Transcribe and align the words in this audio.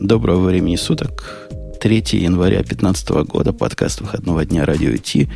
Доброго 0.00 0.46
времени 0.46 0.76
суток. 0.76 1.48
3 1.80 2.04
января 2.12 2.58
2015 2.58 3.08
года. 3.26 3.52
Подкаст 3.52 4.00
выходного 4.00 4.44
дня 4.44 4.64
Радио 4.64 4.96
Ти. 4.96 5.28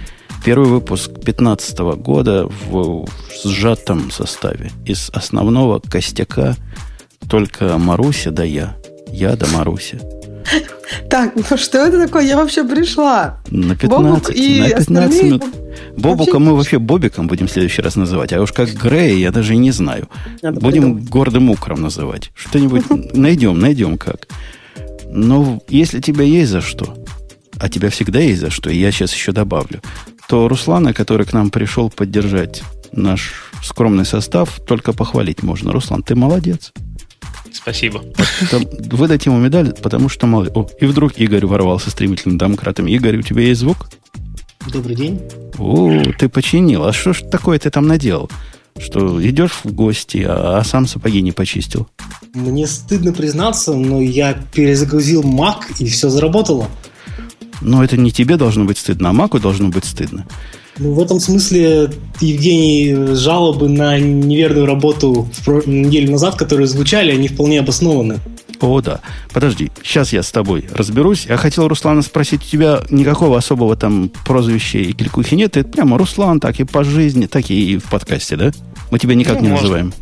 Первый 0.45 0.69
выпуск 0.69 1.11
2015 1.11 1.79
года 1.96 2.49
в 2.69 3.07
сжатом 3.45 4.11
составе. 4.11 4.71
Из 4.85 5.11
основного 5.13 5.81
костяка 5.81 6.57
только 7.29 7.79
Маруся 7.79 8.31
да 8.31 8.45
я. 8.45 8.77
Я 9.09 9.37
да 9.37 9.47
Маруся. 9.53 9.99
Так, 11.11 11.35
ну 11.37 11.56
что 11.56 11.79
это 11.79 12.06
такое? 12.06 12.25
Я 12.25 12.37
вообще 12.37 12.65
пришла. 12.65 13.40
На 13.51 13.77
15, 13.77 13.88
Бобук 13.88 14.31
и 14.35 14.61
на 14.61 14.69
15 14.69 14.79
остальные 14.79 15.22
минут. 15.22 15.45
Бобука 15.99 16.38
мы 16.38 16.55
вообще 16.55 16.78
Бобиком 16.78 17.27
будем 17.27 17.46
в 17.46 17.51
следующий 17.51 17.83
раз 17.83 17.96
называть. 17.96 18.33
А 18.33 18.41
уж 18.41 18.52
как 18.52 18.73
Грея 18.73 19.16
я 19.16 19.30
даже 19.30 19.55
и 19.55 19.59
не 19.59 19.70
знаю. 19.70 20.09
Надо 20.42 20.60
Будем 20.60 20.82
придумать. 20.82 21.09
гордым 21.09 21.51
укром 21.51 21.82
называть. 21.82 22.30
Что-нибудь 22.34 22.84
найдем, 23.14 23.59
найдем 23.59 23.98
как. 23.98 24.28
Но 25.10 25.60
если 25.68 26.00
тебя 26.00 26.24
есть 26.24 26.50
за 26.50 26.60
что, 26.60 26.96
а 27.59 27.68
тебя 27.68 27.90
всегда 27.90 28.20
есть 28.20 28.40
за 28.40 28.50
что, 28.50 28.70
и 28.70 28.78
я 28.78 28.92
сейчас 28.92 29.12
еще 29.12 29.32
добавлю, 29.32 29.82
то 30.28 30.48
Руслана, 30.48 30.92
который 30.92 31.26
к 31.26 31.32
нам 31.32 31.50
пришел 31.50 31.90
поддержать 31.90 32.62
наш 32.92 33.32
скромный 33.62 34.04
состав, 34.04 34.60
только 34.66 34.92
похвалить 34.92 35.42
можно. 35.42 35.73
Руслан, 35.73 36.02
ты 36.02 36.15
молодец. 36.15 36.73
Спасибо. 37.52 38.02
Там 38.51 38.65
выдать 38.90 39.26
ему 39.26 39.38
медаль, 39.38 39.74
потому 39.82 40.09
что 40.09 40.26
молодец. 40.26 40.52
О, 40.54 40.68
и 40.80 40.87
вдруг 40.87 41.18
Игорь 41.18 41.46
ворвался 41.46 41.90
стремительным 41.90 42.38
домкратом. 42.38 42.87
Игорь, 42.87 43.16
у 43.18 43.23
тебя 43.23 43.42
есть 43.42 43.60
звук? 43.60 43.88
Добрый 44.72 44.96
день. 44.96 45.20
О, 45.58 46.02
ты 46.18 46.28
починил. 46.28 46.84
А 46.84 46.92
что 46.92 47.12
ж 47.12 47.22
такое 47.30 47.59
ты 47.59 47.70
там 47.70 47.86
наделал? 47.86 48.30
Что 48.78 49.20
идешь 49.26 49.60
в 49.64 49.72
гости, 49.72 50.24
а, 50.26 50.59
а 50.59 50.64
сам 50.64 50.86
сапоги 50.86 51.22
не 51.22 51.32
почистил? 51.32 51.88
Мне 52.34 52.66
стыдно 52.66 53.12
признаться, 53.12 53.74
но 53.74 54.00
я 54.00 54.34
перезагрузил 54.52 55.23
Mac 55.23 55.64
и 55.78 55.86
все 55.86 56.09
заработало. 56.10 56.68
Но 57.60 57.82
это 57.82 57.96
не 57.96 58.12
тебе 58.12 58.37
должно 58.37 58.65
быть 58.65 58.78
стыдно, 58.78 59.10
а 59.10 59.12
Маку 59.12 59.40
должно 59.40 59.68
быть 59.68 59.84
стыдно. 59.84 60.26
Ну, 60.78 60.93
в 60.93 61.00
этом 61.00 61.18
смысле, 61.18 61.90
Евгений, 62.21 63.15
жалобы 63.16 63.68
на 63.68 63.98
неверную 63.98 64.67
работу 64.67 65.28
в 65.45 65.67
неделю 65.67 66.12
назад, 66.12 66.37
которые 66.37 66.69
звучали, 66.69 67.11
они 67.11 67.27
вполне 67.27 67.59
обоснованы. 67.59 68.19
О, 68.61 68.81
да. 68.81 69.01
Подожди, 69.33 69.70
сейчас 69.84 70.12
я 70.12 70.23
с 70.23 70.31
тобой 70.33 70.67
разберусь. 70.73 71.27
Я 71.27 71.37
хотел, 71.37 71.69
Руслана, 71.69 72.03
спросить, 72.03 72.42
у 72.42 72.47
тебя 72.47 72.81
никакого 72.91 73.39
особого 73.39 73.77
там 73.77 74.11
прозвища 74.25 74.78
и 74.78 74.92
кликухи 74.92 75.34
нет? 75.34 75.53
Ты 75.53 75.65
прямо 75.65 75.97
Руслан, 75.98 76.41
так 76.41 76.59
и 76.61 76.65
по 76.65 76.83
жизни, 76.84 77.27
так 77.27 77.50
и 77.50 77.78
в 77.78 77.84
подкасте, 77.84 78.37
да? 78.37 78.50
Мы 78.91 78.98
тебя 78.98 79.15
никак 79.15 79.37
Ну, 79.37 79.42
не 79.42 79.48
можно. 79.48 79.62
называем. 79.62 79.92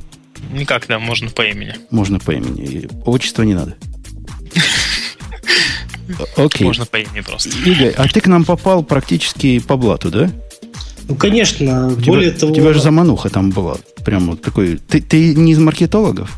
Никак, 0.52 0.86
да, 0.86 0.98
можно 0.98 1.28
по 1.30 1.42
имени. 1.42 1.74
Можно 1.90 2.18
по 2.18 2.30
имени. 2.30 2.64
И 2.64 2.88
Отчество 3.04 3.42
не 3.42 3.54
надо. 3.54 3.76
Окей. 6.36 6.64
Можно 6.66 6.86
по 6.86 6.96
имени 6.96 7.20
просто. 7.20 7.50
Игорь, 7.64 7.92
а 7.96 8.06
ты 8.08 8.20
к 8.20 8.26
нам 8.28 8.44
попал 8.44 8.82
практически 8.84 9.58
по 9.58 9.76
блату, 9.76 10.10
да? 10.10 10.30
Ну, 11.08 11.14
конечно, 11.16 11.88
У 11.88 11.96
тебя, 12.00 12.04
более 12.12 12.30
того... 12.32 12.52
у 12.52 12.54
тебя 12.54 12.72
же 12.72 12.80
замануха 12.80 13.28
там 13.28 13.50
была. 13.50 13.76
Прям 14.04 14.26
вот 14.30 14.42
такой. 14.42 14.76
Ты, 14.76 15.00
ты 15.00 15.34
не 15.34 15.52
из 15.52 15.58
маркетологов? 15.58 16.30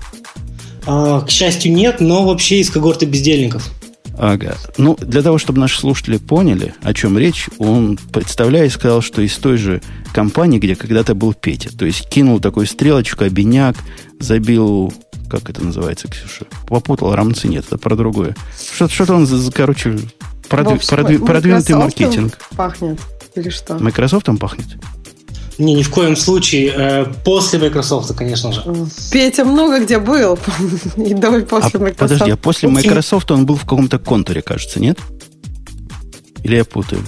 А, 0.88 1.20
к 1.20 1.30
счастью, 1.30 1.72
нет, 1.72 2.00
но 2.00 2.24
вообще 2.26 2.60
из 2.60 2.70
когорты 2.70 3.04
бездельников. 3.06 3.70
Ага. 4.20 4.56
Ну, 4.78 4.96
для 5.00 5.22
того, 5.22 5.38
чтобы 5.38 5.60
наши 5.60 5.78
слушатели 5.78 6.16
поняли, 6.16 6.74
о 6.82 6.92
чем 6.92 7.16
речь, 7.16 7.46
он, 7.58 7.96
представляя, 8.12 8.68
сказал, 8.68 9.00
что 9.00 9.22
из 9.22 9.36
той 9.36 9.58
же 9.58 9.80
компании, 10.12 10.58
где 10.58 10.74
когда-то 10.74 11.14
был 11.14 11.34
Петя. 11.34 11.70
То 11.76 11.84
есть 11.86 12.08
кинул 12.08 12.40
такую 12.40 12.66
стрелочку, 12.66 13.22
обиняк, 13.22 13.76
забил, 14.18 14.92
как 15.30 15.48
это 15.50 15.62
называется, 15.64 16.08
Ксюша? 16.08 16.46
Попутал 16.66 17.14
рамцы, 17.14 17.46
нет, 17.46 17.64
это 17.68 17.78
про 17.78 17.94
другое. 17.94 18.34
Что- 18.74 18.88
Что-то 18.88 19.14
он, 19.14 19.26
за- 19.26 19.52
короче, 19.52 19.90
Вов, 19.92 20.00
продви- 20.50 21.16
что, 21.18 21.24
продвинутый 21.26 21.76
маркетинг. 21.76 22.38
Пахнет. 22.56 22.98
Или 23.36 23.50
что? 23.50 23.74
Microsoft 23.78 24.26
там 24.26 24.36
пахнет? 24.38 24.66
Не, 25.58 25.74
ни 25.74 25.82
в 25.82 25.90
коем 25.90 26.14
случае. 26.16 26.72
Э, 26.76 27.04
после 27.24 27.58
Microsoft, 27.58 28.14
конечно 28.14 28.52
же. 28.52 28.62
Петя 29.10 29.44
много 29.44 29.80
где 29.84 29.98
был. 29.98 30.38
И 30.96 31.14
до 31.14 31.36
и 31.36 31.42
после 31.44 31.80
А, 31.80 31.82
Microsoft. 31.82 31.98
подожди, 31.98 32.30
а 32.30 32.36
после 32.36 32.68
Microsoft 32.68 33.30
он 33.32 33.44
был 33.44 33.56
в 33.56 33.62
каком-то 33.62 33.98
контуре, 33.98 34.40
кажется, 34.40 34.80
нет? 34.80 34.98
Или 36.44 36.56
я 36.56 36.64
путаю? 36.64 37.02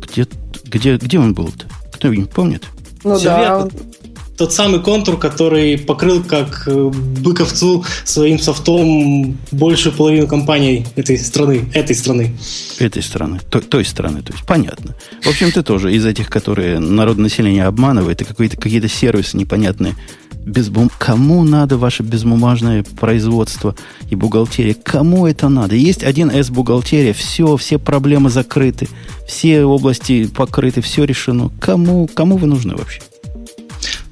Где, 0.00 0.26
где, 0.64 0.96
где 0.96 1.18
он 1.18 1.34
был-то? 1.34 1.66
Кто-нибудь 1.92 2.30
помнит? 2.30 2.64
Ну 3.02 3.16
Всё 3.16 3.24
да. 3.26 3.40
верно. 3.40 3.70
Тот 4.36 4.52
самый 4.52 4.80
контур, 4.80 5.16
который 5.16 5.78
покрыл 5.78 6.22
как 6.24 6.64
э, 6.66 6.90
быковцу 7.20 7.84
своим 8.04 8.40
софтом 8.40 9.38
большую 9.52 9.94
половину 9.94 10.26
компаний 10.26 10.86
этой 10.96 11.16
страны. 11.18 11.70
Этой 11.72 11.94
страны. 11.94 12.36
Этой 12.80 13.02
стороны, 13.02 13.40
той, 13.48 13.62
той 13.62 13.84
стороны, 13.84 14.22
то 14.22 14.32
есть 14.32 14.44
понятно. 14.44 14.96
В 15.22 15.28
общем, 15.28 15.52
ты 15.52 15.62
тоже 15.62 15.94
из 15.94 16.04
этих, 16.04 16.30
которые 16.30 16.80
народное 16.80 17.24
население 17.24 17.64
обманывает, 17.64 18.22
и 18.22 18.24
какие-то, 18.24 18.56
какие-то 18.56 18.88
сервисы 18.88 19.36
непонятные. 19.36 19.94
Без 20.44 20.68
бум... 20.68 20.90
Кому 20.98 21.44
надо 21.44 21.78
ваше 21.78 22.02
безбумажное 22.02 22.84
производство 22.98 23.76
и 24.10 24.16
бухгалтерия? 24.16 24.74
Кому 24.74 25.26
это 25.26 25.48
надо? 25.48 25.76
Есть 25.76 26.02
один 26.02 26.28
S 26.30 26.50
бухгалтерия, 26.50 27.12
все, 27.12 27.56
все 27.56 27.78
проблемы 27.78 28.30
закрыты, 28.30 28.88
все 29.28 29.64
области 29.64 30.26
покрыты, 30.26 30.80
все 30.80 31.04
решено. 31.04 31.50
Кому, 31.60 32.08
кому 32.08 32.36
вы 32.36 32.48
нужны 32.48 32.74
вообще? 32.74 33.00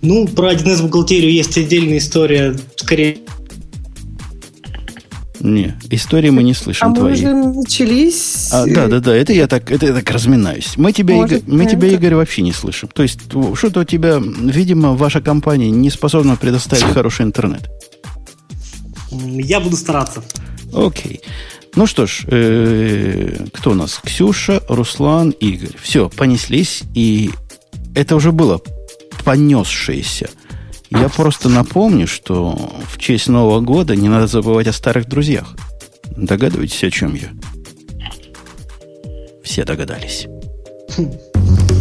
Ну, 0.03 0.27
про 0.27 0.53
1С 0.53 0.83
бухгалтерию 0.83 1.33
есть 1.33 1.57
отдельная 1.57 1.99
история, 1.99 2.57
скорее 2.77 3.19
Не, 5.41 5.77
истории 5.91 6.31
мы 6.31 6.43
не 6.43 6.53
А 6.53 6.55
слышим 6.55 6.89
мы 6.91 6.97
твои. 6.97 7.13
уже 7.13 7.33
начались. 7.35 8.49
А, 8.53 8.67
да, 8.67 8.89
да, 8.89 8.99
да, 8.99 9.15
это 9.15 9.33
я 9.33 9.47
так, 9.47 9.71
это 9.71 9.87
я 9.87 9.93
так 9.95 10.11
разминаюсь. 10.11 10.77
Мы 10.77 10.93
тебя, 10.93 11.15
Может, 11.15 11.43
Игорь, 11.45 11.55
мы 11.55 11.67
тебя, 11.67 11.89
Игорь, 11.89 12.15
вообще 12.15 12.43
не 12.43 12.53
слышим. 12.53 12.89
То 12.93 13.03
есть, 13.03 13.21
что-то 13.55 13.81
у 13.81 13.85
тебя, 13.85 14.19
видимо, 14.21 14.95
ваша 14.95 15.21
компания 15.21 15.71
не 15.71 15.91
способна 15.91 16.37
предоставить 16.37 16.85
хороший 16.85 17.25
интернет. 17.25 17.69
я 19.11 19.61
буду 19.61 19.77
стараться. 19.77 20.23
Окей. 20.75 21.21
Ну 21.75 21.87
что 21.87 22.07
ж, 22.07 22.25
э, 22.27 23.47
кто 23.53 23.71
у 23.71 23.75
нас? 23.75 24.01
Ксюша, 24.05 24.63
Руслан, 24.69 25.31
Игорь. 25.31 25.77
Все, 25.81 26.09
понеслись, 26.11 26.83
и 26.95 27.31
это 27.95 28.15
уже 28.17 28.31
было 28.33 28.61
понесшееся. 29.25 30.31
Я 30.91 31.09
просто 31.09 31.49
напомню, 31.49 32.07
что 32.07 32.73
в 32.87 32.99
честь 32.99 33.29
Нового 33.29 33.61
года 33.61 33.97
не 33.97 34.09
надо 34.09 34.27
забывать 34.27 34.67
о 34.67 34.73
старых 34.73 35.09
друзьях. 35.09 35.55
Догадываетесь, 36.17 36.85
о 36.85 36.91
чем 36.91 37.15
я? 37.15 37.31
Все 39.43 39.65
догадались. 39.65 40.27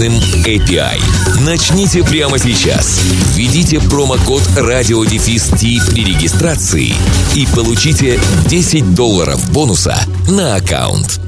мощным 0.00 0.12
API. 0.44 0.98
Начните 1.44 2.02
прямо 2.02 2.38
сейчас. 2.38 3.00
Введите 3.34 3.80
промокод 3.80 4.42
RadioDefist 4.56 5.90
при 5.90 6.04
регистрации 6.04 6.94
и 7.34 7.46
получите 7.54 8.18
10 8.46 8.94
долларов 8.94 9.52
бонуса 9.52 9.96
на 10.28 10.56
аккаунт. 10.56 11.20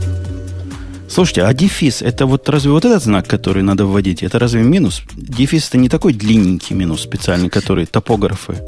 Слушайте, 1.08 1.42
а 1.42 1.52
дефис, 1.52 2.00
это 2.00 2.24
вот 2.24 2.48
разве 2.48 2.70
вот 2.70 2.86
этот 2.86 3.02
знак, 3.02 3.28
который 3.28 3.62
надо 3.62 3.84
вводить, 3.84 4.22
это 4.22 4.38
разве 4.38 4.62
минус? 4.62 5.02
Дефис 5.14 5.68
это 5.68 5.76
не 5.76 5.90
такой 5.90 6.14
длинненький 6.14 6.74
минус 6.74 7.02
специальный, 7.02 7.50
который 7.50 7.84
топографы, 7.84 8.62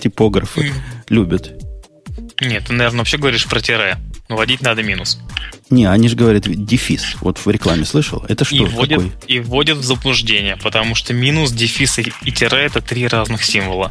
типографы 0.00 0.72
любят. 1.08 1.52
Нет, 2.40 2.64
ты, 2.66 2.72
наверное, 2.72 2.98
вообще 2.98 3.18
говоришь 3.18 3.46
про 3.46 3.60
тире. 3.60 3.98
Вводить 4.28 4.62
надо 4.62 4.82
минус. 4.82 5.20
Не, 5.68 5.86
они 5.86 6.08
же 6.08 6.16
говорят 6.16 6.44
дефис. 6.46 7.16
Вот 7.20 7.38
в 7.38 7.48
рекламе 7.50 7.84
слышал. 7.84 8.24
Это 8.28 8.44
что? 8.44 8.54
и, 8.56 8.60
вводят, 8.60 9.02
Какой? 9.02 9.12
и 9.26 9.40
вводят 9.40 9.78
в 9.78 9.84
заблуждение, 9.84 10.56
потому 10.62 10.94
что 10.94 11.12
минус, 11.12 11.50
дефис 11.50 11.98
и, 11.98 12.12
и 12.24 12.30
тире 12.32 12.58
это 12.58 12.80
три 12.80 13.06
разных 13.08 13.44
символа. 13.44 13.90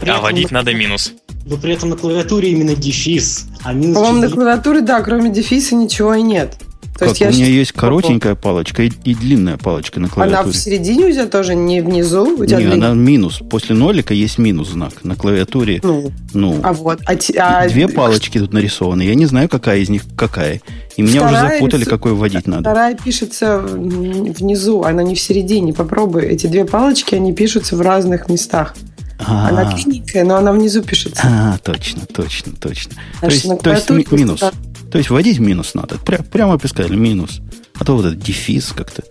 При 0.00 0.08
А 0.08 0.12
этом 0.14 0.22
вводить 0.22 0.50
на- 0.50 0.60
надо 0.60 0.72
минус. 0.72 1.12
Но 1.44 1.58
при 1.58 1.74
этом 1.74 1.90
на 1.90 1.96
клавиатуре 1.96 2.52
именно 2.52 2.74
дефис, 2.74 3.46
а 3.64 3.74
минус 3.74 3.96
По-моему, 3.96 4.22
на 4.22 4.30
клавиатуре, 4.30 4.80
да, 4.80 5.02
кроме 5.02 5.30
дефиса 5.30 5.74
ничего 5.74 6.14
и 6.14 6.22
нет. 6.22 6.56
То 6.94 7.06
Как 7.06 7.08
есть 7.08 7.22
у 7.22 7.34
меня 7.34 7.46
есть 7.46 7.72
коротенькая 7.72 8.36
палочка 8.36 8.84
и, 8.84 8.92
и 9.04 9.14
длинная 9.16 9.56
палочка 9.56 9.98
на 9.98 10.06
Она 10.06 10.14
клавиатуре. 10.14 10.52
в 10.52 10.56
середине 10.56 11.06
у 11.06 11.10
тебя 11.10 11.26
тоже, 11.26 11.56
не 11.56 11.80
внизу? 11.80 12.36
У 12.38 12.46
тебя 12.46 12.58
Не, 12.58 12.66
длинная? 12.66 12.90
она 12.92 12.94
минус. 13.00 13.40
После 13.50 13.74
нолика 13.74 14.14
есть 14.14 14.38
минус 14.38 14.68
знак 14.70 15.02
на 15.02 15.16
клавиатуре. 15.16 15.80
Ну, 15.82 16.12
Ну, 16.34 16.60
а 16.62 16.72
вот. 16.72 17.00
А, 17.06 17.14
а 17.38 17.68
две 17.68 17.88
палочки 17.88 18.38
тут 18.38 18.52
нарисованы. 18.52 19.02
Я 19.02 19.16
не 19.16 19.26
знаю, 19.26 19.48
какая 19.48 19.78
из 19.80 19.88
них 19.88 20.02
какая. 20.16 20.60
И 20.96 21.02
меня 21.02 21.22
уже 21.24 21.34
Вторая 21.34 21.58
запутали, 21.58 21.82
рису- 21.82 21.90
какой 21.90 22.12
вводить 22.12 22.46
надо. 22.46 22.60
Вторая 22.62 22.94
пишется 22.94 23.58
внизу, 23.58 24.82
она 24.84 25.02
не 25.02 25.14
в 25.16 25.20
середине. 25.20 25.72
Попробуй. 25.72 26.24
Эти 26.26 26.46
две 26.46 26.64
палочки, 26.64 27.14
они 27.16 27.32
пишутся 27.32 27.76
в 27.76 27.80
разных 27.80 28.28
местах. 28.28 28.74
А, 29.18 29.48
Она 29.48 29.72
длинненькая, 29.72 30.24
но 30.24 30.36
она 30.36 30.52
внизу 30.52 30.82
пишется. 30.82 31.22
а, 31.24 31.56
точно, 31.62 32.02
точно, 32.06 32.52
точно. 32.60 32.92
То 32.94 32.98
Потому 33.20 33.32
есть, 33.32 33.58
то 33.62 33.70
есть 33.70 33.90
ми- 33.90 34.18
минус. 34.18 34.40
просто 34.40 34.56
То 34.94 34.98
есть 34.98 35.10
вводить 35.10 35.40
минус 35.40 35.74
надо. 35.74 35.96
Пря- 35.96 36.22
прямо 36.22 36.56
писали 36.56 36.94
минус. 36.94 37.40
А 37.74 37.84
то 37.84 37.96
вот 37.96 38.06
этот 38.06 38.20
дефис 38.20 38.72
как-то 38.72 39.02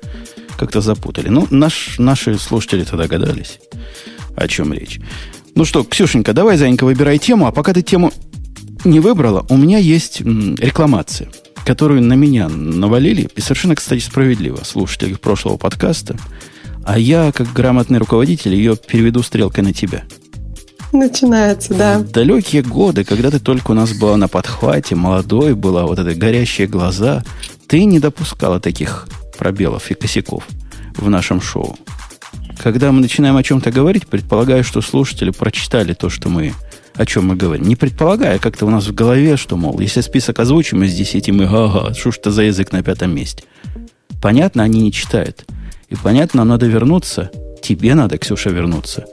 как 0.55 0.71
запутали. 0.81 1.27
Ну, 1.27 1.45
наш, 1.49 1.99
наши 1.99 2.39
слушатели-то 2.39 2.95
догадались, 2.95 3.59
о 4.37 4.47
чем 4.47 4.71
речь. 4.71 5.01
Ну 5.55 5.65
что, 5.65 5.83
Ксюшенька, 5.83 6.31
давай, 6.31 6.55
Занька, 6.55 6.85
выбирай 6.85 7.17
тему. 7.17 7.47
А 7.47 7.51
пока 7.51 7.73
ты 7.73 7.81
тему 7.81 8.13
не 8.85 9.01
выбрала, 9.01 9.45
у 9.49 9.57
меня 9.57 9.77
есть 9.77 10.21
рекламация, 10.21 11.29
которую 11.65 12.01
на 12.01 12.13
меня 12.13 12.47
навалили. 12.47 13.27
И 13.35 13.41
совершенно, 13.41 13.75
кстати, 13.75 13.99
справедливо 13.99 14.63
слушатели 14.63 15.15
прошлого 15.15 15.57
подкаста. 15.57 16.17
А 16.85 16.97
я, 16.97 17.33
как 17.33 17.51
грамотный 17.51 17.99
руководитель, 17.99 18.53
ее 18.53 18.77
переведу 18.77 19.21
стрелкой 19.21 19.65
на 19.65 19.73
тебя. 19.73 20.05
Начинается, 20.97 21.73
да. 21.73 21.99
Далекие 21.99 22.61
годы, 22.61 23.03
когда 23.03 23.31
ты 23.31 23.39
только 23.39 23.71
у 23.71 23.73
нас 23.73 23.93
была 23.93 24.15
на 24.15 24.27
подхвате, 24.27 24.93
молодой 24.95 25.55
была, 25.55 25.85
вот 25.85 25.97
это 25.97 26.13
горящие 26.13 26.67
глаза, 26.67 27.23
ты 27.67 27.83
не 27.85 27.99
допускала 27.99 28.59
таких 28.59 29.07
пробелов 29.37 29.89
и 29.89 29.95
косяков 29.95 30.47
в 30.95 31.09
нашем 31.09 31.41
шоу. 31.41 31.75
Когда 32.61 32.91
мы 32.91 33.01
начинаем 33.01 33.35
о 33.35 33.43
чем-то 33.43 33.71
говорить, 33.71 34.05
предполагаю, 34.05 34.63
что 34.63 34.81
слушатели 34.81 35.31
прочитали 35.31 35.93
то, 35.93 36.09
что 36.09 36.29
мы 36.29 36.53
о 36.95 37.07
чем 37.07 37.25
мы 37.25 37.35
говорим. 37.35 37.67
Не 37.67 37.75
предполагая, 37.75 38.37
как-то 38.37 38.67
у 38.67 38.69
нас 38.69 38.85
в 38.85 38.93
голове, 38.93 39.35
что, 39.35 39.57
мол, 39.57 39.79
если 39.79 40.01
список 40.01 40.39
озвучим 40.39 40.83
из 40.83 40.93
10, 40.93 41.31
мы 41.31 41.45
ага, 41.45 41.91
что 41.95 42.11
ж 42.11 42.17
это 42.19 42.29
за 42.29 42.43
язык 42.43 42.71
на 42.71 42.83
пятом 42.83 43.15
месте. 43.15 43.45
Понятно, 44.21 44.61
они 44.61 44.83
не 44.83 44.91
читают. 44.91 45.43
И 45.89 45.95
понятно, 45.95 46.41
нам 46.41 46.49
надо 46.49 46.67
вернуться, 46.67 47.31
тебе 47.63 47.95
надо, 47.95 48.19
Ксюша, 48.19 48.51
вернуться 48.51 49.05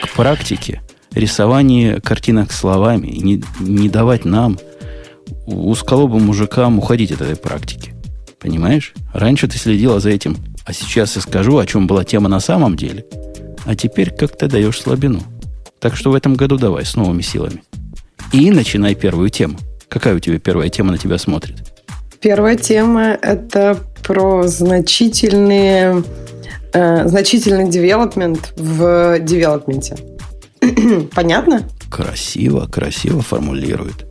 к 0.00 0.14
практике 0.14 0.80
рисования 1.14 2.00
картинок 2.00 2.52
словами 2.52 3.06
и 3.06 3.22
не, 3.22 3.44
не 3.60 3.88
давать 3.88 4.24
нам, 4.24 4.58
узколобым 5.46 6.24
мужикам, 6.24 6.78
уходить 6.78 7.12
от 7.12 7.20
этой 7.20 7.36
практики. 7.36 7.94
Понимаешь? 8.38 8.94
Раньше 9.12 9.46
ты 9.48 9.58
следила 9.58 10.00
за 10.00 10.10
этим, 10.10 10.36
а 10.64 10.72
сейчас 10.72 11.16
я 11.16 11.22
скажу, 11.22 11.58
о 11.58 11.66
чем 11.66 11.86
была 11.86 12.04
тема 12.04 12.28
на 12.28 12.40
самом 12.40 12.76
деле. 12.76 13.04
А 13.64 13.76
теперь 13.76 14.10
как-то 14.10 14.48
даешь 14.48 14.80
слабину. 14.80 15.22
Так 15.78 15.96
что 15.96 16.10
в 16.10 16.14
этом 16.14 16.34
году 16.34 16.56
давай 16.58 16.84
с 16.84 16.96
новыми 16.96 17.22
силами. 17.22 17.62
И 18.32 18.50
начинай 18.50 18.94
первую 18.94 19.30
тему. 19.30 19.58
Какая 19.88 20.14
у 20.14 20.18
тебя 20.18 20.38
первая 20.38 20.68
тема 20.68 20.92
на 20.92 20.98
тебя 20.98 21.18
смотрит? 21.18 21.56
Первая 22.20 22.56
тема– 22.56 23.18
это 23.22 23.78
про 24.02 24.46
значительные, 24.46 26.02
э, 26.72 27.08
значительный 27.08 27.68
девелопмент 27.68 28.52
в 28.56 29.18
девелопменте. 29.20 29.96
Понятно? 31.14 31.68
Красиво, 31.90 32.66
красиво 32.66 33.22
формулирует. 33.22 34.06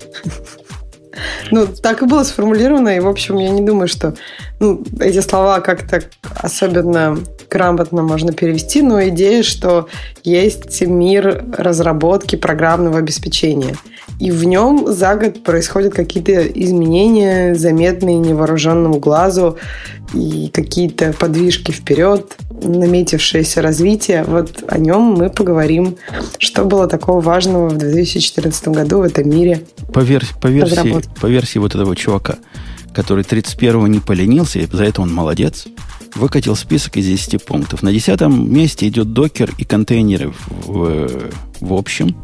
Ну, 1.52 1.68
так 1.68 2.02
и 2.02 2.06
было 2.06 2.24
сформулировано, 2.24 2.90
и, 2.90 3.00
в 3.00 3.08
общем, 3.08 3.38
я 3.38 3.50
не 3.50 3.62
думаю, 3.62 3.88
что 3.88 4.16
ну, 4.60 4.84
эти 5.00 5.20
слова 5.20 5.60
как-то 5.60 6.04
особенно 6.36 7.18
грамотно 7.52 8.02
можно 8.02 8.32
перевести, 8.32 8.82
но 8.82 9.06
идея, 9.10 9.44
что 9.44 9.88
есть 10.24 10.82
мир 10.82 11.44
разработки 11.58 12.38
программного 12.38 13.00
обеспечения, 13.00 13.76
и 14.20 14.32
в 14.32 14.46
нем 14.46 14.86
за 14.88 15.16
год 15.16 15.44
происходят 15.44 15.94
какие-то 15.94 16.46
изменения, 16.48 17.54
заметные 17.56 18.18
невооруженному 18.18 19.00
глазу, 19.00 19.58
и 20.14 20.50
какие-то 20.54 21.14
подвижки 21.14 21.72
вперед, 21.72 22.38
наметившееся 22.62 23.62
развитие. 23.62 24.24
Вот 24.26 24.64
о 24.68 24.78
нем 24.78 25.02
мы 25.02 25.30
поговорим. 25.30 25.96
Что 26.38 26.66
было 26.66 26.88
такого 26.88 27.22
важного 27.22 27.70
в 27.70 27.78
2014 27.78 28.68
году 28.70 29.00
в 29.00 29.04
этом 29.04 29.30
мире? 29.30 29.64
По, 29.94 30.00
версии, 30.00 30.36
по, 30.42 30.48
версии, 30.48 31.02
по 31.20 31.28
версии 31.28 31.60
вот 31.60 31.76
этого 31.76 31.96
чувака, 31.96 32.38
который 32.94 33.24
31-го 33.24 33.88
не 33.88 34.00
поленился, 34.00 34.60
и 34.60 34.68
за 34.72 34.84
это 34.84 35.02
он 35.02 35.14
молодец, 35.14 35.68
выкатил 36.16 36.56
список 36.56 36.98
из 36.98 37.06
10 37.06 37.44
пунктов. 37.46 37.84
На 37.84 37.92
10 37.92 38.22
месте 38.22 38.88
идет 38.88 39.14
докер 39.14 39.54
и 39.58 39.64
контейнеры 39.64 40.34
в, 40.66 41.10
в 41.60 41.74
общем 41.74 42.16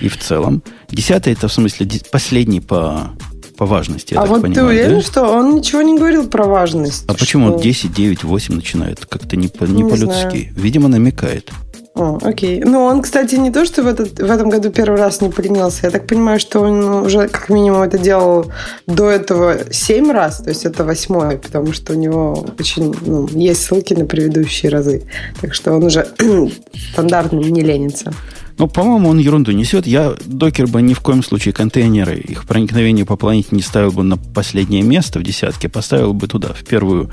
и 0.00 0.08
в 0.08 0.18
целом. 0.18 0.62
Десятый 0.90 1.32
это 1.32 1.48
в 1.48 1.52
смысле 1.52 1.88
последний 2.10 2.60
по, 2.60 3.10
по 3.56 3.66
важности, 3.66 4.14
я 4.14 4.20
а 4.20 4.22
так 4.22 4.30
вот 4.30 4.36
ты 4.36 4.42
понимаю, 4.42 4.66
уверен, 4.66 4.96
да? 4.96 5.02
что 5.02 5.24
он 5.24 5.56
ничего 5.56 5.82
не 5.82 5.96
говорил 5.96 6.28
про 6.28 6.44
важность? 6.44 7.04
А 7.08 7.14
почему 7.14 7.48
что- 7.48 7.56
он 7.56 7.62
10, 7.62 7.92
9, 7.92 8.24
8 8.24 8.54
начинает? 8.54 9.06
Как-то 9.06 9.36
не, 9.36 9.50
не 9.60 9.82
Не 9.82 9.90
по-людски. 9.90 10.52
Видимо, 10.56 10.88
намекает. 10.88 11.50
О, 11.98 12.16
окей. 12.22 12.62
Ну, 12.64 12.84
он, 12.84 13.02
кстати, 13.02 13.34
не 13.34 13.50
то, 13.50 13.64
что 13.64 13.82
в, 13.82 13.88
этот, 13.88 14.20
в 14.20 14.30
этом 14.30 14.50
году 14.50 14.70
первый 14.70 15.00
раз 15.00 15.20
не 15.20 15.30
поленился. 15.30 15.80
Я 15.82 15.90
так 15.90 16.06
понимаю, 16.06 16.38
что 16.38 16.60
он 16.60 16.84
уже 17.04 17.26
как 17.26 17.48
минимум 17.48 17.82
это 17.82 17.98
делал 17.98 18.52
до 18.86 19.10
этого 19.10 19.72
семь 19.72 20.12
раз, 20.12 20.38
то 20.38 20.50
есть 20.50 20.64
это 20.64 20.84
восьмой, 20.84 21.38
потому 21.38 21.72
что 21.72 21.94
у 21.94 21.96
него 21.96 22.46
очень 22.56 22.94
ну, 23.04 23.26
есть 23.32 23.64
ссылки 23.64 23.94
на 23.94 24.04
предыдущие 24.04 24.70
разы. 24.70 25.02
Так 25.40 25.54
что 25.54 25.72
он 25.72 25.82
уже 25.82 26.06
стандартно 26.92 27.38
не 27.38 27.62
ленится. 27.62 28.12
Ну, 28.58 28.68
по-моему, 28.68 29.08
он 29.08 29.18
ерунду 29.18 29.50
несет. 29.50 29.84
Я 29.84 30.14
докер 30.24 30.68
бы 30.68 30.80
ни 30.82 30.94
в 30.94 31.00
коем 31.00 31.24
случае 31.24 31.52
контейнеры, 31.52 32.16
их 32.16 32.46
проникновение 32.46 33.06
по 33.06 33.16
планете 33.16 33.48
не 33.50 33.62
ставил 33.62 33.90
бы 33.90 34.04
на 34.04 34.16
последнее 34.16 34.82
место 34.82 35.18
в 35.18 35.24
десятке, 35.24 35.68
поставил 35.68 36.12
бы 36.12 36.28
туда, 36.28 36.52
в 36.52 36.64
первую 36.64 37.10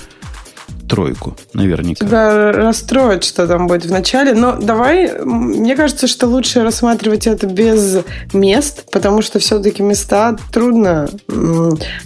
тройку, 0.88 1.36
наверняка. 1.54 2.06
Тебя 2.06 2.52
расстроит, 2.52 3.24
что 3.24 3.48
там 3.48 3.68
будет 3.68 3.86
в 3.86 3.92
начале. 3.92 4.34
Но 4.34 4.58
давай, 4.58 5.12
мне 5.24 5.76
кажется, 5.76 6.08
что 6.08 6.28
лучше 6.28 6.64
рассматривать 6.64 7.28
это 7.28 7.48
без 7.48 8.00
мест, 8.34 8.86
потому 8.92 9.22
что 9.22 9.40
все-таки 9.40 9.82
места 9.82 10.38
трудно 10.52 11.10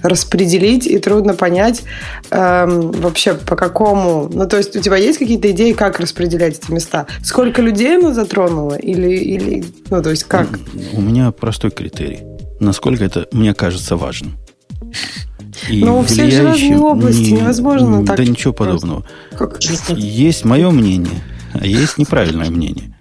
распределить 0.02 0.88
и 0.88 0.98
трудно 1.00 1.34
понять 1.34 1.84
эм, 2.32 2.92
вообще 2.92 3.34
по 3.34 3.56
какому. 3.56 4.30
Ну, 4.32 4.48
то 4.48 4.58
есть 4.58 4.76
у 4.76 4.80
тебя 4.80 4.98
есть 4.98 5.20
какие-то 5.20 5.52
идеи, 5.52 5.74
как 5.74 6.00
распределять 6.00 6.60
эти 6.60 6.72
места? 6.72 7.08
Сколько 7.24 7.62
людей 7.62 7.98
оно 7.98 8.14
затронуло? 8.14 8.76
Или, 8.76 9.16
или 9.18 9.66
ну, 9.90 10.02
то 10.02 10.10
есть 10.10 10.24
как? 10.24 10.48
У 10.94 11.02
меня 11.02 11.32
простой 11.32 11.72
критерий. 11.72 12.22
Насколько 12.60 13.06
это 13.06 13.28
мне 13.32 13.54
кажется 13.54 13.96
важным. 13.96 14.38
И 15.68 15.84
Ну, 15.84 16.00
у 16.00 16.04
всех 16.04 16.32
же 16.32 16.44
разные 16.44 16.78
области, 16.80 17.32
невозможно 17.32 18.06
так 18.06 18.18
Да 18.18 18.24
ничего 18.24 18.54
подобного. 18.54 19.06
как- 19.38 19.60
Есть 19.62 20.46
мое 20.46 20.70
мнение, 20.72 21.22
а 21.54 21.66
есть 21.66 21.98
неправильное 21.98 22.50
мнение. 22.50 22.96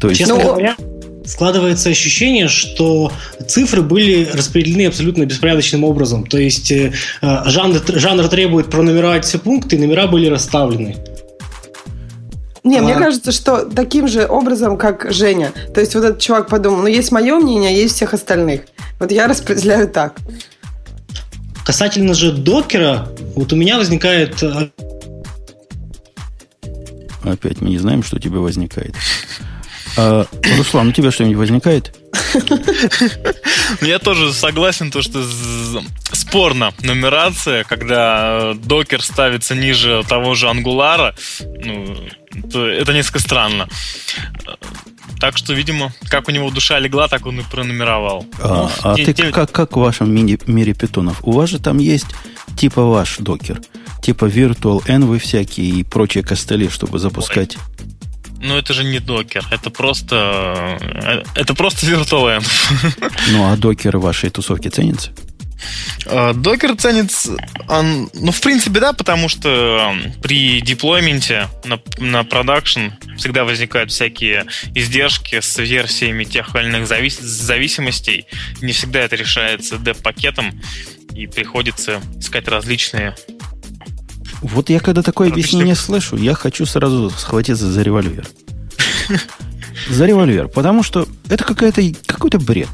То 0.00 0.08
есть, 0.08 0.20
Честно 0.20 0.36
Ну, 0.36 0.42
говоря, 0.42 0.76
складывается 1.24 1.88
ощущение, 1.90 2.48
что 2.48 3.12
цифры 3.46 3.82
были 3.82 4.28
распределены 4.32 4.86
абсолютно 4.86 5.24
беспорядочным 5.24 5.84
образом. 5.84 6.26
То 6.26 6.38
есть 6.38 6.72
э, 6.72 6.92
жанр, 7.20 7.80
жанр 7.86 8.26
требует 8.28 8.66
пронумеровать 8.70 9.24
все 9.24 9.38
пункты, 9.38 9.76
и 9.76 9.78
номера 9.78 10.06
были 10.08 10.26
расставлены. 10.26 10.96
Не, 12.64 12.80
мне 12.80 12.94
А. 12.94 12.98
кажется, 12.98 13.32
что 13.32 13.64
таким 13.64 14.06
же 14.06 14.26
образом, 14.26 14.76
как 14.76 15.12
Женя. 15.12 15.52
То 15.74 15.80
есть 15.80 15.94
вот 15.96 16.04
этот 16.04 16.20
чувак 16.20 16.48
подумал, 16.48 16.82
ну 16.82 16.86
есть 16.86 17.10
мое 17.10 17.36
мнение, 17.36 17.70
а 17.70 17.72
есть 17.72 17.96
всех 17.96 18.14
остальных. 18.14 18.62
Вот 19.00 19.10
я 19.10 19.26
распределяю 19.26 19.88
так. 19.88 20.16
Касательно 21.64 22.14
же 22.14 22.32
докера, 22.32 23.08
вот 23.34 23.52
у 23.52 23.56
меня 23.56 23.78
возникает 23.78 24.42
э, 24.42 24.68
опять 27.24 27.60
мы 27.60 27.70
не 27.70 27.78
знаем, 27.78 28.02
что 28.02 28.16
у 28.16 28.18
тебя 28.18 28.38
возникает. 28.38 28.94
А, 29.96 30.26
Руслан, 30.56 30.88
у 30.88 30.92
тебя 30.92 31.10
что-нибудь 31.10 31.38
возникает? 31.38 31.94
Я 33.82 33.98
тоже 33.98 34.32
согласен, 34.32 34.90
то, 34.90 35.02
что 35.02 35.22
спорно 36.12 36.72
нумерация, 36.82 37.64
когда 37.64 38.54
докер 38.54 39.02
ставится 39.02 39.54
ниже 39.54 40.02
того 40.08 40.34
же 40.34 40.48
ангулара, 40.48 41.14
ну, 41.40 41.96
то 42.50 42.66
это 42.66 42.92
несколько 42.92 43.18
странно. 43.18 43.68
Так 45.22 45.36
что, 45.38 45.52
видимо, 45.54 45.92
как 46.08 46.26
у 46.28 46.32
него 46.32 46.50
душа 46.50 46.80
легла, 46.80 47.06
так 47.06 47.26
он 47.26 47.38
и 47.38 47.42
пронумеровал. 47.44 48.26
А, 48.40 48.48
Ну, 48.48 48.70
а 48.90 48.96
те- 48.96 49.04
ты 49.04 49.12
те- 49.14 49.30
как, 49.30 49.52
как 49.52 49.76
в 49.76 49.80
вашем 49.80 50.12
мини- 50.12 50.40
мире 50.48 50.74
питонов? 50.74 51.18
У 51.22 51.30
вас 51.30 51.48
же 51.48 51.58
там 51.60 51.78
есть 51.78 52.06
типа 52.56 52.82
ваш 52.84 53.18
докер, 53.18 53.60
типа 54.02 54.24
Virtual 54.24 54.84
Envy 54.88 55.18
всякие 55.20 55.68
и 55.68 55.84
прочие 55.84 56.24
костыли, 56.24 56.68
чтобы 56.68 56.98
запускать. 56.98 57.56
Ну, 58.40 58.56
это 58.56 58.74
же 58.74 58.82
не 58.82 58.98
докер, 58.98 59.44
это 59.52 59.70
просто... 59.70 60.76
э, 60.80 61.22
Это 61.36 61.54
просто 61.54 61.86
VirtualEnv. 61.86 62.44
Ну, 63.30 63.52
а 63.52 63.56
докеры 63.56 64.00
вашей 64.00 64.30
тусовки 64.30 64.66
ценятся? 64.70 65.10
А, 66.06 66.32
докер 66.32 66.76
ценится, 66.76 67.36
он, 67.68 68.10
ну, 68.14 68.32
в 68.32 68.40
принципе, 68.40 68.80
да, 68.80 68.92
потому 68.92 69.28
что 69.28 69.94
при 70.22 70.60
деплойменте 70.60 71.48
на, 71.64 71.80
на 71.98 72.24
продакшн 72.24 72.88
всегда 73.16 73.44
возникают 73.44 73.90
всякие 73.90 74.46
издержки 74.74 75.40
с 75.40 75.58
версиями 75.58 76.24
тех 76.24 76.54
или 76.56 76.66
иных 76.66 76.86
завис, 76.86 77.18
зависимостей. 77.18 78.26
Не 78.60 78.72
всегда 78.72 79.00
это 79.00 79.16
решается 79.16 79.78
деп-пакетом, 79.78 80.60
и 81.14 81.26
приходится 81.26 82.00
искать 82.18 82.48
различные 82.48 83.14
вот 84.42 84.70
я 84.70 84.80
когда 84.80 85.02
такое 85.02 85.30
объяснение 85.30 85.76
слышу, 85.76 86.16
я 86.16 86.34
хочу 86.34 86.66
сразу 86.66 87.10
схватиться 87.10 87.70
за 87.70 87.82
револьвер. 87.82 88.26
За 89.88 90.06
револьвер. 90.06 90.48
Потому 90.48 90.82
что 90.82 91.08
это 91.28 91.42
какая-то, 91.44 91.82
какой-то 92.06 92.38
бред. 92.38 92.68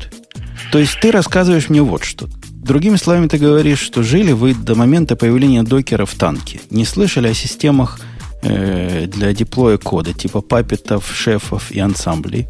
То 0.71 0.78
есть 0.78 0.99
ты 1.00 1.11
рассказываешь 1.11 1.68
мне 1.68 1.80
вот 1.80 2.04
что. 2.04 2.28
Другими 2.62 2.96
словами, 2.96 3.28
ты 3.28 3.38
говоришь, 3.38 3.80
что 3.80 4.02
жили 4.02 4.32
вы 4.32 4.54
до 4.54 4.74
момента 4.74 5.16
появления 5.16 5.62
докера 5.62 6.04
в 6.04 6.14
танке. 6.14 6.60
Не 6.70 6.84
слышали 6.84 7.28
о 7.28 7.34
системах 7.34 8.00
э, 8.42 9.06
для 9.06 9.32
деплоя 9.32 9.78
кода, 9.78 10.12
типа 10.12 10.40
папетов, 10.40 11.10
шефов 11.14 11.70
и 11.70 11.80
ансамблей. 11.80 12.46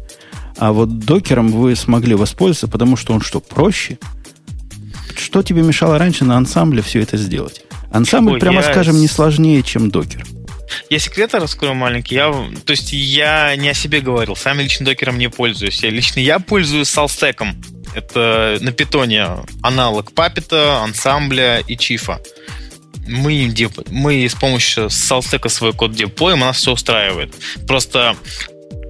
А 0.57 0.73
вот 0.73 0.99
докером 0.99 1.49
вы 1.49 1.75
смогли 1.75 2.15
воспользоваться, 2.15 2.67
потому 2.67 2.97
что 2.97 3.13
он 3.13 3.21
что, 3.21 3.39
проще? 3.39 3.97
Что 5.17 5.41
тебе 5.41 5.61
мешало 5.61 5.97
раньше 5.97 6.25
на 6.25 6.37
ансамбле 6.37 6.81
все 6.81 7.01
это 7.01 7.15
сделать? 7.15 7.63
Ансамбль, 7.91 8.33
Ой, 8.33 8.39
прямо 8.39 8.57
я... 8.57 8.63
скажем, 8.63 8.99
не 8.99 9.07
сложнее, 9.07 9.63
чем 9.63 9.89
докер. 9.89 10.25
Я 10.89 10.99
секреты 10.99 11.39
раскрою 11.39 11.75
маленький. 11.75 12.15
Я, 12.15 12.31
то 12.65 12.71
есть 12.71 12.93
я 12.93 13.55
не 13.55 13.69
о 13.69 13.73
себе 13.73 14.01
говорил. 14.01 14.35
Сами 14.35 14.63
лично 14.63 14.85
докером 14.85 15.17
не 15.17 15.29
пользуюсь. 15.29 15.83
Я, 15.83 15.89
лично 15.89 16.19
я 16.19 16.39
пользуюсь 16.39 16.89
салстеком. 16.89 17.55
Это 17.95 18.57
на 18.61 18.71
питоне 18.71 19.27
аналог 19.61 20.13
папета, 20.13 20.81
ансамбля 20.83 21.59
и 21.59 21.77
чифа. 21.77 22.19
Мы, 23.07 23.33
им 23.33 23.53
деп... 23.53 23.71
мы 23.89 24.25
с 24.25 24.35
помощью 24.35 24.89
салстека 24.89 25.49
свой 25.49 25.73
код 25.73 25.93
деплоим, 25.93 26.39
нас 26.39 26.57
все 26.57 26.73
устраивает. 26.73 27.33
Просто 27.67 28.15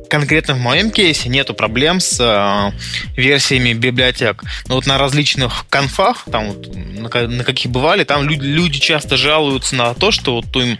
конкретно 0.10 0.56
в 0.56 0.60
моем 0.60 0.92
кейсе 0.92 1.30
нету 1.30 1.54
проблем 1.54 2.00
с 2.00 2.20
э, 2.20 2.72
версиями 3.16 3.74
библиотек. 3.74 4.44
Но 4.68 4.76
вот 4.76 4.88
на 4.88 4.98
различных 4.98 5.66
конфах, 5.70 6.26
там 6.30 6.52
вот, 6.52 6.76
на, 6.76 7.28
на 7.28 7.44
каких 7.44 7.72
бывали, 7.72 8.04
там 8.04 8.28
люди, 8.28 8.46
люди 8.46 8.80
часто 8.80 9.16
жалуются 9.16 9.76
на 9.76 9.94
то, 9.94 10.12
что 10.12 10.36
вот 10.36 10.56
им 10.56 10.78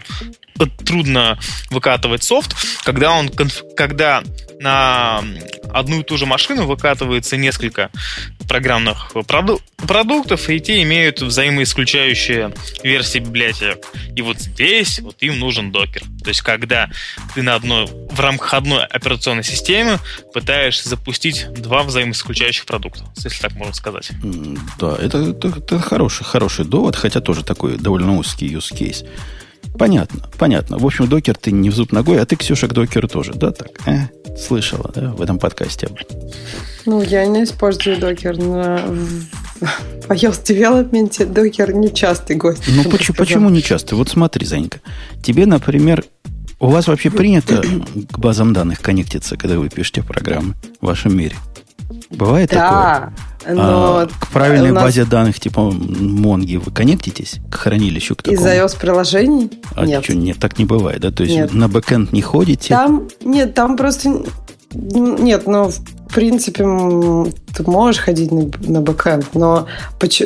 трудно 0.84 1.38
выкатывать 1.70 2.22
софт, 2.22 2.54
когда 2.84 3.12
он, 3.12 3.30
когда 3.76 4.22
на 4.58 5.22
одну 5.72 6.00
и 6.00 6.02
ту 6.02 6.16
же 6.16 6.26
машину 6.26 6.66
выкатывается 6.66 7.36
несколько 7.36 7.90
программных 8.48 9.12
проду- 9.26 9.60
продуктов, 9.76 10.48
и 10.50 10.60
те 10.60 10.82
имеют 10.82 11.20
взаимоисключающие 11.22 12.52
версии 12.82 13.18
библиотек. 13.18 13.86
И 14.16 14.22
вот 14.22 14.40
здесь 14.40 15.00
вот 15.00 15.16
им 15.20 15.38
нужен 15.38 15.70
докер. 15.70 16.02
То 16.22 16.28
есть, 16.28 16.42
когда 16.42 16.90
ты 17.34 17.42
на 17.42 17.54
одной, 17.54 17.86
в 17.86 18.20
рамках 18.20 18.54
одной 18.54 18.84
операционной 18.84 19.44
системы 19.44 19.98
пытаешься 20.32 20.88
запустить 20.88 21.46
два 21.54 21.82
взаимоисключающих 21.82 22.66
продукта, 22.66 23.04
если 23.16 23.40
так 23.40 23.52
можно 23.52 23.74
сказать. 23.74 24.10
Да, 24.78 24.96
это, 25.00 25.18
это, 25.18 25.48
это 25.48 25.78
хороший, 25.80 26.24
хороший 26.24 26.64
довод, 26.64 26.96
хотя 26.96 27.20
тоже 27.20 27.44
такой 27.44 27.76
довольно 27.78 28.16
узкий 28.16 28.48
use 28.48 28.72
case. 28.72 29.06
Понятно, 29.78 30.20
понятно. 30.38 30.78
В 30.78 30.86
общем, 30.86 31.08
докер 31.08 31.36
ты 31.36 31.52
не 31.52 31.70
в 31.70 31.74
зуб 31.74 31.92
ногой, 31.92 32.20
а 32.20 32.26
ты, 32.26 32.36
Ксюша, 32.36 32.68
к 32.68 32.72
докеру 32.72 33.08
тоже, 33.08 33.32
да, 33.34 33.50
так? 33.50 33.68
Э, 33.86 34.08
слышала, 34.36 34.90
да, 34.94 35.10
в 35.12 35.22
этом 35.22 35.38
подкасте 35.38 35.88
Ну, 36.86 37.02
я 37.02 37.26
не 37.26 37.44
использую 37.44 37.98
докер 37.98 38.36
на... 38.36 38.78
В 39.60 40.12
iOS 40.12 40.42
Development 40.44 41.32
докер 41.32 41.72
нечастый 41.74 42.36
гость. 42.36 42.64
Ну, 42.66 42.84
почему, 42.84 43.16
почему 43.16 43.50
нечастый? 43.50 43.96
Вот 43.96 44.08
смотри, 44.08 44.46
Занька. 44.46 44.80
Тебе, 45.22 45.46
например, 45.46 46.04
у 46.58 46.68
вас 46.68 46.88
вообще 46.88 47.10
принято 47.10 47.62
к 48.10 48.18
базам 48.18 48.52
данных 48.52 48.80
коннектиться, 48.80 49.36
когда 49.36 49.58
вы 49.58 49.68
пишете 49.68 50.02
программы 50.02 50.54
в 50.80 50.86
вашем 50.86 51.16
мире? 51.16 51.36
Бывает 52.10 52.50
да, 52.50 53.12
такое? 53.40 53.54
Но 53.54 53.98
а 53.98 54.06
к 54.06 54.28
правильной 54.28 54.70
нас... 54.70 54.82
базе 54.82 55.04
данных 55.04 55.40
типа 55.40 55.70
Монги 55.70 56.56
вы 56.56 56.70
коннектитесь 56.70 57.40
к 57.50 57.54
хранилищу? 57.54 58.14
К 58.16 58.28
Из 58.28 58.40
iOS-приложений? 58.40 59.50
А 59.74 59.86
нет. 59.86 60.04
Что, 60.04 60.14
нет, 60.14 60.38
так 60.38 60.58
не 60.58 60.64
бывает, 60.64 61.00
да? 61.00 61.10
То 61.10 61.22
есть 61.22 61.34
нет. 61.34 61.54
на 61.54 61.68
бэкэнд 61.68 62.12
не 62.12 62.22
ходите? 62.22 62.68
Там, 62.68 63.08
нет, 63.24 63.54
там 63.54 63.76
просто... 63.76 64.22
Нет, 64.72 65.46
но 65.46 65.70
в 66.10 66.14
принципе, 66.14 66.64
ты 67.54 67.62
можешь 67.70 68.02
ходить 68.02 68.32
на, 68.32 68.50
на 68.62 68.80
бэкэнд, 68.80 69.26
но 69.34 69.66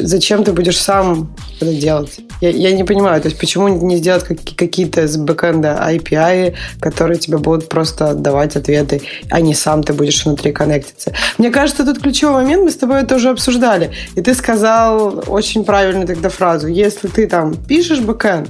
зачем 0.01 0.43
ты 0.43 0.53
будешь 0.53 0.81
сам 0.81 1.37
это 1.61 1.75
делать? 1.75 2.21
Я, 2.41 2.49
я 2.51 2.73
не 2.73 2.85
понимаю, 2.85 3.21
то 3.21 3.29
есть 3.29 3.39
почему 3.39 3.69
не 3.69 3.97
сделать 3.99 4.25
какие-то 4.25 5.07
с 5.07 5.19
бэкэнда 5.19 5.79
API, 5.91 6.55
которые 6.81 7.19
тебе 7.19 7.37
будут 7.37 7.69
просто 7.69 8.11
отдавать 8.11 8.57
ответы, 8.57 9.03
а 9.31 9.43
не 9.43 9.55
сам 9.55 9.83
ты 9.83 9.93
будешь 9.93 10.25
внутри 10.25 10.53
коннектиться. 10.53 11.13
Мне 11.37 11.51
кажется, 11.51 11.85
тут 11.85 12.01
ключевой 12.01 12.43
момент, 12.43 12.65
мы 12.65 12.71
с 12.71 12.77
тобой 12.77 13.03
это 13.03 13.17
уже 13.17 13.29
обсуждали, 13.29 13.93
и 14.15 14.23
ты 14.23 14.35
сказал 14.35 15.23
очень 15.27 15.65
правильную 15.65 16.07
тогда 16.07 16.31
фразу. 16.31 16.67
Если 16.69 17.09
ты 17.09 17.27
там 17.27 17.55
пишешь 17.55 18.01
бэкэнд, 18.01 18.49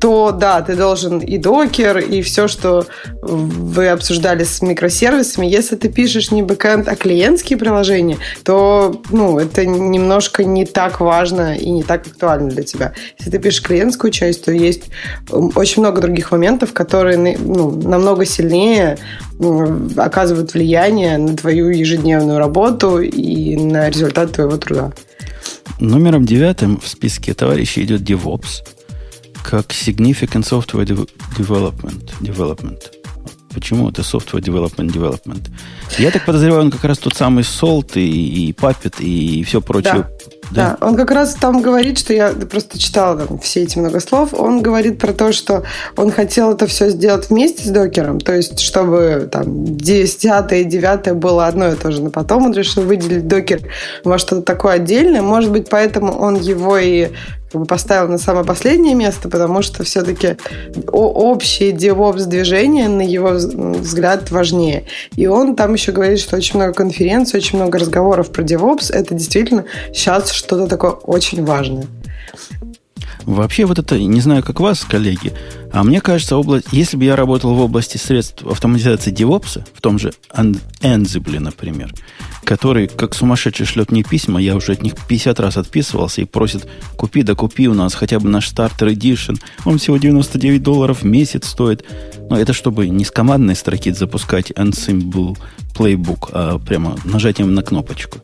то 0.00 0.32
да, 0.32 0.60
ты 0.60 0.76
должен 0.76 1.18
и 1.18 1.38
докер, 1.38 1.98
и 1.98 2.22
все, 2.22 2.48
что 2.48 2.86
вы 3.22 3.88
обсуждали 3.88 4.44
с 4.44 4.60
микросервисами. 4.60 5.46
Если 5.46 5.76
ты 5.76 5.88
пишешь 5.88 6.30
не 6.30 6.42
бэкэнд, 6.42 6.88
а 6.88 6.96
клиентские 6.96 7.58
приложения, 7.58 8.18
то 8.42 9.00
ну, 9.10 9.38
это 9.38 9.64
немножко 9.64 10.44
не 10.44 10.66
так 10.66 11.00
важно 11.00 11.56
и 11.56 11.70
не 11.70 11.82
так 11.82 12.06
актуально 12.06 12.50
для 12.50 12.62
тебя. 12.62 12.92
Если 13.18 13.30
ты 13.30 13.38
пишешь 13.38 13.62
клиентскую 13.62 14.10
часть, 14.10 14.44
то 14.44 14.52
есть 14.52 14.84
очень 15.30 15.80
много 15.82 16.00
других 16.00 16.32
моментов, 16.32 16.72
которые 16.72 17.16
ну, 17.38 17.70
намного 17.70 18.24
сильнее 18.26 18.98
оказывают 19.96 20.54
влияние 20.54 21.18
на 21.18 21.36
твою 21.36 21.70
ежедневную 21.70 22.38
работу 22.38 23.00
и 23.00 23.56
на 23.56 23.88
результат 23.88 24.32
твоего 24.32 24.56
труда. 24.56 24.92
Номером 25.80 26.24
девятым 26.24 26.80
в 26.80 26.86
списке 26.86 27.34
товарищей 27.34 27.82
идет 27.82 28.02
DevOps 28.02 28.62
как 29.44 29.66
Significant 29.72 30.42
Software 30.42 30.86
Development. 31.36 32.12
development. 32.20 32.80
Почему 33.52 33.88
это 33.88 34.02
Software 34.02 34.42
Development 34.42 34.90
Development? 34.90 35.48
Я 35.98 36.10
так 36.10 36.24
подозреваю, 36.24 36.62
он 36.62 36.70
как 36.70 36.84
раз 36.84 36.98
тот 36.98 37.14
самый 37.14 37.44
Salt 37.44 37.92
и, 37.94 38.48
и 38.48 38.52
Puppet 38.52 39.00
и 39.00 39.44
все 39.44 39.60
прочее. 39.60 40.08
Да. 40.08 40.10
Да, 40.50 40.76
он 40.80 40.96
как 40.96 41.10
раз 41.10 41.34
там 41.34 41.62
говорит, 41.62 41.98
что 41.98 42.12
я 42.12 42.30
просто 42.30 42.78
читала 42.78 43.18
там 43.18 43.38
все 43.38 43.62
эти 43.62 43.78
много 43.78 44.00
слов, 44.00 44.34
он 44.34 44.62
говорит 44.62 44.98
про 44.98 45.12
то, 45.12 45.32
что 45.32 45.64
он 45.96 46.10
хотел 46.10 46.52
это 46.52 46.66
все 46.66 46.90
сделать 46.90 47.30
вместе 47.30 47.64
с 47.64 47.70
докером, 47.70 48.20
то 48.20 48.34
есть 48.34 48.60
чтобы 48.60 49.28
там 49.30 49.76
10 49.76 50.52
и 50.52 50.64
9 50.64 51.12
было 51.14 51.46
одно 51.46 51.68
и 51.68 51.74
то 51.74 51.90
же, 51.90 52.02
но 52.02 52.10
потом 52.10 52.46
он 52.46 52.52
решил 52.52 52.82
выделить 52.82 53.26
докер 53.26 53.60
во 54.04 54.18
что-то 54.18 54.42
такое 54.42 54.74
отдельное, 54.74 55.22
может 55.22 55.50
быть, 55.50 55.68
поэтому 55.68 56.12
он 56.12 56.36
его 56.36 56.78
и 56.78 57.10
как 57.54 57.60
бы 57.60 57.66
поставил 57.68 58.08
на 58.08 58.18
самое 58.18 58.44
последнее 58.44 58.96
место, 58.96 59.28
потому 59.28 59.62
что 59.62 59.84
все-таки 59.84 60.36
общее 60.88 61.70
DevOps 61.70 62.26
движение, 62.26 62.88
на 62.88 63.02
его 63.02 63.30
взгляд, 63.30 64.32
важнее. 64.32 64.86
И 65.14 65.28
он 65.28 65.54
там 65.54 65.74
еще 65.74 65.92
говорит, 65.92 66.18
что 66.18 66.36
очень 66.36 66.58
много 66.58 66.72
конференций, 66.72 67.38
очень 67.38 67.58
много 67.58 67.78
разговоров 67.78 68.32
про 68.32 68.42
DevOps. 68.42 68.92
Это 68.92 69.14
действительно 69.14 69.66
сейчас 69.92 70.32
что-то 70.34 70.66
такое 70.66 70.90
очень 70.90 71.44
важное. 71.44 71.86
Вообще 73.24 73.64
вот 73.64 73.78
это, 73.78 73.98
не 73.98 74.20
знаю, 74.20 74.42
как 74.42 74.60
вас, 74.60 74.84
коллеги, 74.84 75.32
а 75.72 75.82
мне 75.82 76.00
кажется, 76.00 76.36
область, 76.36 76.66
если 76.72 76.96
бы 76.96 77.04
я 77.04 77.16
работал 77.16 77.54
в 77.54 77.60
области 77.60 77.96
средств 77.96 78.44
автоматизации 78.44 79.12
DevOps, 79.12 79.66
в 79.72 79.80
том 79.80 79.98
же 79.98 80.12
Ansible, 80.30 81.40
например, 81.40 81.94
который 82.44 82.86
как 82.86 83.14
сумасшедший 83.14 83.64
шлет 83.64 83.90
мне 83.90 84.02
письма, 84.02 84.40
я 84.40 84.54
уже 84.56 84.72
от 84.72 84.82
них 84.82 84.94
50 85.08 85.40
раз 85.40 85.56
отписывался 85.56 86.20
и 86.20 86.26
просит, 86.26 86.68
купи 86.96 87.22
да 87.22 87.34
купи 87.34 87.66
у 87.66 87.74
нас 87.74 87.94
хотя 87.94 88.20
бы 88.20 88.28
наш 88.28 88.48
стартер 88.48 88.88
Edition, 88.88 89.40
он 89.64 89.78
всего 89.78 89.96
99 89.96 90.62
долларов 90.62 91.02
в 91.02 91.06
месяц 91.06 91.48
стоит. 91.48 91.84
Но 92.28 92.38
это 92.38 92.52
чтобы 92.52 92.88
не 92.88 93.04
с 93.04 93.10
командной 93.10 93.56
строки 93.56 93.90
запускать 93.90 94.50
Ansible 94.50 95.36
Playbook, 95.74 96.30
а 96.32 96.58
прямо 96.58 96.96
нажатием 97.04 97.54
на 97.54 97.62
кнопочку. 97.62 98.18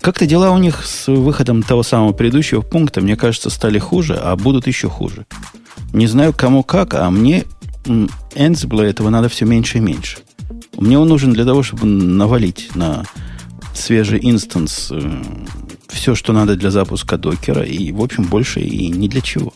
Как-то 0.00 0.26
дела 0.26 0.50
у 0.50 0.58
них 0.58 0.84
с 0.84 1.08
выходом 1.08 1.62
того 1.62 1.82
самого 1.82 2.12
предыдущего 2.12 2.62
пункта, 2.62 3.00
мне 3.00 3.16
кажется, 3.16 3.50
стали 3.50 3.78
хуже, 3.78 4.14
а 4.14 4.34
будут 4.36 4.66
еще 4.66 4.88
хуже. 4.88 5.26
Не 5.92 6.06
знаю, 6.06 6.32
кому 6.32 6.62
как, 6.62 6.94
а 6.94 7.10
мне 7.10 7.44
Ansible 7.84 8.82
этого 8.82 9.10
надо 9.10 9.28
все 9.28 9.44
меньше 9.44 9.78
и 9.78 9.80
меньше. 9.80 10.18
Мне 10.76 10.98
он 10.98 11.08
нужен 11.08 11.32
для 11.32 11.44
того, 11.44 11.62
чтобы 11.62 11.86
навалить 11.86 12.70
на 12.74 13.04
свежий 13.74 14.20
инстанс 14.22 14.88
э, 14.90 15.22
все, 15.88 16.14
что 16.14 16.32
надо 16.32 16.56
для 16.56 16.70
запуска 16.70 17.18
докера, 17.18 17.62
и, 17.62 17.92
в 17.92 18.02
общем, 18.02 18.24
больше 18.24 18.60
и 18.60 18.88
не 18.88 19.08
для 19.08 19.20
чего. 19.20 19.52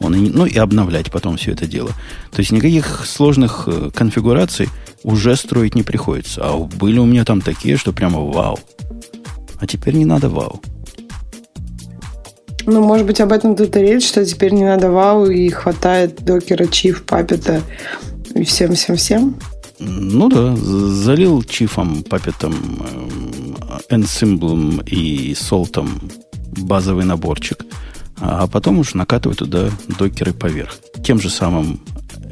Он 0.00 0.14
и, 0.14 0.30
ну, 0.30 0.46
и 0.46 0.56
обновлять 0.58 1.10
потом 1.10 1.36
все 1.36 1.52
это 1.52 1.66
дело. 1.66 1.90
То 2.30 2.40
есть 2.40 2.50
никаких 2.50 3.06
сложных 3.06 3.64
э, 3.66 3.90
конфигураций 3.94 4.68
уже 5.02 5.36
строить 5.36 5.74
не 5.74 5.82
приходится. 5.82 6.42
А 6.44 6.56
были 6.56 6.98
у 6.98 7.06
меня 7.06 7.24
там 7.24 7.40
такие, 7.40 7.76
что 7.76 7.92
прямо 7.92 8.20
вау. 8.20 8.58
А 9.60 9.66
теперь 9.66 9.94
не 9.94 10.04
надо 10.04 10.28
вау. 10.28 10.60
Ну, 12.66 12.82
может 12.82 13.06
быть, 13.06 13.20
об 13.20 13.32
этом 13.32 13.56
тут 13.56 13.76
и 13.76 13.80
речь, 13.80 14.06
что 14.06 14.24
теперь 14.24 14.52
не 14.52 14.64
надо 14.64 14.90
вау 14.90 15.26
и 15.26 15.50
хватает 15.50 16.24
докера, 16.24 16.66
чиф, 16.66 17.04
папета 17.04 17.60
и 18.34 18.42
всем-всем-всем? 18.42 19.36
Ну 19.78 20.28
да, 20.28 20.56
залил 20.56 21.42
чифом, 21.42 22.02
папетом, 22.04 22.54
энсимблом 23.90 24.80
и 24.86 25.34
солтом 25.34 26.10
базовый 26.56 27.04
наборчик, 27.04 27.66
а 28.20 28.46
потом 28.46 28.78
уж 28.78 28.94
накатывать 28.94 29.38
туда 29.38 29.70
докеры 29.98 30.32
поверх. 30.32 30.78
Тем 31.04 31.20
же 31.20 31.28
самым 31.28 31.80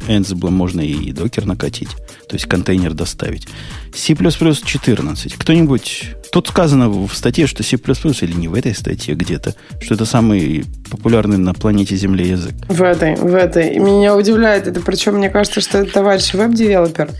Ansible 0.08 0.50
можно 0.50 0.80
и 0.80 1.12
докер 1.12 1.44
накатить, 1.46 1.90
то 2.28 2.34
есть 2.34 2.46
контейнер 2.46 2.94
доставить. 2.94 3.46
C++ 3.94 4.14
14. 4.14 5.34
Кто-нибудь... 5.34 6.10
Тут 6.32 6.48
сказано 6.48 6.88
в 6.88 7.12
статье, 7.14 7.46
что 7.46 7.62
C++ 7.62 7.76
или 7.76 8.32
не 8.32 8.48
в 8.48 8.54
этой 8.54 8.74
статье 8.74 9.14
где-то, 9.14 9.54
что 9.80 9.94
это 9.94 10.06
самый 10.06 10.64
популярный 10.90 11.36
на 11.36 11.52
планете 11.52 11.94
Земле 11.94 12.30
язык. 12.30 12.54
В 12.68 12.82
этой, 12.82 13.16
в 13.16 13.34
этой. 13.34 13.78
Меня 13.78 14.16
удивляет 14.16 14.66
это, 14.66 14.80
причем 14.80 15.16
мне 15.16 15.28
кажется, 15.28 15.60
что 15.60 15.78
это 15.78 15.92
товарищ 15.92 16.32
веб-девелопер. 16.32 17.10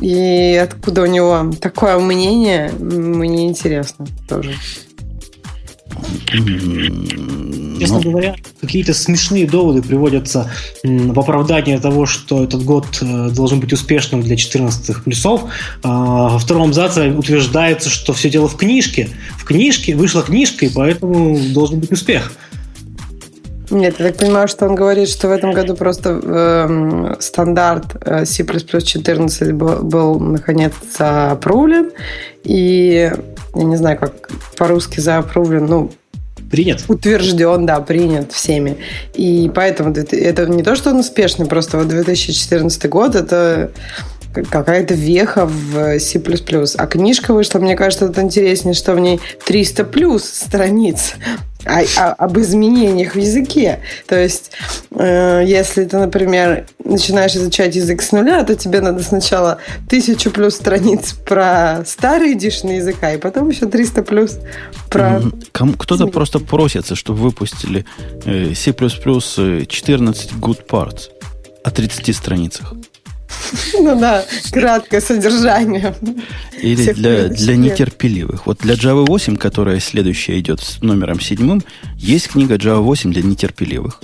И 0.00 0.60
откуда 0.62 1.02
у 1.02 1.06
него 1.06 1.50
такое 1.60 1.98
мнение, 1.98 2.70
мне 2.78 3.46
интересно 3.46 4.06
тоже. 4.28 4.54
Честно 7.78 8.00
ну. 8.02 8.10
говоря, 8.10 8.34
какие-то 8.60 8.92
смешные 8.92 9.46
доводы 9.46 9.82
приводятся 9.82 10.50
в 10.82 11.18
оправдание 11.18 11.78
того, 11.78 12.06
что 12.06 12.42
этот 12.44 12.64
год 12.64 12.86
э, 13.00 13.30
должен 13.30 13.60
быть 13.60 13.72
успешным 13.72 14.22
для 14.22 14.36
14 14.36 15.04
плюсов. 15.04 15.42
А, 15.82 16.28
во 16.28 16.38
втором 16.38 16.68
абзаце 16.68 17.10
утверждается, 17.10 17.88
что 17.88 18.12
все 18.12 18.30
дело 18.30 18.48
в 18.48 18.56
книжке. 18.56 19.08
В 19.38 19.44
книжке 19.44 19.94
вышла 19.94 20.22
книжка, 20.22 20.66
и 20.66 20.68
поэтому 20.68 21.38
должен 21.52 21.80
быть 21.80 21.92
успех. 21.92 22.32
Нет, 23.70 23.96
я 23.98 24.06
так 24.06 24.16
понимаю, 24.16 24.48
что 24.48 24.66
он 24.66 24.74
говорит, 24.74 25.08
что 25.08 25.28
в 25.28 25.30
этом 25.30 25.52
году 25.52 25.76
просто 25.76 26.20
э, 26.22 27.14
стандарт 27.20 27.96
C++ 28.24 28.44
14 28.44 29.52
был, 29.52 29.82
был 29.82 30.18
наконец-то 30.18 31.32
опрувлен, 31.32 31.90
и 32.44 33.12
я 33.54 33.64
не 33.64 33.76
знаю, 33.76 33.98
как 33.98 34.30
по-русски 34.56 35.00
заопрувлен, 35.00 35.66
ну, 35.66 35.90
Принят? 36.50 36.84
Утвержден, 36.88 37.66
да, 37.66 37.80
принят 37.80 38.32
всеми. 38.32 38.78
И 39.14 39.50
поэтому 39.54 39.92
это 39.92 40.46
не 40.46 40.62
то, 40.62 40.76
что 40.76 40.90
он 40.90 41.00
успешный, 41.00 41.44
просто 41.44 41.76
вот 41.76 41.88
2014 41.88 42.88
год 42.88 43.14
это 43.14 43.70
какая-то 44.50 44.94
веха 44.94 45.46
в 45.46 45.98
C++. 45.98 46.20
А 46.76 46.86
книжка 46.86 47.34
вышла, 47.34 47.58
мне 47.58 47.76
кажется, 47.76 48.06
тут 48.06 48.18
интереснее, 48.18 48.74
что 48.74 48.94
в 48.94 49.00
ней 49.00 49.20
300 49.44 49.84
плюс 49.84 50.24
страниц 50.24 51.14
а, 51.64 51.80
а, 51.96 52.12
об 52.12 52.38
изменениях 52.38 53.14
в 53.14 53.18
языке. 53.18 53.80
То 54.06 54.16
есть, 54.16 54.52
э, 54.90 55.42
если 55.44 55.84
ты, 55.84 55.98
например, 55.98 56.66
начинаешь 56.84 57.34
изучать 57.34 57.74
язык 57.74 58.00
с 58.00 58.12
нуля, 58.12 58.44
то 58.44 58.54
тебе 58.54 58.80
надо 58.80 59.02
сначала 59.02 59.58
тысячу 59.88 60.30
плюс 60.30 60.54
страниц 60.54 61.12
про 61.12 61.84
старый 61.84 62.34
эдишн 62.34 62.68
языка, 62.68 63.12
и 63.12 63.18
потом 63.18 63.48
еще 63.50 63.66
300 63.66 64.02
плюс 64.02 64.38
про... 64.88 65.20
Кто-то 65.52 66.06
просто 66.06 66.38
просится, 66.38 66.94
чтобы 66.94 67.20
выпустили 67.20 67.84
э, 68.24 68.54
C++ 68.54 68.72
14 68.72 70.32
good 70.32 70.66
parts 70.66 71.10
о 71.64 71.70
30 71.70 72.16
страницах. 72.16 72.74
Ну 73.80 73.98
да, 73.98 74.24
краткое 74.50 75.00
содержание. 75.00 75.94
Или 76.60 76.92
для, 76.92 77.28
для 77.28 77.56
нетерпеливых. 77.56 78.46
Вот 78.46 78.58
для 78.58 78.74
Java 78.74 79.04
8, 79.06 79.36
которая 79.36 79.80
следующая 79.80 80.38
идет 80.40 80.60
с 80.60 80.80
номером 80.82 81.20
седьмым, 81.20 81.62
есть 81.96 82.28
книга 82.28 82.56
Java 82.56 82.80
8 82.80 83.12
для 83.12 83.22
нетерпеливых. 83.22 84.00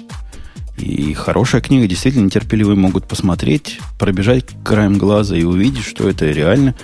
И 0.76 1.14
хорошая 1.14 1.60
книга, 1.60 1.86
действительно, 1.86 2.24
нетерпеливые 2.24 2.76
могут 2.76 3.06
посмотреть, 3.06 3.78
пробежать 3.98 4.46
краем 4.64 4.98
глаза 4.98 5.36
и 5.36 5.44
увидеть, 5.44 5.84
что 5.84 6.08
это 6.08 6.26
реально 6.26 6.74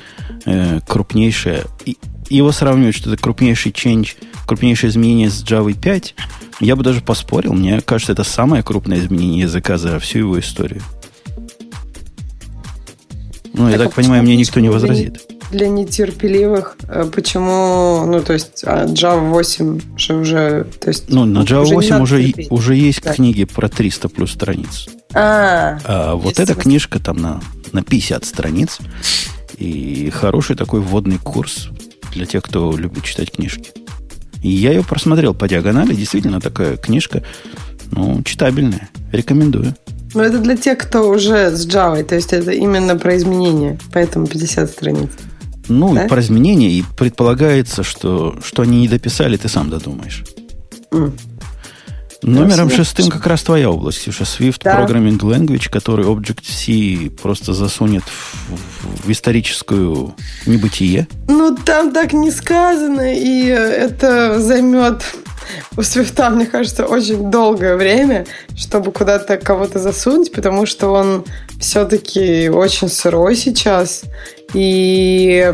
э, 0.47 0.81
крупнейшее. 0.87 1.65
И 1.85 1.99
его 2.29 2.53
сравнивать, 2.53 2.95
что 2.95 3.13
это 3.13 3.21
крупнейший 3.21 3.73
change, 3.73 4.11
крупнейшее 4.47 4.91
изменение 4.91 5.29
с 5.29 5.43
Java 5.43 5.73
5, 5.73 6.15
я 6.61 6.77
бы 6.77 6.85
даже 6.85 7.01
поспорил. 7.01 7.53
Мне 7.53 7.81
кажется, 7.81 8.13
это 8.13 8.23
самое 8.23 8.63
крупное 8.63 9.01
изменение 9.01 9.43
языка 9.43 9.77
за 9.77 9.99
всю 9.99 10.21
его 10.21 10.39
историю. 10.39 10.83
Ну, 13.53 13.65
так 13.65 13.73
я 13.73 13.79
так 13.79 13.95
понимаю, 13.95 14.23
мне 14.23 14.37
никто 14.37 14.61
не 14.61 14.69
возразит. 14.69 15.21
Для 15.51 15.69
нетерпеливых, 15.69 16.77
э, 16.89 17.11
почему, 17.13 18.05
ну, 18.07 18.23
то 18.23 18.33
есть, 18.33 18.63
а 18.65 18.87
Java 18.87 19.31
8 19.31 19.81
же 19.97 20.15
уже, 20.15 20.67
то 20.81 20.89
есть... 20.89 21.09
Ну, 21.09 21.25
на 21.25 21.41
Java 21.41 21.63
уже 21.63 21.75
8 21.75 22.03
уже, 22.03 22.33
уже 22.51 22.77
есть 22.77 23.03
да. 23.03 23.13
книги 23.13 23.45
про 23.45 23.69
300 23.69 24.09
плюс 24.09 24.33
страниц. 24.33 24.89
А, 25.13 25.79
а 25.85 26.15
вот 26.15 26.39
эта 26.39 26.55
книжка 26.55 27.01
там 27.01 27.17
на, 27.17 27.41
на 27.73 27.83
50 27.83 28.25
страниц. 28.25 28.79
И 29.59 30.11
хороший 30.11 30.57
такой 30.57 30.81
вводный 30.81 31.19
курс 31.19 31.69
для 32.13 32.27
тех, 32.27 32.43
кто 32.43 32.77
любит 32.77 33.05
читать 33.05 33.33
книжки. 33.33 33.73
И 34.43 34.49
я 34.49 34.71
ее 34.71 34.83
просмотрел 34.83 35.35
по 35.35 35.49
диагонали. 35.49 35.95
Действительно 35.95 36.41
такая 36.41 36.77
книжка, 36.77 37.23
ну, 37.91 38.23
читабельная. 38.23 38.89
Рекомендую. 39.13 39.75
Но 40.15 40.23
это 40.23 40.39
для 40.39 40.57
тех, 40.57 40.79
кто 40.79 41.09
уже 41.09 41.51
с 41.51 41.67
Java, 41.67 42.03
то 42.03 42.15
есть 42.15 42.33
это 42.33 42.51
именно 42.51 42.97
про 42.97 43.17
изменения, 43.17 43.79
поэтому 43.93 44.27
50 44.27 44.71
страниц. 44.71 45.11
Ну, 45.69 45.95
да? 45.95 46.07
про 46.09 46.21
изменения, 46.21 46.71
и 46.71 46.85
предполагается, 46.97 47.85
что, 47.85 48.37
что 48.45 48.63
они 48.63 48.81
не 48.81 48.89
дописали, 48.89 49.37
ты 49.37 49.49
сам 49.49 49.71
додумаешь. 49.71 50.25
Mm. 50.91 51.13
Номером 52.23 52.69
да, 52.69 52.77
шестым 52.77 53.09
как 53.09 53.27
раз 53.27 53.43
твоя 53.43 53.71
область, 53.71 54.01
Ксюша. 54.01 54.25
Swift 54.25 54.61
да. 54.63 54.81
Programming 54.81 55.19
Language, 55.19 55.71
который 55.71 56.05
Objective-C 56.05 57.11
просто 57.23 57.55
засунет 57.55 58.03
в, 58.03 59.07
в 59.07 59.11
историческую 59.11 60.15
небытие. 60.47 61.09
Ну, 61.29 61.57
там 61.57 61.93
так 61.93 62.13
не 62.13 62.31
сказано, 62.31 63.15
и 63.15 63.47
это 63.47 64.39
займет 64.41 65.03
у 65.77 65.83
Свифта, 65.83 66.31
мне 66.31 66.47
кажется, 66.47 66.87
очень 66.87 67.31
долгое 67.31 67.77
время, 67.77 68.27
чтобы 68.57 68.93
куда-то 68.93 69.37
кого-то 69.37 69.79
засунуть, 69.79 70.33
потому 70.33 70.67
что 70.67 70.89
он 70.89 71.25
все-таки 71.59 72.49
очень 72.49 72.89
сырой 72.89 73.37
сейчас. 73.37 74.03
И 74.53 75.53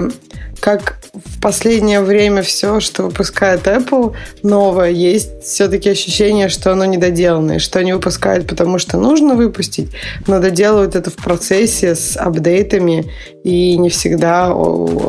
как 0.61 0.99
в 1.15 1.41
последнее 1.41 2.01
время 2.01 2.43
все, 2.43 2.81
что 2.81 3.05
выпускает 3.05 3.67
Apple 3.67 4.15
новое, 4.43 4.91
есть 4.91 5.43
все-таки 5.45 5.91
ощущение, 5.91 6.49
что 6.49 6.73
оно 6.73 6.85
недоделанное, 6.85 7.59
что 7.59 7.79
они 7.79 7.93
выпускают, 7.93 8.47
потому 8.47 8.79
что 8.79 8.99
нужно 8.99 9.35
выпустить, 9.35 9.91
но 10.27 10.41
доделывают 10.41 10.95
это 10.95 11.11
в 11.11 11.17
процессе 11.17 11.95
с 11.95 12.17
апдейтами 12.17 13.13
и 13.45 13.77
не 13.79 13.91
всегда 13.91 14.53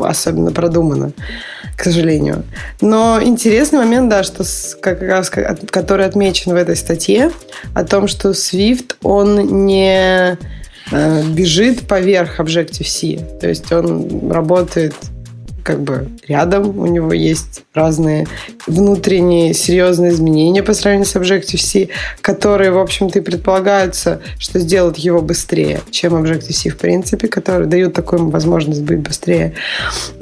особенно 0.04 0.52
продумано 0.52 1.12
к 1.76 1.84
сожалению. 1.84 2.42
Но 2.80 3.20
интересный 3.22 3.78
момент, 3.78 4.08
да, 4.08 4.24
что 4.24 4.44
как 4.80 5.00
раз, 5.00 5.30
который 5.30 6.06
отмечен 6.06 6.52
в 6.52 6.56
этой 6.56 6.74
статье, 6.74 7.30
о 7.72 7.84
том, 7.84 8.08
что 8.08 8.30
Swift, 8.30 8.96
он 9.02 9.64
не 9.64 10.36
э, 10.90 11.22
бежит 11.28 11.86
поверх 11.86 12.40
Objective-C. 12.40 13.38
То 13.40 13.48
есть 13.48 13.70
он 13.70 14.28
работает 14.28 14.94
как 15.68 15.82
бы 15.82 16.08
рядом, 16.26 16.78
у 16.78 16.86
него 16.86 17.12
есть 17.12 17.62
разные 17.74 18.26
внутренние 18.66 19.52
серьезные 19.52 20.12
изменения 20.12 20.62
по 20.62 20.72
сравнению 20.72 21.04
с 21.04 21.14
Objective-C, 21.14 21.88
которые, 22.22 22.70
в 22.70 22.78
общем-то, 22.78 23.18
и 23.18 23.22
предполагаются, 23.22 24.22
что 24.38 24.60
сделают 24.60 24.96
его 24.96 25.20
быстрее, 25.20 25.82
чем 25.90 26.14
Objective-C, 26.14 26.70
в 26.70 26.78
принципе, 26.78 27.28
которые 27.28 27.68
дают 27.68 27.92
такую 27.92 28.30
возможность 28.30 28.80
быть 28.80 29.00
быстрее, 29.00 29.52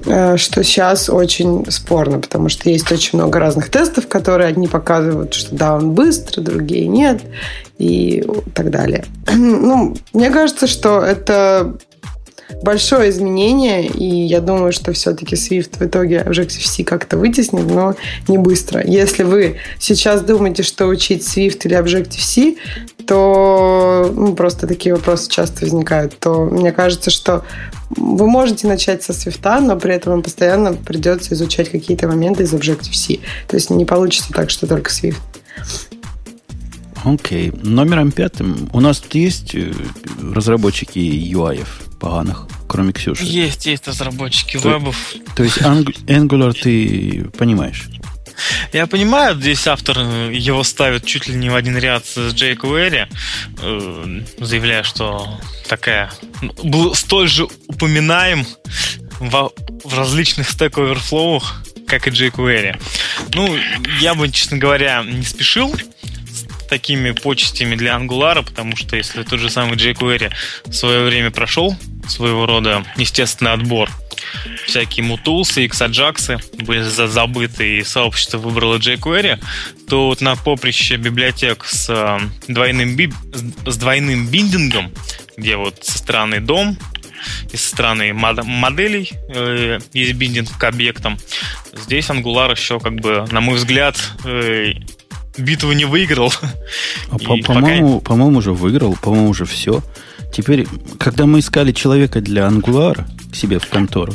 э, 0.04 0.37
что 0.37 0.64
сейчас 0.64 1.09
очень 1.09 1.64
спорно, 1.70 2.18
потому 2.18 2.48
что 2.48 2.68
есть 2.68 2.90
очень 2.90 3.16
много 3.16 3.38
разных 3.38 3.70
тестов, 3.70 4.09
которые 4.09 4.48
одни 4.48 4.66
показывают, 4.66 5.32
что 5.32 5.54
да, 5.54 5.76
он 5.76 5.92
быстро, 5.92 6.40
другие 6.40 6.88
нет, 6.88 7.20
и 7.78 8.24
так 8.52 8.70
далее. 8.70 9.04
Ну, 9.37 9.96
мне 10.12 10.30
кажется, 10.30 10.66
что 10.66 11.00
это 11.00 11.76
большое 12.62 13.11
изменение, 13.11 13.87
и 13.87 14.04
я 14.04 14.40
думаю, 14.40 14.72
что 14.72 14.92
все-таки 14.92 15.35
Swift 15.35 15.78
в 15.78 15.82
итоге 15.82 16.24
Objective-C 16.26 16.85
как-то 16.85 17.16
вытеснит, 17.16 17.66
но 17.66 17.94
не 18.28 18.38
быстро. 18.38 18.82
Если 18.85 19.22
вы 19.22 19.56
сейчас 19.78 20.22
думаете, 20.22 20.62
что 20.62 20.87
учить 20.87 21.22
Swift 21.22 21.61
или 21.64 21.76
Objective-C, 21.76 22.56
то 23.06 24.11
ну, 24.14 24.35
просто 24.35 24.66
такие 24.66 24.94
вопросы 24.94 25.30
часто 25.30 25.64
возникают, 25.64 26.18
то 26.18 26.44
мне 26.44 26.72
кажется, 26.72 27.11
что 27.11 27.44
вы 27.90 28.26
можете 28.26 28.66
начать 28.66 29.02
со 29.02 29.12
Swift, 29.12 29.61
но 29.61 29.78
при 29.78 29.94
этом 29.94 30.14
вам 30.14 30.22
постоянно 30.22 30.72
придется 30.72 31.35
изучать 31.35 31.70
какие-то 31.70 32.09
моменты 32.09 32.42
из 32.42 32.52
Objective-C. 32.52 33.18
То 33.48 33.56
есть 33.56 33.70
не 33.70 33.85
получится 33.85 34.32
так, 34.32 34.50
что 34.50 34.66
только 34.66 34.90
Swift. 34.90 35.16
Окей. 37.07 37.51
Okay. 37.51 37.66
Номером 37.66 38.11
пятым 38.11 38.69
у 38.73 38.81
нас 38.81 38.99
тут 38.99 39.14
есть 39.14 39.55
э, 39.55 39.73
разработчики 40.35 40.99
UI 40.99 41.64
поганых, 42.01 42.49
кроме 42.69 42.92
Ксюши? 42.92 43.23
Есть, 43.23 43.66
есть 43.66 43.87
разработчики 43.87 44.59
то, 44.59 44.71
вебов. 44.71 44.97
То 45.37 45.45
есть 45.45 45.59
Angular 45.59 46.53
ты 46.53 47.31
понимаешь? 47.38 47.87
Я 48.73 48.88
понимаю, 48.88 49.37
здесь 49.37 49.69
автор 49.69 49.99
э, 50.01 50.31
его 50.35 50.64
ставит 50.64 51.05
чуть 51.05 51.29
ли 51.29 51.37
не 51.37 51.49
в 51.49 51.55
один 51.55 51.79
ряд 51.79 52.05
с 52.05 52.19
jQuery, 52.19 53.07
э, 53.62 54.23
заявляя, 54.40 54.83
что 54.83 55.38
такая 55.69 56.11
ну, 56.42 56.53
был 56.64 56.95
столь 56.97 57.29
же 57.29 57.47
упоминаем 57.69 58.45
в, 59.21 59.53
в 59.85 59.97
различных 59.97 60.51
Stack 60.51 60.73
Overflow, 60.73 61.40
как 61.87 62.09
и 62.09 62.11
jQuery. 62.11 62.77
Ну, 63.33 63.57
я 64.01 64.16
бы, 64.16 64.29
честно 64.29 64.59
говоря, 64.59 65.05
не 65.05 65.23
спешил 65.23 65.73
такими 66.68 67.12
почестями 67.12 67.74
для 67.74 67.96
Angular, 67.96 68.44
потому 68.44 68.76
что 68.76 68.96
если 68.96 69.22
тот 69.22 69.40
же 69.40 69.50
самый 69.50 69.76
jQuery 69.76 70.33
в 70.66 70.72
свое 70.72 71.05
время 71.05 71.31
прошел 71.31 71.76
своего 72.09 72.46
рода 72.46 72.85
естественный 72.96 73.52
отбор, 73.52 73.90
всякие 74.66 75.05
мутулсы, 75.05 75.66
иксаджаксы 75.66 76.38
были 76.59 76.83
забыты, 76.83 77.79
и 77.79 77.85
сообщество 77.85 78.38
выбрало 78.38 78.76
jQuery, 78.76 79.42
то 79.88 80.07
вот 80.07 80.20
на 80.20 80.37
поприще 80.37 80.96
библиотек 80.96 81.64
с 81.64 81.88
э, 81.88 82.18
двойным, 82.48 82.96
би... 82.96 83.12
с 83.66 83.76
двойным 83.76 84.29
биндингом, 84.29 84.92
где 85.37 85.57
вот 85.57 85.85
со 85.85 85.98
стороны 85.98 86.40
дом 86.40 86.79
и 87.52 87.57
со 87.57 87.68
стороны 87.68 88.12
моделей 88.12 89.11
э, 89.29 89.79
есть 89.92 90.14
биндинг 90.14 90.57
к 90.59 90.64
объектам, 90.64 91.18
здесь 91.72 92.09
Angular 92.11 92.52
еще, 92.52 92.81
как 92.81 92.94
бы, 92.96 93.26
на 93.31 93.40
мой 93.40 93.57
взгляд, 93.57 93.96
э, 94.24 94.72
битву 95.38 95.72
не 95.72 95.85
выиграл. 95.85 96.33
А 97.11 97.18
по- 97.18 97.37
по-моему, 97.37 98.01
пока... 98.01 98.11
по-моему, 98.11 98.38
уже 98.38 98.53
выиграл, 98.53 98.96
по-моему, 99.01 99.31
уже 99.31 99.44
все. 99.44 99.83
Теперь, 100.33 100.66
когда 100.99 101.27
мы 101.27 101.38
искали 101.38 101.72
человека 101.72 102.20
для 102.20 102.46
Angular 102.46 103.05
к 103.31 103.37
себе 103.37 103.59
в 103.59 103.66
контору, 103.68 104.14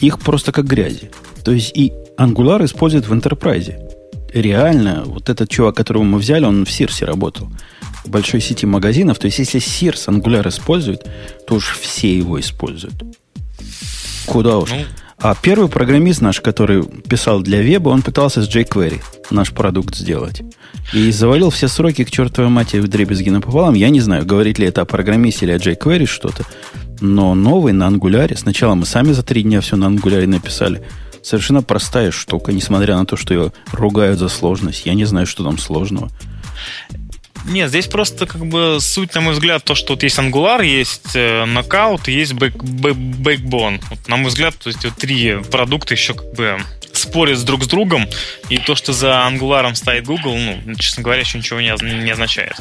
их 0.00 0.18
просто 0.18 0.52
как 0.52 0.66
грязи. 0.66 1.10
То 1.44 1.52
есть 1.52 1.76
и 1.76 1.92
Angular 2.18 2.64
используют 2.64 3.06
в 3.06 3.12
Enterprise. 3.12 3.74
Реально, 4.32 5.02
вот 5.06 5.28
этот 5.28 5.48
чувак, 5.50 5.76
которого 5.76 6.04
мы 6.04 6.18
взяли, 6.18 6.44
он 6.44 6.64
в 6.64 6.70
Сирсе 6.70 7.04
работал. 7.04 7.48
В 8.04 8.08
большой 8.08 8.40
сети 8.40 8.66
магазинов. 8.66 9.18
То 9.18 9.26
есть, 9.26 9.38
если 9.38 9.58
Сирс 9.58 10.08
Angular 10.08 10.48
использует, 10.48 11.06
то 11.46 11.56
уж 11.56 11.76
все 11.78 12.16
его 12.16 12.40
используют. 12.40 12.94
Куда 14.26 14.58
уж. 14.58 14.70
Ну, 14.70 14.84
а 15.22 15.34
первый 15.34 15.68
программист 15.68 16.22
наш, 16.22 16.40
который 16.40 16.82
писал 16.82 17.42
для 17.42 17.60
веба, 17.60 17.90
он 17.90 18.00
пытался 18.00 18.42
с 18.42 18.48
jQuery 18.48 19.02
наш 19.30 19.52
продукт 19.52 19.94
сделать. 19.94 20.42
И 20.94 21.10
завалил 21.12 21.50
все 21.50 21.68
сроки 21.68 22.04
к 22.04 22.10
чертовой 22.10 22.50
матери 22.50 22.80
в 22.80 22.88
дребезги 22.88 23.28
напополам. 23.28 23.74
Я 23.74 23.90
не 23.90 24.00
знаю, 24.00 24.24
говорит 24.24 24.58
ли 24.58 24.66
это 24.66 24.80
о 24.80 24.86
программисте 24.86 25.44
или 25.44 25.52
о 25.52 25.56
jQuery 25.58 26.06
что-то. 26.06 26.44
Но 27.00 27.34
новый 27.34 27.72
на 27.72 27.86
ангуляре. 27.86 28.36
Сначала 28.36 28.74
мы 28.74 28.86
сами 28.86 29.12
за 29.12 29.22
три 29.22 29.42
дня 29.42 29.60
все 29.60 29.76
на 29.76 29.86
ангуляре 29.86 30.26
написали. 30.26 30.82
Совершенно 31.22 31.62
простая 31.62 32.10
штука, 32.10 32.52
несмотря 32.52 32.96
на 32.96 33.04
то, 33.04 33.16
что 33.16 33.34
ее 33.34 33.52
ругают 33.72 34.18
за 34.18 34.28
сложность. 34.28 34.86
Я 34.86 34.94
не 34.94 35.04
знаю, 35.04 35.26
что 35.26 35.44
там 35.44 35.58
сложного. 35.58 36.10
Нет, 37.46 37.68
здесь 37.70 37.86
просто 37.86 38.26
как 38.26 38.46
бы 38.46 38.78
суть, 38.80 39.14
на 39.14 39.20
мой 39.20 39.32
взгляд, 39.32 39.64
то, 39.64 39.74
что 39.74 39.94
вот 39.94 40.02
есть 40.02 40.18
Angular, 40.18 40.64
есть 40.64 41.14
э, 41.14 41.44
Knockout 41.44 42.10
есть 42.10 42.32
back, 42.32 42.56
back, 42.56 42.94
Backbone. 42.94 43.80
Вот, 43.90 44.08
на 44.08 44.16
мой 44.16 44.28
взгляд, 44.28 44.54
то 44.56 44.68
есть 44.68 44.84
вот 44.84 44.94
три 44.94 45.38
продукта 45.50 45.94
еще 45.94 46.14
как 46.14 46.32
бы 46.34 46.58
спорят 46.92 47.42
друг 47.44 47.64
с 47.64 47.66
другом, 47.66 48.06
и 48.48 48.58
то, 48.58 48.74
что 48.74 48.92
за 48.92 49.26
Angular 49.28 49.74
стоит 49.74 50.06
Google, 50.06 50.36
ну, 50.64 50.74
честно 50.74 51.02
говоря, 51.02 51.20
еще 51.20 51.38
ничего 51.38 51.60
не, 51.60 51.74
не 52.04 52.10
означает. 52.10 52.54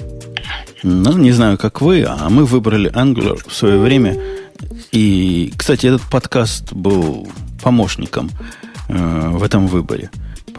Ну, 0.83 1.17
не 1.17 1.31
знаю, 1.31 1.57
как 1.57 1.81
вы, 1.81 2.05
а 2.07 2.29
мы 2.29 2.45
выбрали 2.45 2.91
Angular 2.91 3.41
в 3.47 3.53
свое 3.53 3.79
время. 3.79 4.17
И, 4.91 5.53
кстати, 5.57 5.87
этот 5.87 6.01
подкаст 6.03 6.73
был 6.73 7.29
помощником 7.61 8.29
э, 8.87 9.29
в 9.29 9.43
этом 9.43 9.67
выборе. 9.67 10.09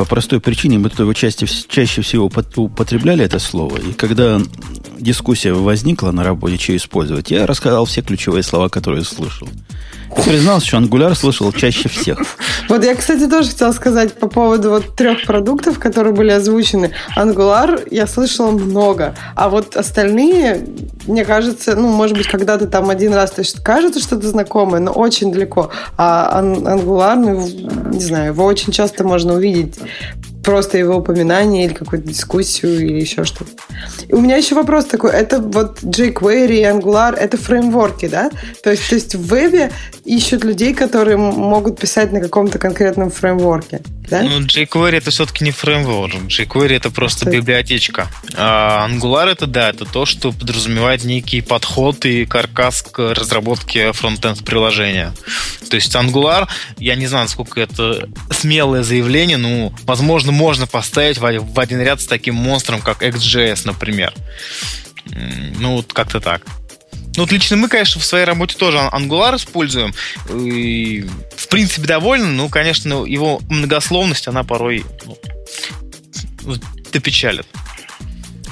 По 0.01 0.07
простой 0.07 0.41
причине 0.41 0.79
мы 0.79 0.89
тут 0.89 1.01
его 1.01 1.13
чаще, 1.13 1.47
чаще 1.47 2.01
всего 2.01 2.31
употребляли 2.57 3.23
это 3.23 3.39
слово. 3.39 3.77
И 3.77 3.93
когда 3.93 4.41
дискуссия 4.99 5.53
возникла 5.53 6.11
на 6.11 6.25
работе, 6.25 6.57
что 6.57 6.75
использовать, 6.75 7.31
я 7.31 7.47
рассказал 7.47 7.85
все 7.85 8.01
ключевые 8.01 8.43
слова, 8.43 8.71
которые 8.71 9.05
слышал. 9.05 9.47
И 10.17 10.23
признался, 10.23 10.67
что 10.67 10.79
Angular 10.79 11.15
слышал 11.15 11.53
чаще 11.53 11.91
всех. 11.91 12.19
Вот 12.71 12.83
я, 12.83 12.95
кстати, 12.95 13.29
тоже 13.29 13.51
хотела 13.51 13.73
сказать 13.73 14.15
по 14.15 14.27
поводу 14.27 14.71
вот 14.71 14.97
трех 14.97 15.27
продуктов, 15.27 15.79
которые 15.79 16.15
были 16.15 16.31
озвучены. 16.31 16.93
Angular 17.15 17.87
я 17.91 18.07
слышала 18.07 18.53
много, 18.53 19.15
а 19.37 19.51
вот 19.51 19.77
остальные, 19.77 20.67
мне 21.11 21.25
кажется, 21.25 21.77
ну, 21.77 21.89
может 21.89 22.17
быть, 22.17 22.29
когда-то 22.29 22.67
там 22.67 22.91
один 22.91 23.15
раз 23.15 23.33
то 23.33 23.41
есть, 23.41 23.63
кажется 23.63 24.01
что-то 24.01 24.29
знакомое, 24.29 24.81
но 24.81 24.93
очень 24.93 25.33
далеко. 25.33 25.71
А 25.97 26.41
Angular, 26.43 27.15
ну, 27.17 27.91
не 27.91 28.01
знаю, 28.01 28.33
его 28.33 28.45
очень 28.45 28.73
часто 28.73 29.05
можно 29.05 29.35
увидеть 29.35 29.79
просто 30.43 30.79
его 30.79 30.97
упоминание 30.97 31.67
или 31.67 31.75
какую-то 31.75 32.09
дискуссию 32.09 32.77
или 32.77 33.01
еще 33.01 33.25
что-то. 33.25 33.51
И 34.09 34.15
у 34.15 34.21
меня 34.21 34.37
еще 34.37 34.55
вопрос 34.55 34.87
такой. 34.87 35.13
Это 35.13 35.41
вот 35.41 35.83
jQuery 35.83 36.61
и 36.61 36.63
Angular, 36.63 37.15
это 37.15 37.37
фреймворки, 37.37 38.09
да? 38.09 38.31
То 38.63 38.71
есть, 38.71 38.89
то 38.89 38.95
есть 38.95 39.15
в 39.15 39.27
вебе 39.27 39.71
ищут 40.05 40.45
людей, 40.45 40.75
которые 40.75 41.17
могут 41.17 41.79
писать 41.79 42.13
на 42.13 42.21
каком-то 42.21 42.59
конкретном 42.59 43.11
фреймворке, 43.11 43.83
да? 44.09 44.23
Ну, 44.23 44.41
jQuery 44.41 44.97
это 44.97 45.11
все-таки 45.11 45.45
не 45.45 45.51
фреймворк. 45.51 46.15
jQuery 46.29 46.77
это 46.77 46.91
просто 46.91 47.29
это... 47.29 47.37
библиотечка. 47.37 48.09
А 48.37 48.89
Angular 48.89 49.31
это, 49.31 49.47
да, 49.47 49.71
это 49.71 49.85
то, 49.85 50.07
что 50.07 50.33
подразумевает 50.33 51.05
некий 51.05 51.41
подход 51.41 52.05
и 52.07 52.25
каркас 52.25 52.83
к 52.83 53.15
разработке 53.15 53.93
фронтенд 53.93 54.45
приложения. 54.45 55.13
То 55.69 55.77
есть 55.77 55.95
Angular, 55.95 56.49
я 56.79 56.97
не 56.97 57.07
знаю, 57.07 57.27
насколько 57.27 57.61
это 57.61 58.09
смелое 58.31 58.83
заявление, 58.83 59.37
но, 59.37 59.73
возможно, 59.85 60.30
можно 60.31 60.67
поставить 60.67 61.19
в 61.19 61.61
один 61.61 61.81
ряд 61.81 62.01
с 62.01 62.07
таким 62.07 62.35
монстром, 62.35 62.81
как 62.81 63.03
XJS, 63.03 63.63
например. 63.65 64.15
Ну, 65.59 65.77
вот 65.77 65.93
как-то 65.93 66.21
так. 66.21 66.43
Ну, 67.17 67.25
вот 67.25 67.33
лично 67.33 67.57
мы, 67.57 67.69
конечно, 67.69 68.01
в 68.01 68.05
своей 68.05 68.25
работе 68.25 68.57
тоже 68.57 68.79
Angular 68.79 69.37
используем. 69.37 69.93
И, 70.33 71.07
в 71.37 71.49
принципе, 71.49 71.87
довольны. 71.87 72.29
Ну, 72.29 72.49
конечно, 72.49 73.05
его 73.05 73.41
многословность, 73.49 74.29
она 74.29 74.45
порой 74.45 74.85
ну, 76.45 76.57
допечалит. 76.93 77.47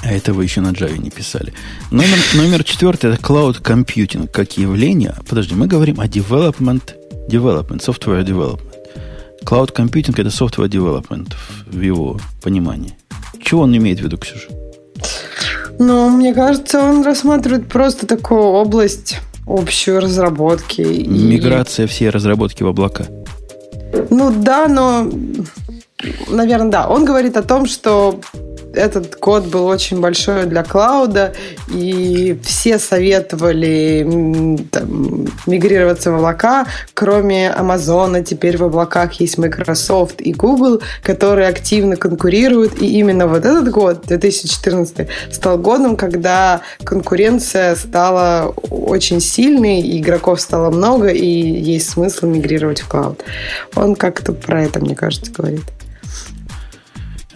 А 0.01 0.11
это 0.11 0.33
вы 0.33 0.43
еще 0.43 0.61
на 0.61 0.69
Java 0.69 0.97
не 0.97 1.09
писали. 1.09 1.53
Номер, 1.91 2.17
номер 2.33 2.63
четвертый 2.63 3.11
это 3.11 3.21
Cloud 3.21 3.61
Computing 3.61 4.27
как 4.27 4.57
явление. 4.57 5.15
Подожди, 5.27 5.55
мы 5.55 5.67
говорим 5.67 5.99
о 5.99 6.05
development, 6.05 6.93
development, 7.29 7.79
software 7.79 8.23
development. 8.23 8.68
Cloud 9.43 9.73
Computing 9.73 10.13
это 10.13 10.29
software 10.29 10.69
development 10.69 11.33
в 11.67 11.79
его 11.81 12.19
понимании. 12.41 12.93
Чего 13.41 13.61
он 13.61 13.75
имеет 13.75 13.99
в 13.99 14.03
виду, 14.03 14.17
Ксюша? 14.17 14.49
Ну, 15.79 16.09
мне 16.09 16.33
кажется, 16.33 16.81
он 16.81 17.03
рассматривает 17.03 17.67
просто 17.67 18.05
такую 18.05 18.41
область 18.41 19.17
общую 19.47 20.01
разработки. 20.01 20.81
Миграция 20.81 21.85
и... 21.85 21.87
всей 21.87 22.09
разработки 22.09 22.63
в 22.63 22.67
облака. 22.67 23.05
Ну 24.09 24.31
да, 24.31 24.67
но, 24.67 25.09
наверное, 26.27 26.71
да. 26.71 26.87
Он 26.87 27.05
говорит 27.05 27.37
о 27.37 27.43
том, 27.43 27.65
что 27.65 28.19
этот 28.73 29.15
код 29.15 29.45
был 29.45 29.65
очень 29.65 29.99
большой 29.99 30.45
для 30.45 30.63
клауда, 30.63 31.33
и 31.69 32.39
все 32.43 32.79
советовали 32.79 34.57
там, 34.71 35.25
мигрироваться 35.47 36.11
в 36.11 36.15
облака, 36.15 36.67
кроме 36.93 37.51
Амазона. 37.51 38.23
Теперь 38.23 38.57
в 38.57 38.63
облаках 38.63 39.13
есть 39.13 39.37
Microsoft 39.37 40.21
и 40.21 40.33
Google, 40.33 40.81
которые 41.03 41.47
активно 41.47 41.95
конкурируют. 41.95 42.81
И 42.81 42.99
именно 42.99 43.27
вот 43.27 43.45
этот 43.45 43.69
год, 43.69 44.05
2014, 44.07 45.07
стал 45.31 45.57
годом, 45.57 45.95
когда 45.95 46.61
конкуренция 46.83 47.75
стала 47.75 48.53
очень 48.69 49.19
сильной, 49.19 49.99
игроков 49.99 50.41
стало 50.41 50.69
много, 50.69 51.07
и 51.07 51.25
есть 51.25 51.89
смысл 51.89 52.27
мигрировать 52.27 52.81
в 52.81 52.87
клауд. 52.87 53.23
Он 53.75 53.95
как-то 53.95 54.33
про 54.33 54.63
это, 54.63 54.79
мне 54.79 54.95
кажется, 54.95 55.31
говорит. 55.31 55.63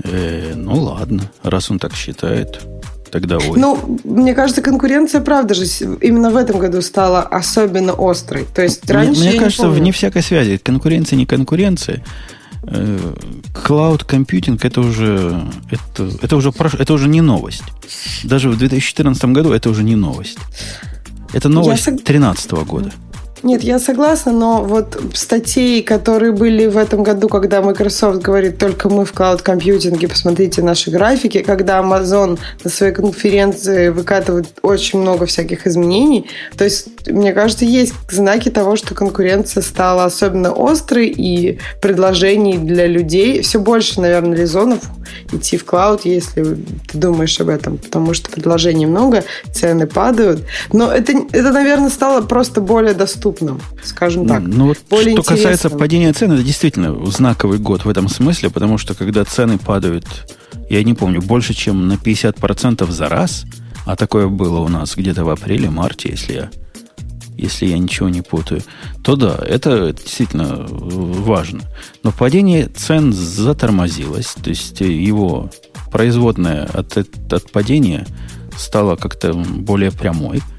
Э, 0.03 0.53
ну 0.55 0.75
ладно, 0.81 1.31
раз 1.43 1.71
он 1.71 1.79
так 1.79 1.93
считает, 1.95 2.59
тогда 3.11 3.37
ой. 3.37 3.57
Ну, 3.57 3.99
мне 4.03 4.33
кажется, 4.33 4.61
конкуренция, 4.61 5.21
правда 5.21 5.53
же, 5.53 5.65
именно 6.01 6.29
в 6.29 6.35
этом 6.35 6.59
году 6.59 6.81
стала 6.81 7.21
особенно 7.21 7.93
острой. 7.97 8.45
То 8.53 8.61
есть 8.61 8.89
раньше. 8.89 9.21
Мне, 9.21 9.31
мне 9.31 9.39
кажется, 9.39 9.69
вне 9.69 9.91
всякой 9.91 10.21
связи. 10.21 10.57
Конкуренция 10.57 11.17
не 11.17 11.25
конкуренция. 11.25 12.03
Cloud 12.63 14.05
Computing 14.07 14.57
это 14.61 14.79
уже 14.79 15.43
это, 15.69 16.09
это 16.21 16.37
уже 16.37 16.53
это 16.79 16.93
уже 16.93 17.09
не 17.09 17.21
новость. 17.21 17.63
Даже 18.23 18.49
в 18.49 18.57
2014 18.57 19.25
году 19.25 19.51
это 19.51 19.69
уже 19.69 19.83
не 19.83 19.95
новость. 19.95 20.37
Это 21.33 21.49
новость 21.49 21.83
2013 21.85 22.51
года. 22.51 22.91
Нет, 23.43 23.61
я 23.61 23.77
согласна, 23.77 24.31
но 24.31 24.63
вот 24.63 24.97
статей, 25.13 25.83
которые 25.83 26.31
были 26.31 26.65
в 26.65 26.77
этом 26.77 27.03
году, 27.03 27.27
когда 27.27 27.61
Microsoft 27.61 28.21
говорит, 28.21 28.57
только 28.57 28.87
мы 28.87 29.03
в 29.03 29.11
клауд-компьютинге, 29.11 30.07
посмотрите 30.07 30.61
наши 30.61 30.89
графики, 30.89 31.43
когда 31.43 31.79
Amazon 31.79 32.39
на 32.63 32.69
своей 32.69 32.93
конференции 32.93 33.89
выкатывает 33.89 34.47
очень 34.61 34.99
много 34.99 35.25
всяких 35.25 35.67
изменений, 35.67 36.29
то 36.57 36.63
есть, 36.63 36.87
мне 37.05 37.33
кажется, 37.33 37.65
есть 37.65 37.93
знаки 38.09 38.47
того, 38.47 38.77
что 38.77 38.95
конкуренция 38.95 39.61
стала 39.61 40.05
особенно 40.05 40.53
острой, 40.55 41.07
и 41.07 41.59
предложений 41.81 42.59
для 42.59 42.87
людей 42.87 43.41
все 43.41 43.59
больше, 43.59 43.99
наверное, 43.99 44.37
резонов 44.37 44.79
идти 45.33 45.57
в 45.57 45.65
клауд, 45.65 46.05
если 46.05 46.43
ты 46.89 46.97
думаешь 46.97 47.37
об 47.41 47.49
этом, 47.49 47.77
потому 47.77 48.13
что 48.13 48.31
предложений 48.31 48.85
много, 48.85 49.25
цены 49.51 49.85
падают, 49.85 50.43
но 50.71 50.89
это, 50.89 51.11
это 51.33 51.51
наверное, 51.51 51.89
стало 51.89 52.21
просто 52.21 52.61
более 52.61 52.93
доступно 52.93 53.32
крупным, 53.33 53.61
скажем 53.83 54.27
так. 54.27 54.41
Ну, 54.41 54.67
вот 54.67 54.77
более 54.89 55.13
что 55.13 55.21
интересным. 55.21 55.37
касается 55.37 55.69
падения 55.69 56.13
цен, 56.13 56.31
это 56.31 56.43
действительно 56.43 57.05
знаковый 57.05 57.59
год 57.59 57.85
в 57.85 57.89
этом 57.89 58.07
смысле, 58.07 58.49
потому 58.49 58.77
что 58.77 58.93
когда 58.93 59.23
цены 59.25 59.57
падают, 59.57 60.05
я 60.69 60.83
не 60.83 60.93
помню, 60.93 61.21
больше, 61.21 61.53
чем 61.53 61.87
на 61.87 61.93
50% 61.93 62.89
за 62.89 63.09
раз, 63.09 63.45
а 63.85 63.95
такое 63.95 64.27
было 64.27 64.59
у 64.59 64.67
нас 64.67 64.95
где-то 64.95 65.25
в 65.25 65.29
апреле-марте, 65.29 66.09
если 66.09 66.33
я, 66.33 66.51
если 67.37 67.65
я 67.65 67.77
ничего 67.77 68.09
не 68.09 68.21
путаю, 68.21 68.61
то 69.03 69.15
да, 69.15 69.39
это 69.45 69.93
действительно 69.93 70.65
важно. 70.69 71.61
Но 72.03 72.11
падение 72.11 72.67
цен 72.67 73.13
затормозилось, 73.13 74.35
то 74.41 74.49
есть 74.49 74.79
его 74.81 75.49
производная 75.91 76.65
от, 76.65 76.97
от 76.97 77.51
падения 77.51 78.05
стала 78.57 78.95
как-то 78.95 79.33
более 79.33 79.91
прямой– 79.91 80.41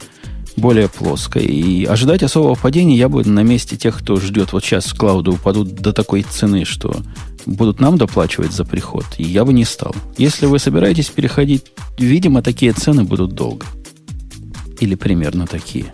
более 0.57 0.88
плоской. 0.88 1.45
И 1.45 1.85
ожидать 1.85 2.23
особого 2.23 2.55
падения 2.55 2.97
я 2.97 3.09
бы 3.09 3.25
на 3.25 3.43
месте 3.43 3.77
тех, 3.77 3.99
кто 3.99 4.17
ждет, 4.17 4.53
вот 4.53 4.64
сейчас 4.64 4.93
клауды 4.93 5.31
упадут 5.33 5.75
до 5.75 5.93
такой 5.93 6.23
цены, 6.23 6.64
что 6.64 6.97
будут 7.47 7.81
нам 7.81 7.99
доплачивать 7.99 8.53
за 8.53 8.64
приход, 8.64 9.05
и 9.19 9.25
я 9.25 9.45
бы 9.45 9.53
не 9.53 9.64
стал. 9.64 9.95
Если 10.17 10.47
вы 10.47 10.59
собираетесь 10.59 11.09
переходить, 11.09 11.67
видимо, 11.99 12.43
такие 12.43 12.73
цены 12.73 13.05
будут 13.05 13.33
долго. 13.35 13.67
Или 14.81 14.95
примерно 14.95 15.47
такие. 15.47 15.93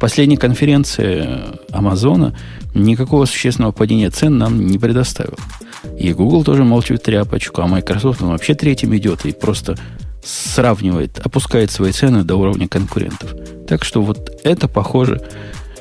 Последняя 0.00 0.36
конференция 0.36 1.58
Амазона 1.70 2.36
никакого 2.74 3.24
существенного 3.24 3.72
падения 3.72 4.10
цен 4.10 4.36
нам 4.36 4.66
не 4.66 4.78
предоставила. 4.78 5.38
И 5.98 6.12
Google 6.12 6.44
тоже 6.44 6.64
молчит 6.64 7.02
тряпочку, 7.02 7.62
а 7.62 7.66
Microsoft 7.66 8.20
он 8.20 8.28
вообще 8.28 8.54
третьим 8.54 8.94
идет 8.96 9.24
и 9.24 9.32
просто 9.32 9.76
сравнивает, 10.22 11.18
опускает 11.24 11.70
свои 11.70 11.92
цены 11.92 12.24
до 12.24 12.36
уровня 12.36 12.68
конкурентов. 12.68 13.34
Так 13.66 13.84
что 13.84 14.02
вот 14.02 14.30
это 14.44 14.68
похоже, 14.68 15.20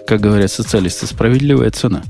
как 0.07 0.21
говорят 0.21 0.51
социалисты, 0.51 1.07
справедливая 1.07 1.71
цена. 1.71 2.03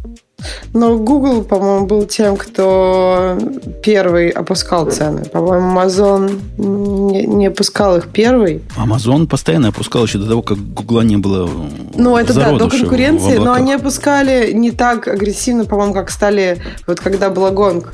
Но 0.74 0.98
Google, 0.98 1.44
по-моему, 1.44 1.86
был 1.86 2.06
тем, 2.06 2.36
кто 2.36 3.38
первый 3.82 4.30
опускал 4.30 4.90
цены. 4.92 5.26
По-моему, 5.26 5.80
Amazon 5.80 6.42
не, 6.58 7.26
не 7.26 7.48
опускал 7.48 7.98
их 7.98 8.10
первый. 8.10 8.62
Amazon 8.78 9.28
постоянно 9.28 9.70
опускал 9.70 10.04
еще 10.06 10.18
до 10.18 10.28
того, 10.28 10.42
как 10.42 10.58
Google 10.58 11.02
не 11.02 11.18
было 11.18 11.50
Ну, 11.96 12.18
это 12.18 12.34
да, 12.34 12.52
до 12.58 12.70
конкуренции, 12.70 13.38
но 13.38 13.54
они 13.54 13.74
опускали 13.74 14.52
не 14.54 14.72
так 14.72 15.08
агрессивно, 15.08 15.66
по-моему, 15.66 15.94
как 15.94 16.12
стали, 16.12 16.62
вот 16.86 17.00
когда 17.00 17.30
была 17.30 17.52
гонка. 17.52 17.92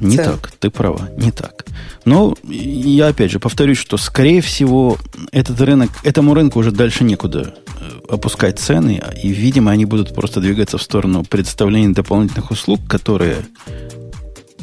Не 0.00 0.16
цен. 0.16 0.24
так, 0.24 0.50
ты 0.58 0.70
права, 0.70 1.08
не 1.16 1.30
так. 1.30 1.66
Но 2.04 2.34
я 2.48 3.08
опять 3.08 3.30
же 3.30 3.40
повторюсь, 3.40 3.78
что 3.78 3.96
скорее 3.96 4.40
всего 4.40 4.98
этот 5.32 5.60
рынок, 5.60 5.90
этому 6.04 6.34
рынку 6.34 6.60
уже 6.60 6.70
дальше 6.70 7.04
некуда 7.04 7.54
э, 7.80 7.90
опускать 8.08 8.58
цены, 8.58 9.02
и, 9.22 9.28
видимо, 9.28 9.70
они 9.70 9.84
будут 9.84 10.14
просто 10.14 10.40
двигаться 10.40 10.78
в 10.78 10.82
сторону 10.82 11.24
предоставления 11.24 11.94
дополнительных 11.94 12.50
услуг, 12.50 12.80
которые 12.88 13.36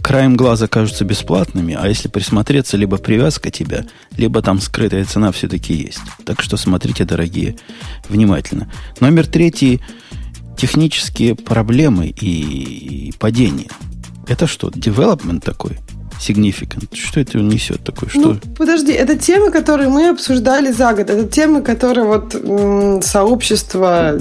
краем 0.02 0.36
глаза 0.36 0.68
кажутся 0.68 1.04
бесплатными, 1.04 1.76
а 1.80 1.88
если 1.88 2.08
присмотреться, 2.08 2.78
либо 2.78 2.98
привязка 2.98 3.50
тебя, 3.50 3.86
либо 4.16 4.42
там 4.42 4.62
скрытая 4.62 5.04
цена 5.04 5.32
все-таки 5.32 5.74
есть. 5.74 6.02
Так 6.26 6.42
что 6.42 6.58
смотрите, 6.58 7.06
дорогие, 7.06 7.56
внимательно. 8.08 8.72
Номер 9.00 9.26
третий– 9.26 9.82
технические 10.58 11.36
проблемы 11.36 12.08
и 12.08 13.14
падение– 13.20 13.68
это 14.28 14.48
что, 14.48 14.70
development 14.70 15.42
такой? 15.42 15.78
Significant. 16.20 16.96
Что 16.96 17.20
это 17.20 17.40
несет 17.40 17.84
такое? 17.84 18.10
Что? 18.10 18.20
Ну, 18.20 18.40
подожди, 18.58 18.94
это 18.94 19.18
темы, 19.18 19.52
которые 19.52 19.90
мы 19.90 20.10
обсуждали 20.10 20.72
за 20.72 20.94
год. 20.94 21.10
Это 21.10 21.28
темы, 21.28 21.62
которые 21.62 22.06
вот 22.06 23.04
сообщество 23.04 24.18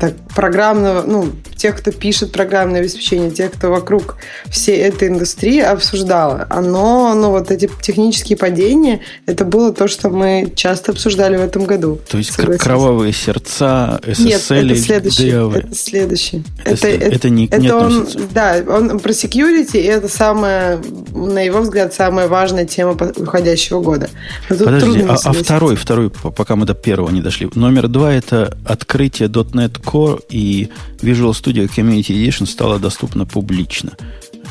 так, 0.00 0.14
программного, 0.34 1.02
ну, 1.06 1.28
тех, 1.56 1.76
кто 1.76 1.92
пишет 1.92 2.32
программное 2.32 2.80
обеспечение, 2.80 3.30
тех, 3.30 3.52
кто 3.52 3.70
вокруг 3.70 4.16
всей 4.48 4.78
этой 4.78 5.08
индустрии 5.08 5.60
обсуждала. 5.60 6.46
Оно, 6.48 7.14
ну, 7.14 7.30
вот 7.30 7.50
эти 7.50 7.70
технические 7.82 8.38
падения, 8.38 9.00
это 9.26 9.44
было 9.44 9.74
то, 9.74 9.88
что 9.88 10.08
мы 10.08 10.50
часто 10.56 10.92
обсуждали 10.92 11.36
в 11.36 11.42
этом 11.42 11.66
году. 11.66 12.00
То 12.08 12.16
есть 12.16 12.32
согласись. 12.32 12.62
кровавые 12.62 13.12
сердца, 13.12 14.00
SSL 14.02 14.24
Нет, 14.24 14.40
это 14.50 14.80
следующий. 14.80 15.28
Это 15.28 15.74
следующий. 15.74 16.44
Это, 16.64 16.88
это, 16.88 17.04
это 17.04 17.28
не, 17.28 17.44
это 17.44 17.58
не 17.58 17.70
он, 17.70 18.08
Да, 18.32 18.56
он 18.66 18.98
про 18.98 19.10
security, 19.10 19.78
и 19.78 19.84
это 19.84 20.08
самая, 20.08 20.80
на 21.12 21.40
его 21.40 21.60
взгляд, 21.60 21.92
самая 21.92 22.26
важная 22.26 22.64
тема 22.64 22.96
уходящего 23.16 23.82
года. 23.82 24.08
Подожди, 24.48 25.02
а, 25.06 25.18
а 25.22 25.32
второй, 25.34 25.76
второй, 25.76 26.08
пока 26.08 26.56
мы 26.56 26.64
до 26.64 26.72
первого 26.72 27.10
не 27.10 27.20
дошли. 27.20 27.50
Номер 27.54 27.88
два 27.88 28.14
это 28.14 28.56
открытие 28.64 29.28
.NET 29.28 29.89
Core 29.90 30.22
и 30.28 30.68
Visual 31.00 31.32
Studio 31.32 31.68
Community 31.68 32.10
Edition 32.10 32.46
стала 32.46 32.78
доступна 32.78 33.26
публично. 33.26 33.92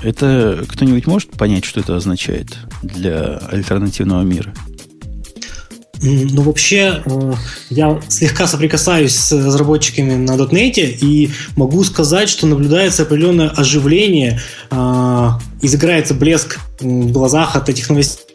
Это 0.02 0.64
кто-нибудь 0.68 1.08
может 1.08 1.32
понять, 1.32 1.66
что 1.66 1.80
это 1.80 1.96
означает 1.96 2.48
для 2.82 3.38
альтернативного 3.38 4.24
мира? 4.24 4.54
Ну, 6.02 6.44
вообще, 6.44 7.02
э, 7.06 7.34
я 7.70 8.02
слегка 8.08 8.48
соприкасаюсь 8.48 9.16
с 9.16 9.34
разработчиками 9.34 10.16
на 10.16 10.38
.NET 10.38 10.98
и 11.02 11.30
могу 11.58 11.84
сказать, 11.84 12.30
что 12.30 12.48
наблюдается 12.48 13.04
определенное 13.04 13.50
оживление, 13.50 14.40
э, 14.72 15.30
изыграется 15.62 16.14
блеск 16.14 16.60
в 16.80 17.12
глазах 17.12 17.58
от 17.58 17.68
этих 17.68 17.90
новостей 17.90 18.29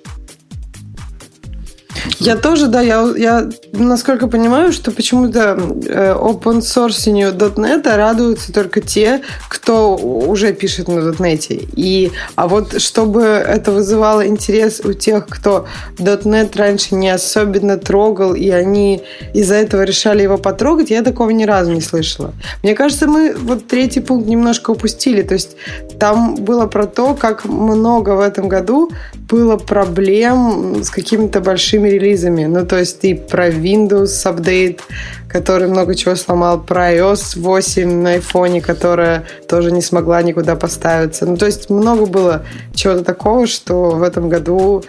я 2.19 2.37
тоже, 2.37 2.69
да, 2.69 2.81
я, 2.81 3.07
я 3.17 3.49
насколько 3.73 4.27
понимаю, 4.27 4.73
что 4.73 4.91
почему-то 4.91 5.59
э, 5.87 6.15
open 6.15 6.61
source 6.61 7.05
.NET 7.07 7.97
радуются 7.97 8.53
только 8.53 8.81
те, 8.81 9.23
кто 9.49 9.97
уже 9.97 10.53
пишет 10.53 10.89
на 10.89 11.01
.NET. 11.01 11.69
И, 11.77 12.13
а 12.35 12.49
вот 12.49 12.81
чтобы 12.81 13.23
это 13.23 13.73
вызывало 13.73 14.27
интерес 14.27 14.81
у 14.85 14.93
тех, 14.93 15.27
кто 15.27 15.67
.NET 15.99 16.57
раньше 16.57 16.95
не 16.95 17.11
особенно 17.11 17.77
трогал, 17.77 18.35
и 18.35 18.51
они 18.51 19.03
из-за 19.33 19.55
этого 19.55 19.83
решали 19.83 20.23
его 20.23 20.39
потрогать, 20.39 20.91
я 20.91 21.03
такого 21.03 21.31
ни 21.31 21.45
разу 21.45 21.73
не 21.73 21.81
слышала. 21.81 22.33
Мне 22.63 22.75
кажется, 22.75 23.07
мы 23.07 23.35
вот 23.35 23.67
третий 23.67 24.01
пункт 24.01 24.27
немножко 24.29 24.71
упустили. 24.71 25.23
То 25.23 25.35
есть 25.35 25.57
там 25.99 26.37
было 26.37 26.67
про 26.67 26.87
то, 26.87 27.15
как 27.15 27.45
много 27.45 28.11
в 28.11 28.21
этом 28.21 28.49
году 28.49 28.91
было 29.29 29.57
проблем 29.57 30.83
с 30.83 30.91
какими-то 30.91 31.41
большими 31.41 31.89
релизами. 31.99 32.45
Ну, 32.45 32.67
то 32.67 32.79
есть 32.79 33.05
и 33.05 33.15
про 33.15 33.49
Windows 33.49 34.25
Update, 34.25 34.81
который 35.29 35.69
много 35.69 35.95
чего 35.95 36.15
сломал, 36.15 36.61
про 36.61 36.93
iOS 36.93 37.39
8 37.39 38.03
на 38.03 38.17
iPhone, 38.17 38.61
которая 38.61 39.25
тоже 39.49 39.73
не 39.73 39.83
смогла 39.83 40.23
никуда 40.23 40.57
поставиться. 40.57 41.27
Ну, 41.27 41.37
то 41.37 41.47
есть 41.47 41.71
много 41.71 42.07
было 42.07 42.45
чего-то 42.75 43.05
такого, 43.05 43.47
что 43.47 43.91
в 43.91 44.03
этом 44.03 44.29
году 44.29 44.85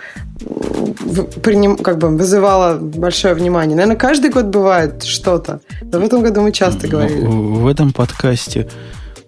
приним, 1.42 1.78
как 1.78 1.98
бы 1.98 2.10
вызывало 2.10 2.78
большое 2.78 3.34
внимание. 3.34 3.76
Наверное, 3.76 3.98
каждый 3.98 4.30
год 4.30 4.46
бывает 4.46 5.04
что-то. 5.04 5.62
Но 5.82 6.00
в 6.00 6.04
этом 6.04 6.22
году 6.22 6.42
мы 6.42 6.52
часто 6.52 6.88
говорили. 6.88 7.26
В 7.26 7.68
этом 7.68 7.94
подкасте 7.94 8.68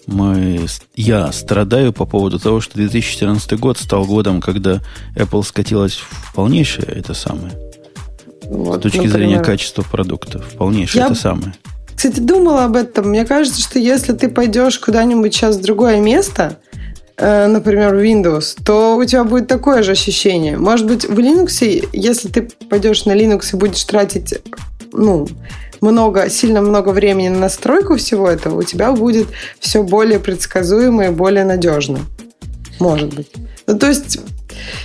мы, 0.08 0.66
я 0.96 1.32
страдаю 1.32 1.94
по 1.94 2.06
поводу 2.06 2.40
того, 2.40 2.62
что 2.62 2.76
2014 2.76 3.60
год 3.60 3.78
стал 3.78 4.06
годом, 4.06 4.42
когда 4.42 4.82
Apple 5.16 5.44
скатилась 5.44 5.96
в 5.96 6.34
полнейшее 6.34 6.88
это 6.88 7.14
самое. 7.14 7.54
Вот, 8.50 8.80
с 8.80 8.84
точки 8.84 8.98
например, 8.98 9.18
зрения 9.18 9.40
качества 9.40 9.84
продуктов. 9.84 10.46
Полнейшее 10.58 11.02
я, 11.02 11.06
это 11.08 11.16
самое. 11.16 11.54
Кстати, 11.96 12.20
думала 12.20 12.66
об 12.66 12.76
этом. 12.76 13.10
Мне 13.10 13.26
кажется, 13.26 13.62
что 13.62 13.80
если 13.80 14.14
ты 14.14 14.30
пойдешь 14.30 14.80
куда-нибудь 14.80 15.34
сейчас 15.34 15.58
в 15.58 15.62
другое 15.62 16.00
место, 16.00 16.58
э, 17.18 17.48
например, 17.48 17.96
в 17.96 18.00
Windows, 18.00 18.58
то 18.64 18.96
у 18.96 19.04
тебя 19.04 19.24
будет 19.24 19.48
такое 19.48 19.84
же 19.84 19.92
ощущение. 19.92 20.58
Может 20.58 20.86
быть, 20.88 21.06
в 21.06 21.18
Linux, 21.18 21.88
если 21.92 22.28
ты 22.30 22.50
пойдешь 22.70 23.06
на 23.06 23.16
Linux 23.16 23.50
и 23.54 23.58
будешь 23.58 23.84
тратить, 23.84 24.36
ну, 24.94 25.28
много, 25.82 26.30
сильно 26.30 26.62
много 26.62 26.90
времени 26.90 27.30
на 27.30 27.40
настройку 27.40 27.98
всего 27.98 28.30
этого, 28.30 28.60
у 28.60 28.64
тебя 28.64 28.92
будет 28.92 29.28
все 29.60 29.84
более 29.84 30.20
предсказуемо 30.20 31.08
и 31.08 31.10
более 31.10 31.46
надежно. 31.46 32.00
Может 32.80 33.14
быть. 33.14 33.32
Ну, 33.66 33.78
то 33.78 33.88
есть, 33.88 34.20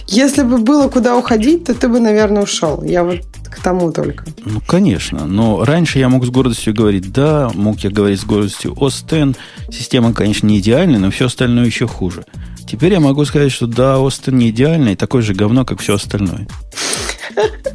если 0.07 0.43
бы 0.43 0.59
было 0.59 0.89
куда 0.89 1.17
уходить, 1.17 1.65
то 1.65 1.75
ты 1.75 1.89
бы, 1.89 2.01
наверное, 2.01 2.43
ушел. 2.43 2.83
Я 2.83 3.05
вот 3.05 3.21
к 3.45 3.63
тому 3.63 3.93
только. 3.93 4.25
Ну, 4.45 4.61
конечно. 4.67 5.27
Но 5.27 5.65
раньше 5.65 5.99
я 5.99 6.09
мог 6.09 6.25
с 6.25 6.31
гордостью 6.31 6.75
говорить 6.75 7.13
«да», 7.13 7.51
мог 7.55 7.81
я 7.81 7.91
говорить 7.91 8.21
с 8.21 8.25
гордостью 8.25 8.75
«Остен». 8.81 9.37
Система, 9.71 10.13
конечно, 10.15 10.47
не 10.47 10.59
идеальная, 10.59 10.99
но 10.99 11.11
все 11.11 11.27
остальное 11.27 11.67
еще 11.67 11.87
хуже. 11.87 12.25
Теперь 12.67 12.93
я 12.93 13.01
могу 13.01 13.25
сказать, 13.25 13.53
что 13.53 13.67
да, 13.67 13.99
Остен 14.05 14.39
не 14.39 14.51
идеальный, 14.51 14.97
такое 14.97 15.23
же 15.23 15.35
говно, 15.35 15.65
как 15.65 15.81
все 15.81 15.95
остальное. 15.95 16.47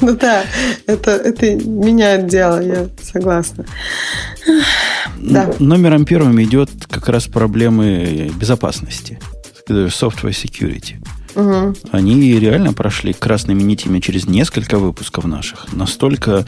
Ну 0.00 0.16
да, 0.16 0.44
это, 0.86 1.10
это 1.10 1.54
меняет 1.54 2.28
дело, 2.28 2.62
я 2.62 2.86
согласна. 3.02 3.64
Да. 5.18 5.52
Номером 5.58 6.04
первым 6.04 6.40
идет 6.42 6.70
как 6.88 7.08
раз 7.08 7.26
проблемы 7.26 8.30
безопасности. 8.38 9.18
Software 9.68 10.30
security. 10.30 10.96
Угу. 11.36 11.74
Они 11.92 12.38
реально 12.38 12.72
прошли 12.72 13.12
красными 13.12 13.62
нитями 13.62 14.00
через 14.00 14.26
несколько 14.26 14.78
выпусков 14.78 15.24
наших. 15.24 15.72
Настолько 15.72 16.46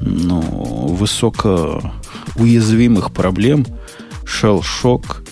ну, 0.00 0.40
высоко 0.40 1.80
уязвимых 2.36 3.12
проблем. 3.12 3.64
Шел-шок, 4.24 5.22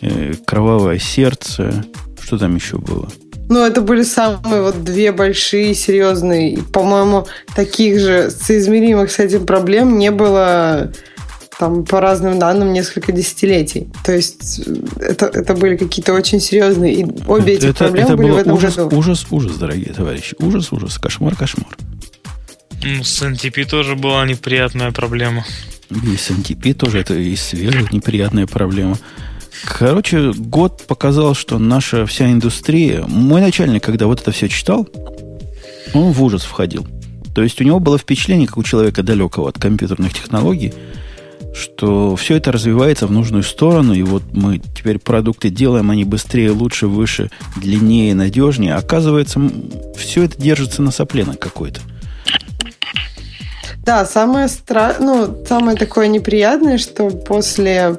э, 0.00 0.34
кровавое 0.46 0.98
сердце. 0.98 1.84
Что 2.20 2.38
там 2.38 2.56
еще 2.56 2.78
было? 2.78 3.08
Ну, 3.50 3.64
это 3.66 3.82
были 3.82 4.02
самые 4.02 4.62
вот 4.62 4.84
две 4.84 5.12
большие, 5.12 5.74
серьезные. 5.74 6.52
И, 6.52 6.60
по-моему, 6.62 7.26
таких 7.54 7.98
же 7.98 8.30
соизмеримых 8.30 9.10
с 9.10 9.18
этим 9.18 9.44
проблем 9.44 9.98
не 9.98 10.10
было 10.10 10.92
там 11.60 11.84
по 11.84 12.00
разным 12.00 12.38
данным 12.38 12.72
несколько 12.72 13.12
десятилетий. 13.12 13.86
То 14.02 14.12
есть 14.12 14.62
это, 14.98 15.26
это 15.26 15.54
были 15.54 15.76
какие-то 15.76 16.14
очень 16.14 16.40
серьезные, 16.40 16.94
и 16.94 17.06
обе 17.28 17.52
эти 17.52 17.66
это, 17.66 17.84
проблемы 17.84 18.06
это 18.06 18.16
были 18.16 18.30
в 18.30 18.36
этом 18.38 18.54
ужас, 18.54 18.76
году. 18.76 18.96
Ужас, 18.96 19.26
ужас, 19.30 19.56
дорогие 19.58 19.92
товарищи. 19.92 20.34
Ужас, 20.38 20.72
ужас, 20.72 20.96
кошмар, 20.96 21.36
кошмар. 21.36 21.76
Ну, 22.82 23.04
с 23.04 23.22
NTP 23.22 23.68
тоже 23.68 23.94
была 23.94 24.24
неприятная 24.24 24.90
проблема. 24.90 25.44
И 25.90 26.16
с 26.16 26.30
NTP 26.30 26.72
тоже 26.72 26.98
это 27.00 27.12
и 27.14 27.36
свежая 27.36 27.86
неприятная 27.92 28.46
проблема. 28.46 28.96
Короче, 29.62 30.32
год 30.32 30.86
показал, 30.86 31.34
что 31.34 31.58
наша 31.58 32.06
вся 32.06 32.32
индустрия... 32.32 33.04
Мой 33.06 33.42
начальник, 33.42 33.84
когда 33.84 34.06
вот 34.06 34.22
это 34.22 34.30
все 34.32 34.48
читал, 34.48 34.88
он 35.92 36.12
в 36.12 36.22
ужас 36.22 36.42
входил. 36.42 36.86
То 37.34 37.42
есть 37.42 37.60
у 37.60 37.64
него 37.64 37.80
было 37.80 37.98
впечатление, 37.98 38.46
как 38.46 38.56
у 38.56 38.62
человека 38.62 39.02
далекого 39.02 39.50
от 39.50 39.58
компьютерных 39.58 40.14
технологий, 40.14 40.72
что 41.54 42.16
все 42.16 42.36
это 42.36 42.52
развивается 42.52 43.06
в 43.06 43.12
нужную 43.12 43.42
сторону, 43.42 43.92
и 43.92 44.02
вот 44.02 44.22
мы 44.32 44.58
теперь 44.58 44.98
продукты 44.98 45.50
делаем, 45.50 45.90
они 45.90 46.04
быстрее, 46.04 46.50
лучше, 46.50 46.86
выше, 46.86 47.30
длиннее, 47.56 48.14
надежнее. 48.14 48.74
Оказывается, 48.74 49.40
все 49.96 50.24
это 50.24 50.40
держится 50.40 50.82
на 50.82 50.90
сопленок 50.90 51.38
какой-то. 51.38 51.80
Да, 53.84 54.04
самое, 54.04 54.48
стра... 54.48 54.96
ну, 55.00 55.44
самое 55.48 55.76
такое 55.76 56.06
неприятное, 56.06 56.78
что 56.78 57.10
после 57.10 57.98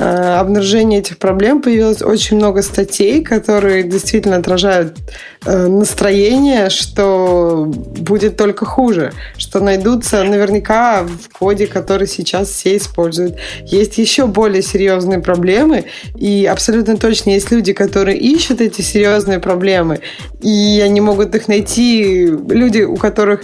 обнаружения 0.00 1.00
этих 1.00 1.18
проблем 1.18 1.60
появилось 1.60 2.00
очень 2.00 2.38
много 2.38 2.62
статей, 2.62 3.22
которые 3.22 3.82
действительно 3.82 4.36
отражают 4.36 4.96
э, 5.44 5.66
настроение, 5.66 6.70
что 6.70 7.66
будет 7.66 8.36
только 8.36 8.64
хуже, 8.64 9.12
что 9.36 9.60
найдутся 9.60 10.24
наверняка 10.24 11.02
в 11.02 11.28
коде, 11.30 11.66
который 11.66 12.06
сейчас 12.06 12.48
все 12.48 12.78
используют. 12.78 13.36
Есть 13.66 13.98
еще 13.98 14.26
более 14.26 14.62
серьезные 14.62 15.18
проблемы, 15.18 15.84
и 16.16 16.46
абсолютно 16.46 16.96
точно 16.96 17.30
есть 17.30 17.50
люди, 17.50 17.74
которые 17.74 18.16
ищут 18.16 18.62
эти 18.62 18.80
серьезные 18.80 19.38
проблемы, 19.38 20.00
и 20.40 20.80
они 20.82 21.02
могут 21.02 21.34
их 21.34 21.46
найти, 21.48 22.26
люди, 22.48 22.82
у 22.82 22.96
которых 22.96 23.42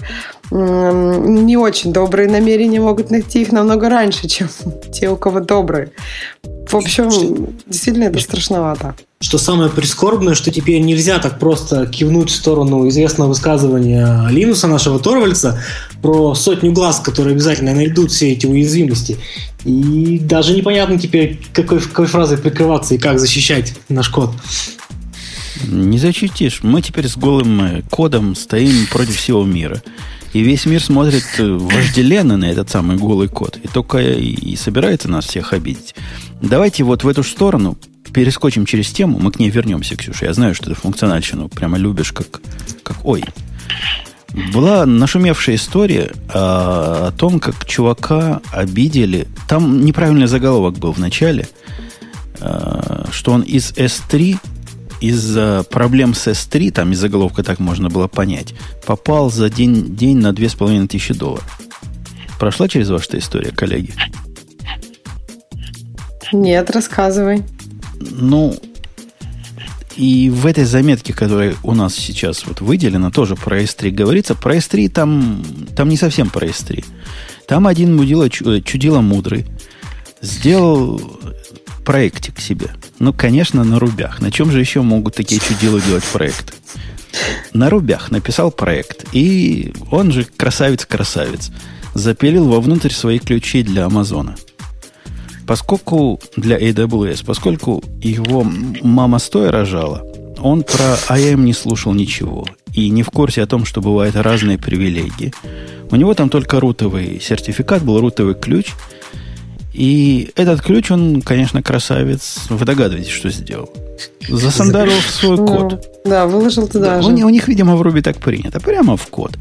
не 0.50 1.56
очень 1.56 1.92
добрые 1.92 2.28
намерения 2.28 2.80
могут 2.80 3.10
найти 3.10 3.42
их 3.42 3.52
намного 3.52 3.88
раньше, 3.88 4.28
чем 4.28 4.48
те, 4.92 5.08
у 5.08 5.16
кого 5.16 5.40
добрые. 5.40 5.90
В 6.68 6.74
общем, 6.74 7.10
что, 7.10 7.48
действительно 7.66 8.04
это 8.04 8.18
страшновато. 8.18 8.96
Что 9.20 9.38
самое 9.38 9.70
прискорбное, 9.70 10.34
что 10.34 10.50
теперь 10.50 10.80
нельзя 10.80 11.18
так 11.18 11.38
просто 11.38 11.86
кивнуть 11.86 12.30
в 12.30 12.34
сторону 12.34 12.88
известного 12.88 13.28
высказывания 13.28 14.28
Линуса, 14.28 14.66
нашего 14.66 14.98
Торвальца, 14.98 15.60
про 16.02 16.34
сотню 16.34 16.72
глаз, 16.72 17.00
которые 17.00 17.34
обязательно 17.34 17.72
найдут 17.72 18.10
все 18.10 18.32
эти 18.32 18.46
уязвимости. 18.46 19.16
И 19.64 20.18
даже 20.18 20.54
непонятно 20.54 20.98
теперь, 20.98 21.40
какой, 21.52 21.80
какой 21.80 22.06
фразой 22.06 22.38
прикрываться 22.38 22.94
и 22.94 22.98
как 22.98 23.20
защищать 23.20 23.74
наш 23.88 24.08
код. 24.08 24.30
Не 25.66 25.98
защитишь. 25.98 26.60
Мы 26.62 26.82
теперь 26.82 27.08
с 27.08 27.16
голым 27.16 27.82
кодом 27.90 28.34
стоим 28.34 28.86
против 28.90 29.16
всего 29.16 29.44
мира. 29.44 29.82
И 30.36 30.42
весь 30.42 30.66
мир 30.66 30.82
смотрит 30.82 31.24
э, 31.38 31.50
вожделенно 31.50 32.36
на 32.36 32.44
этот 32.44 32.68
самый 32.68 32.98
голый 32.98 33.26
код. 33.26 33.58
И 33.62 33.68
только 33.68 34.00
и 34.00 34.54
собирается 34.56 35.08
нас 35.08 35.24
всех 35.24 35.54
обидеть. 35.54 35.94
Давайте 36.42 36.84
вот 36.84 37.04
в 37.04 37.08
эту 37.08 37.22
сторону 37.22 37.78
перескочим 38.12 38.66
через 38.66 38.90
тему. 38.90 39.18
Мы 39.18 39.32
к 39.32 39.38
ней 39.38 39.48
вернемся, 39.48 39.96
Ксюша. 39.96 40.26
Я 40.26 40.34
знаю, 40.34 40.54
что 40.54 40.66
ты 40.66 40.74
функциональщину 40.74 41.48
прямо 41.48 41.78
любишь, 41.78 42.12
как, 42.12 42.42
как 42.82 43.06
ой. 43.06 43.24
Была 44.52 44.84
нашумевшая 44.84 45.56
история 45.56 46.12
о, 46.28 47.06
о 47.06 47.12
том, 47.12 47.40
как 47.40 47.64
чувака 47.64 48.42
обидели. 48.52 49.28
Там 49.48 49.86
неправильный 49.86 50.26
заголовок 50.26 50.76
был 50.76 50.92
в 50.92 50.98
начале, 50.98 51.48
э, 52.40 53.04
что 53.10 53.32
он 53.32 53.40
из 53.40 53.72
S3 53.72 54.36
из-за 55.00 55.64
проблем 55.68 56.14
с 56.14 56.26
S3, 56.28 56.70
там 56.72 56.92
из 56.92 56.98
заголовка 56.98 57.42
так 57.42 57.58
можно 57.58 57.88
было 57.88 58.08
понять, 58.08 58.54
попал 58.84 59.30
за 59.30 59.50
день, 59.50 59.96
день 59.96 60.18
на 60.18 60.32
2500 60.32 61.16
долларов. 61.16 61.60
Прошла 62.38 62.68
через 62.68 62.90
вас 62.90 63.06
эта 63.06 63.18
история, 63.18 63.50
коллеги? 63.50 63.94
Нет, 66.32 66.70
рассказывай. 66.70 67.42
Ну, 68.00 68.54
и 69.96 70.28
в 70.28 70.44
этой 70.44 70.64
заметке, 70.64 71.14
которая 71.14 71.54
у 71.62 71.74
нас 71.74 71.94
сейчас 71.94 72.46
вот 72.46 72.60
выделена, 72.60 73.10
тоже 73.10 73.36
про 73.36 73.62
S3 73.62 73.90
говорится. 73.90 74.34
Про 74.34 74.56
S3 74.56 74.90
там, 74.90 75.42
там 75.74 75.88
не 75.88 75.96
совсем 75.96 76.28
про 76.28 76.46
S3. 76.46 76.84
Там 77.46 77.66
один 77.66 77.96
мудила, 77.96 78.28
чудило 78.28 79.00
мудрый 79.00 79.46
сделал 80.20 81.00
проектик 81.86 82.40
себе. 82.40 82.72
Ну, 82.98 83.14
конечно, 83.14 83.64
на 83.64 83.78
рубях. 83.78 84.20
На 84.20 84.30
чем 84.30 84.50
же 84.50 84.60
еще 84.60 84.82
могут 84.82 85.14
такие 85.14 85.40
чудила 85.40 85.80
делать 85.80 86.04
проекты? 86.04 86.52
На 87.54 87.70
рубях 87.70 88.10
написал 88.10 88.50
проект. 88.50 89.06
И 89.12 89.72
он 89.90 90.10
же 90.10 90.24
красавец-красавец. 90.24 91.52
Запилил 91.94 92.48
вовнутрь 92.48 92.90
свои 92.90 93.20
ключи 93.20 93.62
для 93.62 93.86
Амазона. 93.86 94.34
Поскольку 95.46 96.20
для 96.36 96.58
AWS, 96.58 97.24
поскольку 97.24 97.82
его 98.02 98.42
мама 98.82 99.20
стоя 99.20 99.52
рожала, 99.52 100.02
он 100.40 100.64
про 100.64 100.96
IAM 101.08 101.36
не 101.36 101.52
слушал 101.52 101.94
ничего 101.94 102.44
и 102.74 102.90
не 102.90 103.04
в 103.04 103.10
курсе 103.10 103.42
о 103.42 103.46
том, 103.46 103.64
что 103.64 103.80
бывают 103.80 104.16
разные 104.16 104.58
привилегии. 104.58 105.32
У 105.92 105.96
него 105.96 106.14
там 106.14 106.30
только 106.30 106.58
рутовый 106.58 107.20
сертификат 107.20 107.84
был, 107.84 108.00
рутовый 108.00 108.34
ключ– 108.34 108.66
и 109.76 110.30
этот 110.36 110.62
ключ, 110.62 110.90
он, 110.90 111.20
конечно, 111.20 111.62
красавец. 111.62 112.46
Вы 112.48 112.64
догадываетесь, 112.64 113.12
что 113.12 113.28
сделал? 113.28 113.70
Засандарил 114.26 114.98
свой 115.00 115.36
ну, 115.36 115.46
код. 115.46 116.00
Да, 116.06 116.26
выложил 116.26 116.66
туда 116.66 116.96
да, 116.96 117.02
же. 117.02 117.08
У, 117.08 117.26
у 117.26 117.28
них, 117.28 117.46
видимо, 117.46 117.76
в 117.76 117.82
Руби 117.82 118.00
так 118.00 118.16
принято. 118.16 118.58
Прямо 118.58 118.96
в 118.96 119.06
код. 119.08 119.32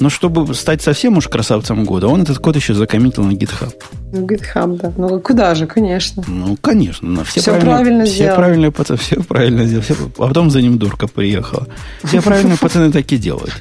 Но 0.00 0.10
чтобы 0.10 0.52
стать 0.54 0.82
совсем 0.82 1.16
уж 1.16 1.28
красавцем 1.28 1.84
года, 1.84 2.08
он 2.08 2.22
этот 2.22 2.38
код 2.38 2.56
еще 2.56 2.74
закоммитил 2.74 3.22
на 3.22 3.32
GitHub. 3.32 3.72
На 4.12 4.18
GitHub, 4.18 4.76
да. 4.80 4.92
Ну, 4.96 5.20
куда 5.20 5.54
же, 5.54 5.66
конечно. 5.66 6.24
Ну, 6.26 6.56
конечно. 6.60 7.24
Все, 7.24 7.40
все 7.40 7.60
правильно 7.60 8.04
все 8.04 8.14
сделал. 8.14 8.36
Правильные 8.36 8.72
пацаны, 8.72 8.98
все 8.98 9.22
правильно 9.22 9.64
сделали. 9.64 9.84
Все, 9.84 9.94
а 10.18 10.26
потом 10.26 10.50
за 10.50 10.60
ним 10.60 10.78
дурка 10.78 11.06
приехала. 11.06 11.68
Все 12.02 12.20
правильные 12.20 12.58
пацаны 12.58 12.90
так 12.90 13.10
и 13.12 13.16
делают. 13.16 13.54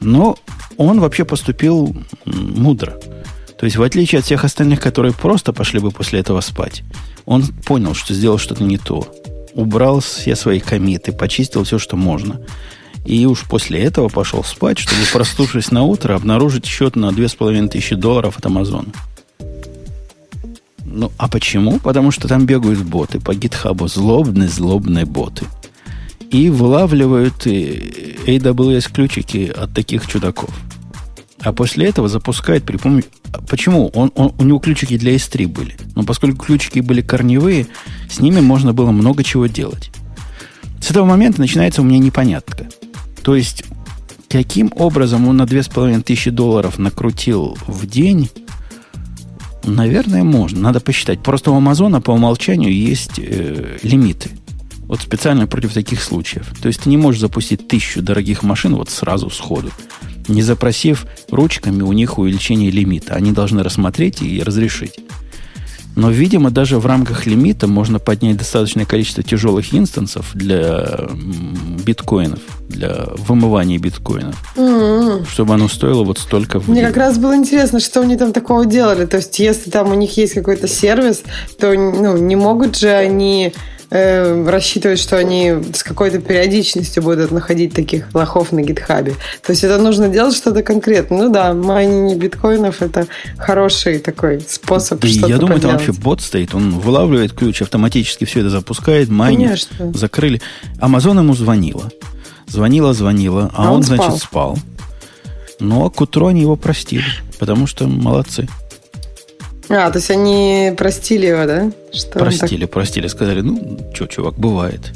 Но 0.00 0.36
он 0.76 1.00
вообще 1.00 1.24
поступил 1.24 1.96
мудро. 2.26 2.98
То 3.62 3.66
есть, 3.66 3.76
в 3.76 3.82
отличие 3.84 4.18
от 4.18 4.24
всех 4.24 4.42
остальных, 4.42 4.80
которые 4.80 5.12
просто 5.12 5.52
пошли 5.52 5.78
бы 5.78 5.92
после 5.92 6.18
этого 6.18 6.40
спать, 6.40 6.82
он 7.26 7.44
понял, 7.46 7.94
что 7.94 8.12
сделал 8.12 8.36
что-то 8.36 8.64
не 8.64 8.76
то. 8.76 9.06
Убрал 9.54 10.00
все 10.00 10.34
свои 10.34 10.58
комиты, 10.58 11.12
почистил 11.12 11.62
все, 11.62 11.78
что 11.78 11.94
можно. 11.94 12.40
И 13.04 13.24
уж 13.24 13.44
после 13.44 13.78
этого 13.84 14.08
пошел 14.08 14.42
спать, 14.42 14.80
чтобы, 14.80 15.02
проснувшись 15.12 15.70
на 15.70 15.84
утро, 15.84 16.16
обнаружить 16.16 16.66
счет 16.66 16.96
на 16.96 17.12
2500 17.12 18.00
долларов 18.00 18.36
от 18.36 18.46
Амазона. 18.46 18.88
Ну, 20.84 21.12
а 21.16 21.28
почему? 21.28 21.78
Потому 21.78 22.10
что 22.10 22.26
там 22.26 22.46
бегают 22.46 22.80
боты 22.80 23.20
по 23.20 23.32
гитхабу, 23.32 23.86
злобные-злобные 23.86 25.04
боты. 25.04 25.46
И 26.32 26.50
вылавливают 26.50 27.46
AWS 27.46 28.92
ключики 28.92 29.52
от 29.56 29.72
таких 29.72 30.08
чудаков. 30.08 30.50
А 31.42 31.52
после 31.52 31.88
этого 31.88 32.08
запускает 32.08 32.64
при 32.64 32.76
помощи... 32.76 33.06
Почему? 33.48 33.88
Он, 33.88 34.12
он, 34.14 34.32
у 34.38 34.44
него 34.44 34.58
ключики 34.58 34.96
для 34.96 35.14
S3 35.14 35.48
были. 35.48 35.76
Но 35.94 36.04
поскольку 36.04 36.44
ключики 36.44 36.80
были 36.80 37.00
корневые, 37.00 37.66
с 38.08 38.20
ними 38.20 38.40
можно 38.40 38.72
было 38.72 38.92
много 38.92 39.24
чего 39.24 39.46
делать. 39.46 39.90
С 40.80 40.90
этого 40.90 41.04
момента 41.04 41.40
начинается 41.40 41.82
у 41.82 41.84
меня 41.84 41.98
непонятка. 41.98 42.68
То 43.22 43.34
есть 43.34 43.64
каким 44.28 44.72
образом 44.76 45.28
он 45.28 45.36
на 45.36 45.46
2500 45.46 46.34
долларов 46.34 46.78
накрутил 46.78 47.58
в 47.66 47.86
день, 47.86 48.30
наверное, 49.64 50.24
можно. 50.24 50.60
Надо 50.60 50.80
посчитать. 50.80 51.22
Просто 51.22 51.50
у 51.50 51.56
Амазона 51.56 52.00
по 52.00 52.12
умолчанию 52.12 52.72
есть 52.72 53.18
э, 53.18 53.78
лимиты. 53.82 54.30
Вот 54.84 55.00
специально 55.00 55.46
против 55.46 55.74
таких 55.74 56.02
случаев. 56.02 56.52
То 56.60 56.68
есть 56.68 56.82
ты 56.82 56.88
не 56.88 56.96
можешь 56.96 57.20
запустить 57.20 57.68
тысячу 57.68 58.02
дорогих 58.02 58.42
машин 58.42 58.74
вот 58.74 58.90
сразу 58.90 59.30
сходу, 59.30 59.70
не 60.28 60.42
запросив 60.42 61.06
ручками 61.30 61.82
у 61.82 61.92
них 61.92 62.18
увеличение 62.18 62.70
лимита. 62.70 63.14
Они 63.14 63.32
должны 63.32 63.62
рассмотреть 63.62 64.22
и 64.22 64.42
разрешить. 64.42 64.98
Но, 65.94 66.10
видимо, 66.10 66.50
даже 66.50 66.78
в 66.78 66.86
рамках 66.86 67.26
лимита 67.26 67.66
можно 67.66 67.98
поднять 67.98 68.38
достаточное 68.38 68.86
количество 68.86 69.22
тяжелых 69.22 69.74
инстансов 69.74 70.30
для 70.32 71.10
биткоинов, 71.84 72.38
для 72.68 73.08
вымывания 73.18 73.78
биткоинов, 73.78 74.34
mm-hmm. 74.56 75.28
чтобы 75.28 75.52
оно 75.52 75.68
стоило 75.68 76.02
вот 76.02 76.18
столько 76.18 76.60
в 76.60 76.68
Мне 76.68 76.82
как 76.86 76.96
раз 76.96 77.18
было 77.18 77.36
интересно, 77.36 77.78
что 77.78 78.00
они 78.00 78.16
там 78.16 78.32
такого 78.32 78.64
делали. 78.64 79.04
То 79.04 79.18
есть, 79.18 79.38
если 79.38 79.70
там 79.70 79.90
у 79.90 79.94
них 79.94 80.16
есть 80.16 80.32
какой-то 80.32 80.66
сервис, 80.66 81.22
то 81.58 81.74
ну, 81.74 82.16
не 82.16 82.36
могут 82.36 82.78
же 82.78 82.88
они 82.88 83.52
э, 83.92 84.48
рассчитывать, 84.48 84.98
что 84.98 85.16
они 85.18 85.54
с 85.74 85.82
какой-то 85.82 86.18
периодичностью 86.18 87.02
будут 87.02 87.30
находить 87.30 87.74
таких 87.74 88.12
лохов 88.14 88.50
на 88.50 88.62
гитхабе. 88.62 89.14
То 89.42 89.52
есть 89.52 89.64
это 89.64 89.78
нужно 89.78 90.08
делать 90.08 90.34
что-то 90.34 90.62
конкретное. 90.62 91.24
Ну 91.24 91.32
да, 91.32 91.52
майнинг 91.52 92.18
биткоинов 92.18 92.80
это 92.80 93.06
хороший 93.36 93.98
такой 93.98 94.40
способ 94.40 95.00
да 95.00 95.08
что-то 95.08 95.28
Я 95.28 95.36
думаю, 95.36 95.56
поделать. 95.56 95.78
там 95.78 95.86
вообще 95.86 96.02
бот 96.02 96.22
стоит, 96.22 96.54
он 96.54 96.78
вылавливает 96.78 97.32
ключ, 97.32 97.60
автоматически 97.60 98.24
все 98.24 98.40
это 98.40 98.50
запускает, 98.50 99.10
майнит, 99.10 99.48
Конечно. 99.48 99.92
закрыли. 99.92 100.40
Амазон 100.80 101.18
ему 101.18 101.34
звонила. 101.34 101.90
Звонила, 102.46 102.92
звонила, 102.94 103.50
а, 103.54 103.68
а 103.68 103.70
он, 103.70 103.76
он 103.78 103.82
спал. 103.82 103.96
значит, 103.96 104.22
спал. 104.22 104.58
Но 105.60 105.90
к 105.90 106.00
утру 106.00 106.26
они 106.26 106.40
его 106.40 106.56
простили, 106.56 107.04
потому 107.38 107.66
что 107.66 107.86
молодцы. 107.86 108.48
А, 109.68 109.90
то 109.90 109.98
есть 109.98 110.10
они 110.10 110.72
простили 110.76 111.26
его, 111.26 111.46
да? 111.46 111.72
Что 111.92 112.18
простили, 112.18 112.62
так... 112.62 112.70
простили. 112.70 113.06
Сказали, 113.06 113.40
ну, 113.40 113.78
что, 113.94 114.06
чувак, 114.06 114.34
бывает. 114.34 114.92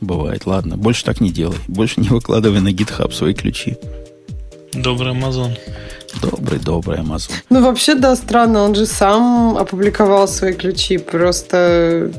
Бывает, 0.00 0.46
ладно. 0.46 0.76
Больше 0.76 1.04
так 1.04 1.20
не 1.20 1.30
делай. 1.30 1.58
Больше 1.68 2.00
не 2.00 2.08
выкладывай 2.08 2.60
на 2.60 2.68
GitHub 2.68 3.12
свои 3.12 3.34
ключи. 3.34 3.76
Добрый 4.72 5.12
Амазон. 5.12 5.52
Добрый, 6.20 6.58
добрый 6.58 6.98
Амазон. 6.98 7.36
Ну, 7.50 7.62
вообще, 7.62 7.94
да, 7.94 8.16
странно. 8.16 8.62
Он 8.62 8.74
же 8.74 8.86
сам 8.86 9.56
опубликовал 9.56 10.28
свои 10.28 10.54
ключи. 10.54 10.98
Просто 10.98 12.10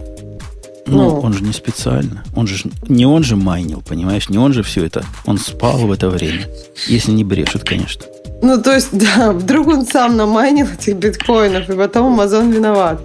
ну, 0.86 0.97
ну, 0.97 1.19
он 1.19 1.34
же 1.34 1.43
не 1.43 1.53
специально. 1.53 2.23
Он 2.36 2.47
же 2.47 2.69
не 2.88 3.05
он 3.05 3.23
же 3.23 3.36
майнил, 3.36 3.81
понимаешь? 3.81 4.29
Не 4.29 4.38
он 4.38 4.53
же 4.53 4.63
все 4.63 4.86
это. 4.86 5.05
Он 5.25 5.38
спал 5.38 5.77
в 5.77 5.91
это 5.91 6.09
время. 6.09 6.47
Если 6.88 7.11
не 7.11 7.23
брешет, 7.23 7.63
конечно. 7.63 8.05
Ну, 8.41 8.61
то 8.61 8.73
есть, 8.73 8.89
да, 8.91 9.31
вдруг 9.31 9.67
он 9.67 9.86
сам 9.88 10.17
намайнил 10.17 10.67
этих 10.67 10.97
биткоинов, 10.97 11.69
и 11.69 11.73
потом 11.73 12.13
Амазон 12.13 12.51
виноват. 12.51 13.01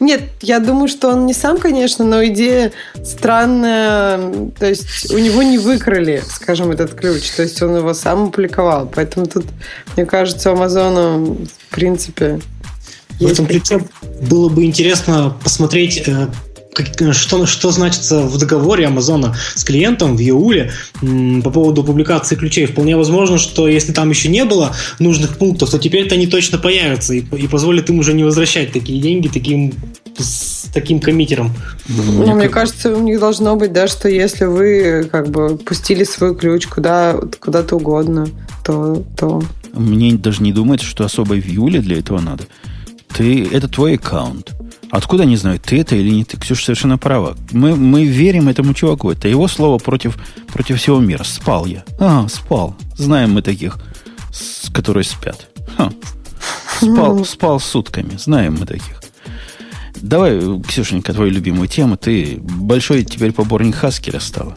Нет, 0.00 0.22
я 0.40 0.58
думаю, 0.58 0.88
что 0.88 1.08
он 1.08 1.26
не 1.26 1.32
сам, 1.32 1.58
конечно, 1.58 2.04
но 2.04 2.24
идея 2.26 2.72
странная. 3.04 4.50
То 4.58 4.66
есть 4.66 5.12
у 5.12 5.18
него 5.18 5.42
не 5.42 5.58
выкрали, 5.58 6.22
скажем, 6.28 6.72
этот 6.72 6.94
ключ. 6.94 7.30
То 7.30 7.42
есть 7.42 7.62
он 7.62 7.76
его 7.76 7.94
сам 7.94 8.24
опубликовал. 8.24 8.90
Поэтому 8.92 9.26
тут, 9.26 9.46
мне 9.96 10.04
кажется, 10.04 10.50
у 10.50 10.54
Амазона, 10.54 11.16
в 11.18 11.74
принципе, 11.74 12.40
в 13.20 13.26
этом 13.26 13.46
ключе 13.46 13.80
было 14.28 14.48
бы 14.48 14.64
интересно 14.64 15.36
посмотреть 15.42 16.02
э, 16.08 16.26
что, 17.12 17.46
что 17.46 17.70
значится 17.70 18.22
в 18.22 18.38
договоре 18.38 18.86
Амазона 18.86 19.36
с 19.54 19.64
клиентом 19.64 20.16
в 20.16 20.20
июле 20.20 20.72
по 21.00 21.50
поводу 21.50 21.84
публикации 21.84 22.36
ключей. 22.36 22.66
Вполне 22.66 22.96
возможно, 22.96 23.38
что 23.38 23.68
если 23.68 23.92
там 23.92 24.10
еще 24.10 24.28
не 24.28 24.44
было 24.44 24.74
нужных 24.98 25.36
пунктов, 25.36 25.70
то 25.70 25.78
теперь-то 25.78 26.14
они 26.14 26.26
точно 26.26 26.58
появятся 26.58 27.14
и, 27.14 27.20
и 27.20 27.46
позволят 27.46 27.90
им 27.90 27.98
уже 27.98 28.14
не 28.14 28.24
возвращать 28.24 28.72
такие 28.72 29.00
деньги 29.00 29.28
таким 29.28 29.74
с 30.18 30.66
таким 30.72 31.00
коммитером. 31.00 31.52
Ну, 31.88 32.34
мне 32.34 32.48
кажется, 32.48 32.94
у 32.94 33.02
них 33.02 33.20
должно 33.20 33.56
быть, 33.56 33.72
да, 33.72 33.88
что 33.88 34.08
если 34.08 34.44
вы 34.44 35.08
как 35.10 35.28
бы 35.28 35.56
пустили 35.58 36.04
свой 36.04 36.34
ключ 36.34 36.66
куда, 36.66 37.18
куда-то 37.40 37.76
угодно, 37.76 38.28
то, 38.64 39.04
то... 39.16 39.42
Мне 39.74 40.14
даже 40.14 40.42
не 40.42 40.52
думается, 40.52 40.86
что 40.86 41.04
особо 41.04 41.34
в 41.34 41.46
июле 41.46 41.80
для 41.80 41.98
этого 41.98 42.20
надо. 42.20 42.44
Ты, 43.14 43.46
это 43.46 43.68
твой 43.68 43.94
аккаунт. 43.94 44.52
Откуда 44.92 45.22
они 45.22 45.36
знают, 45.36 45.62
ты 45.62 45.80
это 45.80 45.96
или 45.96 46.10
не 46.10 46.22
ты? 46.22 46.36
Ксюша 46.36 46.66
совершенно 46.66 46.98
права. 46.98 47.34
Мы, 47.50 47.74
мы 47.74 48.04
верим 48.04 48.50
этому 48.50 48.74
чуваку. 48.74 49.10
Это 49.10 49.26
его 49.26 49.48
слово 49.48 49.78
против, 49.78 50.18
против 50.48 50.78
всего 50.78 51.00
мира. 51.00 51.24
Спал 51.24 51.64
я. 51.64 51.82
А, 51.98 52.28
спал. 52.28 52.76
Знаем 52.98 53.32
мы 53.32 53.40
таких, 53.40 53.78
с, 54.30 54.68
которые 54.68 55.04
спят. 55.04 55.48
Ха. 55.78 55.90
Спал, 56.76 57.16
ну. 57.16 57.24
спал 57.24 57.58
сутками. 57.58 58.18
Знаем 58.18 58.58
мы 58.60 58.66
таких. 58.66 59.00
Давай, 59.96 60.38
Ксюшенька, 60.68 61.14
твою 61.14 61.30
любимую 61.30 61.68
тему. 61.68 61.96
Ты 61.96 62.38
большой 62.42 63.02
теперь 63.04 63.32
поборник 63.32 63.76
Хаскеля 63.76 64.20
стала. 64.20 64.54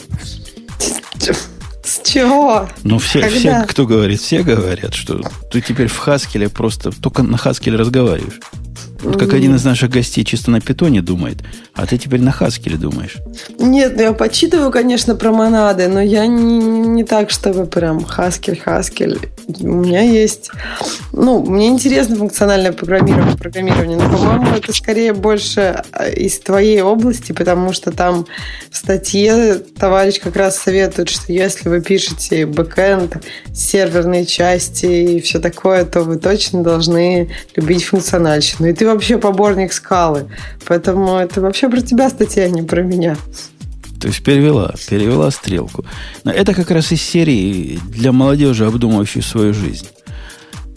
С 1.82 2.02
чего? 2.04 2.68
Ну, 2.84 2.98
все, 2.98 3.30
все, 3.30 3.64
кто 3.70 3.86
говорит, 3.86 4.20
все 4.20 4.44
говорят, 4.44 4.96
что 4.96 5.22
ты 5.50 5.62
теперь 5.62 5.88
в 5.88 5.98
Хаскеле 5.98 6.50
просто 6.50 6.92
только 6.92 7.24
на 7.24 7.38
Хаскеле 7.38 7.78
разговариваешь. 7.78 8.42
Вот 9.06 9.20
как 9.20 9.34
один 9.34 9.56
из 9.56 9.64
наших 9.64 9.92
гостей 9.92 10.24
чисто 10.24 10.52
на 10.52 10.60
питоне 10.60 11.02
думает, 11.02 11.38
а 11.74 11.86
ты 11.86 11.98
теперь 11.98 12.22
на 12.22 12.32
Хаскеле 12.32 12.78
думаешь. 12.78 13.18
Нет, 13.60 13.94
ну 13.96 14.02
я 14.02 14.14
почитываю, 14.14 14.72
конечно, 14.72 15.16
про 15.16 15.32
монады, 15.32 15.88
но 15.88 16.02
я 16.02 16.26
не, 16.26 16.60
не 16.60 17.04
так, 17.04 17.30
чтобы 17.30 17.66
прям 17.66 18.04
Хаскель, 18.04 18.60
Хаскель. 18.60 19.20
У 19.60 19.68
меня 19.68 20.02
есть... 20.02 20.50
Ну, 21.12 21.44
мне 21.44 21.68
интересно 21.68 22.16
функциональное 22.16 22.72
программирование, 22.72 23.38
программирование 23.38 23.98
но, 23.98 24.10
по-моему, 24.10 24.48
это 24.56 24.74
скорее 24.74 25.14
больше 25.14 25.84
э, 25.92 26.14
из 26.14 26.40
твоей 26.40 26.82
области, 26.82 27.32
потому 27.32 27.74
что 27.74 27.92
там 27.92 28.26
в 28.72 28.78
статье 28.78 29.56
товарищ 29.78 30.20
как 30.20 30.36
раз 30.36 30.58
советует, 30.58 31.10
что 31.10 31.32
если 31.32 31.70
вы 31.70 31.82
пишете 31.82 32.46
бэкэнд, 32.46 33.18
серверные 33.54 34.26
части 34.26 34.86
и 34.86 35.22
все 35.22 35.40
такое, 35.40 35.86
то 35.86 36.02
вы 36.02 36.18
точно 36.18 36.64
должны 36.64 37.30
любить 37.56 37.84
функциональщину. 37.84 38.68
И 38.68 38.74
ты 38.74 38.86
вообще 38.96 39.18
поборник 39.18 39.72
скалы. 39.72 40.28
Поэтому 40.68 41.16
это 41.18 41.42
вообще 41.42 41.70
про 41.70 41.82
тебя 41.82 42.10
статья, 42.10 42.44
а 42.44 42.50
не 42.50 42.64
про 42.64 42.82
меня. 42.82 43.16
То 44.02 44.08
есть 44.08 44.24
перевела, 44.24 44.74
перевела 44.90 45.32
стрелку. 45.32 45.86
Но 46.24 46.32
это 46.32 46.54
как 46.54 46.72
раз 46.72 46.92
из 46.92 47.02
серии 47.02 47.80
для 47.90 48.12
молодежи, 48.12 48.66
обдумывающей 48.66 49.22
свою 49.22 49.54
жизнь. 49.54 49.88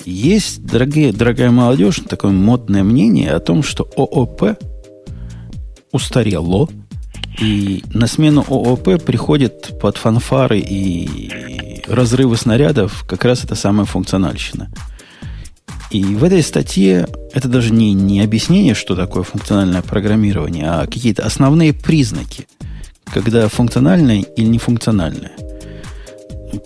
Есть, 0.05 0.65
дорогие, 0.65 1.13
дорогая 1.13 1.51
молодежь, 1.51 2.01
такое 2.09 2.31
модное 2.31 2.85
мнение 2.85 3.33
о 3.33 3.41
том, 3.41 3.63
что 3.63 3.89
ООП 3.97 4.59
устарело, 5.93 6.69
и 7.41 7.85
на 7.93 8.07
смену 8.07 8.45
ООП 8.49 9.03
приходит 9.03 9.79
под 9.81 9.97
фанфары 9.97 10.61
и 10.61 11.83
разрывы 11.87 12.37
снарядов 12.37 13.05
как 13.07 13.25
раз 13.25 13.45
эта 13.45 13.55
самая 13.55 13.85
функциональщина– 13.85 14.71
и 15.91 16.05
в 16.05 16.23
этой 16.25 16.43
статье 16.43 17.07
это 17.33 17.49
даже 17.49 17.73
не, 17.73 17.95
не 17.95 18.21
объяснение, 18.21 18.75
что 18.75 18.95
такое 18.95 19.23
функциональное 19.23 19.81
программирование, 19.81 20.69
а 20.69 20.87
какие-то 20.87 21.25
основные 21.25 21.73
признаки, 21.73 22.47
когда 23.07 23.49
функциональное 23.49 24.21
или 24.21 24.47
нефункциональное. 24.47 25.33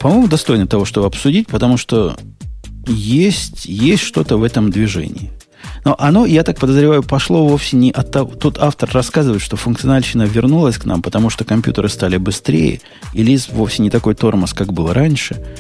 По-моему, 0.01 0.27
достойно 0.27 0.67
того, 0.67 0.85
чтобы 0.85 1.07
обсудить, 1.07 1.47
потому 1.49 1.77
что 1.77 2.17
есть, 2.87 3.67
есть 3.67 4.03
что-то 4.03 4.37
в 4.37 4.43
этом 4.43 4.71
движении. 4.71 5.31
Но 5.85 5.97
оно, 5.99 6.27
я 6.27 6.43
так 6.43 6.59
подозреваю, 6.59 7.03
пошло 7.03 7.47
вовсе 7.47 7.77
не 7.77 7.91
от 7.91 8.11
того... 8.11 8.33
Тут 8.35 8.59
автор 8.59 8.91
рассказывает, 8.93 9.43
что 9.43 9.57
функциональщина 9.57 10.25
вернулась 10.25 10.79
к 10.79 10.85
нам, 10.85 11.03
потому 11.03 11.31
что 11.31 11.45
компьютеры 11.45 11.89
стали 11.89 12.17
быстрее, 12.17 12.81
и 13.13 13.23
лист 13.23 13.53
вовсе 13.53 13.83
не 13.83 13.91
такой 13.91 14.15
тормоз, 14.15 14.53
как 14.53 14.73
был 14.73 14.93
раньше– 14.93 15.41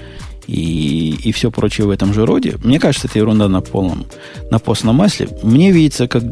и, 0.46 1.14
и 1.22 1.32
все 1.32 1.50
прочее 1.50 1.86
в 1.86 1.90
этом 1.90 2.12
же 2.12 2.26
роде. 2.26 2.56
Мне 2.62 2.78
кажется, 2.78 3.08
это 3.08 3.18
ерунда 3.18 3.48
на 3.48 3.60
полном, 3.60 4.06
на 4.50 4.58
постном 4.58 4.96
масле. 4.96 5.28
Мне 5.42 5.72
видится 5.72 6.08
как 6.08 6.22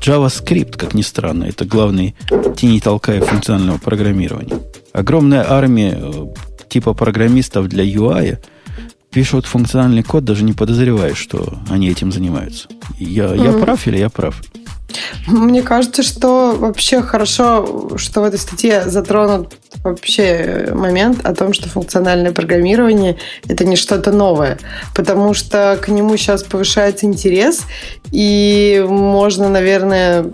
JavaScript, 0.00 0.76
как 0.76 0.94
ни 0.94 1.02
странно. 1.02 1.44
Это 1.44 1.64
главный 1.64 2.14
тени 2.56 2.80
толкая 2.80 3.20
функционального 3.20 3.78
программирования. 3.78 4.60
Огромная 4.92 5.44
армия 5.48 5.98
э, 6.00 6.26
типа 6.68 6.94
программистов 6.94 7.68
для 7.68 7.84
UI 7.84 8.38
пишут 9.16 9.46
функциональный 9.46 10.02
код, 10.02 10.24
даже 10.24 10.44
не 10.44 10.52
подозревая, 10.52 11.14
что 11.14 11.54
они 11.70 11.88
этим 11.88 12.12
занимаются. 12.12 12.68
Я, 12.98 13.24
mm-hmm. 13.24 13.44
я 13.46 13.64
прав 13.64 13.86
или 13.86 13.96
я 13.96 14.10
прав? 14.10 14.42
Мне 15.26 15.62
кажется, 15.62 16.02
что 16.02 16.54
вообще 16.54 17.00
хорошо, 17.00 17.96
что 17.96 18.20
в 18.20 18.24
этой 18.24 18.38
статье 18.38 18.82
затронут 18.84 19.54
вообще 19.82 20.68
момент 20.74 21.24
о 21.24 21.34
том, 21.34 21.54
что 21.54 21.66
функциональное 21.70 22.32
программирование– 22.32 23.16
это 23.48 23.64
не 23.64 23.76
что-то 23.76 24.12
новое, 24.12 24.58
потому 24.94 25.32
что 25.32 25.78
к 25.80 25.88
нему 25.88 26.14
сейчас 26.18 26.42
повышается 26.42 27.06
интерес, 27.06 27.62
и 28.12 28.84
можно, 28.86 29.48
наверное, 29.48 30.26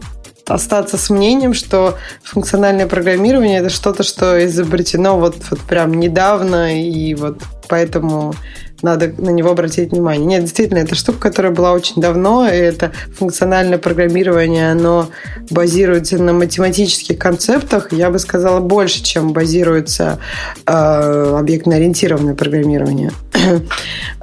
остаться 0.45 0.99
с 0.99 1.09
мнением, 1.09 1.55
что 1.55 1.99
функциональное 2.25 2.89
программирование 2.89 3.61
это 3.61 3.71
что-то, 3.71 4.03
что 4.03 4.45
изобретено 4.45 5.21
вот, 5.21 5.37
вот 5.51 5.61
прям 5.61 5.95
недавно, 5.95 6.83
и 6.83 7.15
вот 7.15 7.43
поэтому 7.69 8.35
надо 8.83 9.13
на 9.19 9.31
него 9.31 9.51
обратить 9.51 9.93
внимание. 9.93 10.27
Нет, 10.27 10.43
действительно, 10.43 10.79
это 10.79 10.95
штука, 10.95 11.19
которая 11.19 11.53
была 11.53 11.73
очень 11.73 12.01
давно, 12.01 12.49
и 12.49 12.57
это 12.57 12.93
функциональное 13.17 13.79
программирование, 13.79 14.73
оно 14.73 15.09
базируется 15.51 16.19
на 16.19 16.33
математических 16.33 17.19
концептах, 17.19 17.93
я 17.93 18.11
бы 18.11 18.19
сказала, 18.19 18.61
больше, 18.61 19.03
чем 19.03 19.33
базируется 19.33 20.19
э, 20.67 21.37
объектно-ориентированное 21.39 22.35
программирование. 22.35 23.13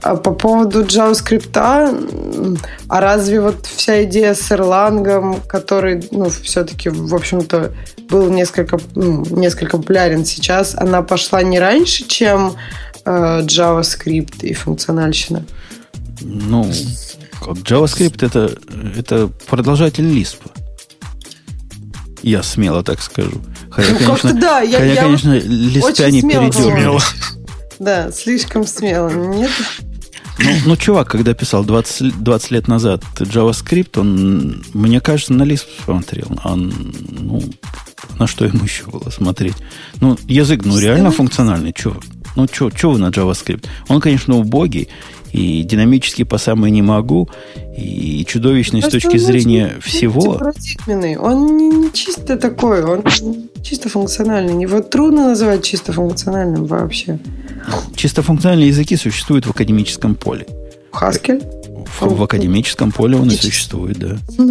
А 0.01 0.16
по 0.16 0.32
поводу 0.32 0.84
JavaScript, 0.84 1.51
а 1.57 3.01
разве 3.01 3.41
вот 3.41 3.66
вся 3.66 4.05
идея 4.05 4.34
с 4.34 4.49
Erlang, 4.49 5.41
который, 5.45 6.07
ну, 6.12 6.30
все-таки, 6.30 6.88
в 6.88 7.14
общем-то, 7.14 7.74
был 8.10 8.30
несколько, 8.30 8.80
ну, 8.95 9.26
несколько 9.30 9.78
популярен 9.78 10.26
сейчас, 10.26 10.74
она 10.76 11.01
пошла 11.01 11.41
не 11.43 11.60
раньше, 11.60 12.07
чем 12.07 12.55
JavaScript 13.10 14.41
и 14.41 14.53
функциональщина? 14.53 15.45
Ну, 16.22 16.72
как 17.39 17.57
JavaScript 17.57 18.26
это, 18.26 18.57
это 18.95 19.30
продолжатель 19.47 20.05
Lisp. 20.05 20.38
Я 22.22 22.43
смело 22.43 22.84
так 22.84 23.01
скажу. 23.01 23.41
Хотя, 23.70 23.91
ну, 23.91 23.99
конечно, 23.99 24.34
да, 24.34 24.62
я, 24.62 24.80
хотя, 24.80 24.93
я 24.93 25.01
конечно, 25.01 25.34
лиспяне 25.34 26.22
передернули. 26.22 27.01
Да, 27.80 28.12
слишком 28.12 28.68
смело, 28.68 29.10
нет? 29.10 29.51
Ну, 30.41 30.51
ну, 30.66 30.78
чувак, 30.78 31.10
когда 31.10 31.34
писал 31.34 31.64
20, 31.64 32.24
20 32.24 32.51
лет 32.51 32.68
назад 32.68 33.03
JavaScript, 33.18 33.99
он, 33.99 34.64
мне 34.74 35.01
кажется, 35.01 35.34
на 35.34 35.43
Lisp 35.43 35.68
смотрел. 35.84 36.28
А, 36.43 36.55
ну, 36.55 37.43
на 38.18 38.28
что 38.28 38.45
ему 38.45 38.64
еще 38.64 38.86
было 38.86 39.10
смотреть? 39.10 39.55
Ну, 40.01 40.18
язык, 40.28 40.66
ну, 40.66 40.78
реально 40.78 41.12
функциональный. 41.12 41.74
Чего? 41.74 41.97
Ну, 42.36 42.47
что 42.47 42.91
вы 42.91 42.99
на 42.99 43.09
JavaScript? 43.09 43.65
Он, 43.88 43.99
конечно, 43.99 44.38
убогий, 44.38 44.89
и 45.32 45.63
динамически 45.63 46.23
по 46.23 46.38
самой 46.38 46.71
не 46.71 46.82
могу, 46.82 47.30
и 47.77 48.25
чудовищный 48.25 48.82
Просто 48.82 48.99
с 48.99 49.03
точки 49.03 49.17
зрения 49.17 49.77
всего. 49.82 50.34
Парадигменный. 50.34 51.17
Он 51.17 51.57
не, 51.57 51.69
не 51.69 51.93
чисто 51.93 52.38
такой, 52.38 52.84
он 52.84 53.03
чисто 53.61 53.89
функциональный. 53.89 54.61
Его 54.61 54.82
трудно 54.82 55.30
называть 55.30 55.63
чисто 55.63 55.93
функциональным 55.93 56.65
вообще. 56.65 57.19
Чисто 57.95 58.21
функциональные 58.21 58.69
языки 58.69 58.95
существуют 58.95 59.45
в 59.45 59.51
академическом 59.51 60.15
поле. 60.15 60.47
Хаскель? 60.91 61.43
В, 61.99 62.01
в 62.01 62.23
академическом 62.23 62.91
поле 62.91 63.17
он 63.17 63.30
и 63.30 63.36
существует, 63.36 63.97
да. 63.97 64.17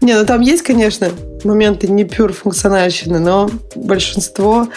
Не, 0.00 0.14
ну 0.14 0.26
там 0.26 0.40
есть, 0.40 0.62
конечно, 0.62 1.10
моменты 1.44 1.88
не 1.88 2.04
пюр 2.04 2.32
функциональщины, 2.32 3.18
но 3.18 3.50
большинство 3.76 4.68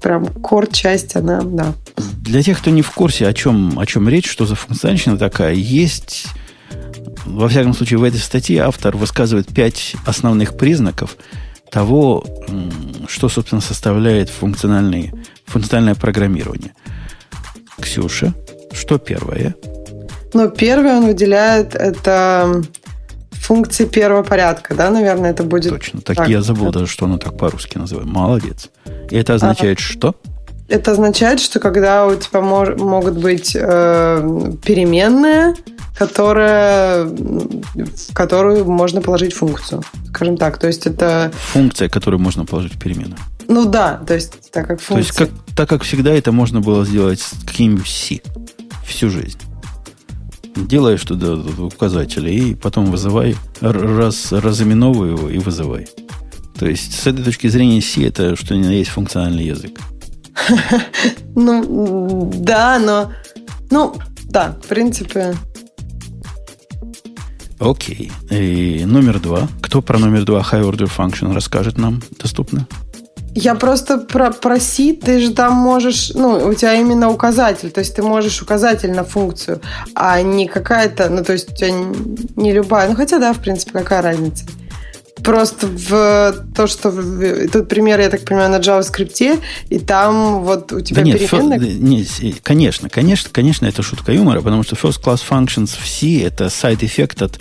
прям 0.00 0.26
кор-часть, 0.26 1.16
она, 1.16 1.42
да. 1.42 1.74
Для 1.96 2.42
тех, 2.42 2.58
кто 2.58 2.70
не 2.70 2.82
в 2.82 2.90
курсе, 2.90 3.26
о 3.26 3.32
чем, 3.32 3.78
о 3.78 3.86
чем 3.86 4.08
речь, 4.08 4.28
что 4.28 4.46
за 4.46 4.54
функциональщина 4.54 5.16
такая, 5.18 5.54
есть, 5.54 6.26
во 7.24 7.48
всяком 7.48 7.74
случае, 7.74 7.98
в 7.98 8.04
этой 8.04 8.20
статье 8.20 8.62
автор 8.62 8.96
высказывает 8.96 9.48
пять 9.48 9.94
основных 10.06 10.56
признаков 10.56 11.16
того, 11.70 12.24
что, 13.08 13.28
собственно, 13.28 13.60
составляет 13.60 14.30
функциональное, 14.30 15.12
функциональное 15.46 15.94
программирование. 15.94 16.72
Ксюша, 17.80 18.34
что 18.72 18.98
первое? 18.98 19.54
Ну, 20.34 20.50
первое 20.50 20.98
он 20.98 21.06
выделяет 21.06 21.74
это 21.74 22.62
функции 23.40 23.84
первого 23.84 24.22
порядка, 24.22 24.74
да, 24.74 24.90
наверное, 24.90 25.30
это 25.30 25.42
будет. 25.42 25.70
Точно, 25.70 26.00
так, 26.00 26.16
так 26.16 26.28
я 26.28 26.42
забыл 26.42 26.70
даже, 26.70 26.86
что 26.86 27.06
оно 27.06 27.18
так 27.18 27.36
по-русски 27.36 27.78
называется. 27.78 28.12
Молодец. 28.12 28.70
И 29.10 29.16
это 29.16 29.34
означает 29.34 29.78
а, 29.78 29.80
что? 29.80 30.14
Это 30.68 30.92
означает, 30.92 31.40
что 31.40 31.60
когда 31.60 32.06
у 32.06 32.14
тебя 32.14 32.40
мож, 32.42 32.76
могут 32.76 33.16
быть 33.18 33.56
э, 33.58 34.52
переменные, 34.64 35.54
которая, 35.98 37.04
в 37.04 38.12
которую 38.12 38.66
можно 38.66 39.00
положить 39.00 39.32
функцию, 39.32 39.82
скажем 40.10 40.36
так. 40.36 40.58
То 40.58 40.66
есть 40.66 40.86
это... 40.86 41.32
Функция, 41.52 41.88
которую 41.88 42.20
можно 42.20 42.44
положить 42.44 42.74
в 42.74 42.78
переменную. 42.78 43.18
Ну 43.48 43.64
да, 43.64 44.00
то 44.06 44.12
есть 44.14 44.50
так 44.52 44.66
как 44.66 44.80
функция. 44.80 45.14
То 45.14 45.24
есть 45.24 45.32
как, 45.32 45.56
так 45.56 45.68
как 45.70 45.82
всегда 45.82 46.12
это 46.12 46.32
можно 46.32 46.60
было 46.60 46.84
сделать 46.84 47.20
с 47.20 47.32
каким-нибудь 47.46 47.88
C 47.88 48.20
всю 48.84 49.08
жизнь 49.08 49.38
делаешь 50.66 51.02
туда 51.02 51.34
указатели 51.34 52.30
и 52.30 52.54
потом 52.54 52.86
вызывай, 52.86 53.36
раз, 53.60 54.32
разыменовывай 54.32 55.10
его 55.10 55.28
и 55.28 55.38
вызывай. 55.38 55.86
То 56.58 56.66
есть, 56.66 57.00
с 57.00 57.06
этой 57.06 57.24
точки 57.24 57.46
зрения, 57.46 57.80
C 57.80 58.04
это 58.04 58.34
что 58.36 58.56
ни 58.56 58.64
на 58.64 58.70
есть 58.70 58.90
функциональный 58.90 59.44
язык. 59.44 59.78
Ну, 61.34 62.32
да, 62.34 62.80
но... 62.80 63.12
Ну, 63.70 63.94
да, 64.24 64.56
в 64.60 64.66
принципе... 64.66 65.36
Окей. 67.60 68.10
И 68.30 68.84
номер 68.84 69.20
два. 69.20 69.46
Кто 69.60 69.82
про 69.82 69.98
номер 69.98 70.24
два 70.24 70.40
High 70.40 70.68
Order 70.68 70.90
Function 70.90 71.32
расскажет 71.32 71.78
нам 71.78 72.02
доступно? 72.20 72.66
Я 73.34 73.54
просто 73.54 73.98
про 73.98 74.30
проси, 74.30 74.92
ты 74.92 75.20
же 75.20 75.32
там 75.32 75.52
можешь, 75.54 76.12
ну, 76.14 76.48
у 76.48 76.54
тебя 76.54 76.74
именно 76.74 77.10
указатель, 77.10 77.70
то 77.70 77.80
есть 77.80 77.94
ты 77.94 78.02
можешь 78.02 78.42
указатель 78.42 78.92
на 78.92 79.04
функцию, 79.04 79.60
а 79.94 80.20
не 80.22 80.48
какая-то, 80.48 81.08
ну, 81.08 81.22
то 81.22 81.32
есть 81.34 81.52
у 81.52 81.54
тебя 81.54 81.70
не 82.36 82.52
любая, 82.52 82.88
ну, 82.88 82.96
хотя 82.96 83.18
да, 83.18 83.32
в 83.32 83.38
принципе, 83.38 83.72
какая 83.72 84.02
разница. 84.02 84.44
Просто 85.22 85.66
в 85.66 86.46
то, 86.54 86.66
что 86.66 86.92
тут 87.52 87.68
пример, 87.68 88.00
я 88.00 88.08
так 88.08 88.24
понимаю, 88.24 88.50
на 88.50 88.56
JavaScript, 88.56 89.40
и 89.68 89.78
там 89.78 90.42
вот 90.42 90.72
у 90.72 90.80
тебя 90.80 91.02
да 91.02 91.02
нет, 91.02 91.18
переменная... 91.18 91.58
Нет, 91.58 92.08
конечно, 92.42 92.88
конечно, 92.88 93.30
конечно, 93.30 93.66
это 93.66 93.82
шутка 93.82 94.12
юмора, 94.12 94.40
потому 94.40 94.62
что 94.62 94.76
first 94.76 95.02
class 95.02 95.20
functions 95.28 95.76
в 95.80 95.86
C 95.86 96.22
это 96.22 96.46
side-эффект 96.46 97.22
от, 97.22 97.40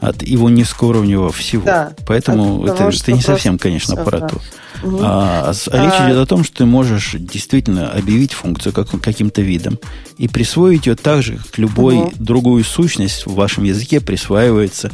от 0.00 0.22
его 0.22 0.50
низкоуровневого 0.50 1.32
всего. 1.32 1.64
Да, 1.64 1.92
Поэтому 2.06 2.66
это, 2.66 2.84
это 2.84 3.12
не 3.12 3.22
совсем, 3.22 3.58
конечно, 3.58 3.96
про 3.96 4.20
то. 4.20 4.40
А, 4.82 5.52
а, 5.52 5.84
речь 5.84 5.94
а... 5.98 6.08
идет 6.08 6.18
о 6.18 6.26
том, 6.26 6.44
что 6.44 6.58
ты 6.58 6.66
можешь 6.66 7.14
действительно 7.18 7.90
объявить 7.90 8.32
функцию 8.32 8.72
как, 8.72 8.88
каким-то 9.00 9.42
видом 9.42 9.78
и 10.18 10.28
присвоить 10.28 10.86
ее 10.86 10.96
так 10.96 11.22
же, 11.22 11.36
как 11.36 11.58
любой 11.58 11.96
угу. 11.96 12.12
другую 12.18 12.64
сущность 12.64 13.26
в 13.26 13.34
вашем 13.34 13.64
языке 13.64 14.00
присваивается 14.00 14.90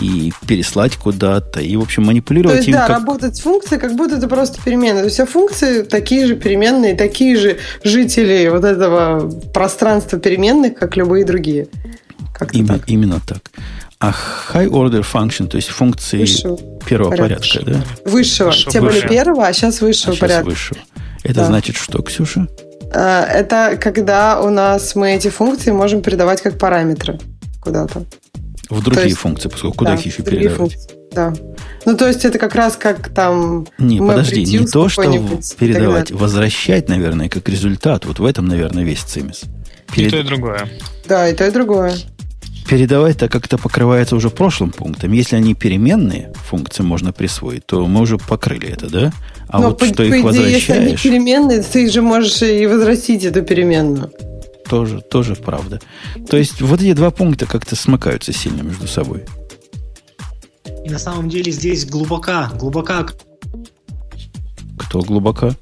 и 0.00 0.32
переслать 0.46 0.96
куда-то, 0.96 1.60
и, 1.60 1.76
в 1.76 1.82
общем, 1.82 2.04
манипулировать 2.04 2.54
То 2.54 2.58
есть, 2.58 2.68
им. 2.68 2.74
Да, 2.74 2.86
как... 2.86 2.98
работать 2.98 3.36
с 3.36 3.40
функцией, 3.40 3.80
как 3.80 3.94
будто 3.94 4.16
это 4.16 4.28
просто 4.28 4.60
переменная. 4.62 5.02
То 5.02 5.08
есть, 5.08 5.20
а 5.20 5.26
функции 5.26 5.82
такие 5.82 6.26
же 6.26 6.36
переменные, 6.36 6.94
такие 6.94 7.36
же 7.36 7.58
жители 7.84 8.48
вот 8.48 8.64
этого 8.64 9.30
пространства 9.52 10.18
переменных, 10.18 10.74
как 10.74 10.96
любые 10.96 11.24
другие. 11.24 11.68
Именно, 12.52 12.78
так. 12.78 12.88
именно 12.88 13.20
так. 13.20 13.42
А 14.02 14.12
high 14.52 14.68
order 14.68 15.04
function, 15.04 15.46
то 15.46 15.56
есть 15.56 15.68
функции 15.68 16.18
высшего 16.18 16.58
первого 16.84 17.10
порядка, 17.10 17.60
порядка 17.60 17.84
да? 18.04 18.10
Высшего. 18.10 18.48
высшего. 18.48 18.72
Те 18.72 18.80
были 18.80 19.00
первого, 19.06 19.46
а 19.46 19.52
сейчас 19.52 19.80
высшего 19.80 20.16
а 20.16 20.18
порядка. 20.18 20.50
Сейчас 20.50 20.52
высшего. 20.52 20.80
Это 21.22 21.34
да. 21.34 21.44
значит 21.44 21.76
что, 21.76 22.02
Ксюша? 22.02 22.48
А, 22.92 23.24
это 23.24 23.78
когда 23.80 24.40
у 24.40 24.50
нас 24.50 24.96
мы 24.96 25.12
эти 25.12 25.28
функции 25.28 25.70
можем 25.70 26.02
передавать 26.02 26.42
как 26.42 26.58
параметры 26.58 27.20
куда-то. 27.60 28.04
В 28.68 28.82
другие 28.82 29.10
есть, 29.10 29.18
функции, 29.18 29.48
поскольку 29.48 29.76
куда 29.76 29.92
да, 29.92 29.98
их 29.98 30.06
еще 30.06 30.24
передавать? 30.24 30.56
Функции, 30.56 30.90
да. 31.12 31.32
Ну, 31.84 31.96
то 31.96 32.08
есть 32.08 32.24
это 32.24 32.40
как 32.40 32.56
раз 32.56 32.76
как 32.76 33.08
там... 33.10 33.68
Не, 33.78 34.00
подожди, 34.00 34.42
не 34.44 34.66
то, 34.66 34.88
что 34.88 35.02
передавать, 35.60 36.10
возвращать, 36.10 36.88
наверное, 36.88 37.28
как 37.28 37.48
результат. 37.48 38.04
Вот 38.04 38.18
в 38.18 38.24
этом, 38.24 38.48
наверное, 38.48 38.82
весь 38.82 39.02
цимис. 39.02 39.42
Перед... 39.94 40.08
И 40.08 40.10
то, 40.10 40.18
и 40.18 40.22
другое. 40.24 40.68
Да, 41.06 41.28
и 41.28 41.34
то, 41.36 41.46
и 41.46 41.52
другое 41.52 41.94
передавать 42.64 43.18
так 43.18 43.30
как 43.30 43.46
это 43.46 43.58
покрывается 43.58 44.16
уже 44.16 44.30
прошлым 44.30 44.70
пунктом. 44.70 45.12
Если 45.12 45.36
они 45.36 45.54
переменные 45.54 46.32
функции 46.48 46.82
можно 46.82 47.12
присвоить, 47.12 47.66
то 47.66 47.86
мы 47.86 48.00
уже 48.00 48.18
покрыли 48.18 48.68
это, 48.68 48.90
да? 48.90 49.12
А 49.48 49.60
Но 49.60 49.68
вот 49.68 49.78
по, 49.78 49.86
что 49.86 49.96
по 49.96 50.02
их 50.02 50.08
идее, 50.10 50.22
возвращаешь... 50.22 50.54
Если 50.54 50.72
они 50.72 50.96
переменные, 50.96 51.62
ты 51.62 51.90
же 51.90 52.02
можешь 52.02 52.42
и 52.42 52.66
возвратить 52.66 53.24
эту 53.24 53.42
переменную. 53.42 54.10
Тоже, 54.68 55.00
тоже 55.00 55.34
правда. 55.34 55.80
То 56.28 56.36
есть 56.36 56.60
вот 56.60 56.80
эти 56.80 56.94
два 56.94 57.10
пункта 57.10 57.46
как-то 57.46 57.76
смыкаются 57.76 58.32
сильно 58.32 58.62
между 58.62 58.86
собой. 58.86 59.24
И 60.84 60.88
на 60.88 60.98
самом 60.98 61.28
деле 61.28 61.52
здесь 61.52 61.84
глубока, 61.84 62.50
глубока. 62.58 63.06
Кто 64.78 65.00
глубока? 65.00 65.54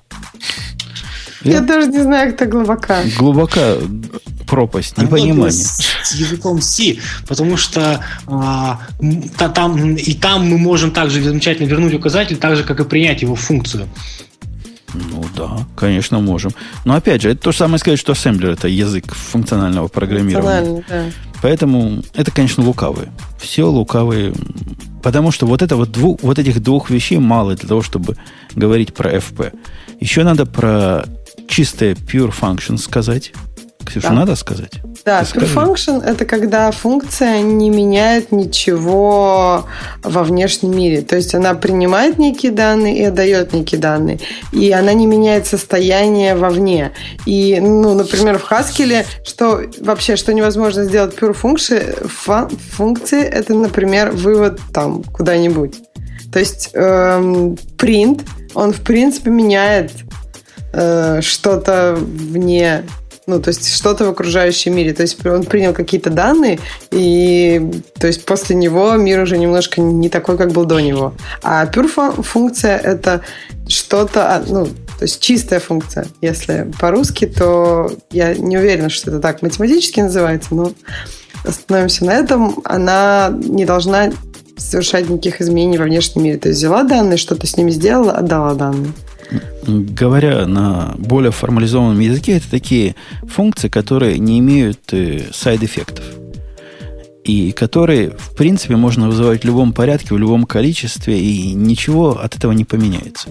Я, 1.42 1.53
Я 1.53 1.61
даже 1.61 1.90
не 1.90 2.03
знаю, 2.03 2.34
кто 2.34 2.44
глубока. 2.46 3.03
Глубока 3.18 3.76
пропасть 4.51 4.98
непонимания. 4.98 5.51
С 5.53 6.14
языком 6.14 6.61
C, 6.61 6.96
потому 7.28 7.57
что 7.57 8.05
а, 8.26 8.80
та, 9.38 9.48
там, 9.48 9.94
и 9.94 10.12
там 10.14 10.48
мы 10.51 10.59
можем 10.59 10.90
также 10.90 11.22
замечательно 11.22 11.68
вернуть 11.68 11.94
указатель, 11.94 12.36
так 12.36 12.57
же, 12.57 12.64
как 12.64 12.80
и 12.80 12.84
принять 12.84 13.22
его 13.22 13.36
функцию. 13.36 13.88
Ну 14.92 15.24
да, 15.36 15.59
конечно, 15.76 16.18
можем. 16.18 16.51
Но 16.84 16.94
опять 16.94 17.22
же, 17.22 17.30
это 17.30 17.40
то 17.40 17.53
же 17.53 17.59
самое 17.59 17.78
сказать, 17.78 18.01
что 18.01 18.12
ассемблер 18.12 18.51
это 18.51 18.66
язык 18.66 19.14
функционального 19.14 19.86
программирования. 19.86 20.84
Да. 20.88 21.05
Поэтому 21.42 22.03
это, 22.14 22.32
конечно, 22.32 22.64
лукавые. 22.64 23.12
Все 23.38 23.62
лукавые 23.62 24.34
Потому 25.03 25.30
что 25.30 25.46
вот, 25.46 25.62
это 25.62 25.76
вот, 25.76 25.90
двух, 25.92 26.20
вот 26.22 26.38
этих 26.38 26.62
двух 26.62 26.90
вещей 26.90 27.18
мало 27.18 27.55
для 27.55 27.68
того, 27.68 27.82
чтобы 27.82 28.16
говорить 28.55 28.92
про 28.92 29.14
FP. 29.14 29.53
Еще 29.98 30.24
надо 30.24 30.44
про 30.44 31.05
чистое 31.48 31.94
pure 31.94 32.32
function 32.38 32.76
сказать. 32.76 33.32
Ксюша, 33.91 34.09
да. 34.09 34.14
надо 34.14 34.36
сказать? 34.36 34.70
Да, 35.05 35.22
pure 35.22 35.53
function– 35.53 36.05
это 36.05 36.24
когда 36.24 36.70
функция 36.70 37.41
не 37.41 37.70
меняет 37.70 38.30
ничего 38.30 39.66
во 40.05 40.22
внешнем 40.22 40.76
мире. 40.76 41.03
То 41.03 41.16
есть 41.16 41.34
она 41.34 41.55
принимает 41.55 42.16
некие 42.18 42.53
данные 42.53 42.99
и 42.99 43.05
отдает 43.05 43.53
некие 43.53 43.80
данные. 43.80 44.20
И 44.53 44.70
она 44.70 44.93
не 44.93 45.07
меняет 45.07 45.49
состояние 45.49 46.36
вовне. 46.36 46.93
И, 47.26 47.59
ну, 47.61 47.95
например, 47.95 48.38
в 48.38 48.49
Haskell, 48.49 49.05
что 49.24 49.62
вообще, 49.80 50.14
что 50.14 50.32
невозможно 50.32 50.84
сделать 50.84 51.16
pure 51.16 51.36
function, 51.36 52.57
функции– 52.70 53.22
это, 53.22 53.55
например, 53.55 54.12
вывод 54.12 54.61
там 54.72 55.03
куда-нибудь. 55.03 55.74
То 56.32 56.38
есть 56.38 56.70
эм, 56.74 57.55
print, 57.76 58.22
он 58.55 58.72
в 58.72 58.82
принципе 58.82 59.30
меняет 59.30 59.91
э, 60.72 61.20
что-то 61.22 61.99
вне 61.99 62.84
ну, 63.31 63.41
то 63.41 63.49
есть 63.49 63.74
что-то 63.74 64.05
в 64.05 64.11
окружающем 64.11 64.74
мире. 64.74 64.93
То 64.93 65.03
есть 65.03 65.24
он 65.24 65.45
принял 65.45 65.72
какие-то 65.72 66.11
данные, 66.11 66.59
и 66.91 67.70
то 67.99 68.07
есть 68.07 68.24
после 68.24 68.57
него 68.57 68.93
мир 68.97 69.20
уже 69.20 69.39
немножко 69.39 69.81
не 69.81 70.09
такой, 70.09 70.37
как 70.37 70.53
был 70.53 70.64
до 70.64 70.81
него. 70.81 71.14
А 71.43 71.66
pure 71.66 72.22
функция 72.22 72.76
это 72.76 73.22
что-то, 73.68 74.35
а, 74.35 74.43
ну, 74.47 74.66
то 74.66 75.03
есть 75.05 75.20
чистая 75.20 75.61
функция. 75.61 76.07
Если 76.20 76.70
по-русски, 76.78 77.26
то 77.26 77.91
я 78.11 78.35
не 78.35 78.59
уверена, 78.59 78.91
что 78.91 79.11
это 79.11 79.20
так 79.20 79.43
математически 79.43 80.01
называется, 80.01 80.55
но 80.55 80.72
остановимся 81.45 82.05
на 82.05 82.12
этом. 82.12 82.61
Она 82.64 83.33
не 83.33 83.64
должна 83.64 84.12
совершать 84.57 85.09
никаких 85.09 85.41
изменений 85.41 85.78
во 85.78 85.85
внешнем 85.85 86.24
мире. 86.24 86.39
То 86.39 86.49
есть 86.49 86.59
взяла 86.59 86.83
данные, 86.83 87.16
что-то 87.16 87.47
с 87.47 87.57
ними 87.57 87.70
сделала, 87.70 88.12
отдала 88.12 88.55
данные 88.55 88.93
говоря 89.66 90.47
на 90.47 90.95
более 90.99 91.31
формализованном 91.31 92.01
языке, 92.01 92.37
это 92.37 92.51
такие 92.51 92.95
функции, 93.22 93.68
которые 93.68 94.18
не 94.18 94.39
имеют 94.39 94.93
э, 94.93 95.22
сайд-эффектов. 95.33 96.05
И 97.24 97.53
которые, 97.53 98.11
в 98.11 98.35
принципе, 98.35 98.76
можно 98.76 99.09
вызывать 99.09 99.43
в 99.43 99.47
любом 99.47 99.72
порядке, 99.72 100.14
в 100.14 100.18
любом 100.18 100.45
количестве, 100.45 101.20
и 101.20 101.53
ничего 101.53 102.18
от 102.18 102.37
этого 102.37 102.53
не 102.53 102.64
поменяется. 102.64 103.28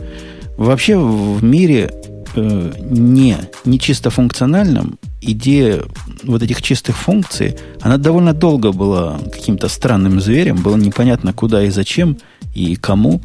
Вообще 0.57 0.97
в 0.97 1.43
мире 1.43 1.91
э, 2.35 2.71
не, 2.89 3.37
не 3.65 3.79
чисто 3.79 4.09
функциональном 4.09 4.99
идея 5.21 5.83
вот 6.23 6.43
этих 6.43 6.61
чистых 6.61 6.97
функций, 6.97 7.57
она 7.81 7.97
довольно 7.97 8.33
долго 8.33 8.71
была 8.71 9.19
каким-то 9.31 9.67
странным 9.67 10.21
зверем, 10.21 10.57
было 10.57 10.77
непонятно 10.77 11.33
куда 11.33 11.63
и 11.63 11.69
зачем 11.69 12.17
и 12.53 12.75
кому. 12.75 13.21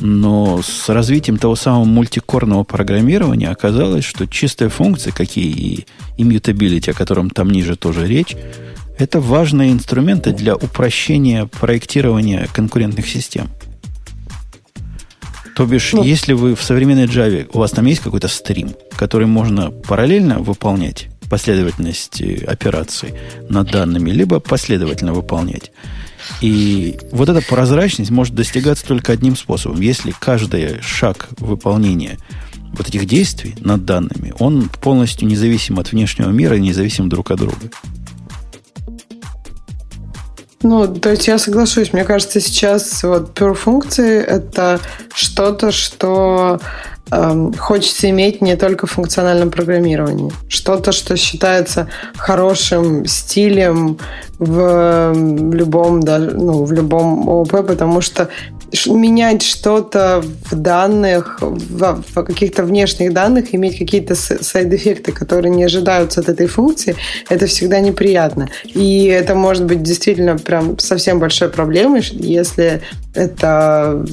Но 0.00 0.62
с 0.62 0.88
развитием 0.88 1.38
того 1.38 1.56
самого 1.56 1.84
мультикорного 1.84 2.62
программирования 2.62 3.48
оказалось, 3.48 4.04
что 4.04 4.28
чистые 4.28 4.68
функции, 4.68 5.10
какие 5.10 5.50
и 5.50 5.86
immutability, 6.16 6.90
о 6.90 6.94
котором 6.94 7.30
там 7.30 7.50
ниже 7.50 7.74
тоже 7.74 8.06
речь, 8.06 8.36
это 8.96 9.20
важные 9.20 9.72
инструменты 9.72 10.32
для 10.32 10.54
упрощения 10.54 11.46
проектирования 11.46 12.48
конкурентных 12.52 13.08
систем. 13.08 13.48
То 15.56 15.66
бишь, 15.66 15.92
ну, 15.92 16.04
если 16.04 16.32
вы 16.32 16.54
в 16.54 16.62
современной 16.62 17.06
Java, 17.06 17.48
у 17.52 17.58
вас 17.58 17.72
там 17.72 17.86
есть 17.86 18.00
какой-то 18.00 18.28
стрим, 18.28 18.76
который 18.96 19.26
можно 19.26 19.72
параллельно 19.72 20.38
выполнять 20.38 21.08
последовательность 21.28 22.22
операций 22.46 23.14
над 23.48 23.70
данными, 23.72 24.10
либо 24.10 24.38
последовательно 24.38 25.12
выполнять. 25.12 25.72
И 26.40 26.98
вот 27.12 27.28
эта 27.28 27.40
прозрачность 27.40 28.10
может 28.10 28.34
достигаться 28.34 28.86
только 28.86 29.12
одним 29.12 29.36
способом. 29.36 29.80
Если 29.80 30.12
каждый 30.18 30.80
шаг 30.80 31.28
выполнения 31.38 32.18
вот 32.72 32.88
этих 32.88 33.06
действий 33.06 33.54
над 33.60 33.84
данными, 33.84 34.34
он 34.38 34.68
полностью 34.68 35.26
независим 35.26 35.78
от 35.78 35.92
внешнего 35.92 36.30
мира 36.30 36.56
и 36.56 36.60
независим 36.60 37.08
друг 37.08 37.30
от 37.30 37.38
друга. 37.38 37.70
Ну, 40.62 40.88
то 40.92 41.10
есть 41.10 41.28
я 41.28 41.38
соглашусь. 41.38 41.92
Мне 41.92 42.04
кажется, 42.04 42.40
сейчас 42.40 43.02
вот 43.04 43.38
pure 43.38 43.54
функции 43.54 44.20
это 44.20 44.80
что-то, 45.14 45.70
что 45.70 46.60
хочется 47.58 48.10
иметь 48.10 48.42
не 48.42 48.56
только 48.56 48.86
в 48.86 48.90
функциональном 48.90 49.50
программировании. 49.50 50.32
Что-то, 50.48 50.92
что 50.92 51.16
считается 51.16 51.88
хорошим 52.16 53.06
стилем 53.06 53.98
в, 54.38 55.12
в 55.14 55.54
любом, 55.54 56.00
даже, 56.00 56.30
ну, 56.30 56.64
в 56.64 56.72
любом 56.72 57.28
ООП, 57.28 57.66
потому 57.66 58.00
что 58.00 58.28
менять 58.86 59.42
что-то 59.42 60.22
в 60.50 60.54
данных, 60.54 61.38
в, 61.40 62.02
в 62.14 62.22
каких-то 62.22 62.64
внешних 62.64 63.12
данных, 63.12 63.54
иметь 63.54 63.78
какие-то 63.78 64.14
сайд-эффекты, 64.14 65.12
которые 65.12 65.54
не 65.54 65.64
ожидаются 65.64 66.20
от 66.20 66.28
этой 66.28 66.46
функции, 66.46 66.96
это 67.28 67.46
всегда 67.46 67.80
неприятно. 67.80 68.48
И 68.64 69.04
это 69.04 69.34
может 69.34 69.64
быть 69.64 69.82
действительно 69.82 70.36
прям 70.38 70.78
совсем 70.78 71.18
большой 71.18 71.48
проблемой, 71.48 72.02
если 72.12 72.82
это 73.14 74.04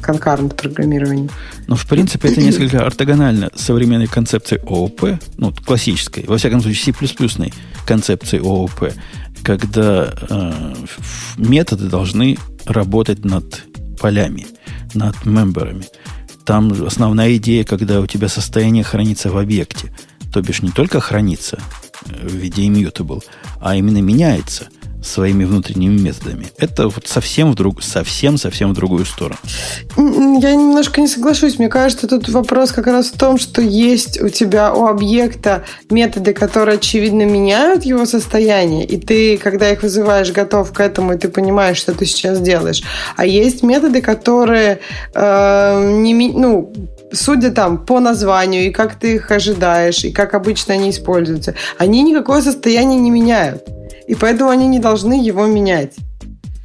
конкарнт 0.00 0.56
программирование. 0.56 1.28
Ну, 1.66 1.76
в 1.76 1.86
принципе, 1.86 2.28
это 2.28 2.40
несколько 2.40 2.84
ортогонально 2.84 3.50
современной 3.54 4.06
концепции 4.06 4.60
ООП, 4.66 5.18
ну, 5.36 5.52
классической, 5.52 6.24
во 6.26 6.38
всяком 6.38 6.60
случае, 6.60 6.94
C++ 6.94 7.50
концепции 7.86 8.38
ООП, 8.38 8.92
когда 9.42 10.12
э, 10.28 10.74
методы 11.36 11.88
должны 11.88 12.38
работать 12.66 13.24
над 13.24 13.64
полями, 14.02 14.46
над 14.94 15.24
мемберами. 15.24 15.86
Там 16.44 16.72
основная 16.84 17.36
идея, 17.36 17.64
когда 17.64 18.00
у 18.00 18.06
тебя 18.06 18.28
состояние 18.28 18.84
хранится 18.84 19.30
в 19.30 19.38
объекте. 19.38 19.92
То 20.32 20.42
бишь 20.42 20.62
не 20.62 20.70
только 20.70 21.00
хранится 21.00 21.58
э, 22.06 22.26
в 22.26 22.34
виде 22.34 22.66
immutable, 22.66 23.22
а 23.60 23.76
именно 23.76 24.02
меняется– 24.02 24.68
своими 25.02 25.44
внутренними 25.44 25.98
методами. 25.98 26.46
Это 26.58 26.88
вот 26.88 27.06
совсем 27.06 27.52
в 27.52 27.54
друг, 27.54 27.82
совсем, 27.82 28.38
совсем 28.38 28.70
в 28.70 28.74
другую 28.74 29.04
сторону. 29.04 29.38
Я 29.96 30.54
немножко 30.54 31.00
не 31.00 31.08
соглашусь. 31.08 31.58
Мне 31.58 31.68
кажется, 31.68 32.06
тут 32.06 32.28
вопрос 32.28 32.72
как 32.72 32.86
раз 32.86 33.08
в 33.08 33.18
том, 33.18 33.38
что 33.38 33.60
есть 33.62 34.20
у 34.20 34.28
тебя 34.28 34.72
у 34.72 34.86
объекта 34.86 35.64
методы, 35.90 36.32
которые 36.32 36.76
очевидно 36.76 37.22
меняют 37.22 37.84
его 37.84 38.06
состояние, 38.06 38.84
и 38.84 38.98
ты, 38.98 39.38
когда 39.38 39.70
их 39.70 39.82
вызываешь, 39.82 40.32
готов 40.32 40.72
к 40.72 40.80
этому, 40.80 41.14
и 41.14 41.18
ты 41.18 41.28
понимаешь, 41.28 41.78
что 41.78 41.92
ты 41.92 42.06
сейчас 42.06 42.40
делаешь. 42.40 42.82
А 43.16 43.26
есть 43.26 43.62
методы, 43.62 44.00
которые 44.00 44.80
э, 45.14 45.92
не, 45.98 46.14
ну, 46.14 46.72
судя 47.12 47.50
там 47.50 47.84
по 47.84 48.00
названию 48.00 48.66
и 48.66 48.70
как 48.70 48.94
ты 48.94 49.14
их 49.14 49.30
ожидаешь, 49.30 50.04
и 50.04 50.12
как 50.12 50.34
обычно 50.34 50.74
они 50.74 50.90
используются, 50.90 51.54
они 51.78 52.02
никакое 52.02 52.42
состояние 52.42 52.98
не 52.98 53.10
меняют 53.10 53.62
и 54.12 54.14
поэтому 54.14 54.50
они 54.50 54.66
не 54.66 54.78
должны 54.78 55.14
его 55.14 55.46
менять. 55.46 55.94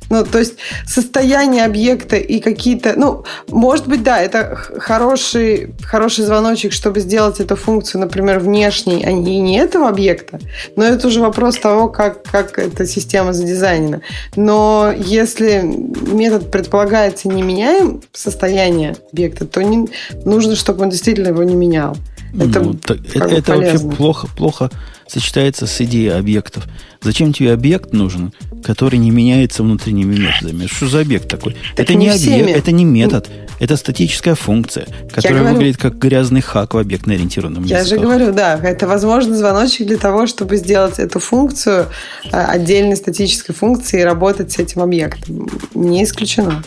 Ну, 0.09 0.25
то 0.25 0.37
есть 0.37 0.55
состояние 0.85 1.63
объекта 1.63 2.17
и 2.17 2.41
какие-то... 2.41 2.93
Ну, 2.97 3.23
может 3.47 3.87
быть, 3.87 4.03
да, 4.03 4.19
это 4.19 4.53
хороший, 4.79 5.73
хороший 5.81 6.25
звоночек, 6.25 6.73
чтобы 6.73 6.99
сделать 6.99 7.39
эту 7.39 7.55
функцию, 7.55 8.01
например, 8.01 8.39
внешней, 8.39 9.05
а 9.05 9.13
не, 9.13 9.39
не 9.39 9.57
этого 9.59 9.87
объекта. 9.87 10.39
Но 10.75 10.83
это 10.83 11.07
уже 11.07 11.21
вопрос 11.21 11.57
того, 11.57 11.87
как, 11.87 12.23
как 12.23 12.59
эта 12.59 12.85
система 12.85 13.31
задизайнена. 13.31 14.01
Но 14.35 14.93
если 14.93 15.61
метод 15.61 16.51
предполагается 16.51 17.29
не 17.29 17.43
меняем 17.43 18.01
состояние 18.11 18.97
объекта, 19.13 19.45
то 19.45 19.63
не, 19.63 19.87
нужно, 20.25 20.57
чтобы 20.57 20.83
он 20.83 20.89
действительно 20.89 21.29
его 21.29 21.43
не 21.43 21.55
менял. 21.55 21.95
Это, 22.33 22.59
ну, 22.61 22.73
так, 22.73 22.99
это, 23.13 23.25
это 23.25 23.55
вообще 23.55 23.79
плохо, 23.79 24.27
плохо 24.27 24.69
сочетается 25.07 25.65
с 25.67 25.81
идеей 25.81 26.09
объектов. 26.09 26.65
Зачем 27.01 27.33
тебе 27.33 27.53
объект 27.53 27.93
нужен, 27.93 28.33
который 28.63 28.99
не 28.99 29.11
меняется 29.11 29.63
внутренними 29.63 30.17
методами? 30.17 30.67
Что 30.67 30.87
за 30.87 31.01
объект 31.01 31.29
такой? 31.29 31.55
Так 31.75 31.85
это 31.85 31.95
не, 31.95 32.07
не 32.07 32.11
объект, 32.11 32.57
это 32.57 32.71
не 32.71 32.85
метод, 32.85 33.29
это 33.59 33.77
статическая 33.77 34.35
функция, 34.35 34.87
которая 35.11 35.39
говорю, 35.39 35.55
выглядит 35.55 35.77
как 35.77 35.97
грязный 35.97 36.41
хак 36.41 36.73
в 36.73 36.77
объектно-ориентированном 36.77 37.63
Я 37.63 37.79
языках. 37.79 37.99
же 37.99 38.05
говорю, 38.05 38.33
да, 38.33 38.55
это 38.55 38.87
возможно 38.87 39.35
звоночек 39.35 39.87
для 39.87 39.97
того, 39.97 40.27
чтобы 40.27 40.57
сделать 40.57 40.99
эту 40.99 41.19
функцию 41.19 41.87
э, 42.25 42.37
отдельной 42.37 42.97
статической 42.97 43.55
функцией 43.55 44.01
и 44.01 44.05
работать 44.05 44.51
с 44.51 44.59
этим 44.59 44.81
объектом. 44.81 45.47
Не 45.73 46.03
исключено. 46.03 46.63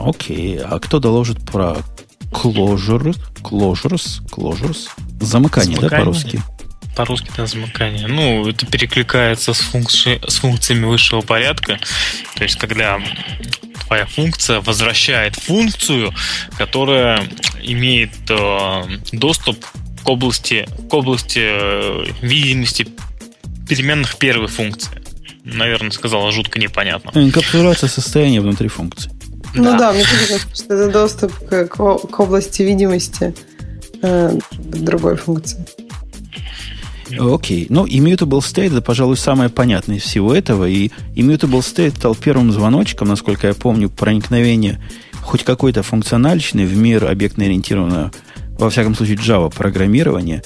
Окей, 0.00 0.58
а 0.58 0.78
кто 0.78 0.98
доложит 0.98 1.38
про 1.40 1.76
closure, 2.32 3.14
closures, 3.42 4.20
closures? 4.30 4.88
Замыкание, 5.20 5.76
Замыкание, 5.76 5.80
да, 5.80 5.88
по-русски? 5.88 6.42
По-русски 6.96 7.30
это 7.32 7.46
замыкание. 7.46 8.06
Ну, 8.06 8.46
это 8.48 8.66
перекликается 8.66 9.54
с, 9.54 9.60
функци... 9.60 10.20
с 10.26 10.36
функциями 10.36 10.84
высшего 10.86 11.22
порядка. 11.22 11.78
То 12.34 12.42
есть, 12.42 12.56
когда 12.56 13.00
твоя 13.86 14.06
функция 14.06 14.60
возвращает 14.60 15.36
функцию, 15.36 16.12
которая 16.58 17.28
имеет 17.62 18.12
э, 18.28 18.82
доступ 19.12 19.64
к 20.02 20.08
области, 20.08 20.66
к 20.90 20.94
области 20.94 21.40
э, 21.42 22.04
видимости 22.20 22.88
переменных 23.68 24.16
первой 24.16 24.48
функции. 24.48 25.02
наверное, 25.44 25.90
сказала 25.90 26.30
жутко 26.32 26.58
непонятно. 26.58 27.10
Инкапсуляция 27.18 27.88
состояния 27.88 28.40
внутри 28.40 28.68
функции. 28.68 29.10
Ну 29.54 29.64
да, 29.64 29.78
да 29.78 29.92
мне 29.92 30.04
кажется, 30.04 30.46
что 30.54 30.74
это 30.74 30.90
доступ 30.90 31.32
к, 31.48 31.66
к 31.66 32.20
области 32.20 32.62
видимости 32.62 33.34
э, 34.02 34.38
другой 34.52 35.16
функции. 35.16 35.64
Окей. 37.18 37.64
Okay. 37.64 37.66
Ну, 37.68 37.86
Immutable 37.86 38.40
State, 38.40 38.72
это, 38.72 38.82
пожалуй, 38.82 39.16
самое 39.16 39.50
понятное 39.50 39.96
из 39.96 40.02
всего 40.02 40.34
этого. 40.34 40.68
И 40.68 40.90
Immutable 41.14 41.60
State 41.60 41.96
стал 41.96 42.14
первым 42.14 42.52
звоночком, 42.52 43.08
насколько 43.08 43.46
я 43.46 43.54
помню, 43.54 43.90
проникновения 43.90 44.80
хоть 45.22 45.44
какой-то 45.44 45.82
функциональщины 45.82 46.66
в 46.66 46.76
мир 46.76 47.04
объектно-ориентированного, 47.04 48.12
во 48.58 48.70
всяком 48.70 48.94
случае, 48.94 49.16
Java 49.16 49.54
программирования. 49.54 50.42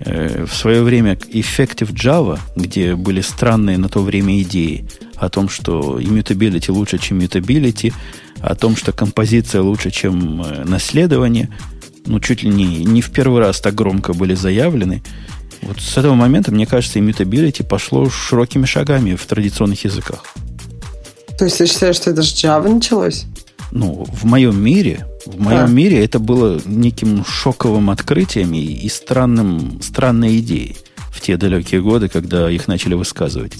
Э, 0.00 0.44
в 0.44 0.54
свое 0.54 0.82
время 0.82 1.14
Effective 1.14 1.92
Java, 1.92 2.38
где 2.56 2.94
были 2.94 3.20
странные 3.20 3.78
на 3.78 3.88
то 3.88 4.00
время 4.00 4.40
идеи 4.42 4.86
о 5.16 5.28
том, 5.28 5.48
что 5.48 5.98
immutability 6.00 6.70
лучше, 6.70 6.98
чем 6.98 7.20
mutability, 7.20 7.92
о 8.40 8.54
том, 8.54 8.76
что 8.76 8.92
композиция 8.92 9.62
лучше, 9.62 9.90
чем 9.90 10.42
э, 10.42 10.64
наследование, 10.64 11.48
ну, 12.06 12.20
чуть 12.20 12.42
ли 12.42 12.50
не, 12.50 12.84
не 12.84 13.00
в 13.00 13.10
первый 13.10 13.40
раз 13.40 13.60
так 13.60 13.74
громко 13.74 14.12
были 14.12 14.34
заявлены. 14.34 15.02
Вот 15.62 15.80
с 15.80 15.96
этого 15.96 16.14
момента, 16.14 16.52
мне 16.52 16.66
кажется, 16.66 16.98
immutability 16.98 17.64
пошло 17.64 18.08
широкими 18.10 18.66
шагами 18.66 19.14
в 19.14 19.24
традиционных 19.26 19.84
языках. 19.84 20.24
То 21.38 21.46
есть 21.46 21.58
ты 21.58 21.66
считаешь, 21.66 21.96
что 21.96 22.10
это 22.10 22.22
с 22.22 22.32
Java 22.32 22.72
началось? 22.72 23.26
Ну, 23.70 24.06
в 24.12 24.24
моем 24.24 24.62
мире, 24.62 25.06
в 25.26 25.40
моем 25.40 25.64
а. 25.64 25.68
мире 25.68 26.04
это 26.04 26.18
было 26.18 26.60
неким 26.66 27.24
шоковым 27.24 27.90
открытием 27.90 28.52
и, 28.54 28.60
и 28.60 28.88
странным, 28.88 29.80
странной 29.82 30.38
идеей 30.38 30.76
в 31.10 31.20
те 31.20 31.36
далекие 31.36 31.80
годы, 31.80 32.08
когда 32.08 32.50
их 32.50 32.68
начали 32.68 32.94
высказывать. 32.94 33.54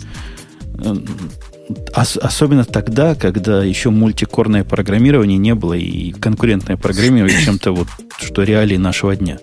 Ос, 1.97 2.19
особенно 2.21 2.65
тогда, 2.65 3.15
когда 3.15 3.65
еще 3.65 3.91
мультикорное 3.91 4.65
программирование 4.65 5.39
не 5.39 5.55
было 5.55 5.75
и 5.75 6.13
конкурентное 6.13 6.77
программирование 6.77 7.41
чем-то 7.43 7.73
вот, 7.73 7.89
что 8.21 8.43
реалии 8.43 8.77
нашего 8.77 9.17
дня. 9.17 9.39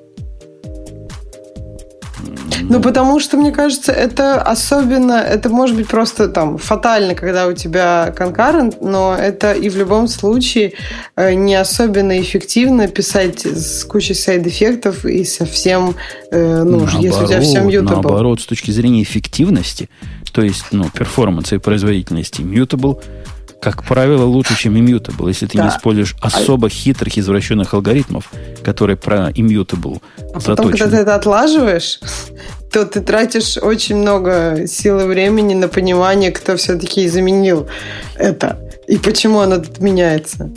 Ну, 2.70 2.82
потому 2.82 3.20
что, 3.20 3.38
мне 3.38 3.52
кажется, 3.52 3.92
это 3.92 4.42
особенно, 4.42 5.14
это 5.14 5.50
может 5.50 5.76
быть 5.76 5.88
просто 5.88 6.28
там 6.28 6.58
фатально, 6.58 7.16
когда 7.16 7.48
у 7.48 7.54
тебя 7.54 8.14
конкурент, 8.16 8.82
но 8.82 9.16
это 9.16 9.54
и 9.54 9.70
в 9.70 9.78
любом 9.78 10.08
случае 10.08 10.74
э, 11.16 11.34
не 11.34 11.56
особенно 11.56 12.20
эффективно 12.20 12.88
писать 12.88 13.46
с 13.46 13.84
кучей 13.86 14.14
сайд-эффектов 14.14 15.06
и 15.06 15.24
совсем, 15.24 15.96
э, 16.32 16.64
ну, 16.64 16.82
наоборот, 16.82 17.02
если 17.02 17.24
у 17.24 17.28
тебя 17.28 17.42
все 17.42 17.60
mutable. 17.60 17.92
Наоборот, 17.92 18.42
с 18.42 18.46
точки 18.46 18.72
зрения 18.72 19.04
эффективности, 19.04 19.90
то 20.32 20.42
есть, 20.42 20.66
ну, 20.72 20.90
перформанса 20.90 21.56
и 21.56 21.58
производительности, 21.58 22.42
mutable– 22.42 23.02
как 23.62 23.84
правило, 23.84 24.26
лучше, 24.26 24.58
чем 24.58 24.76
immutable, 24.76 25.28
если 25.28 25.46
ты 25.46 25.58
да. 25.58 25.66
не 25.66 25.70
используешь 25.70 26.16
а 26.20 26.28
особо 26.28 26.68
хитрых, 26.68 27.18
извращенных 27.18 27.74
алгоритмов, 27.76 28.32
которые 28.64 28.98
про 28.98 29.30
immutable 29.30 30.02
А 30.18 30.40
потом, 30.40 30.42
заточены. 30.42 30.78
когда 30.78 30.98
ты 30.98 31.02
это 31.04 31.16
отлаживаешь, 31.16 32.00
то 32.72 32.86
ты 32.86 33.02
тратишь 33.02 33.58
очень 33.58 33.98
много 33.98 34.64
сил 34.68 35.00
и 35.02 35.04
времени 35.06 35.54
на 35.54 35.68
понимание, 35.68 36.32
кто 36.32 36.58
все-таки 36.58 37.08
заменил 37.08 37.68
это 38.16 38.60
и 38.88 38.98
почему 38.98 39.40
оно 39.40 39.60
тут 39.60 39.80
меняется. 39.80 40.52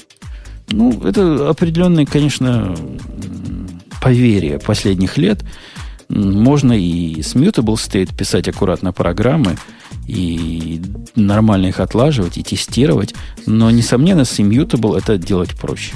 Ну, 0.71 1.07
это 1.07 1.51
определенное, 1.51 2.07
конечно, 2.07 2.75
поверие 4.03 4.59
последних 4.59 5.19
лет. 5.19 5.45
Можно 6.09 6.73
и 6.73 7.23
с 7.23 7.35
mutable 7.35 7.75
state 7.75 8.17
писать 8.17 8.49
аккуратно 8.49 8.93
программы, 8.93 9.57
и 10.07 10.81
нормально 11.15 11.67
их 11.67 11.81
отлаживать 11.81 12.39
и 12.39 12.43
тестировать. 12.43 13.15
Но, 13.47 13.71
несомненно, 13.71 14.25
с 14.25 14.39
Immutable 14.39 14.99
это 14.99 15.19
делать 15.19 15.57
проще. 15.59 15.95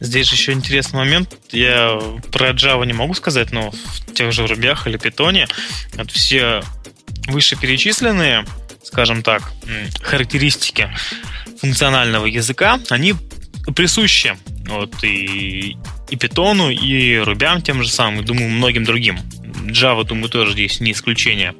Здесь 0.00 0.28
же 0.28 0.34
еще 0.34 0.52
интересный 0.52 0.98
момент. 0.98 1.36
Я 1.52 1.98
про 2.30 2.50
Java 2.50 2.84
не 2.86 2.92
могу 2.92 3.14
сказать, 3.14 3.50
но 3.52 3.70
в 3.70 4.12
тех 4.12 4.32
же 4.32 4.46
рубях 4.46 4.86
или 4.86 4.98
питоне 4.98 5.48
вот 5.96 6.10
все 6.10 6.62
вышеперечисленные, 7.28 8.44
скажем 8.82 9.22
так, 9.22 9.42
характеристики 10.02 10.90
функционального 11.60 12.26
языка, 12.26 12.78
они 12.90 13.14
присущи 13.74 14.36
вот, 14.68 15.02
и, 15.02 15.76
и 16.10 16.16
питону, 16.16 16.70
и 16.70 17.16
рубям 17.18 17.62
тем 17.62 17.82
же 17.82 17.90
самым, 17.90 18.20
и, 18.20 18.24
думаю, 18.24 18.50
многим 18.50 18.84
другим. 18.84 19.18
Java, 19.70 20.04
думаю, 20.04 20.28
тоже 20.28 20.52
здесь 20.52 20.80
не 20.80 20.92
исключение. 20.92 21.54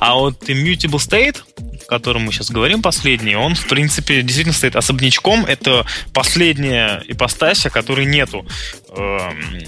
А 0.00 0.14
вот 0.14 0.48
Immutable 0.48 0.98
State, 0.98 1.38
о 1.86 1.88
котором 1.88 2.22
мы 2.22 2.32
сейчас 2.32 2.50
говорим, 2.50 2.82
последний, 2.82 3.36
он, 3.36 3.54
в 3.54 3.66
принципе, 3.66 4.22
действительно 4.22 4.54
стоит 4.54 4.76
особнячком. 4.76 5.44
Это 5.44 5.86
последняя 6.12 7.02
ипостась, 7.06 7.66
которой 7.72 8.06
нету 8.06 8.46
эм, 8.90 9.64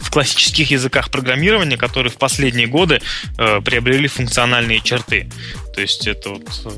в 0.00 0.10
классических 0.10 0.70
языках 0.70 1.10
программирования, 1.10 1.76
которые 1.76 2.10
в 2.10 2.16
последние 2.16 2.66
годы 2.66 3.00
э, 3.38 3.60
приобрели 3.60 4.08
функциональные 4.08 4.80
черты. 4.80 5.30
То 5.74 5.80
есть 5.80 6.06
это 6.06 6.30
вот 6.30 6.48
э, 6.64 6.70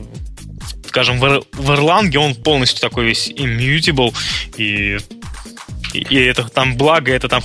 скажем, 0.89 1.19
в, 1.19 1.43
в 1.53 1.71
Erlang 1.71 2.15
он 2.17 2.35
полностью 2.35 2.81
такой 2.81 3.07
весь 3.07 3.31
immutable, 3.31 4.15
и 4.57 4.99
и 5.95 6.17
это 6.17 6.45
там 6.49 6.77
благо, 6.77 7.13
это 7.13 7.29
там 7.29 7.43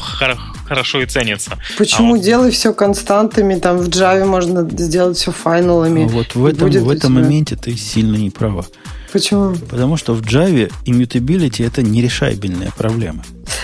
хорошо 0.67 1.01
и 1.01 1.05
ценится. 1.05 1.57
Почему 1.77 2.13
а 2.13 2.17
вот... 2.17 2.23
делай 2.23 2.51
все 2.51 2.73
константами? 2.73 3.55
Там 3.55 3.77
в 3.77 3.87
Java 3.89 4.25
можно 4.25 4.67
сделать 4.69 5.17
все 5.17 5.31
файналами. 5.31 6.05
А 6.05 6.07
вот 6.07 6.35
в 6.35 6.45
этом, 6.45 6.69
в 6.69 6.89
этом 6.89 7.11
тебя... 7.13 7.21
моменте 7.21 7.55
ты 7.55 7.75
сильно 7.75 8.15
не 8.17 8.29
права. 8.29 8.65
Почему? 9.11 9.55
Потому 9.69 9.97
что 9.97 10.13
в 10.13 10.21
Java 10.21 10.71
immutability 10.85 11.65
это 11.65 11.81
нерешабельная 11.81 12.71
проблема. 12.77 13.23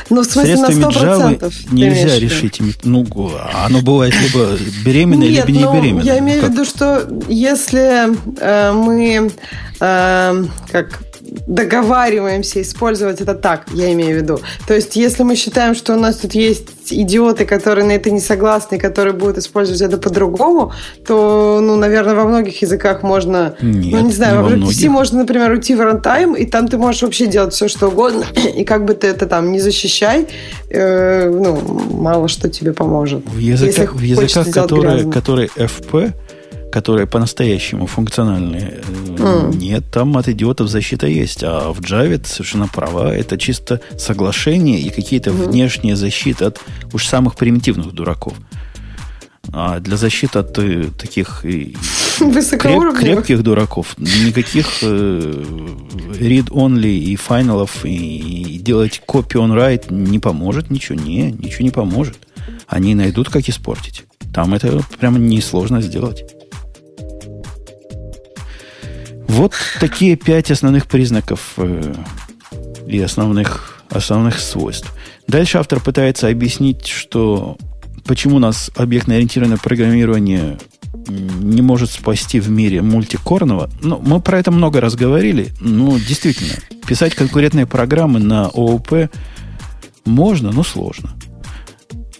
Ну, 0.09 0.21
в 0.21 0.25
смысле, 0.25 0.57
Средствами 0.57 0.81
на 0.81 0.87
100% 0.87 1.39
Java 1.39 1.53
нельзя 1.71 2.19
решить. 2.19 2.61
Ну, 2.83 3.05
оно 3.53 3.81
бывает 3.81 4.13
либо 4.21 4.57
беременное, 4.85 5.27
Нет, 5.27 5.47
либо 5.47 5.59
не 5.59 5.65
ну, 5.65 5.73
беременное. 5.73 6.03
Я 6.03 6.19
имею 6.19 6.45
в 6.45 6.49
виду, 6.49 6.65
что 6.65 7.07
если 7.27 8.09
э, 8.39 8.71
мы 8.71 9.31
э, 9.79 10.45
как 10.71 11.01
договариваемся 11.47 12.61
использовать 12.61 13.21
это 13.21 13.33
так, 13.35 13.65
я 13.73 13.91
имею 13.93 14.19
в 14.19 14.21
виду. 14.21 14.39
То 14.67 14.73
есть, 14.73 14.95
если 14.95 15.23
мы 15.23 15.35
считаем, 15.35 15.75
что 15.75 15.93
у 15.93 15.99
нас 15.99 16.17
тут 16.17 16.33
есть 16.33 16.67
идиоты, 16.91 17.45
которые 17.45 17.85
на 17.85 17.93
это 17.93 18.11
не 18.11 18.19
согласны, 18.19 18.77
которые 18.77 19.13
будут 19.13 19.37
использовать 19.37 19.81
это 19.81 19.97
по-другому, 19.97 20.73
то, 21.05 21.59
ну, 21.61 21.75
наверное, 21.75 22.15
во 22.15 22.25
многих 22.25 22.61
языках 22.61 23.03
можно, 23.03 23.55
Нет, 23.61 23.93
ну, 23.93 24.07
не 24.07 24.11
знаю, 24.11 24.41
не 24.41 24.43
в 24.43 24.53
Objective-C 24.53 24.89
можно, 24.89 25.19
например, 25.19 25.51
уйти 25.51 25.75
в 25.75 25.81
runtime, 25.81 26.37
и 26.37 26.45
там 26.45 26.67
ты 26.67 26.77
можешь 26.77 27.01
вообще 27.01 27.27
делать 27.27 27.53
все, 27.53 27.67
что 27.67 27.87
угодно, 27.87 28.25
и 28.55 28.63
как 28.63 28.85
бы 28.85 28.93
ты 28.93 29.07
это 29.07 29.25
там 29.25 29.51
не 29.51 29.59
защищай, 29.59 30.27
э, 30.69 31.29
ну, 31.29 31.59
мало 31.91 32.27
что 32.27 32.49
тебе 32.49 32.73
поможет. 32.73 33.25
В 33.25 33.37
языках, 33.37 33.95
в 33.95 34.01
языках 34.01 34.51
которые, 34.51 35.11
которые 35.11 35.49
FP, 35.55 36.13
которые 36.73 37.05
по-настоящему 37.05 37.85
функциональные. 37.85 38.81
Mm. 39.17 39.55
Нет, 39.57 39.83
там 39.91 40.17
от 40.17 40.27
идиотов 40.27 40.69
защита 40.69 41.05
есть. 41.05 41.43
А 41.43 41.71
в 41.71 41.81
Java 41.81 42.17
ты 42.17 42.27
совершенно 42.27 42.67
права. 42.67 43.13
Это 43.13 43.37
чисто 43.37 43.79
соглашение 43.99 44.79
и 44.79 44.89
какие-то 44.89 45.29
mm. 45.29 45.49
внешние 45.49 45.95
защиты 45.95 46.45
от 46.45 46.59
уж 46.91 47.05
самых 47.05 47.35
примитивных 47.35 47.91
дураков. 47.91 48.33
А 49.51 49.79
для 49.81 49.97
защиты 49.97 50.39
от 50.39 50.57
э, 50.57 50.85
таких 50.99 51.41
креп, 52.17 52.97
крепких 52.97 53.43
дураков 53.43 53.95
никаких 53.99 54.65
э, 54.81 55.43
read-only 56.19 56.97
и 56.97 57.15
файналов 57.17 57.85
и, 57.85 58.55
и 58.55 58.57
делать 58.57 58.99
copy 59.07 59.33
on 59.33 59.53
write 59.53 59.93
не 59.93 60.17
поможет 60.17 60.71
ничего. 60.71 60.99
Не, 60.99 61.31
ничего 61.31 61.65
не 61.65 61.71
поможет. 61.71 62.17
Они 62.67 62.95
найдут, 62.95 63.29
как 63.29 63.47
испортить. 63.47 64.05
Там 64.33 64.55
это 64.55 64.81
прямо 64.99 65.19
несложно 65.19 65.79
сделать. 65.79 66.25
Вот 69.33 69.53
такие 69.79 70.15
пять 70.15 70.51
основных 70.51 70.85
признаков 70.85 71.53
э, 71.57 71.95
и 72.87 72.99
основных, 73.01 73.83
основных 73.89 74.39
свойств. 74.39 74.93
Дальше 75.27 75.57
автор 75.57 75.79
пытается 75.79 76.27
объяснить, 76.27 76.85
что 76.85 77.57
почему 78.05 78.37
нас 78.37 78.69
объектно-ориентированное 78.75 79.57
программирование 79.57 80.59
не 81.07 81.63
может 81.63 81.89
спасти 81.89 82.39
в 82.39 82.51
мире 82.51 82.83
мультикорного. 82.83 83.71
Ну, 83.81 83.99
мы 84.05 84.21
про 84.21 84.37
это 84.37 84.51
много 84.51 84.79
раз 84.79 84.93
говорили. 84.93 85.51
Ну, 85.59 85.97
действительно, 85.97 86.53
писать 86.85 87.15
конкурентные 87.15 87.65
программы 87.65 88.19
на 88.19 88.45
ООП 88.45 89.09
можно, 90.05 90.51
но 90.51 90.63
сложно. 90.63 91.09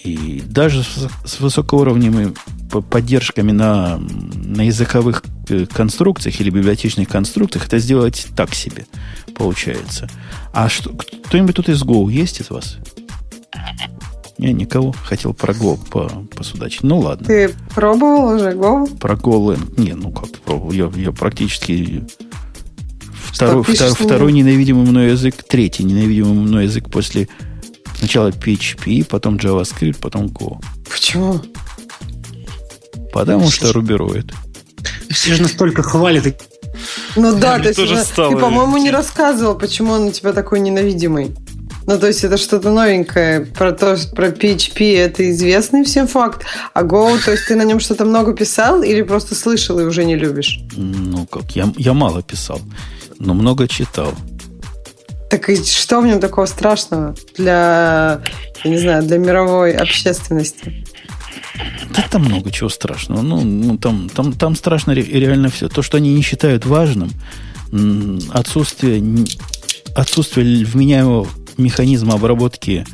И 0.04 0.42
даже 0.48 0.82
с, 0.82 1.08
с 1.26 1.40
высокоуровневыми 1.40 2.34
поддержками 2.82 3.52
на, 3.52 3.98
на 3.98 4.62
языковых 4.64 5.24
э, 5.50 5.66
конструкциях 5.66 6.40
или 6.42 6.50
библиотечных 6.50 7.08
конструкциях 7.08 7.68
это 7.68 7.80
сделать 7.80 8.28
так 8.36 8.54
себе 8.54 8.86
получается. 9.34 10.10
А 10.54 10.70
что, 10.70 10.92
кто-нибудь 10.92 11.56
тут 11.56 11.70
из 11.70 11.84
Go 11.84 12.12
есть 12.12 12.42
из 12.42 12.50
вас? 12.50 12.78
Я 14.38 14.52
никого 14.52 14.92
хотел 14.92 15.34
про 15.34 15.54
Go 15.54 15.80
по, 15.90 16.10
посудачить. 16.36 16.84
Ну 16.84 17.00
ладно. 17.00 17.28
Ты 17.28 17.54
пробовал 17.74 18.36
уже 18.36 18.52
Go? 18.54 18.98
Про 18.98 19.16
GoLang. 19.16 19.80
Не, 19.80 19.94
ну 19.94 20.12
как 20.12 20.32
пробовал. 20.40 20.72
Я, 20.72 20.92
я 20.96 21.12
практически 21.12 22.04
второй, 23.16 23.64
втор, 23.64 23.94
второй 23.94 24.34
ненавидимый 24.34 24.86
мной 24.86 25.12
язык, 25.12 25.44
третий 25.48 25.84
ненавидимый 25.84 26.34
мной 26.34 26.64
язык 26.66 26.90
после 26.90 27.30
сначала 27.98 28.30
PHP, 28.30 29.06
потом 29.06 29.38
JavaScript, 29.38 29.98
потом 30.02 30.26
Go. 30.26 30.62
Почему? 30.90 31.40
Потому 33.14 33.50
что 33.50 33.72
рубероид. 33.72 34.34
Все 35.10 35.36
же 35.36 35.44
настолько 35.44 35.84
хвалят. 35.84 36.42
Ну 37.16 37.38
да, 37.38 37.60
то 37.60 37.70
есть 37.70 38.16
ты, 38.16 38.36
по-моему, 38.38 38.78
не 38.78 38.92
рассказывал, 38.92 39.56
почему 39.56 39.94
он 39.94 40.08
у 40.08 40.12
тебя 40.12 40.34
такой 40.34 40.60
ненавидимый. 40.60 41.36
Ну, 41.86 42.00
то 42.00 42.08
есть 42.08 42.24
это 42.24 42.38
что-то 42.38 42.72
новенькое. 42.72 43.42
Про 43.42 43.74
то, 43.74 43.98
про 44.16 44.30
PHP 44.30 44.98
это 44.98 45.30
известный 45.32 45.84
всем 45.84 46.08
факт. 46.08 46.44
А 46.74 46.84
Go, 46.84 47.18
то 47.24 47.32
есть 47.32 47.48
ты 47.48 47.56
на 47.56 47.64
нем 47.64 47.80
что-то 47.80 48.06
много 48.06 48.34
писал 48.34 48.84
или 48.84 49.02
просто 49.02 49.36
слышал 49.36 49.80
и 49.80 49.84
уже 49.84 50.06
не 50.06 50.16
любишь? 50.16 50.62
Ну, 50.76 51.26
как, 51.28 51.56
я, 51.56 51.72
я 51.78 51.94
мало 51.94 52.24
писал, 52.24 52.62
но 53.20 53.34
много 53.34 53.68
читал. 53.68 54.14
Так 55.30 55.50
и 55.50 55.56
что 55.56 56.00
в 56.00 56.06
нем 56.06 56.20
такого 56.20 56.46
страшного 56.46 57.16
для, 57.36 58.22
я 58.64 58.72
не 58.72 58.78
знаю, 58.78 59.04
для 59.04 59.18
мировой 59.18 59.74
общественности? 59.74 60.86
Да 61.96 62.08
там 62.10 62.24
много 62.24 62.52
чего 62.52 62.70
страшного. 62.70 63.22
Ну, 63.22 63.42
ну 63.42 63.78
там, 63.78 64.10
там, 64.10 64.34
там 64.34 64.56
страшно 64.56 64.92
реально 64.92 65.50
все. 65.50 65.70
То, 65.70 65.82
что 65.82 65.98
они 65.98 66.14
не 66.14 66.22
считают 66.22 66.66
важным, 66.66 67.12
отсутствие, 68.32 69.04
отсутствие 69.96 70.66
вменяемого 70.66 71.28
механизма 71.58 72.16
обработки 72.16 72.86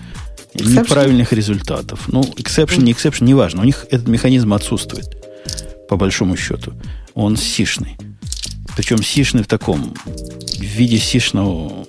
exception? 0.53 0.82
неправильных 0.82 1.34
результатов. 1.34 2.07
Ну, 2.07 2.22
exception, 2.38 2.84
не 2.84 2.93
exception, 2.93 3.24
неважно. 3.24 3.62
У 3.62 3.66
них 3.66 3.86
этот 3.89 4.07
механизм 4.07 4.53
отсутствует, 4.53 5.18
по 5.88 5.95
большому 5.95 6.36
счету. 6.36 6.74
Он 7.14 7.38
сишный. 7.38 7.97
Причем 8.76 9.03
сишный 9.03 9.43
в 9.43 9.47
таком, 9.47 9.93
в 10.05 10.62
виде 10.62 10.97
сишного 10.97 11.86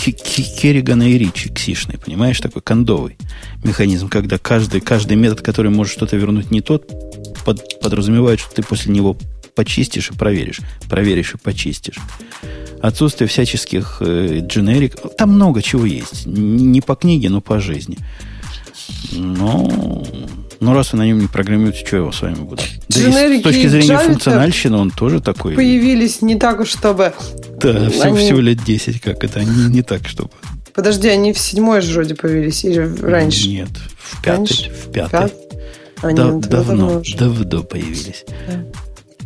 Керригана 0.00 1.02
и 1.02 1.18
Ричи 1.18 1.50
ксишный, 1.50 1.98
понимаешь, 1.98 2.40
такой 2.40 2.62
кондовый 2.62 3.16
механизм, 3.64 4.08
когда 4.08 4.38
каждый, 4.38 4.80
каждый 4.80 5.16
метод, 5.16 5.42
который 5.42 5.70
может 5.70 5.92
что-то 5.92 6.16
вернуть 6.16 6.50
не 6.50 6.60
тот, 6.60 6.88
под, 7.44 7.80
подразумевает, 7.80 8.40
что 8.40 8.54
ты 8.54 8.62
после 8.62 8.92
него 8.92 9.16
почистишь 9.54 10.10
и 10.10 10.14
проверишь, 10.14 10.60
проверишь 10.88 11.34
и 11.34 11.38
почистишь. 11.38 11.96
Отсутствие 12.80 13.26
всяческих 13.26 13.96
э, 14.00 14.40
дженерик. 14.46 14.94
Там 15.16 15.32
много 15.32 15.62
чего 15.62 15.84
есть. 15.84 16.26
Не 16.26 16.80
по 16.80 16.94
книге, 16.94 17.28
но 17.28 17.40
по 17.40 17.58
жизни. 17.58 17.98
Но, 19.10 20.04
но 20.60 20.74
раз 20.74 20.92
вы 20.92 20.98
на 20.98 21.06
нем 21.06 21.18
не 21.20 21.26
программируете, 21.26 21.86
что 21.86 21.96
я 21.96 22.02
его 22.02 22.12
с 22.12 22.20
вами 22.20 22.34
буду? 22.34 22.62
Да 22.88 23.26
и 23.26 23.40
с 23.40 23.42
точки 23.42 23.66
зрения 23.68 23.98
функциональщины 23.98 24.76
он 24.76 24.90
тоже 24.90 25.20
такой. 25.20 25.54
Появились 25.54 26.22
не 26.22 26.36
так 26.36 26.60
уж, 26.60 26.68
чтобы... 26.68 27.12
Да, 27.60 27.90
все, 27.90 28.02
они... 28.02 28.18
всего 28.18 28.40
лет 28.40 28.62
10, 28.64 29.00
как 29.00 29.24
это, 29.24 29.42
не, 29.44 29.68
не 29.68 29.82
так, 29.82 30.06
чтобы... 30.08 30.30
Подожди, 30.74 31.08
они 31.08 31.32
в 31.32 31.38
седьмой 31.38 31.80
же 31.80 31.94
вроде 31.94 32.14
появились, 32.14 32.64
или 32.64 32.78
раньше? 33.00 33.48
Нет, 33.48 33.68
в 33.98 34.22
пятый. 34.22 34.36
Раньше? 34.36 34.70
В 34.70 34.92
пятый. 34.92 35.10
Пят? 35.10 35.34
А, 36.00 36.12
да, 36.12 36.30
нет, 36.30 36.48
давно, 36.48 37.02
давно 37.18 37.62
появились. 37.64 38.24
Да. 38.46 38.64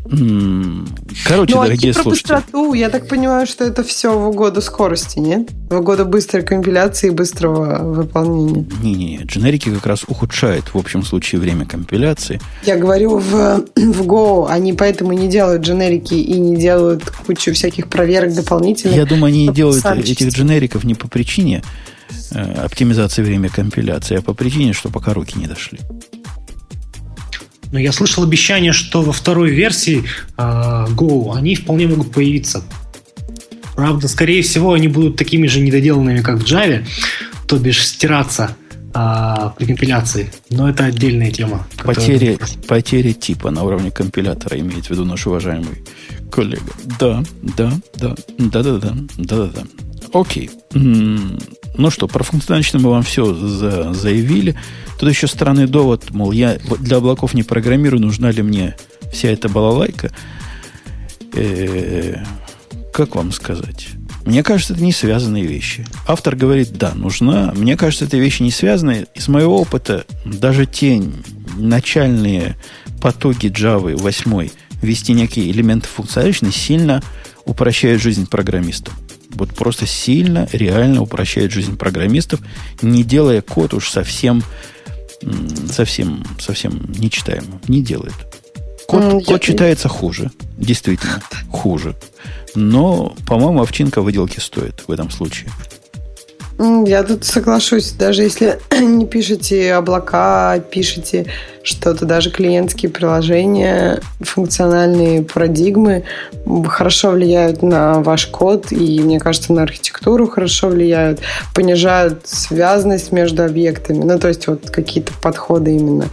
Короче, 0.05 1.55
ну, 1.55 1.63
дорогие 1.63 1.93
а 1.93 1.95
про 1.95 2.03
слушатели. 2.03 2.35
быстроту, 2.35 2.75
я 2.75 2.91
так 2.91 3.09
понимаю, 3.09 3.47
что 3.47 3.65
это 3.65 3.85
все 3.85 4.19
в 4.19 4.29
угоду 4.29 4.61
скорости, 4.61 5.19
нет? 5.19 5.51
В 5.71 5.79
угоду 5.79 6.05
быстрой 6.05 6.43
компиляции 6.43 7.09
и 7.09 7.11
быстрого 7.11 7.83
выполнения. 7.83 8.67
Не-не-не, 8.83 9.25
дженерики 9.25 9.73
как 9.73 9.87
раз 9.87 10.05
ухудшают 10.07 10.75
в 10.75 10.79
общем 10.79 11.05
случае 11.05 11.41
время 11.41 11.67
компиляции. 11.67 12.41
Я 12.65 12.77
говорю, 12.77 13.19
в, 13.19 13.65
в 13.77 14.03
Go 14.03 14.49
они 14.49 14.73
поэтому 14.73 15.13
не 15.13 15.29
делают 15.29 15.63
дженерики 15.63 16.15
и 16.15 16.39
не 16.39 16.57
делают 16.57 17.09
кучу 17.27 17.53
всяких 17.53 17.89
проверок 17.89 18.35
дополнительных. 18.35 18.97
Я 18.97 19.07
думаю, 19.07 19.27
они 19.27 19.47
не 19.47 19.55
делают 19.55 19.85
этих 19.85 20.29
дженериков 20.29 20.85
не 20.85 20.95
по 20.95 21.09
причине 21.09 21.63
э, 22.33 22.65
оптимизации 22.65 23.23
времени 23.23 23.49
компиляции, 23.49 24.19
а 24.19 24.23
по 24.23 24.35
причине, 24.35 24.73
что 24.73 24.89
пока 24.89 25.15
руки 25.15 25.39
не 25.39 25.47
дошли. 25.47 25.79
Но 27.73 27.79
я 27.79 27.91
слышал 27.91 28.23
обещание, 28.23 28.73
что 28.73 29.03
во 29.03 29.13
второй 29.13 29.51
версии 29.51 30.05
э, 30.37 30.41
Go 30.41 31.35
они 31.35 31.57
вполне 31.57 31.89
могут 31.89 32.13
появиться. 32.13 32.63
Правда, 33.75 34.07
скорее 34.09 34.43
всего, 34.43 34.75
они 34.75 34.89
будут 34.89 35.17
такими 35.17 35.47
же 35.47 35.61
недоделанными, 35.61 36.21
как 36.21 36.39
в 36.39 36.45
Java, 36.45 36.87
то 37.49 37.59
бишь 37.59 37.87
стираться 37.87 38.55
а, 38.95 39.55
при 39.57 39.65
компиляции. 39.65 40.31
Но 40.51 40.69
это 40.69 40.85
отдельная 40.85 41.31
тема. 41.31 41.67
Потери, 41.83 42.39
потери 42.69 43.13
типа 43.13 43.51
на 43.51 43.63
уровне 43.63 43.91
компилятора 43.91 44.59
имеет 44.59 44.87
в 44.87 44.91
виду 44.91 45.05
наш 45.07 45.27
уважаемый 45.27 45.83
коллега. 46.31 46.73
Да, 46.99 47.23
да, 47.43 47.73
да, 47.97 48.15
да, 48.39 48.63
да, 48.63 48.79
да, 48.79 48.95
да, 49.17 49.37
да, 49.37 49.47
да. 49.47 49.63
Окей. 50.13 50.51
Ну 50.75 51.91
что, 51.91 52.07
про 52.07 52.23
функциональность 52.23 52.75
мы 52.75 52.91
вам 52.91 53.03
все 53.03 53.35
за, 53.35 53.93
заявили. 53.95 54.57
Тут 54.99 55.09
еще 55.09 55.27
странный 55.27 55.67
довод, 55.67 56.11
мол, 56.11 56.33
я 56.33 56.59
для 56.81 56.99
облаков 56.99 57.35
не 57.35 57.43
программирую, 57.43 58.03
нужна 58.03 58.31
ли 58.31 58.43
мне 58.43 58.77
вся 59.13 59.29
эта 59.29 59.49
балалайка. 59.49 60.13
Э-э- 61.35 62.25
как 62.93 63.15
вам 63.17 63.33
сказать? 63.33 63.89
Мне 64.27 64.43
кажется, 64.43 64.75
это 64.75 64.83
не 64.83 64.93
связанные 64.93 65.47
вещи. 65.47 65.87
Автор 66.07 66.37
говорит, 66.37 66.77
да, 66.77 66.93
нужна. 66.95 67.53
Мне 67.57 67.77
кажется, 67.77 68.05
это 68.05 68.19
вещи 68.19 68.43
не 68.43 68.51
связанные. 68.51 69.07
Из 69.15 69.29
моего 69.29 69.59
опыта 69.59 70.05
даже 70.27 70.67
те 70.67 71.03
начальные 71.57 72.57
потоки 73.01 73.47
Java 73.47 73.97
8 73.97 74.49
ввести 74.83 75.15
некие 75.15 75.51
элементы 75.51 75.89
функциональности 75.89 76.51
сильно 76.51 77.03
упрощают 77.47 78.03
жизнь 78.03 78.29
программистам 78.29 78.95
вот 79.35 79.55
просто 79.55 79.87
сильно, 79.87 80.49
реально 80.53 81.03
упрощает 81.03 81.53
жизнь 81.53 81.77
программистов, 81.77 82.41
не 82.81 83.05
делая 83.05 83.43
код 83.43 83.75
уж 83.75 83.91
совсем, 83.91 84.43
совсем, 85.71 86.25
совсем 86.39 86.93
нечитаемым. 86.99 87.61
Не 87.69 87.83
делает. 87.83 88.15
Код, 88.87 89.03
mm, 89.03 89.25
код 89.25 89.41
читается 89.41 89.89
хуже. 89.89 90.31
Действительно, 90.57 91.21
хуже. 91.51 91.95
Но, 92.55 93.17
по-моему, 93.27 93.63
овчинка 93.63 94.03
выделки 94.03 94.39
стоит 94.39 94.85
в 94.87 94.91
этом 94.91 95.11
случае. 95.11 95.51
Я 96.87 97.03
тут 97.03 97.25
соглашусь, 97.25 97.93
даже 97.93 98.23
если 98.23 98.61
не 98.81 99.05
пишете 99.05 99.75
облака, 99.75 100.61
пишете 100.71 101.27
что-то, 101.65 102.07
даже 102.07 102.31
клиентские 102.31 102.91
приложения, 102.91 104.01
функциональные 104.21 105.23
парадигмы 105.23 106.05
хорошо 106.67 107.11
влияют 107.11 107.63
на 107.63 108.01
ваш 108.01 108.27
код, 108.27 108.73
и, 108.73 109.01
мне 109.01 109.19
кажется, 109.19 109.53
на 109.53 109.63
архитектуру 109.63 110.29
хорошо 110.29 110.69
влияют, 110.69 111.21
понижают 111.55 112.27
связанность 112.27 113.13
между 113.13 113.45
объектами, 113.45 114.03
ну, 114.03 114.19
то 114.19 114.29
есть 114.29 114.47
вот 114.47 114.71
какие-то 114.71 115.13
подходы 115.21 115.75
именно. 115.75 116.09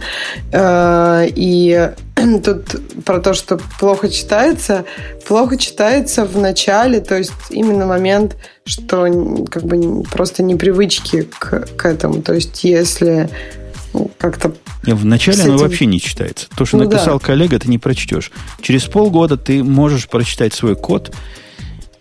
Э, 0.52 1.26
и 1.28 1.90
тут 2.44 3.04
про 3.04 3.20
то, 3.20 3.34
что 3.34 3.58
плохо 3.78 4.08
читается, 4.08 4.84
плохо 5.26 5.56
читается 5.56 6.24
в 6.24 6.38
начале, 6.38 7.00
то 7.00 7.16
есть 7.16 7.32
именно 7.50 7.86
момент, 7.86 8.36
что 8.64 9.44
как 9.50 9.64
бы 9.64 10.02
просто 10.04 10.42
непривычки 10.42 11.22
к, 11.22 11.66
к 11.76 11.86
этому. 11.86 12.22
То 12.22 12.34
есть 12.34 12.64
если 12.64 13.30
как-то... 14.18 14.54
Вначале 14.82 15.38
этим... 15.38 15.50
оно 15.50 15.58
вообще 15.58 15.86
не 15.86 16.00
читается. 16.00 16.48
То, 16.56 16.64
что 16.64 16.76
ну, 16.76 16.84
написал 16.84 17.18
да. 17.18 17.26
коллега, 17.26 17.58
ты 17.58 17.68
не 17.68 17.78
прочтешь. 17.78 18.30
Через 18.60 18.84
полгода 18.84 19.36
ты 19.36 19.64
можешь 19.64 20.08
прочитать 20.08 20.54
свой 20.54 20.76
код, 20.76 21.14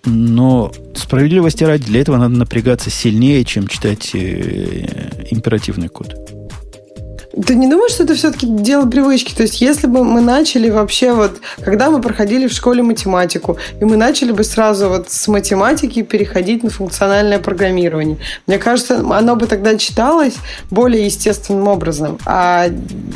но 0.06 0.72
справедливости 0.96 1.64
ради, 1.64 1.86
для 1.86 2.02
этого 2.02 2.18
надо 2.18 2.36
напрягаться 2.36 2.90
сильнее, 2.90 3.44
чем 3.44 3.68
читать 3.68 4.12
э, 4.14 5.28
императивный 5.32 5.90
код. 5.90 6.39
Ты 7.46 7.56
не 7.56 7.68
думаешь, 7.68 7.92
что 7.92 8.04
это 8.04 8.16
все-таки 8.16 8.48
дело 8.48 8.88
привычки? 8.88 9.34
То 9.36 9.44
есть, 9.44 9.62
если 9.62 9.88
бы 9.88 10.04
мы 10.04 10.22
начали 10.22 10.70
вообще 10.70 11.14
вот, 11.14 11.40
когда 11.64 11.92
мы 11.92 12.02
проходили 12.02 12.48
в 12.48 12.52
школе 12.52 12.82
математику, 12.82 13.58
и 13.80 13.86
мы 13.86 13.98
начали 13.98 14.32
бы 14.32 14.44
сразу 14.44 14.90
вот 14.90 15.12
с 15.12 15.28
математики 15.28 16.02
переходить 16.02 16.64
на 16.64 16.70
функциональное 16.70 17.40
программирование, 17.40 18.18
мне 18.48 18.58
кажется, 18.58 18.98
оно 19.12 19.36
бы 19.36 19.46
тогда 19.46 19.78
читалось 19.78 20.36
более 20.72 21.06
естественным 21.06 21.68
образом. 21.68 22.18
А 22.26 22.70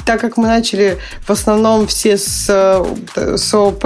так 0.05 0.21
как 0.21 0.37
мы 0.37 0.47
начали 0.47 0.97
в 1.21 1.29
основном 1.31 1.87
все 1.87 2.17
с, 2.17 2.47
с 3.15 3.53
ООП, 3.53 3.85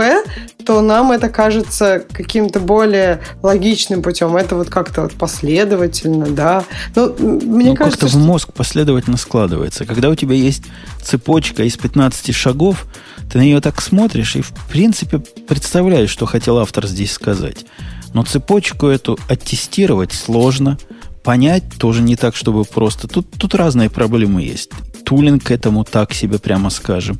то 0.67 0.81
нам 0.81 1.13
это 1.13 1.29
кажется 1.29 2.03
каким-то 2.11 2.59
более 2.59 3.21
логичным 3.41 4.01
путем. 4.01 4.35
Это 4.35 4.55
вот 4.55 4.69
как-то 4.69 5.03
вот 5.03 5.13
последовательно, 5.13 6.25
да. 6.25 6.65
Ну, 6.93 7.15
мне 7.17 7.69
ну, 7.69 7.75
кажется, 7.75 7.99
как-то 7.99 8.07
что... 8.09 8.17
в 8.17 8.21
мозг 8.21 8.51
последовательно 8.51 9.15
складывается. 9.15 9.85
Когда 9.85 10.09
у 10.09 10.15
тебя 10.17 10.35
есть 10.35 10.63
цепочка 11.01 11.63
из 11.63 11.77
15 11.77 12.35
шагов, 12.35 12.85
ты 13.31 13.37
на 13.37 13.43
нее 13.43 13.61
так 13.61 13.81
смотришь 13.81 14.35
и, 14.35 14.41
в 14.41 14.53
принципе, 14.69 15.19
представляешь, 15.19 16.09
что 16.09 16.25
хотел 16.25 16.57
автор 16.59 16.87
здесь 16.87 17.11
сказать. 17.11 17.65
Но 18.13 18.23
цепочку 18.23 18.87
эту 18.87 19.19
оттестировать 19.27 20.13
сложно, 20.13 20.77
понять 21.23 21.63
тоже 21.77 22.01
не 22.01 22.15
так, 22.15 22.35
чтобы 22.35 22.63
просто. 22.63 23.07
Тут, 23.07 23.29
тут 23.37 23.53
разные 23.53 23.89
проблемы 23.89 24.43
есть. 24.43 24.71
Тулинг 25.05 25.43
к 25.43 25.51
этому 25.51 25.83
так 25.83 26.13
себе, 26.13 26.39
прямо 26.39 26.69
скажем. 26.69 27.19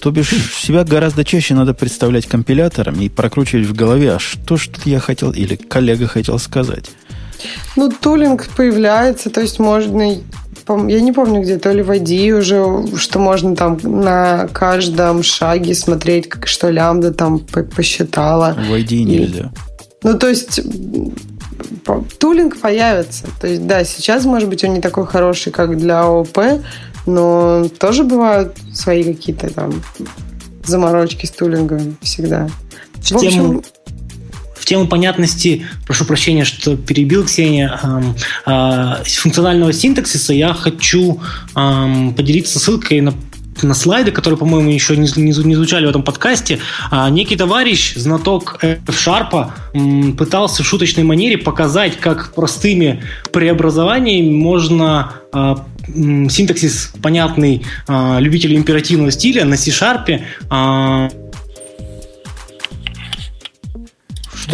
То 0.00 0.10
бишь, 0.10 0.34
себя 0.54 0.84
гораздо 0.84 1.24
чаще 1.24 1.54
надо 1.54 1.74
представлять 1.74 2.26
компилятором 2.26 3.00
и 3.00 3.08
прокручивать 3.08 3.66
в 3.66 3.74
голове, 3.74 4.12
а 4.12 4.18
что 4.18 4.56
ж 4.56 4.68
я 4.84 5.00
хотел, 5.00 5.32
или 5.32 5.56
коллега 5.56 6.06
хотел 6.06 6.38
сказать. 6.38 6.90
Ну, 7.76 7.90
тулинг 7.90 8.48
появляется, 8.56 9.30
то 9.30 9.40
есть 9.40 9.58
можно 9.58 10.18
я 10.68 11.00
не 11.00 11.12
помню 11.12 11.42
где, 11.42 11.58
то 11.58 11.72
ли 11.72 11.82
в 11.82 11.90
ID 11.90 12.38
уже, 12.38 12.96
что 12.96 13.18
можно 13.18 13.54
там 13.54 13.78
на 13.82 14.48
каждом 14.48 15.22
шаге 15.22 15.74
смотреть, 15.74 16.28
как 16.28 16.46
что 16.46 16.70
лямбда 16.70 17.12
там 17.12 17.40
посчитала. 17.40 18.54
В 18.54 18.72
ID 18.72 19.02
нельзя. 19.02 19.52
Ну, 20.02 20.18
то 20.18 20.28
есть 20.28 20.60
тулинг 22.18 22.58
появится. 22.58 23.26
То 23.40 23.46
есть, 23.46 23.66
да, 23.66 23.84
сейчас, 23.84 24.24
может 24.24 24.48
быть, 24.48 24.64
он 24.64 24.74
не 24.74 24.80
такой 24.80 25.06
хороший, 25.06 25.52
как 25.52 25.76
для 25.76 26.02
ООП, 26.02 26.38
но 27.06 27.68
тоже 27.78 28.04
бывают 28.04 28.56
свои 28.72 29.04
какие-то 29.04 29.50
там 29.50 29.72
заморочки 30.64 31.26
с 31.26 31.30
тулингом 31.30 31.96
всегда. 32.02 32.48
В, 32.94 33.10
в 33.10 33.16
общем, 33.16 33.62
в 34.54 34.64
тему 34.64 34.86
понятности, 34.86 35.66
прошу 35.86 36.04
прощения, 36.04 36.44
что 36.44 36.76
перебил 36.76 37.24
Ксения, 37.24 37.78
э, 38.46 39.04
функционального 39.04 39.72
синтаксиса 39.72 40.32
я 40.32 40.54
хочу 40.54 41.20
поделиться 41.54 42.58
ссылкой 42.58 43.00
на 43.00 43.14
на 43.62 43.74
слайды, 43.74 44.10
которые, 44.10 44.38
по-моему, 44.38 44.70
еще 44.70 44.96
не, 44.96 45.08
не, 45.16 45.32
не 45.32 45.54
звучали 45.54 45.86
в 45.86 45.88
этом 45.88 46.02
подкасте, 46.02 46.58
а, 46.90 47.08
некий 47.10 47.36
товарищ, 47.36 47.94
знаток 47.94 48.58
F-Sharp, 48.60 50.16
пытался 50.16 50.62
в 50.62 50.66
шуточной 50.66 51.04
манере 51.04 51.38
показать, 51.38 51.98
как 51.98 52.34
простыми 52.34 53.02
преобразованиями 53.32 54.34
можно 54.34 55.12
а, 55.32 55.64
синтаксис, 55.86 56.92
понятный 57.02 57.64
а, 57.86 58.18
любителю 58.18 58.56
императивного 58.56 59.10
стиля 59.10 59.44
на 59.44 59.56
C-Sharp 59.56 61.12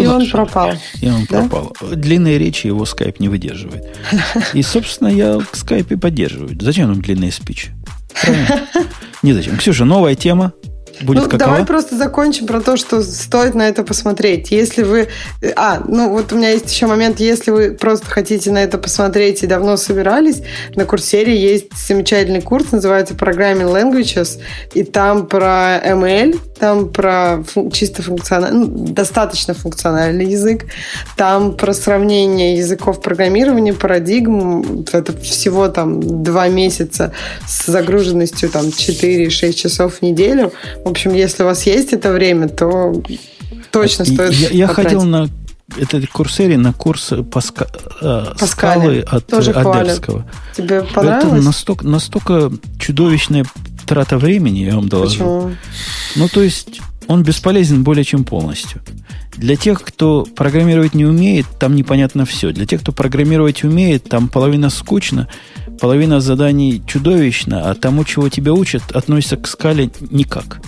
и 0.02 0.06
он 0.06 0.30
пропал. 0.30 0.72
И 1.00 1.08
он 1.08 1.26
да? 1.28 1.40
пропал. 1.40 1.76
Длинные 1.80 2.38
речи 2.38 2.66
его 2.66 2.84
скайп 2.84 3.20
не 3.20 3.28
выдерживает. 3.28 3.84
И, 4.54 4.62
собственно, 4.62 5.08
я 5.08 5.38
к 5.38 5.56
скайпе 5.56 5.96
поддерживаю. 5.96 6.56
Зачем 6.60 6.88
нам 6.88 7.00
длинные 7.00 7.32
спичи? 7.32 7.70
Не 9.22 9.32
зачем. 9.32 9.56
Ксюша, 9.56 9.84
новая 9.84 10.14
тема 10.14 10.52
будет 11.02 11.24
ну, 11.24 11.30
какова? 11.30 11.38
Давай 11.38 11.66
просто 11.66 11.96
закончим 11.96 12.46
про 12.46 12.60
то, 12.60 12.76
что 12.76 13.02
стоит 13.02 13.54
на 13.54 13.68
это 13.68 13.82
посмотреть. 13.82 14.50
Если 14.50 14.82
вы... 14.82 15.08
А, 15.56 15.82
ну 15.86 16.10
вот 16.10 16.32
у 16.32 16.36
меня 16.36 16.50
есть 16.50 16.70
еще 16.70 16.86
момент, 16.86 17.20
если 17.20 17.50
вы 17.50 17.72
просто 17.72 18.06
хотите 18.06 18.50
на 18.50 18.62
это 18.62 18.78
посмотреть 18.78 19.42
и 19.42 19.46
давно 19.46 19.76
собирались, 19.76 20.42
на 20.74 20.84
Курсере 20.84 21.36
есть 21.36 21.68
замечательный 21.86 22.42
курс, 22.42 22.72
называется 22.72 23.14
Programming 23.14 23.72
Languages, 23.72 24.40
и 24.74 24.82
там 24.82 25.26
про 25.26 25.78
ML, 25.84 26.38
там 26.60 26.90
про 26.90 27.42
фун- 27.42 27.70
чисто 27.72 28.02
функциональный, 28.02 28.66
ну, 28.66 28.92
достаточно 28.92 29.54
функциональный 29.54 30.26
язык, 30.26 30.66
там 31.16 31.56
про 31.56 31.72
сравнение 31.72 32.58
языков 32.58 33.00
программирования, 33.00 33.72
парадигм, 33.72 34.84
это 34.92 35.16
всего 35.18 35.68
там 35.68 36.22
два 36.22 36.48
месяца 36.48 37.12
с 37.46 37.66
загруженностью 37.66 38.50
там 38.50 38.66
4-6 38.66 39.54
часов 39.54 39.94
в 39.96 40.02
неделю. 40.02 40.52
В 40.84 40.88
общем, 40.88 41.14
если 41.14 41.42
у 41.42 41.46
вас 41.46 41.64
есть 41.64 41.94
это 41.94 42.12
время, 42.12 42.48
то 42.48 43.02
точно 43.70 44.04
стоит 44.04 44.32
Я, 44.34 44.48
я 44.50 44.66
ходил 44.66 45.04
на 45.04 45.28
это 45.78 46.04
курсере 46.08 46.58
на 46.58 46.72
курс 46.72 47.12
Паска, 47.32 47.68
э, 48.02 48.24
скалы 48.44 49.04
от 49.08 49.26
Тоже 49.26 49.52
Адерского. 49.52 50.26
Тебе 50.56 50.82
понравилось? 50.82 51.38
Это 51.38 51.44
настолько, 51.44 51.86
настолько 51.86 52.50
чудовищная 52.78 53.44
трата 53.86 54.18
времени, 54.18 54.60
я 54.60 54.76
вам 54.76 54.88
доложу. 54.88 55.10
Почему? 55.10 55.50
Ну, 56.16 56.28
то 56.28 56.42
есть, 56.42 56.80
он 57.06 57.22
бесполезен 57.22 57.82
более 57.82 58.04
чем 58.04 58.24
полностью. 58.24 58.80
Для 59.36 59.56
тех, 59.56 59.82
кто 59.82 60.24
программировать 60.36 60.94
не 60.94 61.04
умеет, 61.04 61.46
там 61.58 61.74
непонятно 61.74 62.24
все. 62.24 62.52
Для 62.52 62.66
тех, 62.66 62.82
кто 62.82 62.92
программировать 62.92 63.64
умеет, 63.64 64.04
там 64.04 64.28
половина 64.28 64.70
скучно, 64.70 65.28
половина 65.80 66.20
заданий 66.20 66.82
чудовищно, 66.86 67.70
а 67.70 67.74
тому, 67.74 68.04
чего 68.04 68.28
тебя 68.28 68.52
учат, 68.52 68.92
относится 68.92 69.36
к 69.36 69.48
скале 69.48 69.90
никак. 70.10 70.60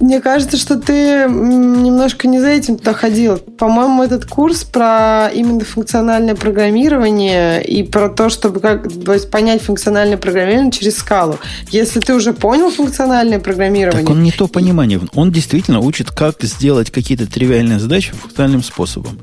Мне 0.00 0.20
кажется, 0.20 0.56
что 0.56 0.76
ты 0.76 1.26
немножко 1.28 2.28
не 2.28 2.40
за 2.40 2.48
этим 2.48 2.78
туда 2.78 2.92
ходил. 2.92 3.38
По-моему, 3.38 4.02
этот 4.02 4.26
курс 4.26 4.64
про 4.64 5.28
именно 5.28 5.64
функциональное 5.64 6.34
программирование 6.34 7.64
и 7.64 7.82
про 7.82 8.08
то, 8.08 8.28
чтобы 8.28 8.60
как, 8.60 8.88
то 8.90 9.12
есть 9.12 9.30
понять 9.30 9.62
функциональное 9.62 10.16
программирование 10.16 10.72
через 10.72 10.98
скалу. 10.98 11.38
Если 11.70 12.00
ты 12.00 12.14
уже 12.14 12.32
понял 12.32 12.70
функциональное 12.70 13.38
программирование... 13.38 14.04
Так 14.04 14.10
он 14.10 14.22
не 14.22 14.32
то 14.32 14.48
понимание. 14.48 15.00
Он 15.14 15.30
действительно 15.30 15.80
учит, 15.80 16.10
как 16.10 16.42
сделать 16.42 16.90
какие-то 16.90 17.26
тривиальные 17.26 17.78
задачи 17.78 18.12
функциональным 18.12 18.62
способом. 18.62 19.18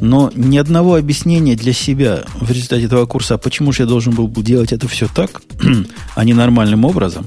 Но 0.00 0.30
ни 0.34 0.58
одного 0.58 0.96
объяснения 0.96 1.54
для 1.56 1.72
себя 1.72 2.24
в 2.40 2.50
результате 2.50 2.84
этого 2.86 3.06
курса, 3.06 3.34
а 3.34 3.38
почему 3.38 3.72
же 3.72 3.82
я 3.82 3.88
должен 3.88 4.14
был 4.14 4.28
делать 4.28 4.72
это 4.72 4.88
все 4.88 5.08
так, 5.14 5.42
а 6.14 6.24
не 6.24 6.34
нормальным 6.34 6.84
образом, 6.84 7.26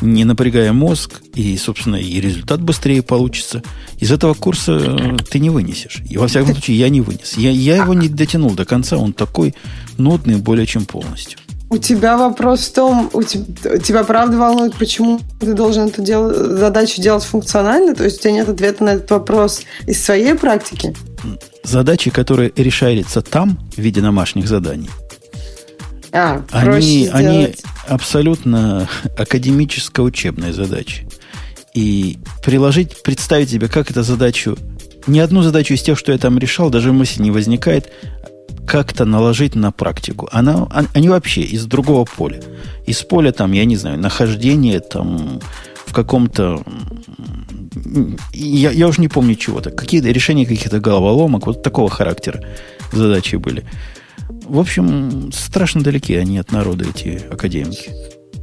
не 0.00 0.24
напрягая 0.24 0.72
мозг, 0.72 1.20
и, 1.34 1.56
собственно, 1.56 1.96
и 1.96 2.20
результат 2.20 2.60
быстрее 2.60 3.02
получится. 3.02 3.62
Из 3.98 4.10
этого 4.10 4.34
курса 4.34 4.78
э, 4.80 5.16
ты 5.30 5.38
не 5.38 5.50
вынесешь. 5.50 6.02
И, 6.08 6.16
во 6.16 6.28
всяком 6.28 6.52
случае, 6.52 6.78
я 6.78 6.88
не 6.88 7.00
вынес. 7.00 7.34
Я, 7.36 7.50
я 7.50 7.76
его 7.76 7.94
не 7.94 8.08
дотянул 8.08 8.50
до 8.52 8.64
конца, 8.64 8.96
он 8.96 9.12
такой 9.12 9.54
нудный 9.98 10.36
более 10.36 10.66
чем 10.66 10.84
полностью. 10.84 11.38
У 11.72 11.78
тебя 11.78 12.16
вопрос 12.16 12.66
в 12.66 12.72
том, 12.72 13.10
у 13.12 13.22
тебя, 13.22 13.78
тебя 13.78 14.02
правда 14.02 14.36
волнует, 14.36 14.74
почему 14.74 15.20
ты 15.38 15.54
должен 15.54 15.86
эту 15.86 16.02
дел, 16.02 16.28
задачу 16.56 17.00
делать 17.00 17.22
функционально? 17.22 17.94
То 17.94 18.04
есть 18.04 18.18
у 18.18 18.22
тебя 18.22 18.32
нет 18.32 18.48
ответа 18.48 18.82
на 18.82 18.88
этот 18.94 19.08
вопрос 19.12 19.62
из 19.86 20.02
своей 20.02 20.34
практики? 20.34 20.96
Задачи, 21.62 22.10
которые 22.10 22.52
решаются 22.56 23.22
там 23.22 23.56
в 23.76 23.78
виде 23.78 24.00
домашних 24.00 24.48
заданий, 24.48 24.90
а, 26.12 26.42
они, 26.50 27.08
они 27.12 27.54
абсолютно 27.86 28.88
академическо-учебные 29.16 30.52
задачи. 30.52 31.08
И 31.74 32.18
приложить, 32.44 33.02
представить 33.02 33.50
себе, 33.50 33.68
как 33.68 33.90
эту 33.90 34.02
задачу, 34.02 34.56
ни 35.06 35.18
одну 35.18 35.42
задачу 35.42 35.74
из 35.74 35.82
тех, 35.82 35.98
что 35.98 36.12
я 36.12 36.18
там 36.18 36.38
решал, 36.38 36.70
даже 36.70 36.92
мысли 36.92 37.22
не 37.22 37.30
возникает, 37.30 37.92
как-то 38.66 39.04
наложить 39.04 39.54
на 39.54 39.72
практику. 39.72 40.28
Она, 40.32 40.68
они 40.92 41.08
вообще 41.08 41.42
из 41.42 41.66
другого 41.66 42.04
поля. 42.04 42.40
Из 42.86 43.02
поля, 43.02 43.32
там, 43.32 43.52
я 43.52 43.64
не 43.64 43.76
знаю, 43.76 43.98
нахождение 43.98 44.80
там 44.80 45.40
в 45.86 45.92
каком-то... 45.92 46.62
Я, 48.32 48.70
я 48.70 48.88
уже 48.88 49.00
не 49.00 49.08
помню 49.08 49.34
чего-то. 49.34 49.70
Какие-то 49.70 50.08
решения 50.08 50.46
каких-то 50.46 50.80
головоломок, 50.80 51.46
вот 51.46 51.62
такого 51.62 51.90
характера 51.90 52.44
задачи 52.92 53.36
были. 53.36 53.64
В 54.50 54.58
общем, 54.58 55.30
страшно 55.32 55.80
далеки 55.80 56.16
они 56.16 56.38
от 56.38 56.50
народа, 56.50 56.84
эти 56.84 57.22
академики. 57.30 57.92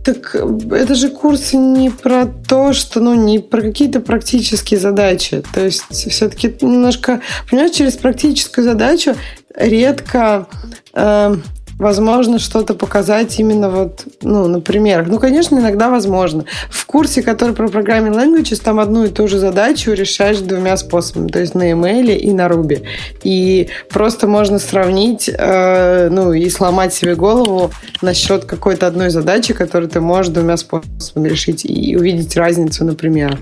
Так 0.05 0.35
это 0.35 0.95
же 0.95 1.09
курс 1.09 1.51
не 1.51 1.89
про 1.89 2.25
то, 2.25 2.71
что, 2.71 3.01
ну, 3.01 3.13
не 3.13 3.39
про 3.39 3.61
какие-то 3.61 3.99
практические 3.99 4.79
задачи. 4.79 5.43
То 5.53 5.65
есть 5.65 5.83
все-таки 5.91 6.55
немножко, 6.61 7.21
понимаешь, 7.49 7.75
через 7.75 7.97
практическую 7.97 8.63
задачу 8.63 9.15
редко 9.53 10.47
э, 10.93 11.35
возможно 11.79 12.39
что-то 12.39 12.73
показать 12.73 13.39
именно 13.39 13.69
вот, 13.69 14.05
ну, 14.21 14.47
на 14.47 14.61
примерах. 14.61 15.07
Ну, 15.07 15.19
конечно, 15.19 15.57
иногда 15.57 15.89
возможно. 15.89 16.45
В 16.69 16.85
курсе, 16.85 17.21
который 17.21 17.53
про 17.53 17.67
программing 17.67 18.13
languages, 18.13 18.61
там 18.63 18.79
одну 18.79 19.05
и 19.05 19.09
ту 19.09 19.27
же 19.27 19.39
задачу 19.39 19.91
решаешь 19.93 20.39
двумя 20.39 20.77
способами, 20.77 21.27
то 21.27 21.39
есть 21.39 21.55
на 21.55 21.71
email 21.71 22.15
и 22.15 22.31
на 22.31 22.47
Ruby. 22.47 22.83
И 23.23 23.69
просто 23.89 24.27
можно 24.27 24.59
сравнить, 24.59 25.29
э, 25.29 26.09
ну, 26.09 26.33
и 26.33 26.49
сломать 26.49 26.93
себе 26.93 27.15
голову 27.15 27.71
насчет 28.01 28.45
какой-то 28.45 28.87
одной 28.87 29.09
задачи, 29.09 29.53
которую 29.53 29.89
ты 29.89 30.01
можешь 30.01 30.33
двумя 30.33 30.57
способами 30.57 31.29
решить, 31.29 31.65
и 31.65 31.95
увидеть 31.95 32.35
разницу, 32.35 32.85
например. 32.85 33.37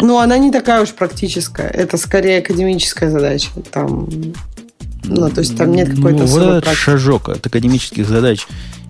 Но 0.00 0.18
она 0.18 0.38
не 0.38 0.50
такая 0.50 0.82
уж 0.82 0.92
практическая. 0.92 1.68
Это 1.68 1.96
скорее 1.96 2.38
академическая 2.38 3.10
задача. 3.10 3.48
Там 3.70 4.08
ну, 5.04 5.30
то 5.30 5.40
есть 5.40 5.56
там 5.56 5.72
нет 5.72 5.88
какой-то 5.90 6.24
ну, 6.24 6.26
вот 6.26 6.42
этот 6.42 6.74
шажок 6.74 7.28
от 7.28 7.46
академических 7.46 8.08
задач 8.08 8.46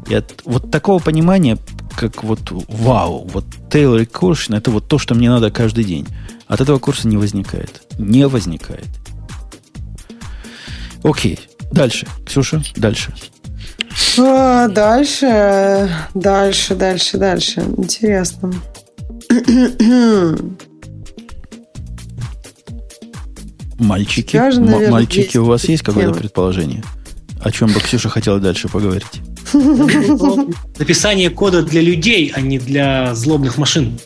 и 0.09 0.15
от 0.15 0.43
вот 0.45 0.71
такого 0.71 0.99
понимания, 1.01 1.59
как 1.97 2.25
вот 2.25 2.41
вау, 2.51 3.29
вот 3.33 3.45
Tail 3.71 4.01
Recursion, 4.05 4.57
это 4.57 4.71
вот 4.71 4.87
то, 4.89 4.99
что 4.99 5.15
мне 5.15 5.31
надо 5.31 5.51
каждый 5.51 5.85
день. 5.85 6.07
От 6.47 6.61
этого 6.61 6.79
курса 6.79 7.09
не 7.09 7.17
возникает. 7.17 7.83
Не 7.99 8.29
возникает. 8.29 8.87
Окей. 11.03 11.41
Дальше. 11.73 12.07
Ксюша, 12.27 12.63
дальше. 12.77 13.15
А, 14.19 14.69
дальше, 14.69 15.91
дальше, 16.15 16.75
дальше, 16.75 17.19
дальше. 17.19 17.61
Интересно. 17.77 18.53
Мальчики, 23.79 24.37
Скажем, 24.37 24.67
наверное, 24.67 24.91
мальчики, 24.91 25.39
у 25.39 25.45
вас 25.45 25.65
есть 25.69 25.83
какое-то 25.83 26.15
предположение? 26.15 26.83
О 27.41 27.51
чем 27.51 27.71
бы 27.73 27.81
Ксюша 27.81 28.09
хотела 28.09 28.41
дальше 28.41 28.69
поговорить? 28.69 29.21
Написание 30.79 31.29
кода 31.31 31.63
для 31.63 31.83
людей, 31.83 32.33
а 32.35 32.41
не 32.41 32.59
для 32.59 33.15
злобных 33.15 33.59
машин. 33.59 33.99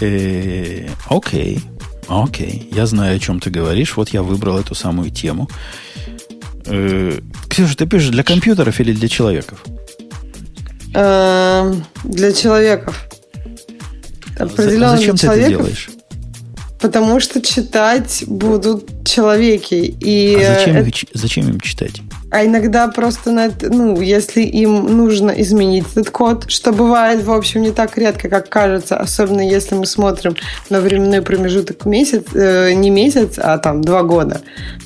Э, 0.00 0.88
окей, 1.08 1.60
окей. 2.08 2.68
Я 2.72 2.86
знаю, 2.86 3.16
о 3.16 3.18
чем 3.18 3.40
ты 3.40 3.50
говоришь. 3.50 3.96
Вот 3.96 4.08
я 4.08 4.22
выбрал 4.22 4.58
эту 4.58 4.74
самую 4.74 5.10
тему. 5.10 5.48
Э, 6.66 7.20
Ксюша, 7.48 7.76
ты 7.76 7.86
пишешь 7.86 8.08
для 8.08 8.24
компьютеров 8.24 8.80
или 8.80 8.92
для 8.92 9.08
человеков? 9.08 9.64
Эм, 10.94 11.84
для 12.04 12.32
человеков. 12.32 13.08
Определенно 14.38 14.94
а 14.94 14.96
зачем 14.96 15.16
ты 15.16 15.26
это 15.26 15.48
делаешь? 15.48 15.90
Потому 16.86 17.18
что 17.18 17.42
читать 17.42 18.22
будут 18.28 19.04
человеки. 19.04 19.74
И 19.74 20.36
а 20.36 20.54
зачем, 20.54 20.76
это... 20.76 20.90
зачем 21.14 21.48
им 21.48 21.58
читать? 21.58 22.00
А 22.30 22.44
иногда 22.44 22.86
просто, 22.86 23.32
на, 23.32 23.50
ну, 23.60 24.00
если 24.00 24.42
им 24.42 24.96
нужно 24.96 25.32
изменить 25.32 25.84
этот 25.90 26.10
код, 26.10 26.48
что 26.48 26.70
бывает, 26.70 27.24
в 27.24 27.32
общем, 27.32 27.62
не 27.62 27.72
так 27.72 27.98
редко, 27.98 28.28
как 28.28 28.48
кажется, 28.48 28.96
особенно 28.96 29.40
если 29.40 29.74
мы 29.74 29.84
смотрим 29.84 30.36
на 30.70 30.78
временной 30.78 31.22
промежуток 31.22 31.86
месяц, 31.86 32.22
э, 32.34 32.72
не 32.74 32.90
месяц, 32.90 33.34
а 33.36 33.58
там 33.58 33.82
два 33.82 34.04
года, 34.04 34.42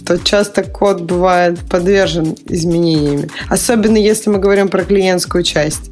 то 0.06 0.16
часто 0.16 0.62
код 0.62 1.02
бывает 1.02 1.58
подвержен 1.68 2.34
изменениями. 2.46 3.28
Особенно 3.50 3.98
если 3.98 4.30
мы 4.30 4.38
говорим 4.38 4.68
про 4.68 4.84
клиентскую 4.84 5.44
часть 5.44 5.90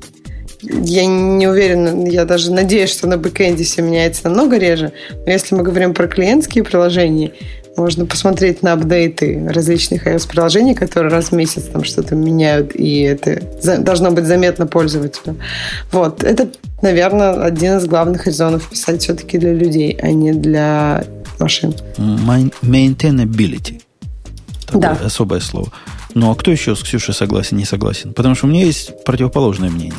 я 0.63 1.07
не 1.07 1.47
уверена, 1.47 2.07
я 2.09 2.25
даже 2.25 2.53
надеюсь, 2.53 2.91
что 2.91 3.07
на 3.07 3.17
бэкэнде 3.17 3.65
все 3.65 3.83
меняется 3.83 4.23
намного 4.25 4.59
реже. 4.59 4.93
Но 5.25 5.31
если 5.31 5.55
мы 5.55 5.63
говорим 5.63 5.95
про 5.95 6.09
клиентские 6.09 6.65
приложения, 6.65 7.33
можно 7.77 8.07
посмотреть 8.07 8.63
на 8.63 8.73
апдейты 8.73 9.47
различных 9.49 10.07
iOS-приложений, 10.07 10.75
которые 10.75 11.13
раз 11.13 11.31
в 11.31 11.33
месяц 11.33 11.65
там 11.73 11.85
что-то 11.85 12.17
меняют, 12.17 12.75
и 12.75 13.03
это 13.03 13.41
должно 13.79 14.11
быть 14.11 14.25
заметно 14.27 14.67
пользователю. 14.67 15.37
Вот. 15.93 16.25
Это, 16.25 16.49
наверное, 16.83 17.41
один 17.45 17.77
из 17.79 17.87
главных 17.87 18.27
резонов 18.27 18.69
писать 18.69 19.03
все-таки 19.03 19.39
для 19.39 19.55
людей, 19.55 19.97
а 20.03 20.11
не 20.11 20.33
для 20.33 21.05
машин. 21.39 21.73
Maintainability. 21.97 23.81
Такое 24.67 24.81
да. 24.81 24.99
особое 25.05 25.41
слово. 25.41 25.73
Ну, 26.15 26.31
а 26.31 26.35
кто 26.35 26.51
еще 26.51 26.75
с 26.75 26.83
Ксюшей 26.83 27.15
согласен, 27.15 27.57
не 27.57 27.65
согласен? 27.65 28.13
Потому 28.13 28.35
что 28.35 28.47
у 28.47 28.51
меня 28.51 28.65
есть 28.65 29.05
противоположное 29.05 29.71
мнение. 29.71 29.95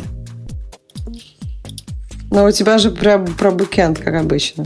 Но 2.31 2.45
у 2.45 2.51
тебя 2.51 2.77
же 2.77 2.91
про, 2.91 3.19
про 3.19 3.51
бэкэнд, 3.51 3.99
как 3.99 4.15
обычно. 4.15 4.65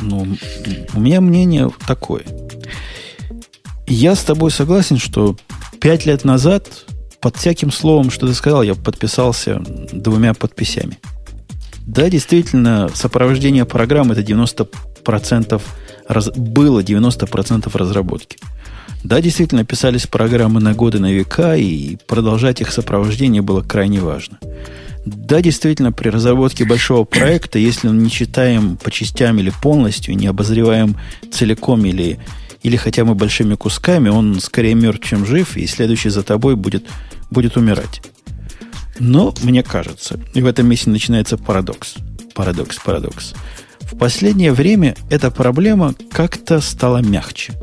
Ну, 0.00 0.26
у 0.94 1.00
меня 1.00 1.20
мнение 1.20 1.70
такое. 1.86 2.24
Я 3.86 4.14
с 4.14 4.24
тобой 4.24 4.50
согласен, 4.50 4.98
что 4.98 5.36
пять 5.80 6.06
лет 6.06 6.24
назад 6.24 6.68
под 7.20 7.36
всяким 7.36 7.70
словом, 7.70 8.10
что 8.10 8.26
ты 8.26 8.34
сказал, 8.34 8.62
я 8.62 8.74
подписался 8.74 9.60
двумя 9.92 10.34
подписями. 10.34 10.98
Да, 11.86 12.08
действительно, 12.08 12.90
сопровождение 12.94 13.64
программ 13.64 14.10
это 14.10 14.22
90% 14.22 15.62
раз, 16.08 16.30
было 16.30 16.80
90% 16.80 17.70
разработки. 17.76 18.38
Да, 19.04 19.20
действительно, 19.20 19.64
писались 19.64 20.06
программы 20.06 20.60
на 20.60 20.72
годы, 20.72 20.98
на 20.98 21.12
века, 21.12 21.56
и 21.56 21.96
продолжать 22.06 22.62
их 22.62 22.72
сопровождение 22.72 23.42
было 23.42 23.60
крайне 23.60 24.00
важно. 24.00 24.38
Да, 25.04 25.42
действительно, 25.42 25.92
при 25.92 26.08
разработке 26.08 26.64
большого 26.64 27.04
проекта, 27.04 27.58
если 27.58 27.88
мы 27.88 28.02
не 28.02 28.10
читаем 28.10 28.76
по 28.76 28.90
частям 28.90 29.38
или 29.38 29.52
полностью, 29.62 30.16
не 30.16 30.26
обозреваем 30.26 30.96
целиком 31.30 31.84
или, 31.84 32.18
или 32.62 32.76
хотя 32.76 33.04
бы 33.04 33.14
большими 33.14 33.54
кусками, 33.54 34.08
он 34.08 34.40
скорее 34.40 34.74
мертв, 34.74 35.06
чем 35.06 35.26
жив, 35.26 35.56
и 35.56 35.66
следующий 35.66 36.08
за 36.08 36.22
тобой 36.22 36.56
будет, 36.56 36.86
будет 37.30 37.56
умирать. 37.56 38.02
Но, 38.98 39.34
мне 39.42 39.62
кажется, 39.62 40.18
и 40.34 40.40
в 40.40 40.46
этом 40.46 40.68
месте 40.68 40.88
начинается 40.88 41.36
парадокс. 41.36 41.94
Парадокс, 42.34 42.78
парадокс. 42.78 43.34
В 43.80 43.98
последнее 43.98 44.52
время 44.52 44.96
эта 45.10 45.30
проблема 45.30 45.94
как-то 46.10 46.60
стала 46.60 46.98
мягче– 46.98 47.52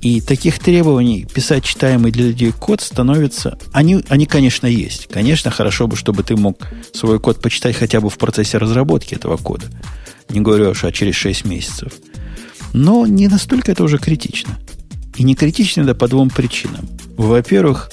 и 0.00 0.20
таких 0.20 0.58
требований 0.58 1.24
писать 1.24 1.64
читаемый 1.64 2.12
для 2.12 2.26
людей 2.26 2.52
код 2.52 2.80
становится... 2.80 3.58
Они, 3.72 4.02
они, 4.08 4.26
конечно, 4.26 4.66
есть. 4.66 5.08
Конечно, 5.08 5.50
хорошо 5.50 5.86
бы, 5.86 5.96
чтобы 5.96 6.22
ты 6.22 6.36
мог 6.36 6.58
свой 6.92 7.18
код 7.18 7.40
почитать 7.40 7.76
хотя 7.76 8.00
бы 8.00 8.10
в 8.10 8.18
процессе 8.18 8.58
разработки 8.58 9.14
этого 9.14 9.36
кода. 9.36 9.66
Не 10.28 10.40
говорю 10.40 10.70
уж, 10.70 10.84
а 10.84 10.92
через 10.92 11.14
6 11.14 11.44
месяцев. 11.44 11.92
Но 12.72 13.06
не 13.06 13.28
настолько 13.28 13.72
это 13.72 13.84
уже 13.84 13.98
критично. 13.98 14.58
И 15.16 15.22
не 15.22 15.34
критично 15.34 15.82
это 15.82 15.94
по 15.94 16.08
двум 16.08 16.30
причинам. 16.30 16.86
Во-первых, 17.16 17.90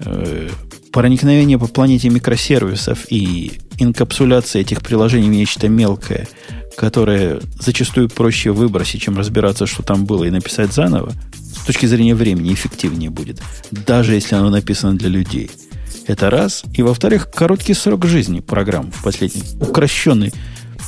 э, 0.00 0.48
проникновение 0.92 1.58
по 1.58 1.68
планете 1.68 2.08
микросервисов 2.08 3.06
и 3.10 3.52
инкапсуляция 3.78 4.62
этих 4.62 4.82
приложений 4.82 5.28
в 5.28 5.32
нечто 5.32 5.68
мелкое– 5.68 6.26
которое 6.78 7.40
зачастую 7.58 8.08
проще 8.08 8.52
выбросить, 8.52 9.02
чем 9.02 9.18
разбираться, 9.18 9.66
что 9.66 9.82
там 9.82 10.04
было, 10.04 10.22
и 10.22 10.30
написать 10.30 10.72
заново, 10.72 11.12
с 11.34 11.66
точки 11.66 11.86
зрения 11.86 12.14
времени 12.14 12.54
эффективнее 12.54 13.10
будет, 13.10 13.42
даже 13.72 14.14
если 14.14 14.36
оно 14.36 14.48
написано 14.48 14.96
для 14.96 15.08
людей. 15.08 15.50
Это 16.06 16.30
раз. 16.30 16.62
И 16.74 16.82
во-вторых, 16.82 17.32
короткий 17.32 17.74
срок 17.74 18.06
жизни 18.06 18.38
программ 18.38 18.92
в 18.92 19.02
последний, 19.02 19.42
укращенный 19.60 20.32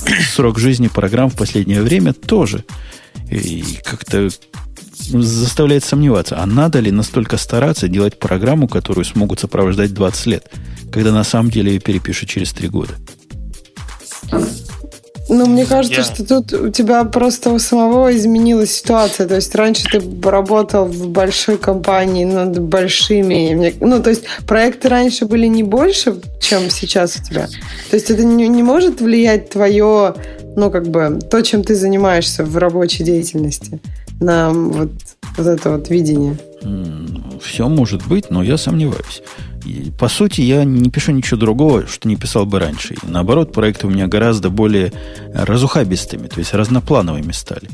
срок 0.33 0.59
жизни 0.59 0.87
программ 0.87 1.29
в 1.29 1.35
последнее 1.35 1.81
время 1.81 2.13
тоже. 2.13 2.63
И 3.29 3.61
как-то 3.83 4.29
заставляет 4.97 5.83
сомневаться, 5.83 6.39
а 6.39 6.45
надо 6.45 6.79
ли 6.79 6.91
настолько 6.91 7.35
стараться 7.35 7.89
делать 7.89 8.17
программу, 8.17 8.69
которую 8.69 9.03
смогут 9.03 9.41
сопровождать 9.41 9.93
20 9.93 10.25
лет, 10.27 10.51
когда 10.89 11.11
на 11.11 11.25
самом 11.25 11.51
деле 11.51 11.73
ее 11.73 11.79
перепишут 11.81 12.29
через 12.29 12.53
3 12.53 12.69
года. 12.69 12.93
Ну, 15.33 15.45
мне 15.45 15.65
кажется, 15.65 16.01
я... 16.01 16.03
что 16.03 16.25
тут 16.25 16.51
у 16.51 16.69
тебя 16.69 17.05
просто 17.05 17.51
у 17.51 17.59
самого 17.59 18.13
изменилась 18.13 18.73
ситуация. 18.73 19.29
То 19.29 19.35
есть 19.35 19.55
раньше 19.55 19.85
ты 19.89 20.01
работал 20.29 20.85
в 20.85 21.07
большой 21.07 21.57
компании 21.57 22.25
над 22.25 22.59
большими. 22.59 23.73
Ну, 23.79 24.03
то 24.03 24.09
есть 24.09 24.23
проекты 24.45 24.89
раньше 24.89 25.25
были 25.25 25.45
не 25.47 25.63
больше, 25.63 26.17
чем 26.41 26.69
сейчас 26.69 27.15
у 27.15 27.23
тебя. 27.23 27.47
То 27.89 27.95
есть 27.95 28.11
это 28.11 28.25
не, 28.25 28.49
не 28.49 28.61
может 28.61 28.99
влиять 28.99 29.49
твое, 29.49 30.15
ну, 30.57 30.69
как 30.69 30.89
бы, 30.89 31.19
то, 31.29 31.41
чем 31.41 31.63
ты 31.63 31.75
занимаешься 31.75 32.43
в 32.43 32.57
рабочей 32.57 33.05
деятельности 33.05 33.79
на 34.19 34.49
вот, 34.49 34.91
вот 35.37 35.47
это 35.47 35.71
вот 35.71 35.89
видение. 35.89 36.37
Все 37.41 37.69
может 37.69 38.05
быть, 38.05 38.29
но 38.29 38.43
я 38.43 38.57
сомневаюсь. 38.57 39.23
По 39.97 40.07
сути, 40.07 40.41
я 40.41 40.63
не 40.63 40.89
пишу 40.89 41.11
ничего 41.11 41.39
другого, 41.39 41.87
что 41.87 42.07
не 42.07 42.15
писал 42.15 42.45
бы 42.45 42.59
раньше. 42.59 42.95
И, 42.95 42.97
наоборот, 43.03 43.53
проекты 43.53 43.87
у 43.87 43.89
меня 43.89 44.07
гораздо 44.07 44.49
более 44.49 44.91
разухабистыми, 45.33 46.27
то 46.27 46.39
есть 46.39 46.53
разноплановыми 46.53 47.31
стали. 47.31 47.69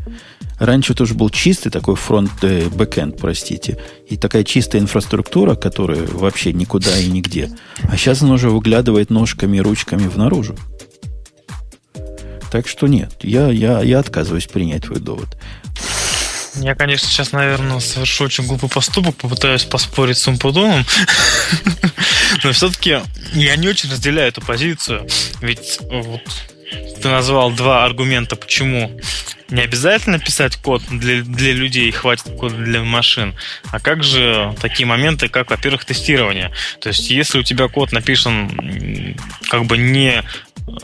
Раньше 0.60 0.96
тоже 0.96 1.14
был 1.14 1.30
чистый 1.30 1.70
такой 1.70 1.96
фронт, 1.96 2.32
э, 2.42 2.68
бэкэнд, 2.70 3.18
простите, 3.18 3.78
и 4.10 4.18
такая 4.18 4.44
чистая 4.44 4.82
инфраструктура, 4.82 5.56
которая 5.56 6.06
вообще 6.08 6.52
никуда 6.52 6.98
и 6.98 7.10
нигде. 7.10 7.52
А 7.84 7.96
сейчас 7.96 8.24
она 8.24 8.34
уже 8.34 8.50
выглядывает 8.50 9.12
ножками 9.12 9.58
и 9.58 9.62
ручками 9.62 10.08
в 10.08 10.18
наружу. 10.18 10.56
Так 12.52 12.68
что 12.68 12.88
нет, 12.88 13.12
я, 13.22 13.50
я, 13.50 13.82
я 13.82 14.00
отказываюсь 14.00 14.48
принять 14.48 14.86
твой 14.86 15.00
довод. 15.00 15.38
Я, 16.58 16.76
конечно, 16.76 17.08
сейчас, 17.08 17.32
наверное, 17.32 17.80
совершу 17.80 18.26
очень 18.26 18.46
глупый 18.46 18.70
поступок, 18.70 19.16
попытаюсь 19.16 19.64
поспорить 19.64 20.18
с 20.18 20.28
Умпудоном, 20.28 20.86
но 22.44 22.52
все-таки 22.52 23.00
я 23.34 23.56
не 23.56 23.68
очень 23.68 23.90
разделяю 23.90 24.30
эту 24.30 24.42
позицию, 24.42 25.08
ведь 25.42 25.80
вот 25.82 26.22
ты 27.02 27.10
назвал 27.10 27.52
два 27.52 27.86
аргумента, 27.86 28.36
почему 28.36 29.00
не 29.50 29.62
обязательно 29.62 30.20
писать 30.20 30.58
код 30.58 30.82
для, 30.90 31.22
для 31.22 31.54
людей, 31.54 31.90
хватит 31.92 32.36
кода 32.38 32.56
для 32.56 32.82
машин. 32.84 33.34
А 33.72 33.80
как 33.80 34.04
же 34.04 34.54
такие 34.62 34.86
моменты, 34.86 35.30
как, 35.30 35.50
во-первых, 35.52 35.86
тестирование? 35.86 36.52
То 36.82 36.90
есть, 36.90 37.10
если 37.10 37.40
у 37.40 37.44
тебя 37.44 37.68
код 37.70 37.92
написан 37.94 39.16
как 39.50 39.66
бы 39.66 39.78
не 39.78 40.24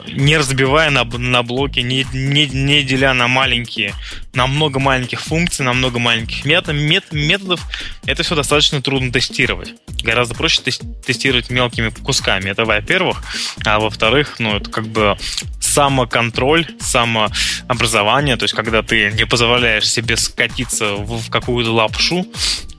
не 0.08 0.38
разбивая 0.38 0.90
на, 0.90 1.04
на 1.04 1.44
блоки, 1.44 1.80
не, 1.80 2.06
не, 2.14 2.48
не 2.48 2.84
деля 2.84 3.14
на 3.14 3.28
маленькие, 3.28 3.94
на 4.34 4.48
много 4.48 4.80
маленьких 4.80 5.20
функций, 5.20 5.66
на 5.66 5.74
много 5.74 6.00
маленьких 6.00 6.46
метод, 6.46 6.76
мет, 6.76 7.06
методов, 7.12 7.62
это 8.06 8.24
все 8.24 8.36
достаточно 8.36 8.82
трудно 8.82 9.12
тестировать. 9.12 9.74
Гораздо 10.02 10.36
проще 10.36 10.62
тестировать 10.62 11.50
мелкими 11.50 11.90
кусками. 11.90 12.50
Это 12.50 12.66
во-первых. 12.66 13.24
А 13.66 13.80
во-вторых, 13.80 14.36
ну, 14.40 14.58
это 14.58 14.70
как 14.70 14.88
бы 14.88 15.18
самоконтроль, 15.60 16.68
самообразование, 16.80 18.38
то 18.38 18.44
есть 18.44 18.54
когда 18.54 18.84
ты 18.84 19.12
не 19.12 19.26
позволяешь 19.26 19.90
себе 19.90 20.18
скатиться 20.18 20.94
в, 20.96 21.22
в 21.22 21.30
какую-то 21.30 21.74
лапшу 21.74 22.26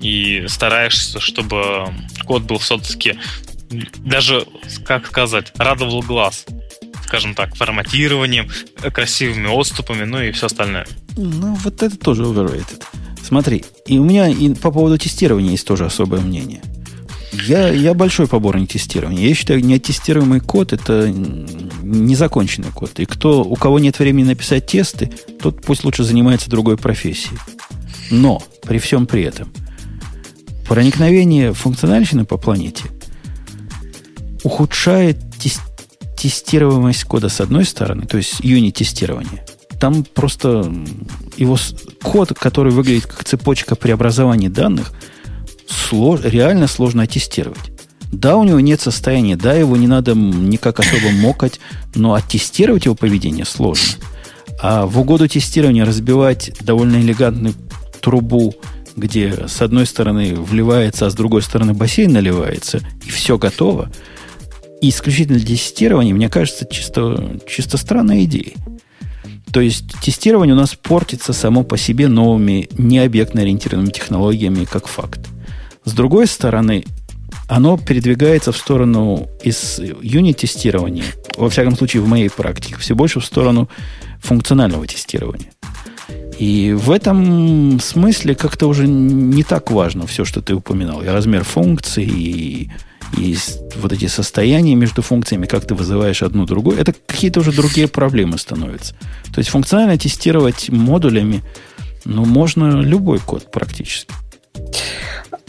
и 0.00 0.44
стараешься, 0.48 1.20
чтобы 1.20 1.88
код 2.24 2.42
был 2.42 2.58
все-таки 2.58 3.18
даже, 3.98 4.46
как 4.84 5.06
сказать, 5.06 5.52
радовал 5.56 6.02
глаз 6.02 6.44
скажем 7.06 7.34
так, 7.34 7.54
форматированием, 7.56 8.48
красивыми 8.92 9.46
отступами, 9.48 10.04
ну 10.04 10.20
и 10.20 10.32
все 10.32 10.46
остальное. 10.46 10.86
Ну, 11.16 11.54
вот 11.54 11.82
это 11.82 11.96
тоже 11.96 12.22
overrated. 12.24 12.82
Смотри, 13.22 13.64
и 13.86 13.98
у 13.98 14.04
меня 14.04 14.28
и 14.28 14.54
по 14.54 14.70
поводу 14.70 14.98
тестирования 14.98 15.52
есть 15.52 15.66
тоже 15.66 15.86
особое 15.86 16.20
мнение. 16.20 16.60
Я, 17.46 17.68
я 17.68 17.94
большой 17.94 18.28
поборник 18.28 18.70
тестирования. 18.70 19.26
Я 19.26 19.34
считаю, 19.34 19.64
неоттестируемый 19.64 20.40
код– 20.40 20.72
это 20.72 21.10
незаконченный 21.10 22.70
код. 22.70 23.00
И 23.00 23.06
кто, 23.06 23.42
у 23.42 23.56
кого 23.56 23.78
нет 23.78 23.98
времени 23.98 24.26
написать 24.26 24.66
тесты, 24.66 25.10
тот 25.40 25.62
пусть 25.62 25.84
лучше 25.84 26.04
занимается 26.04 26.48
другой 26.48 26.76
профессией. 26.76 27.38
Но 28.10 28.42
при 28.62 28.78
всем 28.78 29.06
при 29.06 29.22
этом 29.22 29.52
проникновение 30.68 31.52
функциональщины 31.52 32.24
по 32.24 32.36
планете 32.36 32.84
ухудшает 34.44 35.18
тестируемость 36.24 37.04
кода 37.04 37.28
с 37.28 37.42
одной 37.42 37.66
стороны, 37.66 38.06
то 38.06 38.16
есть 38.16 38.40
юнит-тестирование. 38.40 39.44
Там 39.78 40.04
просто 40.04 40.72
его 41.36 41.58
код, 42.02 42.32
который 42.32 42.72
выглядит 42.72 43.04
как 43.04 43.24
цепочка 43.24 43.76
преобразования 43.76 44.48
данных, 44.48 44.92
слож, 45.68 46.20
реально 46.22 46.66
сложно 46.66 47.06
тестировать. 47.06 47.72
Да, 48.10 48.38
у 48.38 48.44
него 48.44 48.58
нет 48.60 48.80
состояния, 48.80 49.36
да, 49.36 49.52
его 49.52 49.76
не 49.76 49.86
надо 49.86 50.14
никак 50.14 50.80
особо 50.80 51.10
мокать, 51.10 51.60
но 51.94 52.14
оттестировать 52.14 52.86
его 52.86 52.94
поведение 52.94 53.44
сложно. 53.44 53.98
А 54.62 54.86
в 54.86 54.98
угоду 54.98 55.28
тестирования 55.28 55.84
разбивать 55.84 56.52
довольно 56.62 57.02
элегантную 57.02 57.54
трубу, 58.00 58.54
где 58.96 59.46
с 59.46 59.60
одной 59.60 59.84
стороны 59.84 60.36
вливается, 60.36 61.04
а 61.04 61.10
с 61.10 61.14
другой 61.14 61.42
стороны 61.42 61.74
бассейн 61.74 62.14
наливается, 62.14 62.80
и 63.04 63.10
все 63.10 63.36
готово, 63.36 63.90
исключительно 64.90 65.38
для 65.38 65.56
тестирования, 65.56 66.14
мне 66.14 66.28
кажется, 66.28 66.66
чисто, 66.70 67.38
чисто 67.46 67.76
странная 67.76 68.24
идея. 68.24 68.52
То 69.52 69.60
есть 69.60 69.86
тестирование 70.02 70.54
у 70.54 70.58
нас 70.58 70.74
портится 70.74 71.32
само 71.32 71.62
по 71.62 71.76
себе 71.76 72.08
новыми 72.08 72.68
необъектно-ориентированными 72.76 73.92
технологиями 73.92 74.64
как 74.64 74.88
факт. 74.88 75.20
С 75.84 75.92
другой 75.92 76.26
стороны, 76.26 76.84
оно 77.48 77.76
передвигается 77.76 78.52
в 78.52 78.56
сторону 78.56 79.28
из 79.42 79.78
юнит-тестирования, 79.78 81.04
во 81.36 81.50
всяком 81.50 81.76
случае 81.76 82.02
в 82.02 82.08
моей 82.08 82.30
практике, 82.30 82.76
все 82.78 82.94
больше 82.94 83.20
в 83.20 83.24
сторону 83.24 83.68
функционального 84.20 84.86
тестирования. 84.86 85.50
И 86.38 86.72
в 86.72 86.90
этом 86.90 87.78
смысле 87.80 88.34
как-то 88.34 88.66
уже 88.66 88.88
не 88.88 89.44
так 89.44 89.70
важно 89.70 90.06
все, 90.06 90.24
что 90.24 90.42
ты 90.42 90.54
упоминал. 90.54 91.02
И 91.02 91.06
размер 91.06 91.44
функций, 91.44 92.04
и, 92.04 92.70
и 93.16 93.36
вот 93.76 93.92
эти 93.92 94.06
состояния 94.06 94.74
между 94.74 95.02
функциями, 95.02 95.46
как 95.46 95.66
ты 95.66 95.74
вызываешь 95.74 96.22
одну 96.22 96.46
другую, 96.46 96.78
это 96.78 96.94
какие-то 97.06 97.40
уже 97.40 97.52
другие 97.52 97.88
проблемы 97.88 98.38
становятся. 98.38 98.94
То 99.32 99.38
есть 99.38 99.50
функционально 99.50 99.98
тестировать 99.98 100.68
модулями, 100.70 101.42
ну, 102.04 102.24
можно 102.24 102.80
любой 102.80 103.18
код 103.18 103.50
практически. 103.50 104.12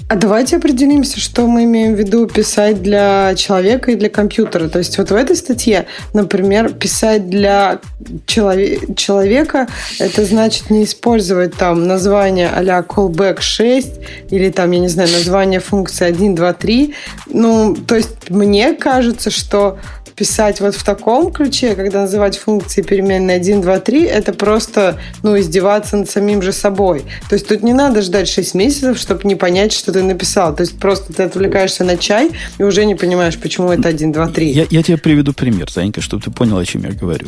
А 0.08 0.16
давайте 0.18 0.58
определимся, 0.58 1.20
что 1.20 1.48
мы 1.48 1.64
имеем 1.64 1.96
в 1.96 1.98
виду 1.98 2.28
писать 2.28 2.84
для 2.84 3.34
человека 3.34 3.90
и 3.90 3.96
для 3.96 4.10
компьютера. 4.10 4.70
То 4.70 4.78
есть 4.78 5.00
вот 5.00 5.10
в 5.10 5.16
этой 5.16 5.36
статье, 5.36 5.88
например, 6.14 6.74
писать 6.74 7.28
для 7.28 7.80
человек, 8.28 8.96
человека, 8.96 9.68
это 9.98 10.24
значит 10.24 10.70
не 10.70 10.84
использовать 10.84 11.56
там 11.56 11.88
название 11.88 12.52
а-ля 12.56 12.86
callback 12.88 13.42
6 13.42 13.94
или 14.30 14.52
там, 14.52 14.70
я 14.72 14.80
не 14.80 14.90
знаю, 14.90 15.10
название 15.12 15.60
функции 15.60 16.06
1, 16.06 16.36
2, 16.36 16.54
3. 16.54 16.94
Ну, 17.32 17.76
то 17.76 17.96
есть 17.96 18.30
мне 18.30 18.74
кажется, 18.74 19.32
что 19.32 19.80
писать 20.16 20.62
вот 20.62 20.76
в 20.76 20.84
таком 20.84 21.32
ключе, 21.32 21.76
когда 21.76 22.02
называть 22.02 22.38
функции 22.38 22.82
переменные 22.82 23.38
1, 23.38 23.62
2, 23.62 23.80
3, 23.80 24.04
это 24.04 24.34
просто 24.34 25.00
ну, 25.24 25.38
издеваться 25.38 25.98
над 25.98 26.10
самим 26.10 26.42
же 26.42 26.54
собой. 26.54 27.04
То 27.30 27.36
есть 27.36 27.48
тут 27.48 27.64
не 27.64 27.74
надо 27.74 28.02
ждать 28.02 28.28
6 28.28 28.56
месяцев, 28.56 28.98
чтобы 28.98 29.22
не 29.26 29.36
понять, 29.36 29.74
что 29.74 29.92
ты 29.92 30.04
написал. 30.04 30.56
То 30.56 30.62
есть 30.62 30.80
просто 30.80 31.14
ты 31.14 31.24
отвлекаешься 31.24 31.84
на 31.84 31.98
чай 31.98 32.32
и 32.58 32.64
уже 32.64 32.86
не 32.86 32.96
понимаешь, 32.96 33.38
почему 33.38 33.72
это 33.72 33.90
1, 33.90 34.12
2, 34.12 34.28
3. 34.30 34.52
Я, 34.52 34.66
я 34.70 34.84
тебе 34.84 34.98
приведу 34.98 35.34
пример, 35.34 35.70
Занька, 35.70 36.02
чтобы 36.02 36.24
ты 36.24 36.32
понял, 36.32 36.58
о 36.58 36.66
чем 36.66 36.84
я 36.84 36.92
говорю. 36.92 37.28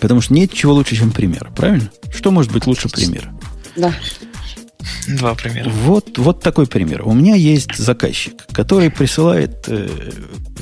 Потому 0.00 0.20
что 0.20 0.34
нет 0.34 0.52
чего 0.52 0.74
лучше, 0.74 0.96
чем 0.96 1.10
пример, 1.10 1.50
правильно? 1.56 1.90
Что 2.14 2.30
может 2.30 2.52
быть 2.52 2.66
лучше 2.66 2.88
примера? 2.88 3.32
Да. 3.76 3.92
Два 5.08 5.34
примера. 5.34 5.68
Вот, 5.68 6.18
вот 6.18 6.42
такой 6.42 6.66
пример. 6.66 7.02
У 7.06 7.12
меня 7.12 7.34
есть 7.34 7.76
заказчик, 7.76 8.46
который 8.52 8.90
присылает 8.90 9.64
э, 9.66 9.88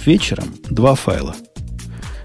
вечером 0.04 0.54
два 0.70 0.94
файла. 0.94 1.34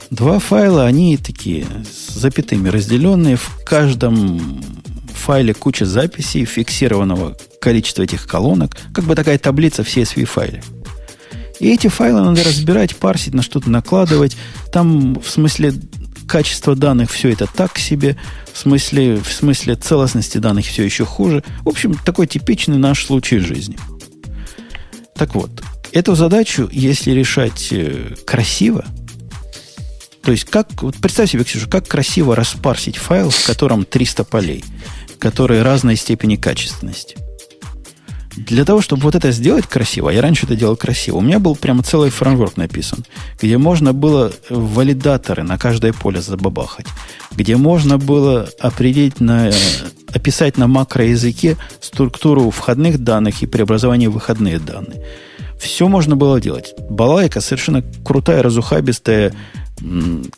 Два 0.10 0.40
файла, 0.40 0.86
они 0.86 1.18
такие 1.18 1.66
с 1.90 2.14
запятыми 2.14 2.70
разделенные. 2.70 3.38
В 3.38 3.64
каждом 3.66 4.62
файле 5.14 5.54
куча 5.54 5.86
записей, 5.86 6.46
фиксированного 6.46 7.38
количества 7.60 8.04
этих 8.04 8.28
колонок. 8.28 8.76
Как 8.94 9.06
бы 9.06 9.16
такая 9.16 9.38
таблица 9.38 9.84
в 9.84 9.88
CSV-файле. 9.88 10.64
И 11.60 11.70
эти 11.70 11.88
файлы 11.88 12.22
надо 12.22 12.44
разбирать, 12.44 12.96
парсить, 12.96 13.36
на 13.36 13.44
что-то 13.44 13.70
накладывать. 13.70 14.36
Там, 14.74 15.20
в 15.20 15.30
смысле 15.30 15.74
качества 16.32 16.76
данных, 16.76 17.12
все 17.12 17.30
это 17.30 17.46
так 17.46 17.78
себе. 17.78 18.16
В 18.54 18.58
смысле, 18.58 19.18
в 19.18 19.30
смысле 19.34 19.76
целостности 19.76 20.38
данных 20.38 20.66
все 20.66 20.84
еще 20.84 21.04
хуже. 21.04 21.44
В 21.64 21.68
общем, 21.68 21.94
такой 21.94 22.26
типичный 22.26 22.78
наш 22.78 23.06
случай 23.06 23.40
жизни. 23.40 23.78
Так 25.14 25.36
вот, 25.36 25.52
эту 25.92 26.16
задачу, 26.16 26.70
если 26.72 27.12
решать 27.12 27.68
э, 27.72 28.16
красиво, 28.26 28.86
то 30.24 30.32
есть, 30.32 30.46
как, 30.46 30.82
вот 30.84 30.96
представь 31.02 31.32
себе, 31.32 31.44
Ксюша, 31.44 31.68
как 31.68 31.86
красиво 31.86 32.34
распарсить 32.34 32.96
файл, 32.96 33.30
в 33.30 33.46
котором 33.46 33.84
300 33.84 34.24
полей, 34.24 34.64
которые 35.20 35.64
разной 35.64 35.98
степени 35.98 36.38
качественности– 36.38 37.18
для 38.36 38.64
того, 38.64 38.82
чтобы 38.82 39.04
вот 39.04 39.16
это 39.16 39.32
сделать 39.32 39.68
красиво, 39.68 40.10
я 40.10 40.22
раньше 40.22 40.46
это 40.46 40.56
делал 40.56 40.76
красиво, 40.76 41.18
у 41.18 41.22
меня 41.22 41.40
был 41.40 41.56
прямо 41.56 41.84
целый 41.84 42.10
фреймворк 42.10 42.58
написан, 42.58 43.06
где 43.42 43.58
можно 43.58 43.94
было 43.94 44.32
валидаторы 44.50 45.44
на 45.44 45.58
каждое 45.58 45.94
поле 45.94 46.22
забабахать, 46.22 46.88
где 47.32 47.58
можно 47.58 47.98
было 47.98 48.50
определить 48.60 49.20
на, 49.20 49.52
описать 50.14 50.58
на 50.58 50.68
макроязыке 50.68 51.58
структуру 51.82 52.50
входных 52.52 53.00
данных 53.00 53.44
и 53.44 53.48
преобразование 53.48 54.10
выходные 54.10 54.60
данные. 54.60 55.06
Все 55.60 55.88
можно 55.88 56.16
было 56.16 56.42
делать. 56.42 56.74
Балайка 56.90 57.40
совершенно 57.42 57.84
крутая, 58.04 58.42
разухабистая, 58.42 59.34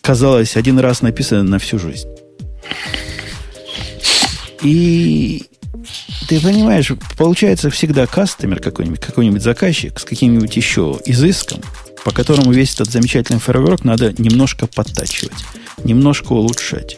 казалось, 0.01 0.57
один 0.57 0.79
раз 0.79 1.01
написана 1.01 1.43
на 1.43 1.59
всю 1.59 1.79
жизнь. 1.79 2.07
И 4.61 5.45
ты 6.27 6.39
понимаешь, 6.39 6.91
получается 7.17 7.69
всегда 7.69 8.05
кастомер 8.05 8.59
какой-нибудь, 8.59 8.99
какой-нибудь 8.99 9.41
заказчик 9.41 9.99
с 9.99 10.03
каким-нибудь 10.03 10.55
еще 10.55 10.99
изыском, 11.05 11.61
по 12.03 12.11
которому 12.11 12.51
весь 12.51 12.73
этот 12.73 12.91
замечательный 12.91 13.39
фреймворк 13.39 13.83
надо 13.83 14.13
немножко 14.17 14.67
подтачивать, 14.67 15.33
немножко 15.83 16.33
улучшать. 16.33 16.97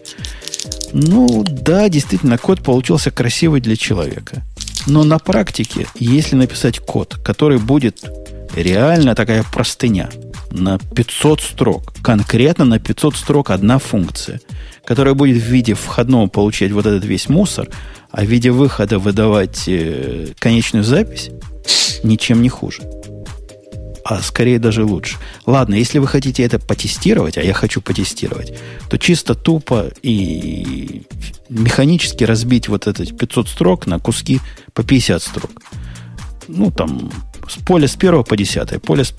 Ну, 0.93 1.43
да, 1.43 1.89
действительно, 1.89 2.37
код 2.37 2.61
получился 2.61 3.11
красивый 3.11 3.61
для 3.61 3.75
человека. 3.75 4.43
Но 4.87 5.03
на 5.03 5.19
практике, 5.19 5.87
если 5.99 6.35
написать 6.35 6.79
код, 6.79 7.15
который 7.23 7.57
будет 7.57 8.03
реально 8.55 9.15
такая 9.15 9.43
простыня, 9.43 10.09
на 10.55 10.79
500 10.79 11.41
строк, 11.41 11.93
конкретно 12.01 12.65
на 12.65 12.79
500 12.79 13.15
строк 13.15 13.49
одна 13.51 13.77
функция, 13.77 14.41
которая 14.85 15.13
будет 15.13 15.37
в 15.37 15.45
виде 15.45 15.73
входного 15.73 16.27
получать 16.27 16.71
вот 16.71 16.85
этот 16.85 17.05
весь 17.05 17.29
мусор, 17.29 17.69
а 18.11 18.21
в 18.21 18.25
виде 18.25 18.51
выхода 18.51 18.99
выдавать 18.99 19.63
э, 19.67 20.33
конечную 20.39 20.83
запись 20.83 21.31
ничем 22.03 22.41
не 22.41 22.49
хуже. 22.49 22.83
А 24.03 24.21
скорее 24.21 24.59
даже 24.59 24.83
лучше. 24.83 25.17
Ладно, 25.47 25.73
если 25.73 25.97
вы 25.97 26.07
хотите 26.07 26.43
это 26.43 26.59
потестировать, 26.59 27.37
а 27.37 27.41
я 27.41 27.53
хочу 27.53 27.81
потестировать, 27.81 28.53
то 28.87 28.99
чисто 28.99 29.33
тупо 29.33 29.89
и 30.03 31.01
механически 31.49 32.23
разбить 32.23 32.67
вот 32.67 32.85
эти 32.87 33.11
500 33.11 33.49
строк 33.49 33.87
на 33.87 33.99
куски 33.99 34.41
по 34.73 34.83
50 34.83 35.23
строк. 35.23 35.51
Ну, 36.47 36.69
там, 36.69 37.11
с 37.47 37.55
поля 37.55 37.87
с 37.87 37.95
1 37.95 38.23
по 38.23 38.37
10, 38.37 38.81
поле 38.83 39.03
с, 39.03 39.13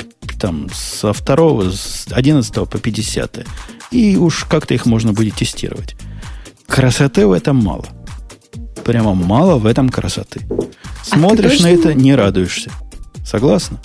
там, 0.46 0.68
со 0.72 1.12
2, 1.12 1.72
с 1.72 2.06
11 2.10 2.54
по 2.54 2.78
50. 2.78 3.46
И 3.90 4.16
уж 4.16 4.44
как-то 4.44 4.74
их 4.74 4.86
можно 4.86 5.12
будет 5.12 5.34
тестировать. 5.34 5.96
Красоты 6.68 7.26
в 7.26 7.32
этом 7.32 7.56
мало 7.56 7.86
прямо 8.86 9.14
мало 9.14 9.56
в 9.56 9.66
этом 9.66 9.88
красоты. 9.88 10.42
А 10.48 11.16
Смотришь 11.16 11.58
а 11.58 11.64
на 11.64 11.70
это, 11.70 11.92
не 11.92 12.14
радуешься. 12.14 12.70
Согласна? 13.24 13.78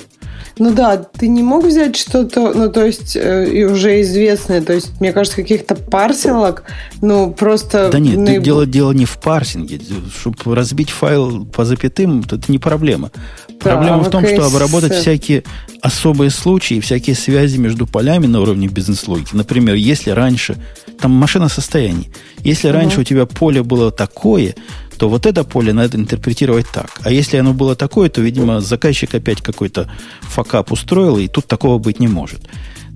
Ну 0.58 0.74
да, 0.74 0.98
ты 0.98 1.28
не 1.28 1.44
мог 1.44 1.66
взять 1.66 1.96
что-то, 1.96 2.54
ну 2.54 2.72
то 2.72 2.86
есть 2.86 3.16
э, 3.16 3.50
и 3.50 3.64
уже 3.64 4.02
известное, 4.02 4.62
то 4.62 4.74
есть 4.74 5.00
мне 5.00 5.14
кажется 5.14 5.38
каких-то 5.38 5.76
парсинг, 5.76 6.64
ну 7.02 7.32
просто. 7.32 7.90
Да 7.92 8.00
нет, 8.00 8.18
наиб... 8.18 8.44
дело 8.44 8.66
дело 8.66 8.92
не 8.92 9.06
в 9.06 9.18
парсинге, 9.18 9.80
чтобы 10.20 10.56
разбить 10.56 10.90
файл 10.90 11.46
по 11.46 11.66
запятым, 11.66 12.22
это 12.22 12.40
не 12.50 12.60
проблема. 12.60 13.12
Да, 13.48 13.76
проблема 13.76 14.00
в 14.00 14.10
том, 14.10 14.26
что 14.26 14.46
обработать 14.46 14.94
всякие 14.94 15.44
особые 15.82 16.30
случаи, 16.30 16.80
всякие 16.80 17.16
связи 17.16 17.58
между 17.58 17.88
полями 17.88 18.28
на 18.28 18.42
уровне 18.42 18.68
бизнес-логики. 18.68 19.30
Например, 19.34 19.76
если 19.76 20.12
раньше 20.12 20.58
там 21.00 21.12
машина 21.12 21.50
состояний, 21.50 22.12
если 22.44 22.68
раньше 22.68 23.02
у 23.02 23.04
тебя 23.04 23.26
поле 23.26 23.64
было 23.64 23.92
такое, 23.92 24.56
то 24.98 25.10
вот 25.10 25.26
это 25.26 25.44
поле 25.44 25.74
надо 25.74 25.98
интерпретировать 25.98 26.68
так. 26.72 27.00
А 27.04 27.12
если 27.12 27.38
оно 27.38 27.54
было 27.54 27.76
такое, 27.76 28.10
то, 28.10 28.22
видимо, 28.22 28.62
заказчик 28.62 29.14
опять 29.16 29.42
какой-то 29.42 29.90
факап 30.22 30.72
устроил, 30.72 31.18
и 31.18 31.28
тут 31.28 31.48
такого 31.48 31.78
быть 31.80 32.00
не 32.00 32.08
может. 32.08 32.42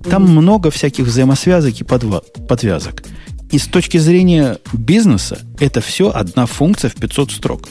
Там 0.08 0.24
mm-hmm. 0.24 0.28
много 0.28 0.70
всяких 0.70 1.04
взаимосвязок 1.06 1.80
и 1.80 1.84
подва- 1.84 2.22
подвязок. 2.46 3.02
И 3.50 3.58
с 3.58 3.66
точки 3.66 3.98
зрения 3.98 4.58
бизнеса, 4.72 5.38
это 5.58 5.80
все 5.80 6.10
одна 6.10 6.46
функция 6.46 6.90
в 6.90 6.94
500 6.94 7.32
строк. 7.32 7.68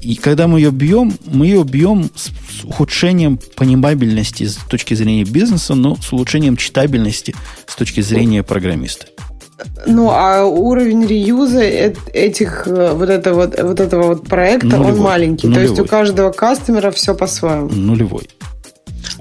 И 0.00 0.14
когда 0.14 0.46
мы 0.46 0.60
ее 0.60 0.70
бьем, 0.70 1.18
мы 1.26 1.46
ее 1.46 1.64
бьем 1.64 2.10
с, 2.14 2.26
с 2.26 2.64
ухудшением 2.64 3.40
понимабельности 3.56 4.44
с 4.44 4.56
точки 4.56 4.94
зрения 4.94 5.24
бизнеса, 5.24 5.74
но 5.74 5.96
с 5.96 6.12
улучшением 6.12 6.56
читабельности 6.56 7.34
с 7.66 7.74
точки 7.74 8.00
зрения 8.00 8.42
программиста. 8.42 9.06
Ну, 9.86 10.10
а 10.10 10.44
уровень 10.44 11.06
реюза 11.06 11.62
этих 11.62 12.66
э, 12.66 12.92
вот 12.92 13.08
этого 13.08 13.46
вот, 13.46 13.62
вот 13.62 13.80
этого 13.80 14.08
вот 14.08 14.28
проекта, 14.28 14.66
нулевой, 14.66 14.92
он 14.92 14.98
маленький. 14.98 15.46
Нулевой. 15.46 15.66
То 15.66 15.70
есть 15.70 15.82
у 15.82 15.86
каждого 15.86 16.30
кастомера 16.30 16.90
все 16.90 17.14
по-своему. 17.14 17.68
Нулевой. 17.68 18.28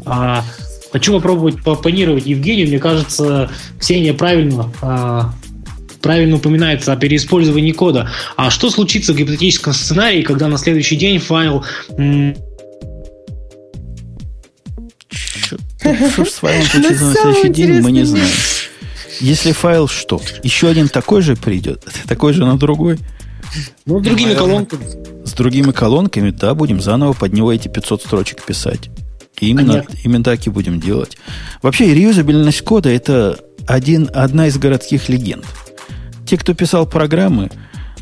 А, 0.05 0.43
хочу 0.91 1.13
попробовать 1.13 1.63
попонировать 1.63 2.25
Евгению. 2.25 2.67
Мне 2.67 2.79
кажется, 2.79 3.49
Ксения 3.79 4.13
правильно 4.13 4.71
а, 4.81 5.33
правильно 6.01 6.35
упоминается 6.35 6.91
о 6.91 6.97
переиспользовании 6.97 7.71
кода. 7.71 8.09
А 8.35 8.49
что 8.49 8.69
случится 8.69 9.13
в 9.13 9.15
гипотетическом 9.15 9.73
сценарии, 9.73 10.21
когда 10.21 10.47
на 10.47 10.57
следующий 10.57 10.97
день 10.97 11.19
файл 11.19 11.63
что 15.79 16.25
с 16.25 16.33
файлом 16.33 16.63
случится 16.63 17.05
на 17.05 17.13
следующий 17.21 17.49
день, 17.49 17.81
мы 17.81 17.91
не 17.91 18.03
знаем. 18.03 18.27
Если 19.19 19.51
файл 19.51 19.87
что? 19.87 20.21
Еще 20.43 20.67
один 20.67 20.89
такой 20.89 21.21
же 21.21 21.35
придет? 21.35 21.85
Такой 22.07 22.33
же 22.33 22.45
на 22.45 22.57
другой? 22.57 22.99
Ну, 23.85 23.99
с 23.99 24.03
другими 24.03 24.33
колонками. 24.33 24.83
С 25.25 25.33
другими 25.33 25.71
колонками, 25.71 26.31
да, 26.31 26.53
будем 26.53 26.81
заново 26.81 27.13
под 27.13 27.33
него 27.33 27.51
эти 27.51 27.67
500 27.67 28.01
строчек 28.01 28.43
писать. 28.43 28.89
И 29.39 29.49
именно, 29.49 29.85
именно 30.03 30.23
так 30.23 30.45
и 30.47 30.49
будем 30.49 30.79
делать. 30.79 31.17
Вообще, 31.61 31.93
реюзабельность 31.93 32.61
кода– 32.61 32.89
это 32.91 33.39
один, 33.67 34.09
одна 34.13 34.47
из 34.47 34.57
городских 34.57 35.09
легенд. 35.09 35.45
Те, 36.25 36.37
кто 36.37 36.53
писал 36.53 36.85
программы, 36.85 37.49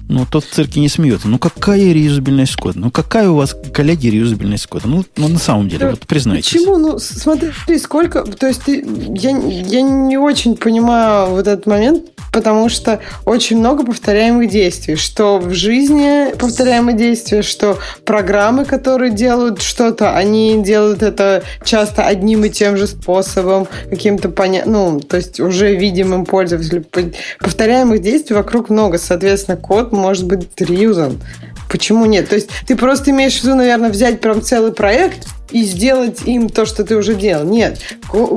ну, 0.09 0.25
тот 0.29 0.43
в 0.43 0.51
цирке 0.51 0.79
не 0.79 0.89
смеется. 0.89 1.27
Ну, 1.27 1.39
какая 1.39 1.79
реюзабельность 1.79 2.55
кода? 2.55 2.77
Ну, 2.79 2.91
какая 2.91 3.29
у 3.29 3.35
вас, 3.35 3.55
коллеги, 3.73 4.07
реюзабельность 4.07 4.67
кода? 4.67 4.87
Ну, 4.87 5.05
ну 5.15 5.27
на 5.27 5.39
самом 5.39 5.69
деле, 5.69 5.85
да, 5.85 5.89
вот 5.91 6.01
признайтесь. 6.01 6.51
Почему? 6.51 6.77
Ну, 6.77 6.99
смотри, 6.99 7.51
сколько... 7.79 8.23
То 8.23 8.47
есть, 8.47 8.63
ты, 8.63 8.85
я, 9.15 9.31
я 9.31 9.81
не 9.81 10.17
очень 10.17 10.57
понимаю 10.57 11.31
вот 11.31 11.47
этот 11.47 11.65
момент, 11.65 12.03
потому 12.33 12.67
что 12.67 12.99
очень 13.25 13.59
много 13.59 13.85
повторяемых 13.85 14.49
действий. 14.49 14.95
Что 14.95 15.37
в 15.37 15.53
жизни 15.53 16.35
повторяемые 16.37 16.97
действия, 16.97 17.43
что 17.43 17.77
программы, 18.05 18.65
которые 18.65 19.11
делают 19.11 19.61
что-то, 19.61 20.15
они 20.15 20.61
делают 20.63 21.03
это 21.03 21.43
часто 21.63 22.05
одним 22.05 22.43
и 22.43 22.49
тем 22.49 22.75
же 22.75 22.87
способом, 22.87 23.67
каким-то 23.89 24.29
понятным, 24.29 24.73
ну, 24.73 24.99
то 24.99 25.17
есть 25.17 25.39
уже 25.39 25.75
видимым 25.75 26.25
пользователю. 26.25 26.83
Повторяемых 27.39 28.01
действий 28.01 28.35
вокруг 28.35 28.69
много. 28.69 28.97
Соответственно, 28.97 29.55
код 29.55 29.92
может 29.93 30.25
быть 30.25 30.49
реюзан. 30.59 31.21
Почему 31.69 32.05
нет? 32.05 32.29
То 32.29 32.35
есть 32.35 32.49
ты 32.67 32.75
просто 32.75 33.11
имеешь 33.11 33.39
в 33.39 33.43
виду, 33.43 33.55
наверное, 33.55 33.89
взять 33.89 34.21
прям 34.21 34.41
целый 34.41 34.73
проект 34.73 35.27
и 35.49 35.63
сделать 35.63 36.21
им 36.25 36.49
то, 36.49 36.65
что 36.65 36.83
ты 36.83 36.95
уже 36.95 37.15
делал. 37.15 37.45
Нет. 37.45 37.79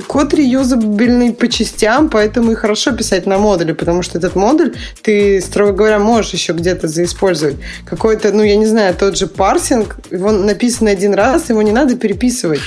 Код 0.07 0.35
реюзабельный 0.35 1.33
по 1.33 1.49
частям, 1.49 2.09
поэтому 2.09 2.53
и 2.53 2.55
хорошо 2.55 2.93
писать 2.93 3.27
на 3.27 3.39
модуле, 3.39 3.74
потому 3.74 4.03
что 4.03 4.19
этот 4.19 4.37
модуль 4.37 4.74
ты, 5.03 5.41
строго 5.41 5.73
говоря, 5.73 5.99
можешь 5.99 6.33
еще 6.33 6.53
где-то 6.53 6.89
заиспользовать. 6.89 7.57
Какой-то, 7.85 8.33
ну, 8.33 8.43
я 8.43 8.57
не 8.57 8.66
знаю, 8.66 8.95
тот 8.95 9.16
же 9.16 9.27
парсинг, 9.27 9.97
его 10.11 10.31
написано 10.31 10.91
один 10.91 11.15
раз, 11.15 11.49
его 11.49 11.62
не 11.62 11.73
надо 11.73 11.97
переписывать. 11.97 12.61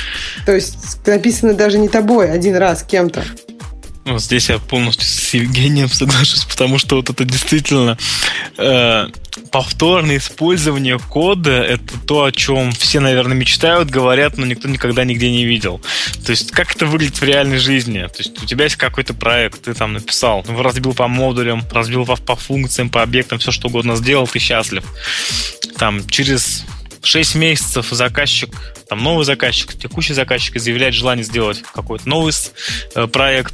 То 0.46 0.54
есть 0.54 1.06
написано 1.06 1.54
даже 1.54 1.78
не 1.78 1.88
тобой, 1.88 2.32
один 2.32 2.56
раз 2.56 2.84
кем-то. 2.84 3.24
Ну, 4.10 4.18
здесь 4.18 4.50
я 4.50 4.58
полностью 4.58 5.06
с 5.06 5.36
Евгением 5.36 5.88
соглашусь, 5.88 6.44
потому 6.44 6.80
что 6.80 6.96
вот 6.96 7.12
это 7.12 7.26
действительно 7.26 7.96
э, 8.58 9.08
повторное 9.52 10.18
использование 10.18 10.98
кода 10.98 11.62
это 11.62 11.94
то, 12.08 12.24
о 12.24 12.32
чем 12.32 12.72
все, 12.72 13.02
наверное, 13.02 13.38
мечтают, 13.38 13.92
говорят, 13.92 14.36
но 14.38 14.48
никто 14.48 14.68
никогда 14.68 15.04
нигде 15.06 15.30
не 15.30 15.46
видел. 15.46 15.80
То 16.26 16.32
есть, 16.32 16.50
как 16.50 16.76
это 16.76 16.88
выглядит 16.88 17.22
в 17.22 17.24
реальной 17.24 17.60
жизни? 17.60 18.00
То 18.00 18.18
есть, 18.18 18.42
у 18.42 18.48
тебя 18.48 18.64
есть 18.64 18.78
какой-то 18.78 19.14
проект, 19.14 19.66
ты 19.66 19.76
там 19.76 19.94
написал, 19.94 20.44
ну, 20.48 20.60
разбил 20.64 20.96
по 20.96 21.08
модулям, 21.08 21.64
разбил 21.72 22.04
по, 22.04 22.16
по 22.16 22.36
функциям, 22.36 22.90
по 22.90 23.04
объектам, 23.04 23.38
все 23.38 23.52
что 23.52 23.68
угодно 23.68 23.96
сделал, 23.96 24.28
ты 24.28 24.40
счастлив. 24.40 24.86
Там, 25.78 26.08
через 26.08 26.66
6 27.02 27.36
месяцев 27.36 27.88
заказчик, 27.90 28.50
там 28.88 29.04
новый 29.04 29.26
заказчик, 29.26 29.74
текущий 29.74 30.14
заказчик 30.14 30.60
заявляет 30.60 30.94
желание 30.94 31.24
сделать 31.24 31.62
какой-то 31.74 32.08
новый 32.08 32.34
э, 32.96 33.08
проект, 33.08 33.54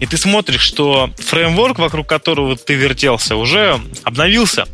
и 0.00 0.06
ты 0.06 0.16
смотришь, 0.16 0.62
что 0.62 1.10
фреймворк, 1.18 1.78
вокруг 1.78 2.06
которого 2.06 2.56
ты 2.56 2.74
вертелся, 2.74 3.36
уже 3.36 3.80
обновился, 4.04 4.66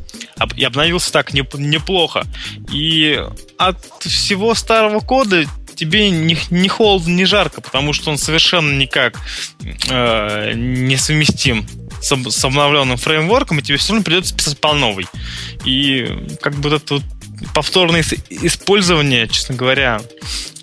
и 0.57 0.65
обновился 0.65 1.13
так 1.13 1.33
неплохо. 1.33 2.25
И 2.73 3.21
от 3.59 3.79
всего 4.01 4.55
старого 4.55 5.01
кода 5.01 5.45
тебе 5.75 6.11
не, 6.11 6.37
не 6.51 6.69
холодно, 6.69 7.11
не 7.13 7.25
жарко, 7.25 7.61
потому 7.61 7.93
что 7.93 8.11
он 8.11 8.19
совершенно 8.19 8.77
никак 8.77 9.19
э, 9.89 10.53
несовместим 10.55 11.67
с, 12.01 12.15
с 12.31 12.45
обновленным 12.45 12.97
фреймворком, 12.97 13.59
и 13.59 13.63
тебе 13.63 13.79
все 13.79 13.93
равно 13.93 14.05
придется 14.05 14.35
писать 14.35 14.59
по 14.59 14.75
новой. 14.75 15.07
И 15.65 16.09
как 16.41 16.55
бы 16.57 16.71
вот 16.71 16.83
это 16.83 16.95
вот 16.95 17.03
повторное 17.55 18.05
использование, 18.31 19.29
честно 19.29 19.55
говоря, 19.55 20.01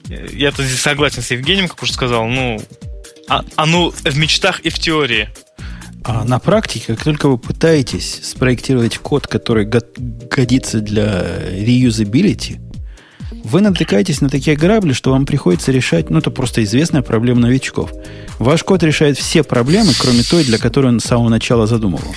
я-то 0.07 0.63
здесь 0.63 0.79
согласен 0.79 1.21
с 1.21 1.31
Евгением, 1.31 1.67
как 1.67 1.83
уже 1.83 1.93
сказал, 1.93 2.27
ну, 2.27 2.61
а, 3.27 3.43
оно 3.55 3.91
в 3.91 4.17
мечтах 4.17 4.61
и 4.61 4.69
в 4.69 4.79
теории. 4.79 5.29
А 6.03 6.23
на 6.23 6.39
практике, 6.39 6.93
как 6.95 7.03
только 7.03 7.29
вы 7.29 7.37
пытаетесь 7.37 8.21
спроектировать 8.23 8.97
код, 8.97 9.27
который 9.27 9.65
годится 9.65 10.79
для 10.79 11.51
реюзабилити, 11.51 12.59
вы 13.43 13.61
натыкаетесь 13.61 14.21
на 14.21 14.29
такие 14.29 14.55
грабли, 14.55 14.93
что 14.93 15.11
вам 15.11 15.25
приходится 15.25 15.71
решать, 15.71 16.09
ну, 16.09 16.19
это 16.19 16.31
просто 16.31 16.63
известная 16.63 17.01
проблема 17.01 17.41
новичков. 17.41 17.91
Ваш 18.37 18.63
код 18.63 18.83
решает 18.83 19.17
все 19.17 19.43
проблемы, 19.43 19.91
кроме 19.99 20.23
той, 20.23 20.43
для 20.43 20.57
которой 20.57 20.87
он 20.87 20.99
с 20.99 21.05
самого 21.05 21.29
начала 21.29 21.67
задумывал. 21.67 22.15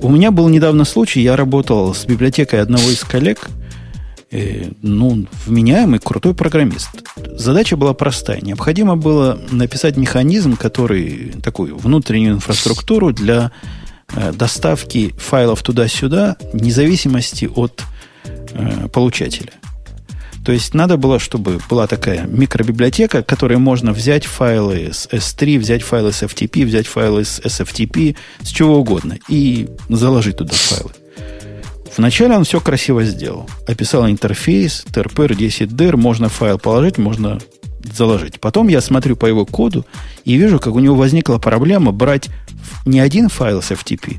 У 0.00 0.08
меня 0.08 0.30
был 0.30 0.48
недавно 0.48 0.84
случай, 0.84 1.20
я 1.20 1.36
работал 1.36 1.94
с 1.94 2.04
библиотекой 2.04 2.60
одного 2.60 2.88
из 2.90 3.00
коллег, 3.00 3.48
э, 4.30 4.70
ну, 4.82 5.26
вменяемый, 5.46 5.98
крутой 5.98 6.34
программист. 6.34 6.88
Задача 7.36 7.76
была 7.76 7.94
простая. 7.94 8.40
Необходимо 8.40 8.96
было 8.96 9.38
написать 9.50 9.96
механизм, 9.96 10.56
который 10.56 11.32
такую 11.42 11.76
внутреннюю 11.76 12.34
инфраструктуру 12.34 13.12
для 13.12 13.52
э, 14.14 14.32
доставки 14.32 15.14
файлов 15.18 15.62
туда-сюда, 15.62 16.36
вне 16.52 16.70
зависимости 16.70 17.50
от 17.54 17.82
э, 18.24 18.88
получателя. 18.88 19.52
То 20.44 20.50
есть 20.50 20.74
надо 20.74 20.96
было, 20.96 21.18
чтобы 21.18 21.60
была 21.68 21.86
такая 21.86 22.26
микробиблиотека, 22.26 23.22
которой 23.22 23.58
можно 23.58 23.92
взять 23.92 24.26
файлы 24.26 24.90
с 24.92 25.06
S3, 25.06 25.58
взять 25.58 25.82
файлы 25.82 26.12
с 26.12 26.22
FTP, 26.22 26.64
взять 26.64 26.86
файлы 26.86 27.24
с 27.24 27.38
SFTP, 27.38 28.16
с 28.42 28.48
чего 28.48 28.78
угодно, 28.78 29.18
и 29.28 29.68
заложить 29.88 30.38
туда 30.38 30.54
файлы. 30.54 30.90
Вначале 31.96 32.36
он 32.36 32.44
все 32.44 32.60
красиво 32.60 33.04
сделал. 33.04 33.48
Описал 33.68 34.08
интерфейс, 34.08 34.84
trpr 34.92 35.36
10dir, 35.36 35.96
можно 35.96 36.28
файл 36.28 36.58
положить, 36.58 36.98
можно 36.98 37.38
заложить. 37.94 38.40
Потом 38.40 38.68
я 38.68 38.80
смотрю 38.80 39.14
по 39.14 39.26
его 39.26 39.44
коду 39.44 39.86
и 40.24 40.34
вижу, 40.36 40.58
как 40.58 40.74
у 40.74 40.78
него 40.80 40.96
возникла 40.96 41.38
проблема 41.38 41.92
брать 41.92 42.30
не 42.86 42.98
один 42.98 43.28
файл 43.28 43.62
с 43.62 43.70
FTP, 43.70 44.16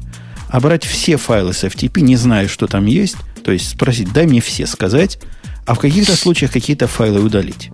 а 0.49 0.59
брать 0.59 0.85
все 0.85 1.17
файлы 1.17 1.53
с 1.53 1.63
FTP, 1.63 2.01
не 2.01 2.15
зная, 2.15 2.47
что 2.47 2.67
там 2.67 2.85
есть. 2.85 3.15
То 3.43 3.51
есть 3.51 3.71
спросить, 3.71 4.13
дай 4.13 4.25
мне 4.25 4.39
все 4.39 4.67
сказать, 4.67 5.19
а 5.65 5.75
в 5.75 5.79
каких-то 5.79 6.15
случаях 6.15 6.51
какие-то 6.51 6.87
файлы 6.87 7.21
удалить. 7.21 7.71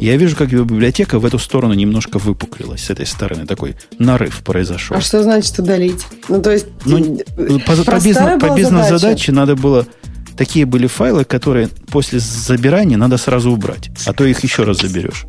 Я 0.00 0.16
вижу, 0.16 0.34
как 0.34 0.50
его 0.50 0.64
библиотека 0.64 1.18
в 1.18 1.26
эту 1.26 1.38
сторону 1.38 1.74
немножко 1.74 2.18
выпуклилась 2.18 2.84
с 2.84 2.90
этой 2.90 3.04
стороны. 3.04 3.44
Такой 3.44 3.76
нарыв 3.98 4.42
произошел. 4.42 4.96
А 4.96 5.00
что 5.02 5.22
значит 5.22 5.58
удалить? 5.58 6.06
Ну, 6.28 6.40
то 6.40 6.50
есть... 6.50 6.66
Ну, 6.86 7.20
по, 7.66 7.76
по, 7.76 8.00
бизнес, 8.00 8.40
по 8.40 8.56
бизнес-задаче 8.56 9.32
надо 9.32 9.56
было... 9.56 9.86
Такие 10.38 10.64
были 10.64 10.86
файлы, 10.86 11.26
которые 11.26 11.68
после 11.68 12.18
забирания 12.18 12.96
надо 12.96 13.18
сразу 13.18 13.50
убрать. 13.52 13.90
А 14.06 14.14
то 14.14 14.24
их 14.24 14.42
еще 14.42 14.62
раз 14.62 14.78
заберешь. 14.78 15.26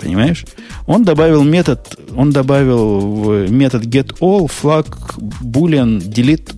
Понимаешь? 0.00 0.44
Он 0.86 1.02
добавил 1.02 1.42
метод, 1.42 1.98
он 2.14 2.30
добавил 2.30 3.00
в 3.00 3.50
метод 3.50 3.86
getAll 3.86 4.48
flag 4.48 4.86
boolean 5.42 5.98
delete, 5.98 6.54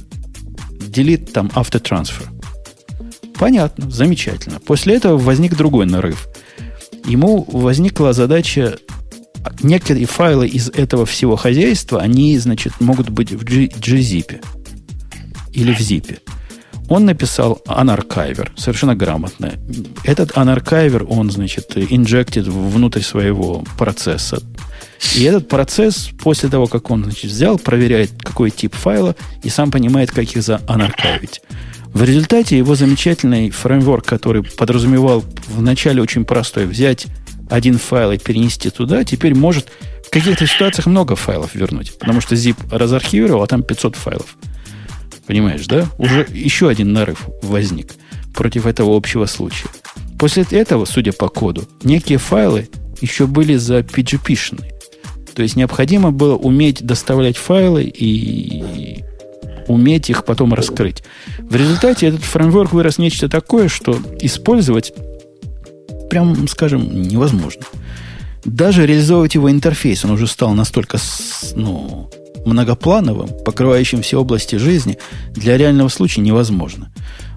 delete 0.91 1.31
там 1.31 1.47
after 1.55 1.81
transfer. 1.81 2.36
Понятно, 3.39 3.91
замечательно. 3.91 4.61
После 4.61 4.97
этого 4.97 5.19
возник 5.19 5.57
другой 5.57 5.87
нарыв. 5.87 6.29
Ему 7.05 7.45
возникла 7.49 8.13
задача 8.13 8.79
некоторые 9.63 10.07
файлы 10.07 10.49
из 10.49 10.69
этого 10.71 11.07
всего 11.07 11.37
хозяйства, 11.37 12.01
они, 12.01 12.37
значит, 12.39 12.81
могут 12.81 13.11
быть 13.11 13.33
в 13.33 13.43
gzip 13.45 14.41
или 15.53 15.73
в 15.73 15.81
zip. 15.81 16.19
Он 16.89 17.05
написал 17.05 17.63
unarchiver, 17.67 18.51
совершенно 18.57 18.95
грамотно. 18.95 19.55
Этот 20.05 20.33
unarchiver, 20.33 21.05
он, 21.05 21.31
значит, 21.31 21.77
инжектит 21.77 22.47
внутрь 22.47 23.01
своего 23.01 23.65
процесса. 23.77 24.41
И 25.15 25.25
этот 25.25 25.49
процесс, 25.49 26.11
после 26.23 26.49
того, 26.49 26.67
как 26.67 26.91
он 26.91 27.05
значит, 27.05 27.31
взял, 27.31 27.59
проверяет, 27.59 28.13
какой 28.23 28.51
тип 28.51 28.75
файла, 28.75 29.17
и 29.43 29.49
сам 29.49 29.71
понимает, 29.71 30.11
как 30.11 30.25
их 30.25 30.43
заанаркавить. 30.43 31.43
В 31.97 32.03
результате 32.03 32.59
его 32.59 32.75
замечательный 32.75 33.49
фреймворк, 33.49 34.05
который 34.05 34.43
подразумевал 34.43 35.25
вначале 35.49 36.03
очень 36.03 36.27
простой, 36.27 36.67
взять 36.67 37.07
один 37.49 37.79
файл 37.79 38.13
и 38.13 38.19
перенести 38.19 38.69
туда, 38.69 39.03
теперь 39.03 39.35
может 39.35 39.69
в 40.07 40.11
каких-то 40.11 40.47
ситуациях 40.47 40.85
много 40.85 41.17
файлов 41.17 41.55
вернуть. 41.55 41.99
Потому 41.99 42.21
что 42.21 42.35
zip 42.35 42.59
разархивировал, 42.71 43.45
а 43.45 43.47
там 43.47 43.63
500 43.63 43.97
файлов. 43.97 44.37
Понимаешь, 45.27 45.67
да? 45.67 45.87
Уже 45.97 46.27
еще 46.31 46.69
один 46.69 46.93
нарыв 46.93 47.31
возник 47.43 47.95
против 48.35 48.67
этого 48.67 48.95
общего 48.95 49.25
случая. 49.25 49.71
После 50.19 50.45
этого, 50.51 50.85
судя 50.85 51.15
по 51.15 51.31
коду, 51.31 51.65
некие 51.83 52.19
файлы 52.19 52.69
еще 53.01 53.27
были 53.27 53.55
за 53.55 53.79
PGP-шные. 53.79 54.71
То 55.35 55.43
есть 55.43 55.57
необходимо 55.57 56.11
было 56.13 56.37
уметь 56.37 56.85
доставлять 56.85 57.39
файлы 57.39 57.85
и 57.85 59.03
уметь 59.69 60.11
их 60.11 60.25
потом 60.25 60.55
раскрыть. 60.55 61.03
В 61.39 61.55
результате 61.55 62.09
этот 62.09 62.23
фреймворк 62.23 62.73
вырос 62.73 62.99
нечто 62.99 63.29
такое, 63.29 63.69
что 63.69 63.99
использовать 64.21 64.93
прям, 66.09 66.49
скажем, 66.49 67.03
невозможно. 67.03 67.63
Даже 68.45 68.87
реализовывать 68.87 69.35
его 69.35 69.51
интерфейс, 69.51 70.05
он 70.05 70.13
уже 70.13 70.27
стал 70.27 70.55
настолько 70.55 70.99
ну, 71.55 72.11
многоплановым, 72.45 73.29
покрывающим 73.45 74.03
все 74.03 74.21
области 74.21 74.57
жизни, 74.57 74.99
для 75.35 75.57
реального 75.57 75.89
случая 75.89 76.21
невозможно. 76.21 76.93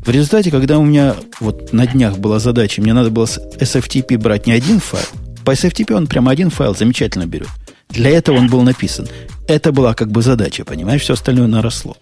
В 0.06 0.10
результате, 0.10 0.52
когда 0.52 0.78
у 0.78 0.84
меня 0.84 1.16
вот 1.40 1.74
на 1.74 1.88
днях 1.88 2.20
была 2.20 2.40
задача, 2.40 2.82
мне 2.82 2.94
надо 2.94 3.10
было 3.10 3.26
с 3.26 3.40
SFTP 3.60 4.18
брать 4.18 4.48
не 4.48 4.54
один 4.54 4.80
файл, 4.80 5.06
по 5.44 5.52
SFTP 5.52 5.94
он 5.94 6.08
прямо 6.08 6.32
один 6.32 6.52
файл 6.52 6.76
замечательно 6.76 7.26
берет. 7.26 7.50
Для 7.90 8.12
этого 8.12 8.38
он 8.38 8.50
был 8.50 8.62
написан. 8.62 9.08
Это 9.48 9.72
была 9.72 9.96
как 9.96 10.12
бы 10.12 10.22
задача, 10.22 10.64
понимаешь, 10.64 11.02
все 11.02 11.14
остальное 11.14 11.48
наросло. 11.48 11.98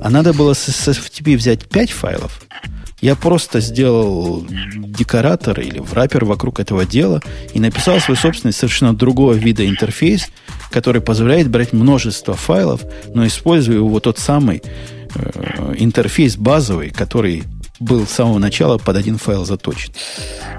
А 0.00 0.10
надо 0.10 0.32
было 0.32 0.54
с 0.54 0.68
SFTP 0.68 1.36
взять 1.36 1.68
5 1.68 1.90
файлов. 1.90 2.42
Я 3.00 3.16
просто 3.16 3.60
сделал 3.60 4.46
декоратор 4.48 5.60
или 5.60 5.78
враппер 5.78 6.24
вокруг 6.24 6.58
этого 6.58 6.86
дела 6.86 7.20
и 7.52 7.60
написал 7.60 8.00
свой 8.00 8.16
собственный 8.16 8.54
совершенно 8.54 8.94
другого 8.94 9.34
вида 9.34 9.66
интерфейс, 9.68 10.28
который 10.70 11.02
позволяет 11.02 11.50
брать 11.50 11.72
множество 11.72 12.34
файлов, 12.34 12.80
но 13.12 13.26
используя 13.26 13.76
его 13.76 14.00
тот 14.00 14.18
самый 14.18 14.62
э, 15.14 15.74
интерфейс 15.76 16.36
базовый, 16.36 16.90
который 16.90 17.44
был 17.80 18.06
с 18.06 18.10
самого 18.10 18.38
начала 18.38 18.78
под 18.78 18.96
один 18.96 19.18
файл 19.18 19.44
заточен. 19.44 19.92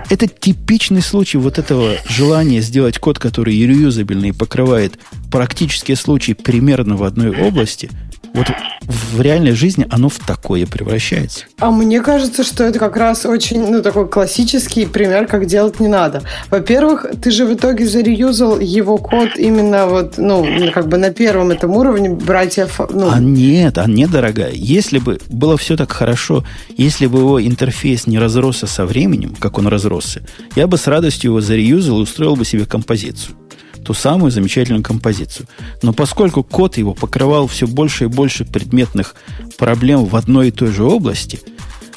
Это 0.10 0.27
типичный 0.27 1.02
случай 1.02 1.38
вот 1.38 1.57
этого 1.57 1.95
желания 2.07 2.61
сделать 2.61 2.99
код, 2.99 3.18
который 3.18 3.60
реюзабельный 3.65 4.30
и 4.30 4.34
покрывает 4.34 4.99
практические 5.35 5.97
случаи 5.97 6.31
примерно 6.31 6.95
в 6.95 7.03
одной 7.03 7.29
области– 7.29 7.89
вот 8.35 8.47
в 8.81 9.21
реальной 9.21 9.53
жизни 9.53 9.87
оно 9.89 10.09
в 10.09 10.19
такое 10.19 10.67
превращается. 10.67 11.45
А 11.59 11.71
мне 11.71 12.01
кажется, 12.01 12.43
что 12.43 12.65
это 12.65 12.79
как 12.79 12.97
раз 12.97 13.25
очень, 13.25 13.71
ну, 13.71 13.81
такой 13.81 14.09
классический 14.09 14.85
пример, 14.85 15.25
как 15.25 15.45
делать 15.45 15.79
не 15.79 15.87
надо. 15.87 16.21
Во-первых, 16.51 17.05
ты 17.21 17.31
же 17.31 17.45
в 17.45 17.53
итоге 17.53 17.87
зареюзал 17.87 18.59
его 18.59 18.97
код 18.97 19.37
именно 19.37 19.87
вот, 19.87 20.17
ну, 20.17 20.45
как 20.73 20.89
бы 20.89 20.97
на 20.97 21.11
первом 21.11 21.51
этом 21.51 21.71
уровне 21.71 22.09
братья... 22.09 22.67
Ну... 22.89 23.09
А 23.09 23.19
нет, 23.19 23.77
а 23.77 23.85
нет, 23.87 24.11
дорогая. 24.11 24.51
Если 24.51 24.99
бы 24.99 25.17
было 25.29 25.57
все 25.57 25.77
так 25.77 25.93
хорошо, 25.93 26.43
если 26.75 27.07
бы 27.07 27.19
его 27.19 27.41
интерфейс 27.41 28.05
не 28.05 28.19
разросся 28.19 28.67
со 28.67 28.85
временем, 28.85 29.33
как 29.39 29.57
он 29.57 29.67
разросся, 29.67 30.23
я 30.57 30.67
бы 30.67 30.77
с 30.77 30.87
радостью 30.87 31.31
его 31.31 31.39
зареюзал 31.39 31.99
и 31.99 32.01
устроил 32.01 32.35
бы 32.35 32.43
себе 32.43 32.65
композицию 32.65 33.37
ту 33.85 33.93
самую 33.93 34.31
замечательную 34.31 34.83
композицию. 34.83 35.47
Но 35.81 35.93
поскольку 35.93 36.43
код 36.43 36.77
его 36.77 36.93
покрывал 36.93 37.47
все 37.47 37.67
больше 37.67 38.05
и 38.05 38.07
больше 38.07 38.43
предметных 38.43 39.15
проблем 39.57 40.05
в 40.05 40.15
одной 40.15 40.49
и 40.49 40.51
той 40.51 40.71
же 40.71 40.83
области, 40.83 41.39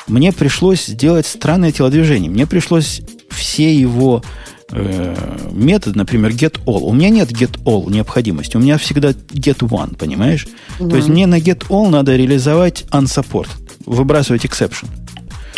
мне 0.06 0.32
пришлось 0.32 0.86
сделать 0.86 1.26
странное 1.26 1.72
телодвижение. 1.72 2.30
Мне 2.30 2.46
пришлось 2.46 3.00
все 3.30 3.74
его 3.74 4.22
э, 4.70 5.14
методы, 5.52 5.98
например, 5.98 6.32
get 6.32 6.60
all. 6.66 6.80
У 6.80 6.92
меня 6.92 7.08
нет 7.08 7.30
get 7.30 7.58
all 7.64 7.90
необходимости. 7.90 8.56
У 8.56 8.60
меня 8.60 8.76
всегда 8.78 9.10
get 9.10 9.58
one, 9.58 9.96
понимаешь? 9.96 10.46
Mm-hmm. 10.78 10.90
То 10.90 10.96
есть 10.96 11.08
мне 11.08 11.26
на 11.26 11.38
get 11.38 11.66
all 11.68 11.88
надо 11.88 12.16
реализовать 12.16 12.84
unsupport, 12.90 13.48
выбрасывать 13.86 14.44
exception. 14.44 14.88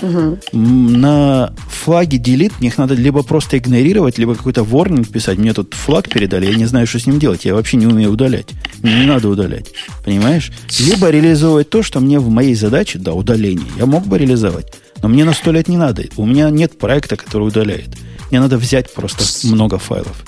Угу. 0.02 0.38
На 0.52 1.52
флаге 1.68 2.18
мне 2.58 2.68
их 2.68 2.78
надо 2.78 2.94
либо 2.94 3.22
просто 3.22 3.58
игнорировать, 3.58 4.18
либо 4.18 4.34
какой-то 4.34 4.62
warning 4.62 5.10
писать. 5.10 5.38
Мне 5.38 5.52
тут 5.52 5.74
флаг 5.74 6.08
передали, 6.08 6.46
я 6.46 6.54
не 6.54 6.66
знаю, 6.66 6.86
что 6.86 6.98
с 6.98 7.06
ним 7.06 7.18
делать. 7.18 7.44
Я 7.44 7.54
вообще 7.54 7.76
не 7.76 7.86
умею 7.86 8.12
удалять. 8.12 8.48
Не 8.82 9.06
надо 9.06 9.28
удалять. 9.28 9.66
Понимаешь? 10.04 10.52
Либо 10.78 11.10
реализовывать 11.10 11.70
то, 11.70 11.82
что 11.82 12.00
мне 12.00 12.18
в 12.18 12.28
моей 12.28 12.54
задаче, 12.54 12.98
да, 12.98 13.12
удаление, 13.12 13.66
я 13.76 13.86
мог 13.86 14.06
бы 14.06 14.18
реализовать. 14.18 14.72
Но 15.02 15.08
мне 15.08 15.24
на 15.24 15.32
сто 15.32 15.50
лет 15.52 15.68
не 15.68 15.76
надо. 15.76 16.04
У 16.16 16.26
меня 16.26 16.50
нет 16.50 16.78
проекта, 16.78 17.16
который 17.16 17.48
удаляет. 17.48 17.88
Мне 18.30 18.40
надо 18.40 18.58
взять 18.58 18.92
просто 18.92 19.24
много 19.46 19.78
файлов. 19.78 20.24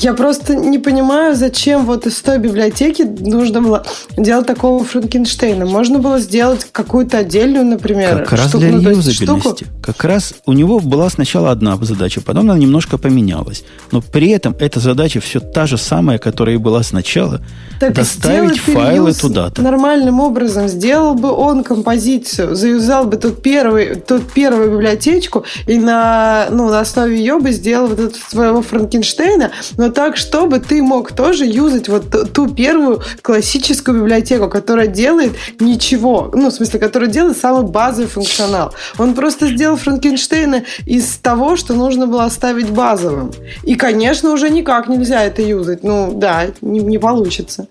Я 0.00 0.14
просто 0.14 0.54
не 0.54 0.78
понимаю, 0.78 1.34
зачем 1.34 1.86
вот 1.86 2.06
из 2.06 2.20
той 2.20 2.38
библиотеки 2.38 3.02
нужно 3.02 3.62
было 3.62 3.84
делать 4.16 4.46
такого 4.46 4.84
Франкенштейна. 4.84 5.66
Можно 5.66 5.98
было 5.98 6.18
сделать 6.18 6.66
какую-то 6.70 7.18
отдельную, 7.18 7.64
например, 7.64 8.18
Как 8.18 8.32
раз 8.32 8.48
штуку, 8.48 8.58
для 8.58 8.72
ну, 8.72 8.80
реюзабельности. 8.80 9.66
Как 9.82 10.04
раз 10.04 10.34
у 10.44 10.52
него 10.52 10.80
была 10.80 11.08
сначала 11.10 11.50
одна 11.50 11.76
задача, 11.80 12.20
потом 12.20 12.50
она 12.50 12.58
немножко 12.58 12.98
поменялась. 12.98 13.64
Но 13.92 14.00
при 14.00 14.30
этом 14.30 14.54
эта 14.58 14.80
задача 14.80 15.20
все 15.20 15.40
та 15.40 15.66
же 15.66 15.78
самая, 15.78 16.18
которая 16.18 16.56
и 16.56 16.58
была 16.58 16.82
сначала. 16.82 17.40
Так 17.80 17.94
доставить 17.94 18.58
файлы 18.58 19.12
туда-то. 19.12 19.62
Нормальным 19.62 20.20
образом 20.20 20.68
сделал 20.68 21.14
бы 21.14 21.30
он 21.30 21.64
композицию, 21.64 22.54
заюзал 22.54 23.06
бы 23.06 23.16
тут, 23.16 23.42
первый, 23.42 23.96
тут 23.96 24.32
первую 24.32 24.72
библиотечку 24.72 25.44
и 25.66 25.78
на, 25.78 26.46
ну, 26.50 26.68
на 26.68 26.80
основе 26.80 27.16
ее 27.16 27.38
бы 27.38 27.52
сделал 27.52 27.88
вот 27.88 27.98
этого 27.98 28.22
своего 28.28 28.62
Франкенштейна, 28.62 29.52
но 29.76 29.90
так, 29.90 30.16
чтобы 30.16 30.60
ты 30.60 30.82
мог 30.82 31.12
тоже 31.12 31.44
юзать 31.44 31.88
вот 31.88 32.32
ту 32.32 32.48
первую 32.48 33.02
классическую 33.22 33.98
библиотеку, 33.98 34.48
которая 34.48 34.86
делает 34.86 35.32
ничего, 35.60 36.30
ну, 36.34 36.50
в 36.50 36.52
смысле, 36.52 36.80
которая 36.80 37.08
делает 37.08 37.36
самый 37.36 37.64
базовый 37.64 38.08
функционал. 38.08 38.72
Он 38.98 39.14
просто 39.14 39.48
сделал 39.48 39.76
Франкенштейна 39.76 40.64
из 40.84 41.16
того, 41.16 41.56
что 41.56 41.74
нужно 41.74 42.06
было 42.06 42.24
оставить 42.24 42.70
базовым. 42.70 43.32
И, 43.62 43.74
конечно, 43.74 44.30
уже 44.32 44.50
никак 44.50 44.88
нельзя 44.88 45.24
это 45.24 45.42
юзать. 45.42 45.82
Ну, 45.82 46.12
да, 46.14 46.46
не, 46.60 46.80
не 46.80 46.98
получится. 46.98 47.66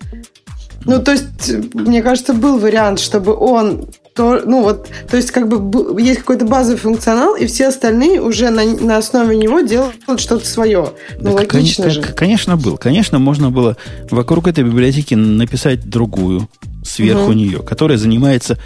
Ну, 0.84 1.02
то 1.02 1.12
есть, 1.12 1.74
мне 1.74 2.02
кажется, 2.02 2.32
был 2.32 2.58
вариант, 2.58 3.00
чтобы 3.00 3.34
он 3.34 3.88
то, 4.16 4.42
ну 4.44 4.62
вот, 4.62 4.88
то 5.10 5.16
есть 5.16 5.30
как 5.30 5.46
бы 5.48 6.00
есть 6.00 6.20
какой-то 6.20 6.46
базовый 6.46 6.78
функционал, 6.78 7.36
и 7.36 7.46
все 7.46 7.68
остальные 7.68 8.22
уже 8.22 8.48
на, 8.48 8.64
на 8.64 8.96
основе 8.96 9.36
него 9.36 9.60
делают 9.60 9.96
что-то 10.16 10.46
свое. 10.46 10.92
Ну, 11.20 11.36
так, 11.36 11.52
логично 11.52 11.84
кон- 11.84 11.92
же. 11.92 12.02
Конечно, 12.02 12.56
был. 12.56 12.78
Конечно, 12.78 13.18
можно 13.18 13.50
было 13.50 13.76
вокруг 14.10 14.48
этой 14.48 14.64
библиотеки 14.64 15.14
написать 15.14 15.88
другую 15.88 16.48
сверху 16.82 17.24
угу. 17.24 17.32
нее, 17.34 17.58
которая 17.62 17.98
занимается 17.98 18.58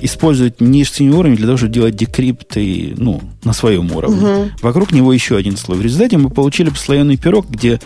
использовать 0.00 0.60
нижний 0.60 1.10
уровень 1.10 1.36
для 1.36 1.46
того, 1.46 1.56
чтобы 1.56 1.72
делать 1.72 1.94
декрипты 1.94 2.94
ну, 2.96 3.22
на 3.44 3.52
своем 3.52 3.92
уровне. 3.92 4.26
Угу. 4.26 4.50
Вокруг 4.62 4.90
него 4.90 5.12
еще 5.12 5.36
один 5.36 5.56
слой. 5.56 5.78
В 5.78 5.82
результате 5.82 6.18
мы 6.18 6.28
получили 6.28 6.70
слоеный 6.70 7.16
пирог, 7.16 7.48
где 7.48 7.80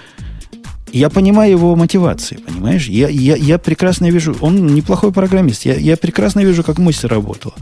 я 0.98 1.10
понимаю 1.10 1.50
его 1.50 1.74
мотивации, 1.74 2.36
понимаешь? 2.36 2.86
Я, 2.86 3.08
я, 3.08 3.36
я 3.36 3.58
прекрасно 3.58 4.10
вижу, 4.10 4.36
он 4.40 4.66
неплохой 4.66 5.12
программист, 5.12 5.64
я, 5.64 5.74
я 5.74 5.96
прекрасно 5.96 6.40
вижу, 6.40 6.62
как 6.62 6.78
мысль 6.78 7.08
работала. 7.08 7.54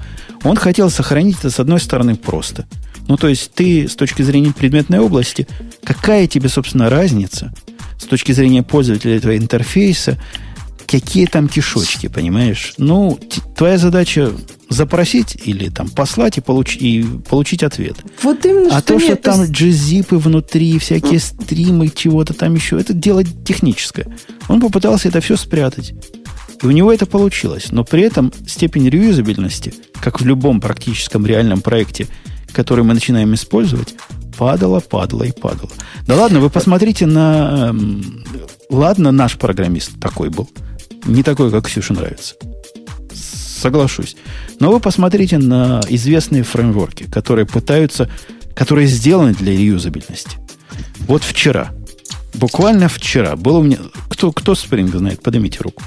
Он 0.44 0.56
хотел 0.56 0.90
сохранить 0.90 1.38
это, 1.38 1.50
с 1.50 1.58
одной 1.58 1.80
стороны, 1.80 2.14
просто. 2.14 2.66
Ну, 3.08 3.16
то 3.16 3.28
есть 3.28 3.52
ты 3.52 3.88
с 3.88 3.96
точки 3.96 4.22
зрения 4.22 4.52
предметной 4.52 4.98
области, 4.98 5.48
какая 5.82 6.26
тебе, 6.26 6.48
собственно, 6.48 6.90
разница 6.90 7.52
с 7.98 8.04
точки 8.04 8.32
зрения 8.32 8.62
пользователя 8.62 9.16
этого 9.16 9.36
интерфейса, 9.36 10.20
какие 10.86 11.26
там 11.26 11.48
кишочки, 11.48 12.08
понимаешь? 12.08 12.74
Ну, 12.76 13.18
твоя 13.56 13.78
задача 13.78 14.30
запросить 14.72 15.36
или 15.44 15.68
там 15.68 15.88
послать 15.88 16.38
и, 16.38 16.40
получ, 16.40 16.76
и 16.76 17.04
получить 17.28 17.62
ответ. 17.62 17.96
Вот 18.22 18.44
именно, 18.44 18.76
а 18.76 18.80
что 18.80 18.94
то, 18.94 18.98
что 18.98 19.08
нет, 19.10 19.22
там 19.22 19.44
джизипы 19.44 20.16
внутри, 20.16 20.78
всякие 20.78 21.20
стримы, 21.20 21.88
чего-то 21.88 22.34
там 22.34 22.54
еще, 22.54 22.80
это 22.80 22.92
дело 22.92 23.24
техническое. 23.24 24.06
Он 24.48 24.60
попытался 24.60 25.08
это 25.08 25.20
все 25.20 25.36
спрятать. 25.36 25.94
И 26.62 26.66
у 26.66 26.70
него 26.70 26.92
это 26.92 27.06
получилось. 27.06 27.72
Но 27.72 27.84
при 27.84 28.02
этом 28.02 28.32
степень 28.46 28.88
реюзабельности, 28.88 29.74
как 30.00 30.20
в 30.20 30.26
любом 30.26 30.60
практическом 30.60 31.26
реальном 31.26 31.60
проекте, 31.60 32.06
который 32.52 32.84
мы 32.84 32.94
начинаем 32.94 33.34
использовать, 33.34 33.94
падала, 34.38 34.80
падала 34.80 35.24
и 35.24 35.32
падала. 35.32 35.70
Да 36.06 36.16
ладно, 36.16 36.40
вы 36.40 36.50
посмотрите 36.50 37.06
на... 37.06 37.68
Эм, 37.70 38.24
ладно, 38.70 39.12
наш 39.12 39.38
программист 39.38 40.00
такой 40.00 40.30
был. 40.30 40.48
Не 41.04 41.22
такой, 41.22 41.50
как 41.50 41.66
Ксюше 41.66 41.92
нравится. 41.94 42.36
Соглашусь. 43.62 44.16
Но 44.60 44.70
вы 44.70 44.80
посмотрите 44.80 45.38
на 45.38 45.80
известные 45.88 46.42
фреймворки, 46.42 47.04
которые 47.04 47.46
пытаются, 47.46 48.10
которые 48.54 48.86
сделаны 48.86 49.32
для 49.32 49.52
реюзабельности. 49.52 50.38
Вот 51.06 51.22
вчера, 51.22 51.72
буквально 52.34 52.88
вчера, 52.88 53.36
было 53.36 53.58
у 53.58 53.62
меня... 53.62 53.78
Кто, 54.08 54.32
кто 54.32 54.52
Spring 54.52 54.96
знает? 54.96 55.22
Поднимите 55.22 55.60
руку. 55.60 55.82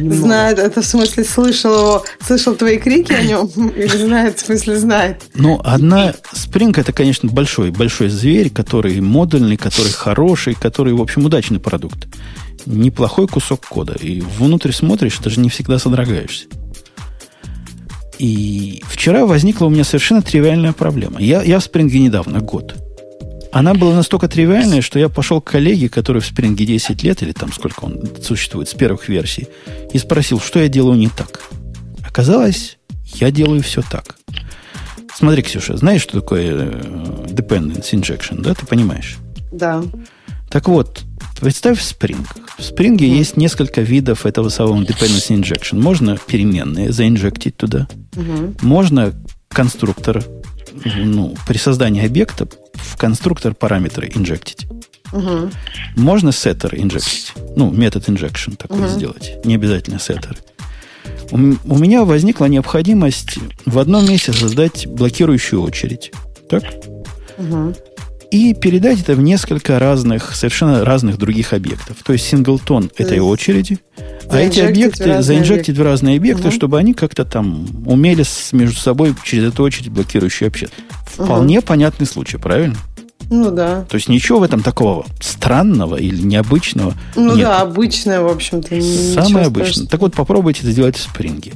Знает, 0.00 0.58
это 0.58 0.82
в 0.82 0.86
смысле 0.86 1.24
слышал 1.24 1.74
его, 1.74 2.04
слышал 2.24 2.54
твои 2.54 2.78
крики 2.78 3.12
о 3.12 3.22
нем, 3.22 3.46
или 3.76 3.96
знает, 3.96 4.38
в 4.38 4.46
смысле 4.46 4.78
знает. 4.78 5.22
Ну, 5.34 5.60
одна 5.64 6.14
Spring 6.32 6.78
это, 6.78 6.92
конечно, 6.92 7.28
большой, 7.28 7.70
большой 7.70 8.08
зверь, 8.08 8.50
который 8.50 9.00
модульный, 9.00 9.56
который 9.56 9.92
хороший, 9.92 10.54
который, 10.54 10.92
в 10.92 11.00
общем, 11.00 11.24
удачный 11.24 11.58
продукт. 11.58 12.06
Неплохой 12.66 13.26
кусок 13.26 13.66
кода. 13.66 13.94
И 13.94 14.20
внутрь 14.20 14.72
смотришь, 14.72 15.18
даже 15.18 15.40
не 15.40 15.48
всегда 15.48 15.78
содрогаешься. 15.78 16.46
И 18.18 18.82
вчера 18.86 19.26
возникла 19.26 19.66
у 19.66 19.70
меня 19.70 19.84
совершенно 19.84 20.22
тривиальная 20.22 20.72
проблема. 20.72 21.20
Я, 21.20 21.42
я 21.42 21.58
в 21.58 21.66
Spring 21.66 21.90
недавно, 21.90 22.40
год. 22.40 22.74
Она 23.52 23.74
была 23.74 23.94
настолько 23.94 24.28
тривиальная, 24.28 24.82
что 24.82 24.98
я 24.98 25.08
пошел 25.08 25.40
к 25.40 25.50
коллеге, 25.50 25.88
который 25.88 26.20
в 26.20 26.32
Spring 26.32 26.54
10 26.54 27.02
лет, 27.02 27.22
или 27.22 27.32
там 27.32 27.52
сколько 27.52 27.84
он 27.84 28.02
существует, 28.22 28.68
с 28.68 28.74
первых 28.74 29.08
версий, 29.08 29.48
и 29.92 29.98
спросил, 29.98 30.40
что 30.40 30.58
я 30.58 30.68
делаю 30.68 30.96
не 30.96 31.08
так. 31.08 31.40
Оказалось, 32.04 32.78
я 33.14 33.30
делаю 33.30 33.62
все 33.62 33.82
так. 33.82 34.16
Смотри, 35.14 35.42
Ксюша, 35.42 35.76
знаешь, 35.76 36.02
что 36.02 36.20
такое 36.20 36.50
э, 36.52 37.26
dependency 37.28 37.92
injection, 37.92 38.40
да? 38.40 38.54
Ты 38.54 38.66
понимаешь? 38.66 39.18
Да. 39.52 39.84
Так 40.50 40.68
вот, 40.68 41.02
представь 41.40 41.80
Spring. 41.80 42.26
В 42.58 42.60
Spring 42.60 42.96
mm. 42.96 43.04
есть 43.04 43.36
несколько 43.36 43.80
видов 43.80 44.26
этого 44.26 44.48
самого 44.48 44.82
dependency 44.82 45.36
injection. 45.38 45.80
Можно 45.80 46.16
переменные 46.16 46.92
заинжектить 46.92 47.56
туда. 47.56 47.88
Mm-hmm. 48.12 48.58
Можно 48.62 49.14
конструктор 49.48 50.24
ну, 50.84 51.34
при 51.46 51.56
создании 51.56 52.04
объекта 52.04 52.48
в 52.74 52.96
конструктор 52.96 53.54
параметры 53.54 54.10
инжектить. 54.14 54.66
Угу. 55.12 55.50
Можно 55.96 56.32
сеттер 56.32 56.74
инжектить. 56.74 57.32
Ну, 57.56 57.70
метод 57.70 58.08
injection 58.08 58.56
такой 58.56 58.80
угу. 58.80 58.88
сделать. 58.88 59.44
Не 59.44 59.54
обязательно 59.54 59.98
сеттеры. 59.98 60.36
У, 61.30 61.36
у 61.36 61.78
меня 61.78 62.04
возникла 62.04 62.46
необходимость 62.46 63.38
в 63.64 63.78
одном 63.78 64.08
месте 64.08 64.32
создать 64.32 64.86
блокирующую 64.86 65.62
очередь. 65.62 66.12
Так? 66.48 66.64
Угу. 67.38 67.74
И 68.34 68.52
передать 68.52 69.00
это 69.00 69.14
в 69.14 69.22
несколько 69.22 69.78
разных, 69.78 70.34
совершенно 70.34 70.84
разных 70.84 71.18
других 71.18 71.52
объектов. 71.52 71.98
То 72.04 72.14
есть 72.14 72.26
синглтон 72.26 72.90
этой 72.96 73.20
очереди, 73.20 73.78
а 74.28 74.38
эти 74.38 74.58
объекты 74.58 75.22
заинжектить 75.22 75.78
в 75.78 75.82
разные 75.82 76.16
объекты, 76.16 76.48
угу. 76.48 76.50
чтобы 76.50 76.80
они 76.80 76.94
как-то 76.94 77.24
там 77.24 77.64
умели 77.86 78.24
между 78.50 78.76
собой 78.76 79.14
через 79.22 79.52
эту 79.52 79.62
очередь 79.62 79.90
блокирующую 79.90 80.48
общаться. 80.48 80.74
Вполне 81.06 81.60
угу. 81.60 81.66
понятный 81.66 82.08
случай, 82.08 82.36
правильно? 82.36 82.74
Ну 83.30 83.52
да. 83.52 83.84
То 83.88 83.94
есть 83.94 84.08
ничего 84.08 84.40
в 84.40 84.42
этом 84.42 84.64
такого 84.64 85.06
странного 85.20 85.94
или 85.94 86.20
необычного. 86.20 86.94
Ну 87.14 87.36
нет. 87.36 87.44
да, 87.44 87.60
обычное, 87.60 88.20
в 88.20 88.26
общем-то. 88.26 88.82
Самое 89.14 89.46
обычное. 89.46 89.86
Так 89.86 90.00
вот, 90.00 90.12
попробуйте 90.12 90.62
это 90.62 90.72
сделать 90.72 90.96
в 90.96 91.02
спринге. 91.02 91.52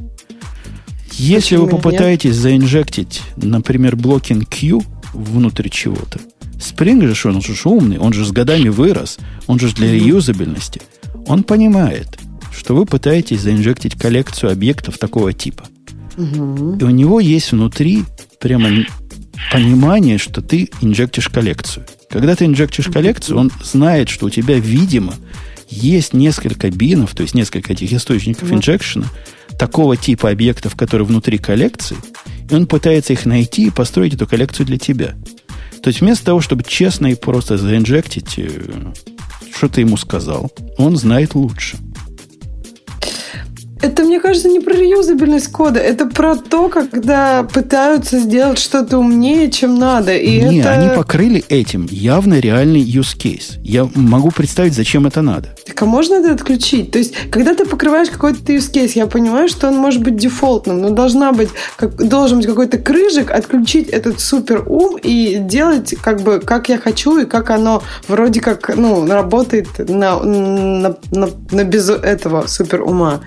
Если 1.11 1.57
Почему 1.57 1.65
вы 1.65 1.71
попытаетесь 1.71 2.35
нет? 2.35 2.41
заинжектить, 2.41 3.23
например, 3.35 3.97
блокинг 3.97 4.49
Q 4.49 4.81
внутрь 5.13 5.69
чего-то, 5.69 6.21
Spring 6.59 7.15
же, 7.15 7.29
он 7.29 7.41
же 7.41 7.55
умный, 7.65 7.99
он 7.99 8.13
же 8.13 8.25
с 8.25 8.33
годами 8.33 8.69
вырос, 8.69 9.19
он 9.47 9.59
же 9.59 9.73
для 9.73 9.93
реюзабельности. 9.93 10.83
Он 11.27 11.45
понимает, 11.45 12.19
что 12.57 12.75
вы 12.75 12.85
пытаетесь 12.85 13.41
заинжектить 13.41 13.95
коллекцию 13.95 14.53
объектов 14.53 14.99
такого 14.99 15.33
типа. 15.33 15.65
Угу. 16.17 16.79
И 16.81 16.85
у 16.85 16.91
него 16.91 17.21
есть 17.21 17.53
внутри 17.53 18.05
прямо 18.41 18.85
понимание, 19.53 20.19
что 20.19 20.43
ты 20.43 20.71
инжектишь 20.81 21.29
коллекцию. 21.29 21.87
Когда 22.11 22.35
ты 22.35 22.45
инжектишь 22.47 22.87
коллекцию, 22.87 23.39
он 23.39 23.53
знает, 23.63 24.09
что 24.09 24.27
у 24.27 24.31
тебя, 24.31 24.59
видимо, 24.59 25.15
есть 25.69 26.15
несколько 26.15 26.71
бинов, 26.71 27.15
то 27.15 27.23
есть 27.23 27.35
несколько 27.35 27.73
этих 27.73 27.93
источников 27.93 28.51
инжекшена, 28.51 29.07
такого 29.59 29.97
типа 29.97 30.31
объектов, 30.31 30.75
которые 30.75 31.07
внутри 31.07 31.39
коллекции, 31.39 31.97
и 32.51 32.55
он 32.55 32.67
пытается 32.67 33.13
их 33.13 33.27
найти 33.27 33.67
и 33.67 33.71
построить 33.71 34.15
эту 34.15 34.27
коллекцию 34.27 34.67
для 34.67 34.79
тебя. 34.79 35.15
То 35.83 35.89
есть 35.89 36.01
вместо 36.01 36.27
того, 36.27 36.41
чтобы 36.41 36.65
честно 36.65 37.09
и 37.09 37.15
просто 37.15 37.59
заинжектить, 37.59 38.39
э, 38.39 38.49
что 39.55 39.69
ты 39.69 39.83
ему 39.83 39.97
сказал, 39.97 40.51
он 40.77 40.97
знает 40.97 41.35
лучше. 41.35 41.79
Это, 43.81 44.03
мне 44.03 44.21
кажется, 44.21 44.49
не 44.49 44.61
про 44.61 44.75
реюзабельность 44.75 45.53
кода, 45.53 45.79
это 45.79 46.07
про 46.07 46.35
то, 46.37 46.69
когда 46.69 47.45
пытаются 47.45 48.19
сделать 48.19 48.59
что-то 48.59 48.99
умнее, 48.99 49.51
чем 49.51 49.79
надо. 49.79 50.17
И 50.17 50.41
не, 50.41 50.61
это... 50.61 50.73
они 50.73 50.89
покрыли 50.97 51.45
этим 51.49 51.87
явно 51.91 52.41
реальный 52.41 52.81
use 52.81 53.17
case. 53.17 53.59
Я 53.63 53.89
могу 53.95 54.31
представить, 54.31 54.75
зачем 54.75 55.07
это 55.07 55.23
надо. 55.23 55.49
Так 55.67 55.81
а 55.83 55.87
можно 55.87 56.15
это 56.15 56.33
отключить? 56.33 56.91
То 56.91 56.99
есть, 56.99 57.15
когда 57.31 57.55
ты 57.55 57.65
покрываешь 57.65 58.11
какой-то 58.11 58.53
use 58.53 58.73
case, 58.73 58.93
я 58.95 59.07
понимаю, 59.07 59.49
что 59.49 59.69
он 59.69 59.77
может 59.77 60.03
быть 60.03 60.17
дефолтным, 60.17 60.81
но 60.81 60.91
должна 60.91 61.33
быть, 61.33 61.51
как, 61.77 61.95
должен 61.97 62.39
быть 62.39 62.47
какой-то 62.47 62.79
крыжик, 62.79 63.31
отключить 63.31 63.89
этот 63.89 64.21
супер 64.21 64.65
ум 64.67 64.99
и 65.01 65.37
делать 65.39 65.95
как 66.03 66.23
бы 66.23 66.41
как 66.41 66.69
я 66.69 66.79
хочу 66.79 67.19
и 67.19 67.27
как 67.27 67.51
оно 67.51 67.83
вроде 68.09 68.41
как 68.41 68.75
ну, 68.77 69.07
работает 69.07 69.69
на, 69.89 70.21
на, 70.21 70.97
на, 71.13 71.29
на 71.53 71.65
без 71.65 71.89
этого 71.91 72.47
супер 72.47 72.83
ума. 72.83 73.21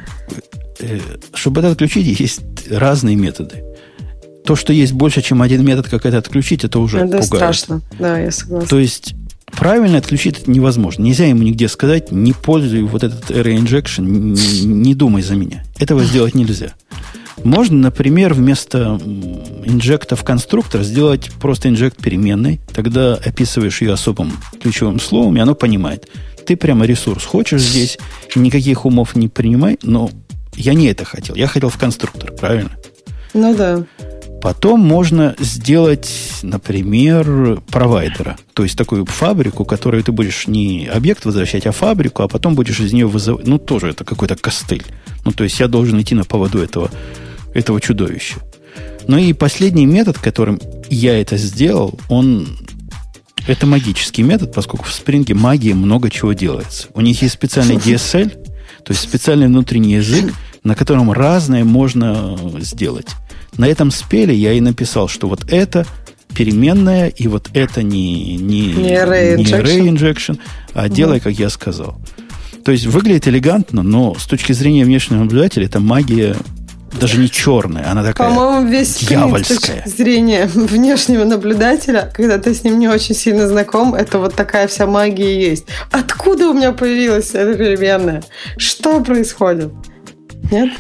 Э, 0.81 0.99
чтобы 1.33 1.61
это 1.61 1.71
отключить, 1.71 2.19
есть 2.19 2.41
разные 2.69 3.15
методы. 3.15 3.63
То, 4.45 4.55
что 4.55 4.73
есть 4.73 4.93
больше, 4.93 5.21
чем 5.21 5.41
один 5.41 5.63
метод, 5.63 5.87
как 5.87 6.05
это 6.05 6.17
отключить, 6.17 6.63
это 6.63 6.79
уже 6.79 6.97
это 6.97 7.05
пугает. 7.07 7.25
страшно, 7.25 7.81
да, 7.99 8.19
я 8.19 8.31
согласна. 8.31 8.67
То 8.67 8.79
есть 8.79 9.13
правильно 9.51 9.99
отключить 9.99 10.39
это 10.39 10.51
невозможно. 10.51 11.03
Нельзя 11.03 11.25
ему 11.25 11.43
нигде 11.43 11.67
сказать, 11.67 12.11
не 12.11 12.33
пользуй 12.33 12.81
вот 12.83 13.03
этот 13.03 13.29
array 13.29 13.57
injection, 13.57 14.03
не, 14.03 14.65
не 14.65 14.95
думай 14.95 15.21
за 15.21 15.35
меня. 15.35 15.63
Этого 15.77 16.03
сделать 16.03 16.33
нельзя. 16.33 16.73
Можно, 17.43 17.77
например, 17.77 18.33
вместо 18.33 18.99
инжекта 19.65 20.15
в 20.15 20.23
конструктор 20.23 20.83
сделать 20.83 21.31
просто 21.39 21.69
инжект 21.69 21.97
переменной. 21.97 22.59
Тогда 22.73 23.15
описываешь 23.15 23.81
ее 23.81 23.93
особым 23.93 24.31
ключевым 24.61 24.99
словом, 24.99 25.37
и 25.37 25.39
оно 25.39 25.55
понимает. 25.55 26.07
Ты 26.45 26.55
прямо 26.55 26.85
ресурс 26.85 27.23
хочешь 27.23 27.61
здесь, 27.61 27.97
никаких 28.35 28.85
умов 28.85 29.15
не 29.15 29.27
принимай, 29.27 29.77
но 29.83 30.09
я 30.61 30.73
не 30.73 30.87
это 30.87 31.05
хотел. 31.05 31.35
Я 31.35 31.47
хотел 31.47 31.69
в 31.69 31.77
конструктор, 31.77 32.31
правильно? 32.31 32.71
Ну 33.33 33.55
да. 33.55 33.83
Потом 34.41 34.79
можно 34.79 35.35
сделать, 35.39 36.11
например, 36.41 37.61
провайдера. 37.69 38.37
То 38.53 38.63
есть 38.63 38.75
такую 38.75 39.05
фабрику, 39.05 39.65
которую 39.65 40.03
ты 40.03 40.11
будешь 40.11 40.47
не 40.47 40.87
объект 40.87 41.25
возвращать, 41.25 41.67
а 41.67 41.71
фабрику, 41.71 42.23
а 42.23 42.27
потом 42.27 42.55
будешь 42.55 42.79
из 42.79 42.91
нее 42.91 43.05
вызывать. 43.05 43.45
Ну, 43.45 43.59
тоже 43.59 43.89
это 43.89 44.03
какой-то 44.03 44.35
костыль. 44.35 44.83
Ну, 45.25 45.31
то 45.31 45.43
есть 45.43 45.59
я 45.59 45.67
должен 45.67 46.01
идти 46.01 46.15
на 46.15 46.23
поводу 46.23 46.59
этого, 46.59 46.89
этого 47.53 47.79
чудовища. 47.79 48.37
Ну 49.07 49.17
и 49.17 49.33
последний 49.33 49.85
метод, 49.85 50.17
которым 50.17 50.59
я 50.89 51.19
это 51.19 51.37
сделал, 51.37 51.99
он 52.09 52.47
это 53.47 53.65
магический 53.65 54.23
метод, 54.23 54.53
поскольку 54.53 54.85
в 54.85 54.93
спринге 54.93 55.33
магии 55.33 55.73
много 55.73 56.09
чего 56.09 56.33
делается. 56.33 56.87
У 56.93 57.01
них 57.01 57.21
есть 57.21 57.33
специальный 57.33 57.75
DSL, 57.75 58.50
то 58.83 58.93
есть 58.93 59.03
специальный 59.03 59.47
внутренний 59.47 59.95
язык, 59.95 60.33
на 60.63 60.75
котором 60.75 61.11
разное 61.11 61.63
можно 61.63 62.37
сделать. 62.59 63.07
На 63.57 63.67
этом 63.67 63.91
спеле 63.91 64.35
я 64.35 64.53
и 64.53 64.61
написал, 64.61 65.07
что 65.07 65.27
вот 65.27 65.51
это 65.51 65.85
переменная, 66.33 67.07
и 67.07 67.27
вот 67.27 67.49
это 67.53 67.83
не, 67.83 68.37
не, 68.37 68.73
не, 68.73 68.93
array, 68.93 69.35
не 69.35 69.43
array 69.43 69.87
injection, 69.87 70.39
а 70.73 70.87
делай, 70.87 71.19
как 71.19 71.33
я 71.33 71.49
сказал. 71.49 71.99
То 72.63 72.71
есть 72.71 72.85
выглядит 72.85 73.27
элегантно, 73.27 73.83
но 73.83 74.15
с 74.15 74.25
точки 74.25 74.53
зрения 74.53 74.85
внешнего 74.85 75.19
наблюдателя 75.19 75.65
это 75.65 75.79
магия 75.79 76.35
даже 76.99 77.17
не 77.17 77.29
черная, 77.29 77.89
она 77.89 78.03
такая 78.03 78.29
По-моему, 78.29 78.67
весь 78.67 78.95
дьявольская. 78.97 79.83
зрения 79.85 80.45
внешнего 80.53 81.23
наблюдателя, 81.23 82.11
когда 82.13 82.37
ты 82.37 82.53
с 82.53 82.63
ним 82.63 82.79
не 82.79 82.87
очень 82.87 83.15
сильно 83.15 83.47
знаком, 83.47 83.95
это 83.95 84.19
вот 84.19 84.35
такая 84.35 84.67
вся 84.67 84.85
магия 84.87 85.49
есть. 85.49 85.65
Откуда 85.91 86.49
у 86.49 86.53
меня 86.53 86.71
появилась 86.73 87.33
эта 87.33 87.57
переменная? 87.57 88.23
Что 88.57 89.01
происходит? 89.01 89.71
Нет? 90.51 90.71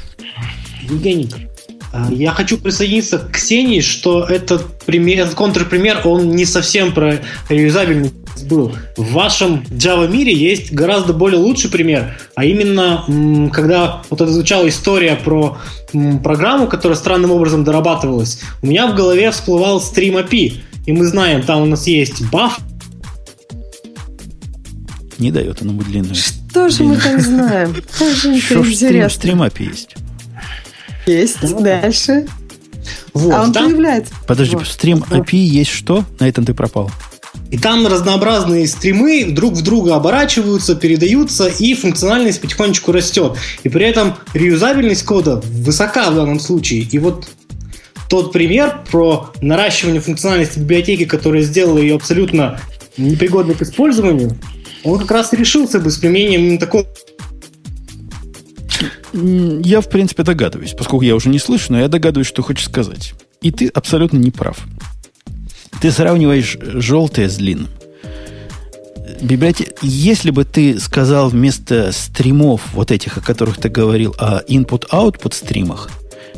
Евгений, 0.83 1.49
а, 1.93 2.07
я 2.09 2.31
хочу 2.31 2.57
присоединиться 2.57 3.19
к 3.19 3.31
Ксении, 3.31 3.81
что 3.81 4.23
этот, 4.25 4.79
пример, 4.85 5.19
этот 5.21 5.35
контрпример, 5.35 6.01
он 6.05 6.31
не 6.31 6.45
совсем 6.45 6.93
про 6.93 7.19
реюзабельность 7.49 8.20
был. 8.47 8.75
В 8.97 9.11
вашем 9.13 9.63
Java 9.69 10.09
мире 10.09 10.33
есть 10.33 10.71
гораздо 10.73 11.13
более 11.13 11.39
лучший 11.39 11.69
пример, 11.69 12.17
а 12.35 12.45
именно, 12.45 13.49
когда 13.53 14.01
вот 14.09 14.21
это 14.21 14.31
звучала 14.31 14.67
история 14.67 15.15
про 15.15 15.57
программу, 16.23 16.67
которая 16.67 16.97
странным 16.97 17.31
образом 17.31 17.63
дорабатывалась, 17.63 18.41
у 18.61 18.67
меня 18.67 18.87
в 18.87 18.95
голове 18.95 19.31
всплывал 19.31 19.79
Stream 19.79 20.23
API, 20.27 20.59
и 20.85 20.91
мы 20.91 21.05
знаем, 21.05 21.43
там 21.43 21.61
у 21.61 21.65
нас 21.65 21.87
есть 21.87 22.23
баф, 22.29 22.59
не 25.17 25.31
дает 25.31 25.61
оно 25.61 25.73
длинную. 25.73 26.15
Что 26.15 26.69
же 26.69 26.83
мы 26.83 26.97
там 26.97 27.19
знаем? 27.19 27.75
Тоже 27.99 28.35
интересно. 28.35 28.73
Стрим, 28.73 29.09
стрим 29.09 29.43
API 29.43 29.69
есть. 29.69 29.95
Есть. 31.05 31.61
Дальше. 31.63 32.27
Вот, 33.13 33.33
а 33.33 33.43
он 33.43 33.53
там- 33.53 33.67
появляется. 33.67 34.13
Подожди, 34.27 34.55
Вот. 34.55 34.67
стрим 34.67 35.03
API 35.09 35.37
есть 35.37 35.71
что? 35.71 36.05
На 36.19 36.27
этом 36.27 36.45
ты 36.45 36.53
пропал. 36.53 36.89
И 37.51 37.57
там 37.57 37.85
разнообразные 37.85 38.65
стримы 38.65 39.25
друг 39.29 39.55
в 39.55 39.61
друга 39.61 39.95
оборачиваются, 39.95 40.73
передаются, 40.73 41.47
и 41.47 41.73
функциональность 41.73 42.39
потихонечку 42.39 42.93
растет. 42.93 43.37
И 43.63 43.69
при 43.69 43.85
этом 43.85 44.15
реюзабельность 44.33 45.03
кода 45.03 45.41
высока 45.45 46.09
в 46.11 46.15
данном 46.15 46.39
случае. 46.39 46.87
И 46.89 46.97
вот 46.97 47.27
тот 48.09 48.31
пример 48.31 48.79
про 48.89 49.31
наращивание 49.41 50.01
функциональности 50.01 50.59
библиотеки, 50.59 51.03
которая 51.03 51.41
сделала 51.43 51.79
ее 51.79 51.95
абсолютно 51.95 52.59
непригодной 52.97 53.55
к 53.55 53.61
использованию, 53.61 54.37
он 54.83 54.99
как 54.99 55.11
раз 55.11 55.33
решился 55.33 55.79
бы 55.79 55.91
с 55.91 55.97
применением 55.97 56.57
такого 56.57 56.87
Я, 59.13 59.81
в 59.81 59.89
принципе, 59.89 60.23
догадываюсь, 60.23 60.73
поскольку 60.77 61.03
я 61.03 61.15
уже 61.15 61.27
не 61.29 61.39
слышу, 61.39 61.73
но 61.73 61.79
я 61.79 61.89
догадываюсь, 61.89 62.27
что 62.27 62.41
хочешь 62.41 62.65
сказать. 62.65 63.13
И 63.41 63.51
ты 63.51 63.67
абсолютно 63.67 64.17
не 64.17 64.31
прав. 64.31 64.57
Ты 65.81 65.91
сравниваешь 65.91 66.57
желтое 66.61 67.27
с 67.27 67.37
длинным. 67.37 67.69
Библиотека... 69.19 69.71
Если 69.81 70.29
бы 70.29 70.45
ты 70.45 70.79
сказал 70.79 71.29
вместо 71.29 71.91
стримов, 71.91 72.61
вот 72.73 72.91
этих, 72.91 73.17
о 73.17 73.21
которых 73.21 73.57
ты 73.57 73.69
говорил, 73.69 74.15
о 74.19 74.43
input-output 74.43 75.33
стримах, 75.33 75.89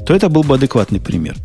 то 0.06 0.15
это 0.15 0.30
был 0.30 0.44
бы 0.44 0.56
адекватный 0.56 1.02
пример. 1.02 1.36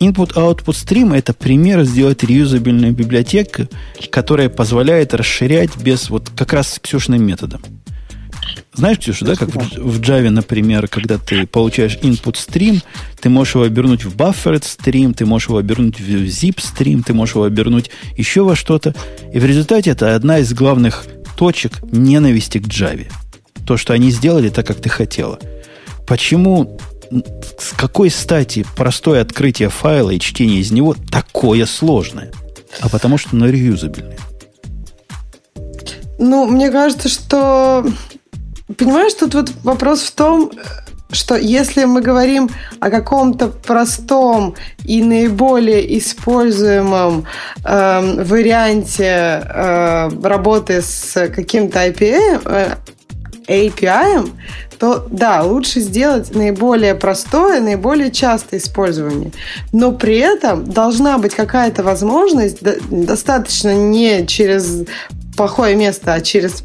Input-output 0.00 0.74
стрим 0.74 1.12
это 1.12 1.34
пример 1.34 1.82
сделать 1.82 2.22
реюзабельную 2.22 2.92
библиотеку, 2.92 3.66
которая 4.10 4.48
позволяет 4.48 5.12
расширять 5.12 5.76
без 5.76 6.10
вот 6.10 6.30
как 6.36 6.52
раз 6.52 6.78
Ксюшным 6.80 7.24
методом. 7.26 7.62
Знаешь, 8.72 8.98
Ксюша, 8.98 9.24
да, 9.24 9.34
как 9.34 9.48
в, 9.48 9.56
в 9.56 10.00
Java, 10.00 10.30
например, 10.30 10.88
когда 10.88 11.18
ты 11.18 11.46
получаешь 11.46 11.98
input 12.02 12.36
стрим, 12.36 12.80
ты 13.20 13.28
можешь 13.28 13.54
его 13.54 13.64
обернуть 13.64 14.04
в 14.04 14.14
buffered 14.16 14.64
стрим, 14.64 15.14
ты 15.14 15.26
можешь 15.26 15.48
его 15.48 15.58
обернуть 15.58 15.98
в 15.98 16.04
zip 16.04 16.60
стрим, 16.60 17.02
ты 17.02 17.14
можешь 17.14 17.34
его 17.34 17.44
обернуть 17.44 17.90
еще 18.16 18.42
во 18.42 18.54
что-то. 18.54 18.94
И 19.32 19.38
в 19.38 19.44
результате 19.44 19.90
это 19.90 20.14
одна 20.14 20.38
из 20.38 20.52
главных 20.52 21.06
точек 21.36 21.82
ненависти 21.92 22.58
к 22.58 22.66
Java. 22.66 23.10
То, 23.66 23.76
что 23.76 23.92
они 23.92 24.10
сделали 24.10 24.48
так, 24.48 24.66
как 24.66 24.80
ты 24.80 24.88
хотела. 24.88 25.38
Почему, 26.06 26.78
с 27.58 27.72
какой 27.76 28.10
стати 28.10 28.64
простое 28.76 29.20
открытие 29.20 29.68
файла 29.68 30.10
и 30.10 30.20
чтение 30.20 30.60
из 30.60 30.70
него 30.70 30.94
такое 31.10 31.66
сложное? 31.66 32.32
А 32.80 32.88
потому 32.88 33.18
что 33.18 33.30
оно 33.32 33.48
реюзабельное. 33.48 34.18
Ну, 36.18 36.46
мне 36.46 36.70
кажется, 36.70 37.08
что... 37.08 37.86
Понимаешь, 38.76 39.14
тут 39.14 39.34
вот 39.34 39.52
вопрос 39.64 40.02
в 40.02 40.12
том, 40.12 40.50
что 41.10 41.36
если 41.36 41.84
мы 41.84 42.02
говорим 42.02 42.50
о 42.80 42.90
каком-то 42.90 43.48
простом 43.48 44.54
и 44.84 45.02
наиболее 45.02 45.98
используемом 45.98 47.24
эм, 47.64 48.24
варианте 48.24 49.42
э, 49.42 50.10
работы 50.22 50.82
с 50.82 51.28
каким-то 51.34 51.86
IPA, 51.86 52.42
э, 52.44 52.74
API, 53.48 54.30
то 54.78 55.06
да, 55.10 55.42
лучше 55.42 55.80
сделать 55.80 56.34
наиболее 56.34 56.94
простое, 56.94 57.60
наиболее 57.60 58.10
частое 58.10 58.60
использование. 58.60 59.32
Но 59.72 59.92
при 59.92 60.18
этом 60.18 60.64
должна 60.64 61.16
быть 61.18 61.34
какая-то 61.34 61.82
возможность, 61.82 62.62
до- 62.62 62.76
достаточно 62.90 63.74
не 63.74 64.26
через 64.26 64.84
плохое 65.36 65.74
место, 65.74 66.12
а 66.12 66.20
через 66.20 66.62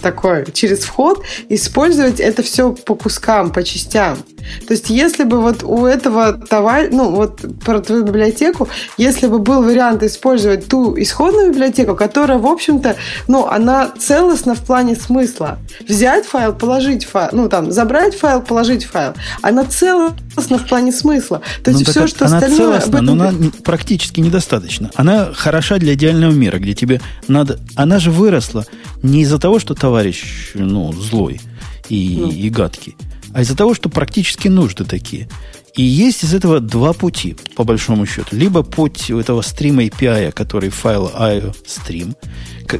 такой, 0.00 0.46
через 0.52 0.80
вход, 0.80 1.22
использовать 1.48 2.20
это 2.20 2.42
все 2.42 2.72
по 2.72 2.94
кускам, 2.94 3.50
по 3.52 3.62
частям. 3.62 4.18
То 4.66 4.72
есть, 4.72 4.88
если 4.88 5.24
бы 5.24 5.40
вот 5.40 5.62
у 5.62 5.84
этого 5.84 6.32
товар, 6.32 6.88
ну, 6.90 7.10
вот 7.10 7.40
про 7.64 7.78
твою 7.80 8.04
библиотеку, 8.04 8.68
если 8.96 9.26
бы 9.26 9.38
был 9.38 9.62
вариант 9.62 10.02
использовать 10.02 10.66
ту 10.66 10.98
исходную 10.98 11.50
библиотеку, 11.52 11.94
которая, 11.94 12.38
в 12.38 12.46
общем-то, 12.46 12.96
ну, 13.28 13.46
она 13.46 13.90
целостна 13.98 14.54
в 14.54 14.60
плане 14.60 14.96
смысла. 14.96 15.58
Взять 15.86 16.24
файл, 16.24 16.54
положить 16.54 17.04
файл, 17.04 17.28
ну, 17.32 17.48
там, 17.50 17.70
забрать 17.70 18.16
файл, 18.16 18.40
положить 18.40 18.84
файл. 18.86 19.12
Она 19.42 19.64
целостна 19.64 20.56
в 20.58 20.66
плане 20.66 20.90
смысла. 20.92 21.42
То 21.62 21.70
есть, 21.70 21.86
Ну, 21.86 21.90
все, 21.92 22.06
что 22.06 22.24
она 22.24 22.38
остальное... 22.38 22.58
целостна, 22.80 22.98
об 23.00 23.04
но 23.04 23.14
этом- 23.26 23.36
она 23.40 23.50
практически 23.62 24.20
недостаточно. 24.20 24.90
Она 24.94 25.32
хороша 25.34 25.76
для 25.76 25.92
идеального 25.94 26.32
мира, 26.32 26.58
где 26.58 26.72
тебе 26.72 27.00
надо... 27.28 27.58
Она 27.76 27.98
же 27.98 28.10
выросла 28.10 28.64
не 29.02 29.20
из-за 29.22 29.38
того, 29.38 29.58
что 29.58 29.74
товарищ 29.90 30.52
ну, 30.54 30.92
злой 30.92 31.40
и, 31.88 32.16
Ну. 32.20 32.30
и 32.30 32.48
гадкий, 32.48 32.94
а 33.34 33.42
из-за 33.42 33.56
того, 33.56 33.74
что 33.74 33.88
практически 33.88 34.46
нужды 34.46 34.84
такие. 34.84 35.28
И 35.74 35.82
есть 35.82 36.22
из 36.22 36.32
этого 36.32 36.60
два 36.60 36.92
пути, 36.92 37.36
по 37.56 37.64
большому 37.64 38.06
счету. 38.06 38.36
Либо 38.36 38.62
путь 38.62 39.10
у 39.10 39.18
этого 39.18 39.42
стрима 39.42 39.82
API, 39.82 40.30
который 40.30 40.70
файл 40.70 41.10
IO 41.12 41.56
стрим. 41.66 42.14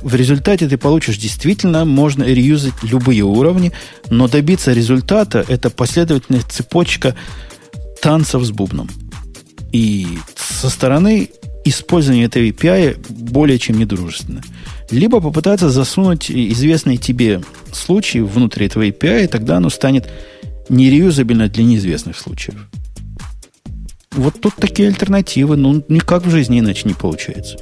В 0.02 0.14
результате 0.14 0.68
ты 0.68 0.76
получишь 0.76 1.18
действительно, 1.18 1.84
можно 1.84 2.22
реюзать 2.22 2.74
любые 2.82 3.22
уровни, 3.22 3.72
но 4.08 4.28
добиться 4.28 4.72
результата– 4.72 5.44
это 5.48 5.68
последовательная 5.68 6.42
цепочка 6.42 7.16
танцев 8.00 8.44
с 8.44 8.50
бубном. 8.52 8.88
И 9.72 10.06
со 10.36 10.70
стороны 10.70 11.30
использование 11.64 12.26
этой 12.26 12.50
API 12.50 12.96
более 13.08 13.58
чем 13.58 13.78
недружественно. 13.78 14.42
Либо 14.90 15.20
попытаться 15.20 15.70
засунуть 15.70 16.30
известные 16.30 16.96
тебе 16.96 17.42
случаи 17.72 18.18
внутри 18.18 18.66
этого 18.66 18.86
API, 18.86 19.24
и 19.24 19.26
тогда 19.28 19.58
оно 19.58 19.70
станет 19.70 20.08
нереюзабельно 20.68 21.48
для 21.48 21.64
неизвестных 21.64 22.18
случаев. 22.18 22.68
Вот 24.12 24.40
тут 24.40 24.56
такие 24.56 24.88
альтернативы, 24.88 25.56
ну, 25.56 25.84
никак 25.88 26.26
в 26.26 26.30
жизни 26.30 26.58
иначе 26.58 26.82
не 26.88 26.94
получается. 26.94 27.58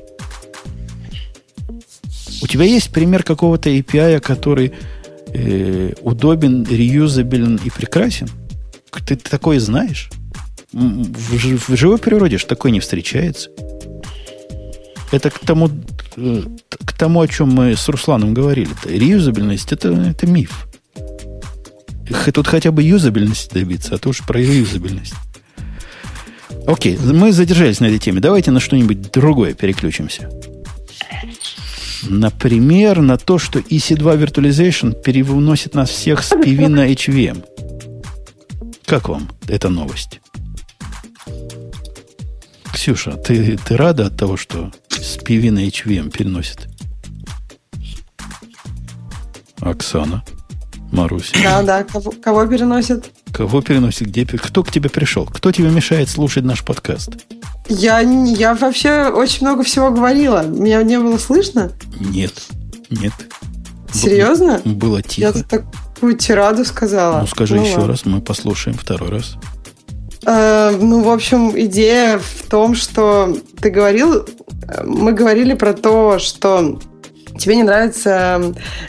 У 2.41 2.47
тебя 2.47 2.65
есть 2.65 2.91
пример 2.91 3.25
какого-то 3.25 3.69
API, 3.69 4.21
который 4.21 4.73
э, 5.35 5.93
удобен, 6.01 6.65
реюзабелен 6.65 7.61
и 7.63 7.69
прекрасен? 7.69 8.29
Ты, 9.07 9.17
ты 9.17 9.31
такое 9.31 9.61
знаешь? 9.61 10.11
В, 10.73 11.69
в 11.69 11.77
живой 11.77 11.99
природе 11.99 12.39
же 12.39 12.47
такое 12.47 12.73
не 12.73 12.81
встречается. 12.81 13.51
Это 15.11 15.31
к 15.31 15.39
тому, 15.39 15.71
э, 16.17 16.43
к 16.85 16.93
тому, 16.93 17.21
о 17.21 17.29
чем 17.29 17.51
мы 17.51 17.77
с 17.77 17.89
Русланом 17.89 18.35
говорили. 18.35 18.71
Реюзабельность 18.85 19.73
это, 19.73 19.91
это 19.91 20.27
миф. 20.27 20.69
Тут 22.33 22.47
хотя 22.47 22.71
бы 22.73 22.83
юзабельности 22.83 23.55
добиться, 23.55 23.95
а 23.95 23.99
то 23.99 24.11
уж 24.11 24.21
про 24.21 24.41
юзабельность. 24.41 25.15
Окей, 26.67 26.99
мы 26.99 27.33
задержались 27.33 27.81
на 27.81 27.87
этой 27.87 27.99
теме. 27.99 28.21
Давайте 28.21 28.51
на 28.51 28.61
что-нибудь 28.61 29.11
другое 29.11 29.55
переключимся. 29.55 30.31
Например, 32.03 33.01
на 33.01 33.17
то, 33.17 33.39
что 33.39 33.59
EC2 33.59 34.19
Virtualization 34.19 35.03
перевносит 35.03 35.75
нас 35.75 35.91
всех 35.91 36.23
с 36.23 36.33
PV 36.33 36.69
на 36.69 36.91
HVM. 36.91 37.45
Как 38.85 39.09
вам 39.09 39.29
эта 39.49 39.69
новость? 39.69 40.21
Ксюша, 42.89 43.19
ты, 43.19 43.59
ты 43.59 43.77
рада 43.77 44.07
от 44.07 44.17
того, 44.17 44.39
что 44.39 44.73
с 44.89 45.19
PV 45.19 45.51
на 45.51 45.67
HVM 45.67 46.11
переносит? 46.11 46.69
Оксана, 49.61 50.25
Маруся. 50.91 51.37
Да, 51.43 51.63
да, 51.63 51.85
кого, 51.85 52.13
кого 52.13 52.47
переносит? 52.47 53.11
Кого 53.31 53.61
переносит? 53.61 54.09
Где, 54.09 54.25
кто 54.25 54.63
к 54.65 54.71
тебе 54.71 54.89
пришел? 54.89 55.27
Кто 55.27 55.53
тебе 55.53 55.69
мешает 55.69 56.09
слушать 56.09 56.45
наш 56.45 56.65
подкаст? 56.65 57.11
Я, 57.69 58.01
я 58.01 58.55
вообще 58.55 59.09
очень 59.11 59.47
много 59.47 59.65
всего 59.65 59.91
говорила. 59.91 60.47
Меня 60.47 60.83
не 60.83 60.99
было 60.99 61.19
слышно? 61.19 61.71
Нет, 62.01 62.33
нет. 62.89 63.13
Серьезно? 63.93 64.63
Было 64.65 64.97
Я 64.97 65.03
тихо. 65.03 65.33
тут 65.35 65.49
такую 65.49 66.17
тираду 66.17 66.65
сказала. 66.65 67.21
Ну, 67.21 67.27
скажи 67.27 67.57
еще 67.57 67.81
ладно. 67.81 67.87
раз, 67.89 68.07
мы 68.07 68.23
послушаем 68.23 68.79
второй 68.79 69.11
раз. 69.11 69.37
Э, 70.27 70.71
ну, 70.79 71.03
в 71.03 71.11
общем, 71.11 71.53
идея 71.59 72.19
в 72.19 72.49
том, 72.49 72.75
что 72.75 73.37
ты 73.61 73.71
говорил, 73.71 74.15
э, 74.23 74.85
мы 74.85 75.13
говорили 75.13 75.55
про 75.55 75.73
то, 75.73 76.19
что 76.19 76.79
тебе 77.39 77.57
не 77.57 77.63
нравится 77.63 78.43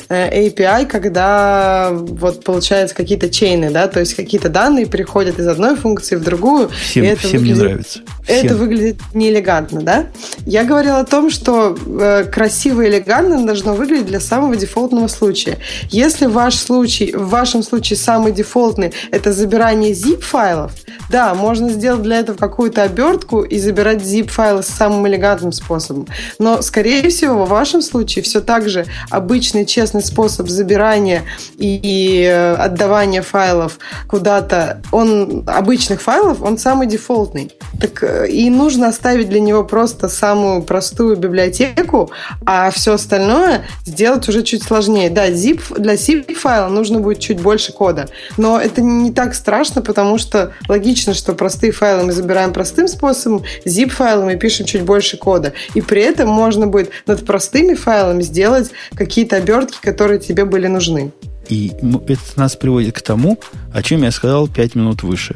э, 0.10 0.48
API, 0.48 0.88
когда 0.88 1.90
вот 1.92 2.44
получается 2.44 2.96
какие-то 2.96 3.30
чейны, 3.30 3.70
да, 3.70 3.88
то 3.88 4.00
есть 4.00 4.16
какие-то 4.16 4.50
данные 4.50 4.88
приходят 4.88 5.40
из 5.40 5.48
одной 5.48 5.76
функции 5.76 6.16
в 6.16 6.24
другую. 6.24 6.70
Всем, 6.70 7.04
и 7.04 7.08
это 7.08 7.28
всем 7.28 7.44
не 7.44 7.54
выглядит- 7.54 7.64
нравится. 7.64 8.00
Это 8.30 8.56
выглядит 8.56 8.98
неэлегантно, 9.14 9.82
да? 9.82 10.08
Я 10.46 10.64
говорила 10.64 11.00
о 11.00 11.06
том, 11.06 11.30
что 11.30 11.76
э, 11.76 12.26
красиво 12.26 12.82
и 12.82 12.90
элегантно 12.90 13.46
должно 13.46 13.74
выглядеть 13.74 14.08
для 14.08 14.20
самого 14.20 14.56
дефолтного 14.56 15.08
случая. 15.08 15.58
Если 15.90 16.26
ваш 16.26 16.56
случай, 16.56 17.14
в 17.16 17.30
вашем 17.30 17.64
случае 17.64 17.98
самый 17.98 18.32
дефолтный– 18.32 18.94
это 19.12 19.34
забирание 19.34 19.94
zip-файлов, 19.94 20.72
да, 21.10 21.34
можно 21.34 21.70
сделать 21.70 22.04
для 22.04 22.20
этого 22.20 22.38
какую-то 22.38 22.84
обертку 22.84 23.42
и 23.42 23.58
забирать 23.60 24.02
zip-файлы 24.02 24.64
самым 24.64 25.08
элегантным 25.08 25.52
способом. 25.52 26.08
Но, 26.38 26.62
скорее 26.62 27.10
всего, 27.10 27.46
в 27.46 27.50
вашем 27.50 27.82
случае 27.82 28.24
все 28.24 28.42
так 28.42 28.70
же 28.70 28.86
обычный 29.10 29.66
честный 29.66 30.04
способ 30.04 30.50
забирания 30.50 31.24
и, 31.58 31.80
и 31.82 32.24
э, 32.24 32.54
отдавания 32.56 33.22
файлов 33.22 33.80
куда-то, 34.08 34.82
он 34.92 35.44
обычных 35.48 36.02
файлов, 36.02 36.42
он 36.42 36.58
самый 36.58 36.88
дефолтный. 36.88 37.52
Так 37.80 38.04
э, 38.04 38.19
и 38.26 38.50
нужно 38.50 38.88
оставить 38.88 39.30
для 39.30 39.40
него 39.40 39.64
просто 39.64 40.10
самую 40.10 40.64
простую 40.64 41.16
библиотеку, 41.16 42.12
а 42.46 42.72
все 42.72 42.94
остальное 42.94 43.66
сделать 43.86 44.28
уже 44.30 44.44
чуть 44.44 44.64
сложнее. 44.64 45.10
Да, 45.10 45.30
zip, 45.30 45.62
для 45.78 45.94
zip 45.94 46.34
файла 46.34 46.70
нужно 46.70 47.00
будет 47.00 47.20
чуть 47.20 47.40
больше 47.40 47.72
кода, 47.72 48.10
но 48.38 48.60
это 48.60 48.82
не 48.82 49.12
так 49.12 49.36
страшно, 49.36 49.82
потому 49.82 50.18
что 50.18 50.54
логично, 50.68 51.14
что 51.14 51.34
простые 51.34 51.72
файлы 51.72 52.04
мы 52.04 52.12
забираем 52.12 52.54
простым 52.54 52.88
способом, 52.88 53.44
zip 53.66 53.90
файлы 53.90 54.26
мы 54.26 54.36
пишем 54.36 54.66
чуть 54.66 54.84
больше 54.84 55.18
кода. 55.18 55.54
И 55.74 55.82
при 55.82 56.02
этом 56.02 56.30
можно 56.30 56.68
будет 56.68 56.92
над 57.06 57.26
простыми 57.26 57.74
файлами 57.74 58.22
сделать 58.22 58.72
какие-то 58.96 59.38
обертки, 59.38 59.78
которые 59.82 60.20
тебе 60.20 60.46
были 60.46 60.68
нужны. 60.68 61.12
И 61.50 61.72
это 62.08 62.22
нас 62.36 62.56
приводит 62.56 62.96
к 62.96 63.02
тому, 63.02 63.40
о 63.74 63.82
чем 63.82 64.04
я 64.04 64.12
сказал 64.12 64.48
5 64.48 64.76
минут 64.76 65.04
выше. 65.04 65.36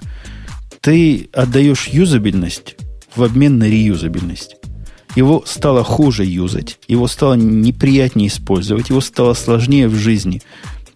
Ты 0.83 1.29
отдаешь 1.31 1.87
юзабельность 1.87 2.75
в 3.15 3.23
обмен 3.23 3.57
на 3.57 3.63
реюзабельность. 3.63 4.57
Его 5.15 5.41
стало 5.45 5.81
хуже 5.81 6.25
юзать, 6.25 6.77
его 6.89 7.07
стало 7.07 7.35
неприятнее 7.35 8.27
использовать, 8.27 8.89
его 8.89 8.99
стало 8.99 9.33
сложнее 9.33 9.87
в 9.87 9.95
жизни 9.95 10.41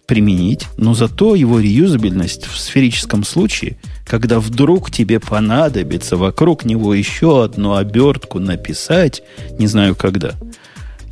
применить, 0.04 0.66
но 0.76 0.92
зато 0.92 1.34
его 1.34 1.58
реюзабельность 1.58 2.44
в 2.44 2.58
сферическом 2.58 3.24
случае, 3.24 3.78
когда 4.06 4.40
вдруг 4.40 4.90
тебе 4.90 5.20
понадобится 5.20 6.18
вокруг 6.18 6.66
него 6.66 6.92
еще 6.92 7.42
одну 7.42 7.74
обертку 7.74 8.40
написать, 8.40 9.22
не 9.58 9.68
знаю 9.68 9.96
когда– 9.96 10.34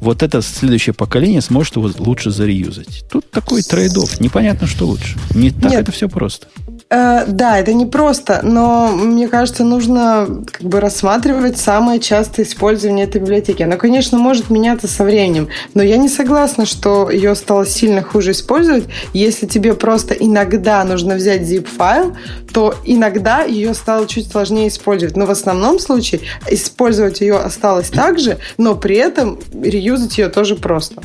вот 0.00 0.22
это 0.22 0.42
следующее 0.42 0.94
поколение 0.94 1.40
сможет 1.40 1.76
его 1.76 1.90
лучше 1.98 2.30
зареюзать. 2.30 3.04
Тут 3.10 3.30
такой 3.30 3.62
трейдов. 3.62 4.20
Непонятно, 4.20 4.66
что 4.66 4.86
лучше. 4.86 5.16
Не 5.34 5.50
так 5.50 5.72
Нет. 5.72 5.80
это 5.82 5.92
все 5.92 6.08
просто. 6.08 6.48
Э, 6.88 7.24
да, 7.26 7.58
это 7.58 7.72
не 7.72 7.84
просто, 7.84 8.40
но 8.44 8.92
мне 8.92 9.26
кажется, 9.26 9.64
нужно 9.64 10.44
как 10.50 10.62
бы 10.62 10.78
рассматривать 10.78 11.58
самое 11.58 11.98
частое 11.98 12.46
использование 12.46 13.06
этой 13.06 13.20
библиотеки. 13.20 13.64
Она, 13.64 13.76
конечно, 13.76 14.18
может 14.18 14.50
меняться 14.50 14.86
со 14.86 15.02
временем, 15.02 15.48
но 15.74 15.82
я 15.82 15.96
не 15.96 16.08
согласна, 16.08 16.64
что 16.64 17.10
ее 17.10 17.34
стало 17.34 17.66
сильно 17.66 18.02
хуже 18.02 18.30
использовать. 18.30 18.84
Если 19.12 19.46
тебе 19.46 19.74
просто 19.74 20.14
иногда 20.14 20.84
нужно 20.84 21.16
взять 21.16 21.42
zip-файл, 21.42 22.16
то 22.52 22.76
иногда 22.84 23.42
ее 23.42 23.74
стало 23.74 24.06
чуть 24.06 24.30
сложнее 24.30 24.68
использовать. 24.68 25.16
Но 25.16 25.26
в 25.26 25.30
основном 25.30 25.80
случае 25.80 26.20
использовать 26.48 27.20
ее 27.20 27.36
осталось 27.36 27.90
так 27.90 28.20
же, 28.20 28.38
но 28.58 28.76
при 28.76 28.96
этом 28.96 29.40
реюзать 29.60 30.18
ее 30.18 30.28
тоже 30.28 30.54
просто. 30.54 31.02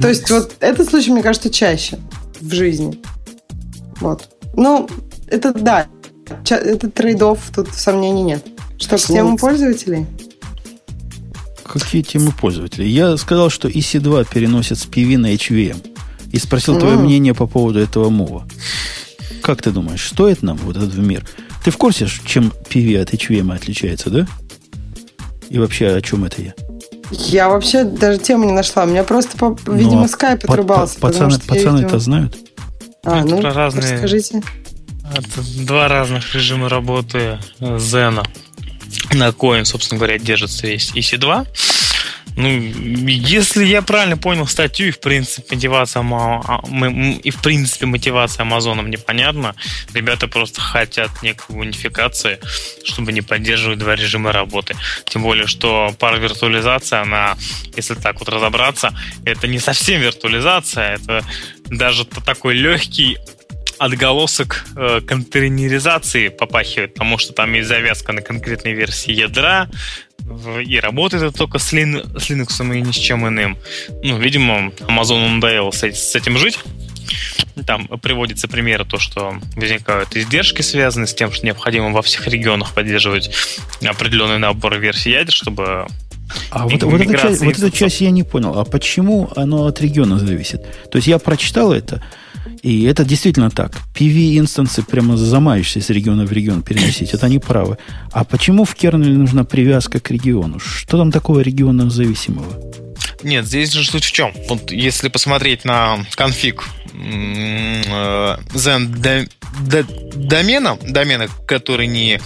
То 0.00 0.08
есть 0.08 0.30
вот 0.30 0.52
этот 0.60 0.88
случай, 0.88 1.10
мне 1.10 1.22
кажется, 1.24 1.50
чаще 1.50 1.98
в 2.40 2.52
жизни. 2.52 3.02
Вот. 4.00 4.28
Ну, 4.54 4.88
это 5.30 5.52
да, 5.52 5.86
это 6.50 6.90
трейдов, 6.90 7.40
тут 7.54 7.68
сомнений 7.72 8.22
нет. 8.22 8.44
Что, 8.78 8.96
к 8.96 9.00
темам 9.00 9.36
пользователей? 9.36 10.06
Какие 11.64 12.02
темы 12.02 12.32
пользователей? 12.32 12.88
Я 12.88 13.16
сказал, 13.16 13.50
что 13.50 13.68
EC2 13.68 14.26
переносит 14.32 14.78
с 14.78 14.86
PV 14.86 15.18
на 15.18 15.34
HVM. 15.34 15.84
И 16.32 16.38
спросил 16.38 16.76
mm. 16.76 16.80
твое 16.80 16.96
мнение 16.96 17.34
по 17.34 17.46
поводу 17.46 17.78
этого 17.78 18.10
мува. 18.10 18.46
Как 19.42 19.62
ты 19.62 19.70
думаешь, 19.70 20.06
стоит 20.06 20.42
нам 20.42 20.56
вот 20.58 20.76
этот 20.76 20.96
мир? 20.96 21.26
Ты 21.64 21.70
в 21.70 21.76
курсе, 21.76 22.06
чем 22.24 22.52
PV 22.70 23.00
от 23.00 23.12
HVM 23.12 23.54
отличается, 23.54 24.10
да? 24.10 24.26
И 25.48 25.58
вообще, 25.58 25.88
о 25.88 26.00
чем 26.02 26.24
это 26.24 26.42
я? 26.42 26.54
Я 27.10 27.48
вообще 27.48 27.84
даже 27.84 28.18
тему 28.18 28.44
не 28.44 28.52
нашла. 28.52 28.84
У 28.84 28.86
меня 28.86 29.02
просто, 29.04 29.36
по, 29.38 29.56
ну, 29.66 29.74
видимо, 29.74 30.04
а 30.04 30.08
скайп 30.08 30.44
отрубался. 30.44 30.98
По, 31.00 31.08
пацаны, 31.08 31.38
пацаны 31.38 31.80
это 31.80 31.98
знают? 31.98 32.36
А, 33.04 33.24
ну, 33.24 33.40
разные... 33.40 33.94
расскажите. 33.94 34.42
Это 35.12 35.42
два 35.64 35.88
разных 35.88 36.34
режима 36.34 36.68
работы 36.68 37.38
Zena. 37.60 38.26
На 39.12 39.32
коин, 39.32 39.64
собственно 39.64 39.98
говоря, 39.98 40.18
держится 40.18 40.66
весь 40.66 40.92
EC2. 40.92 41.46
Ну, 42.38 42.48
если 42.48 43.64
я 43.64 43.82
правильно 43.82 44.16
понял 44.16 44.46
статью, 44.46 44.88
и 44.88 44.90
в 44.92 45.00
принципе 45.00 45.56
мотивация 45.56 46.04
а, 46.08 46.60
и 47.24 47.30
в 47.30 47.42
принципе 47.42 47.86
мотивация 47.86 48.42
Амазоном 48.42 48.90
непонятна, 48.90 49.56
ребята 49.92 50.28
просто 50.28 50.60
хотят 50.60 51.10
некой 51.20 51.58
унификации, 51.58 52.38
чтобы 52.84 53.12
не 53.12 53.22
поддерживать 53.22 53.80
два 53.80 53.96
режима 53.96 54.30
работы. 54.30 54.76
Тем 55.06 55.22
более, 55.22 55.48
что 55.48 55.92
пара 55.98 56.18
виртуализация, 56.18 57.02
она, 57.02 57.36
если 57.74 57.94
так 57.94 58.20
вот 58.20 58.28
разобраться, 58.28 58.96
это 59.24 59.48
не 59.48 59.58
совсем 59.58 60.00
виртуализация, 60.00 60.94
это 60.94 61.24
даже 61.66 62.04
такой 62.04 62.54
легкий 62.54 63.18
отголосок 63.78 64.64
э, 64.76 65.00
контейнеризации 65.00 66.28
попахивает, 66.28 66.94
потому 66.94 67.18
что 67.18 67.32
там 67.32 67.52
есть 67.54 67.68
завязка 67.68 68.12
на 68.12 68.22
конкретной 68.22 68.72
версии 68.72 69.12
ядра, 69.12 69.68
и 70.64 70.78
работает 70.78 71.22
это 71.22 71.36
только 71.36 71.58
с, 71.58 71.72
Lin, 71.72 72.18
с 72.18 72.30
Linux 72.30 72.76
и 72.76 72.80
ни 72.82 72.92
с 72.92 72.96
чем 72.96 73.26
иным. 73.26 73.56
Ну, 74.02 74.18
видимо, 74.18 74.72
Amazon 74.80 75.26
надоело 75.34 75.70
с, 75.70 75.82
с 75.82 76.16
этим 76.16 76.36
жить. 76.36 76.58
Там 77.66 77.88
приводится 77.88 78.46
примеры 78.46 78.84
то, 78.84 78.98
что 78.98 79.38
возникают 79.56 80.14
издержки, 80.16 80.62
связанные 80.62 81.06
с 81.06 81.14
тем, 81.14 81.32
что 81.32 81.46
необходимо 81.46 81.90
во 81.90 82.02
всех 82.02 82.26
регионах 82.28 82.74
поддерживать 82.74 83.30
определенный 83.82 84.38
набор 84.38 84.78
версий 84.78 85.12
ядер, 85.12 85.32
чтобы 85.32 85.86
а 86.50 86.68
вот, 86.68 86.82
вот, 86.82 87.00
эту 87.00 87.16
часть, 87.16 87.40
вот 87.40 87.58
эту 87.58 87.70
часть 87.70 88.00
я 88.02 88.10
не 88.10 88.22
понял. 88.22 88.58
А 88.58 88.64
почему 88.64 89.30
оно 89.34 89.66
от 89.66 89.80
региона 89.80 90.18
зависит? 90.18 90.62
То 90.90 90.96
есть 90.96 91.08
я 91.08 91.18
прочитал 91.18 91.72
это, 91.72 92.02
и 92.62 92.84
это 92.84 93.04
действительно 93.04 93.50
так. 93.50 93.72
PV-инстансы 93.94 94.82
прямо 94.82 95.16
замаешься 95.16 95.80
с 95.80 95.90
региона 95.90 96.26
в 96.26 96.32
регион 96.32 96.62
переносить. 96.62 97.14
Это 97.14 97.26
они 97.26 97.38
правы. 97.38 97.78
А 98.12 98.24
почему 98.24 98.64
в 98.64 98.74
кернеле 98.74 99.16
нужна 99.16 99.44
привязка 99.44 100.00
к 100.00 100.10
региону? 100.10 100.58
Что 100.58 100.98
там 100.98 101.12
такого 101.12 101.40
региона 101.40 101.90
зависимого? 101.90 102.46
Нет, 103.22 103.46
здесь 103.46 103.72
же 103.72 103.84
суть 103.84 104.04
в 104.04 104.12
чем. 104.12 104.32
Вот 104.48 104.70
если 104.70 105.08
посмотреть 105.08 105.64
на 105.64 105.98
конфиг 106.14 106.68
э, 106.94 108.36
Zen 108.54 109.28
домена, 110.14 110.78
домена, 110.82 111.28
который 111.46 111.86
не 111.86 112.20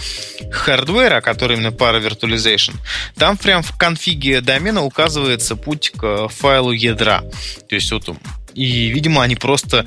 hardware, 0.51 1.13
а 1.13 1.21
который 1.21 1.57
именно 1.57 1.71
paravirtualization, 1.71 2.75
там 3.15 3.37
прям 3.37 3.63
в 3.63 3.75
конфиге 3.77 4.41
домена 4.41 4.83
указывается 4.83 5.55
путь 5.55 5.91
к 5.91 6.27
файлу 6.27 6.71
ядра. 6.71 7.23
То 7.69 7.75
есть 7.75 7.91
вот 7.91 8.09
и, 8.53 8.89
видимо, 8.89 9.23
они 9.23 9.35
просто 9.35 9.85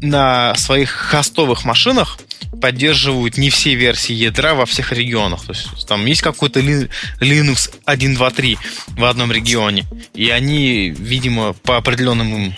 на 0.00 0.54
своих 0.56 0.90
хостовых 0.90 1.64
машинах 1.64 2.18
поддерживают 2.60 3.38
не 3.38 3.50
все 3.50 3.74
версии 3.74 4.12
ядра 4.12 4.54
во 4.54 4.66
всех 4.66 4.92
регионах. 4.92 5.44
То 5.46 5.52
есть 5.52 5.86
там 5.86 6.04
есть 6.06 6.22
какой-то 6.22 6.60
Linux 6.60 7.72
1.2.3 7.86 8.58
в 8.88 9.04
одном 9.04 9.32
регионе, 9.32 9.84
и 10.14 10.28
они, 10.30 10.90
видимо, 10.90 11.54
по 11.54 11.76
определенным 11.76 12.54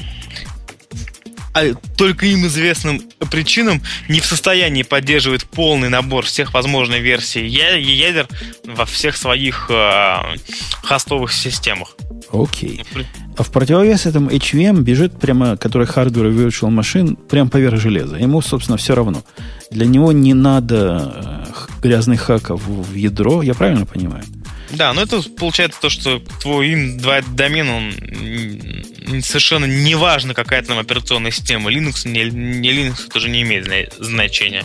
а 1.54 1.72
только 1.96 2.26
им 2.26 2.46
известным 2.46 3.00
причинам 3.30 3.80
не 4.08 4.18
в 4.20 4.26
состоянии 4.26 4.82
поддерживать 4.82 5.44
полный 5.44 5.88
набор 5.88 6.24
всех 6.24 6.52
возможных 6.52 7.00
версий 7.00 7.46
ядер 7.46 8.26
во 8.64 8.84
всех 8.84 9.16
своих 9.16 9.70
э, 9.70 10.36
хостовых 10.82 11.32
системах. 11.32 11.96
Окей. 12.32 12.82
Okay. 12.92 13.06
А 13.36 13.42
в 13.42 13.50
противовес 13.50 14.06
этому 14.06 14.30
HVM 14.30 14.80
бежит 14.82 15.18
прямо, 15.18 15.56
который 15.56 15.86
hardware 15.86 16.32
virtual 16.32 16.70
machine, 16.70 17.16
прямо 17.16 17.50
поверх 17.50 17.80
железа. 17.80 18.16
Ему, 18.16 18.40
собственно, 18.42 18.78
все 18.78 18.94
равно. 18.94 19.22
Для 19.70 19.86
него 19.86 20.12
не 20.12 20.34
надо 20.34 21.44
э, 21.48 21.80
грязных 21.82 22.20
хаков 22.20 22.62
в 22.66 22.94
ядро, 22.94 23.42
я 23.42 23.54
правильно 23.54 23.86
понимаю? 23.86 24.24
Да, 24.70 24.92
но 24.92 25.02
это 25.02 25.22
получается 25.22 25.80
то, 25.80 25.88
что 25.88 26.20
твой 26.40 26.68
им 26.68 27.00
домен, 27.34 27.68
он 27.68 29.22
совершенно 29.22 29.66
не 29.66 29.94
важно, 29.94 30.34
какая 30.34 30.62
там 30.62 30.78
операционная 30.78 31.30
система. 31.30 31.70
Linux, 31.70 32.08
не, 32.08 32.24
не 32.30 32.70
Linux, 32.70 33.08
тоже 33.12 33.28
не 33.28 33.42
имеет 33.42 33.94
значения. 33.98 34.64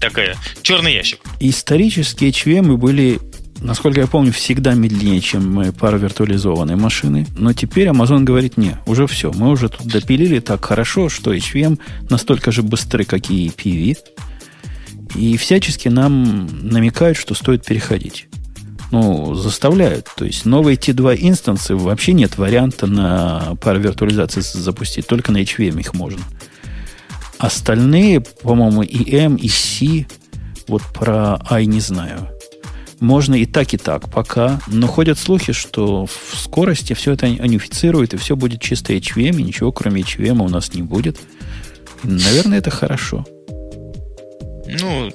Такая 0.00 0.36
черный 0.62 0.94
ящик. 0.94 1.20
Исторически 1.40 2.24
HVM 2.24 2.76
были 2.76 3.20
насколько 3.64 4.00
я 4.00 4.06
помню, 4.06 4.32
всегда 4.32 4.74
медленнее, 4.74 5.20
чем 5.20 5.72
паравиртуализованные 5.72 6.76
машины. 6.76 7.26
Но 7.36 7.52
теперь 7.52 7.88
Amazon 7.88 8.22
говорит, 8.22 8.56
не, 8.56 8.76
уже 8.86 9.06
все. 9.06 9.32
Мы 9.32 9.50
уже 9.50 9.68
тут 9.68 9.86
допилили 9.86 10.38
так 10.38 10.64
хорошо, 10.64 11.08
что 11.08 11.34
HVM 11.34 11.78
настолько 12.10 12.52
же 12.52 12.62
быстрый, 12.62 13.04
как 13.04 13.30
и 13.30 13.48
PV. 13.48 13.96
И 15.16 15.36
всячески 15.36 15.88
нам 15.88 16.46
намекают, 16.68 17.16
что 17.16 17.34
стоит 17.34 17.64
переходить. 17.64 18.28
Ну, 18.90 19.34
заставляют. 19.34 20.08
То 20.16 20.24
есть 20.24 20.44
новые 20.44 20.76
T2 20.76 21.16
инстансы 21.20 21.74
вообще 21.74 22.12
нет 22.12 22.38
варианта 22.38 22.86
на 22.86 23.56
пару 23.60 23.80
виртуализации 23.80 24.40
запустить. 24.40 25.06
Только 25.06 25.32
на 25.32 25.42
HVM 25.42 25.80
их 25.80 25.94
можно. 25.94 26.20
Остальные, 27.38 28.20
по-моему, 28.20 28.82
и 28.82 29.16
M, 29.16 29.36
и 29.36 29.48
C, 29.48 30.06
вот 30.68 30.82
про 30.82 31.38
I 31.50 31.66
не 31.66 31.80
знаю. 31.80 32.33
Можно 33.04 33.34
и 33.34 33.44
так, 33.44 33.74
и 33.74 33.76
так 33.76 34.10
пока. 34.10 34.58
Но 34.66 34.86
ходят 34.86 35.18
слухи, 35.18 35.52
что 35.52 36.06
в 36.06 36.36
скорости 36.36 36.94
все 36.94 37.12
это 37.12 37.26
унифицирует, 37.26 38.14
и 38.14 38.16
все 38.16 38.34
будет 38.34 38.62
чисто 38.62 38.94
HVM, 38.94 39.40
и 39.40 39.42
ничего 39.42 39.72
кроме 39.72 40.00
HVM 40.00 40.42
у 40.42 40.48
нас 40.48 40.72
не 40.72 40.80
будет. 40.80 41.18
наверное, 42.02 42.58
это 42.58 42.70
хорошо. 42.70 43.26
Ну, 44.66 45.12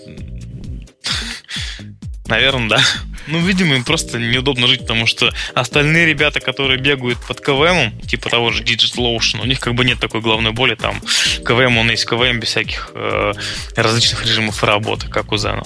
наверное, 2.27 2.69
да. 2.69 2.79
Ну, 3.25 3.39
видимо, 3.39 3.75
им 3.75 3.83
просто 3.83 4.19
неудобно 4.19 4.67
жить, 4.67 4.81
потому 4.81 5.07
что 5.07 5.33
остальные 5.55 6.05
ребята, 6.05 6.39
которые 6.39 6.79
бегают 6.79 7.17
под 7.27 7.41
КВМ, 7.41 7.99
типа 8.01 8.29
того 8.29 8.51
же 8.51 8.63
Digital 8.63 9.17
Ocean, 9.17 9.41
у 9.41 9.45
них 9.45 9.59
как 9.59 9.73
бы 9.73 9.83
нет 9.83 9.99
такой 9.99 10.21
головной 10.21 10.51
боли, 10.51 10.75
там 10.75 11.01
КВМ, 11.43 11.79
он 11.79 11.89
есть 11.89 12.05
КВМ 12.05 12.39
без 12.39 12.49
всяких 12.49 12.91
э, 12.93 13.33
различных 13.75 14.23
режимов 14.27 14.63
работы, 14.63 15.07
как 15.07 15.31
у 15.31 15.35
Zeno. 15.35 15.65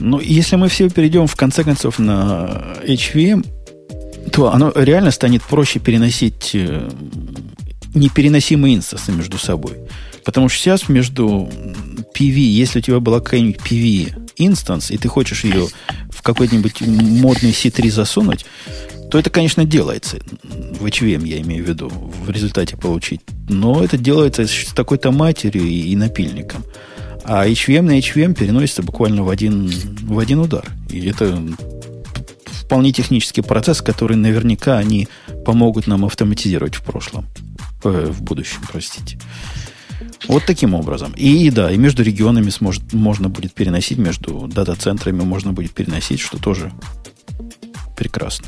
Ну, 0.00 0.18
если 0.18 0.56
мы 0.56 0.68
все 0.68 0.88
перейдем 0.88 1.26
в 1.26 1.36
конце 1.36 1.62
концов 1.62 1.98
на 1.98 2.74
HVM, 2.82 3.46
то 4.32 4.52
оно 4.52 4.72
реально 4.74 5.10
станет 5.10 5.42
проще 5.42 5.78
переносить 5.78 6.50
э, 6.54 6.88
непереносимые 7.94 8.76
инстансы 8.76 9.12
между 9.12 9.38
собой. 9.38 9.76
Потому 10.24 10.48
что 10.48 10.62
сейчас 10.62 10.88
между 10.88 11.50
PV, 12.14 12.34
если 12.34 12.78
у 12.78 12.82
тебя 12.82 13.00
была 13.00 13.20
какая-нибудь 13.20 13.60
PV 13.60 14.30
инстанс, 14.36 14.90
и 14.90 14.96
ты 14.96 15.08
хочешь 15.08 15.44
ее 15.44 15.68
в 16.10 16.22
какой-нибудь 16.22 16.80
модный 16.80 17.50
C3 17.50 17.90
засунуть, 17.90 18.46
то 19.10 19.18
это, 19.18 19.28
конечно, 19.28 19.64
делается. 19.64 20.18
В 20.42 20.86
HVM 20.86 21.26
я 21.26 21.40
имею 21.40 21.64
в 21.64 21.68
виду, 21.68 21.88
в 21.88 22.30
результате 22.30 22.76
получить. 22.76 23.20
Но 23.48 23.82
это 23.82 23.98
делается 23.98 24.46
с 24.46 24.72
такой-то 24.72 25.10
матерью 25.10 25.64
и, 25.64 25.90
и 25.90 25.96
напильником. 25.96 26.64
А 27.32 27.46
HVM 27.46 27.82
на 27.82 27.96
HVM 27.96 28.34
переносится 28.34 28.82
буквально 28.82 29.22
в 29.22 29.30
один, 29.30 29.70
в 30.02 30.18
один 30.18 30.40
удар. 30.40 30.64
И 30.88 31.06
это 31.06 31.40
вполне 32.44 32.90
технический 32.90 33.40
процесс, 33.40 33.82
который 33.82 34.16
наверняка 34.16 34.78
они 34.78 35.06
помогут 35.44 35.86
нам 35.86 36.04
автоматизировать 36.04 36.74
в 36.74 36.82
прошлом. 36.82 37.28
Э, 37.84 38.10
в 38.10 38.20
будущем, 38.22 38.58
простите. 38.68 39.16
Вот 40.26 40.42
таким 40.44 40.74
образом. 40.74 41.12
И 41.12 41.50
да, 41.50 41.70
и 41.70 41.76
между 41.76 42.02
регионами 42.02 42.50
сможет, 42.50 42.92
можно 42.92 43.28
будет 43.28 43.54
переносить, 43.54 43.98
между 43.98 44.48
дата-центрами 44.48 45.22
можно 45.22 45.52
будет 45.52 45.70
переносить, 45.70 46.18
что 46.18 46.36
тоже 46.36 46.72
прекрасно. 48.00 48.46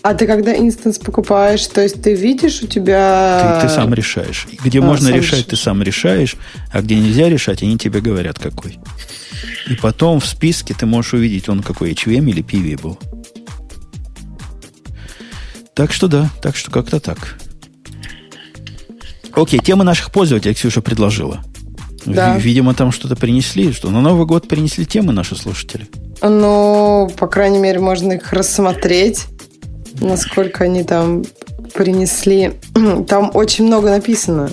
А 0.00 0.14
ты 0.14 0.26
когда 0.26 0.56
инстанс 0.56 0.98
покупаешь, 0.98 1.66
то 1.66 1.82
есть 1.82 2.02
ты 2.02 2.14
видишь 2.14 2.62
у 2.62 2.66
тебя... 2.66 3.60
Ты, 3.60 3.68
ты 3.68 3.74
сам 3.74 3.92
решаешь. 3.92 4.48
Где 4.64 4.78
а, 4.78 4.82
можно 4.82 5.08
решать, 5.08 5.22
решаешь. 5.22 5.44
ты 5.44 5.56
сам 5.56 5.82
решаешь, 5.82 6.36
а 6.72 6.80
где 6.80 6.96
нельзя 6.98 7.28
решать, 7.28 7.62
они 7.62 7.76
тебе 7.76 8.00
говорят, 8.00 8.38
какой. 8.38 8.78
И 9.68 9.74
потом 9.74 10.20
в 10.20 10.26
списке 10.26 10.72
ты 10.72 10.86
можешь 10.86 11.12
увидеть, 11.12 11.50
он 11.50 11.62
какой 11.62 11.92
HVM 11.92 12.30
или 12.30 12.42
PV 12.42 12.80
был. 12.80 12.98
Так 15.74 15.92
что 15.92 16.08
да, 16.08 16.30
так 16.40 16.56
что 16.56 16.70
как-то 16.70 16.98
так. 16.98 17.38
Окей, 19.34 19.60
темы 19.60 19.84
наших 19.84 20.10
пользователей 20.10 20.54
Ксюша 20.54 20.80
предложила. 20.80 21.44
Да. 22.06 22.38
Видимо, 22.38 22.72
там 22.72 22.92
что-то 22.92 23.14
принесли. 23.14 23.72
Что 23.72 23.90
на 23.90 24.00
Новый 24.00 24.26
год 24.26 24.48
принесли 24.48 24.86
темы 24.86 25.12
наши 25.12 25.36
слушатели. 25.36 25.86
Ну, 26.22 27.10
по 27.16 27.26
крайней 27.26 27.58
мере, 27.58 27.78
можно 27.78 28.12
их 28.12 28.32
рассмотреть, 28.32 29.26
насколько 30.00 30.64
они 30.64 30.82
там 30.82 31.24
принесли. 31.74 32.54
Там 33.08 33.30
очень 33.34 33.66
много 33.66 33.90
написано. 33.90 34.50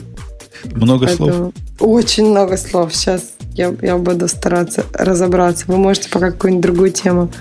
Много 0.66 1.06
Поэтому 1.06 1.30
слов? 1.32 1.54
Очень 1.80 2.30
много 2.30 2.58
слов. 2.58 2.94
Сейчас 2.94 3.24
я, 3.54 3.74
я 3.82 3.98
буду 3.98 4.28
стараться 4.28 4.86
разобраться. 4.94 5.66
Вы 5.68 5.78
можете 5.78 6.10
пока 6.10 6.32
какую-нибудь 6.32 6.64
другую 6.64 6.92
тему. 6.92 7.32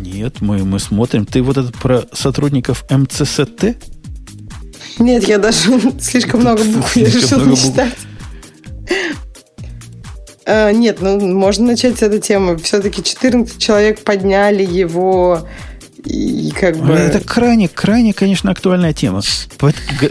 Нет, 0.00 0.40
мы, 0.40 0.58
мы 0.64 0.78
смотрим. 0.78 1.26
Ты 1.26 1.42
вот 1.42 1.56
это 1.56 1.72
про 1.72 2.04
сотрудников 2.12 2.84
МЦСТ? 2.90 3.76
Нет, 4.98 5.24
я 5.24 5.38
даже 5.38 5.70
слишком 6.00 6.40
много 6.40 6.62
букв 6.64 6.96
я 6.96 7.06
решила 7.06 7.56
читать. 7.56 7.94
А, 10.46 10.70
нет, 10.72 10.98
ну 11.00 11.20
можно 11.20 11.66
начать 11.66 11.98
с 11.98 12.02
этой 12.02 12.20
темы. 12.20 12.56
Все-таки 12.58 13.02
14 13.02 13.58
человек 13.58 14.00
подняли 14.00 14.64
его 14.64 15.46
и 16.04 16.52
как 16.58 16.76
бы... 16.76 16.92
Это 16.92 17.20
крайне, 17.20 17.68
крайне, 17.68 18.12
конечно, 18.12 18.50
актуальная 18.50 18.92
тема. 18.92 19.22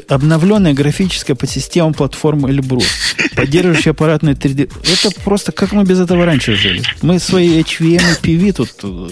Обновленная 0.08 0.74
графическая 0.74 1.36
подсистема 1.36 1.94
платформы 1.94 2.50
Эльбрус, 2.50 2.86
поддерживающая 3.36 3.92
аппаратную 3.92 4.36
3D. 4.36 4.72
Это 4.92 5.22
просто 5.22 5.52
как 5.52 5.72
мы 5.72 5.84
без 5.84 6.00
этого 6.00 6.26
раньше 6.26 6.56
жили. 6.56 6.82
Мы 7.02 7.20
свои 7.20 7.62
HVM 7.62 8.02
и 8.02 8.26
PV 8.26 8.54
тут 8.54 8.72
э, 8.84 9.10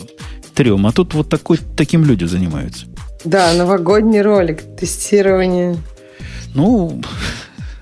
трем, 0.56 0.88
а 0.88 0.92
тут 0.92 1.14
вот 1.14 1.30
такой, 1.30 1.60
таким 1.78 2.04
люди 2.04 2.26
занимаются. 2.26 2.88
Да, 3.24 3.54
новогодний 3.54 4.22
ролик, 4.22 4.64
тестирование. 4.80 5.78
Ну, 6.56 7.02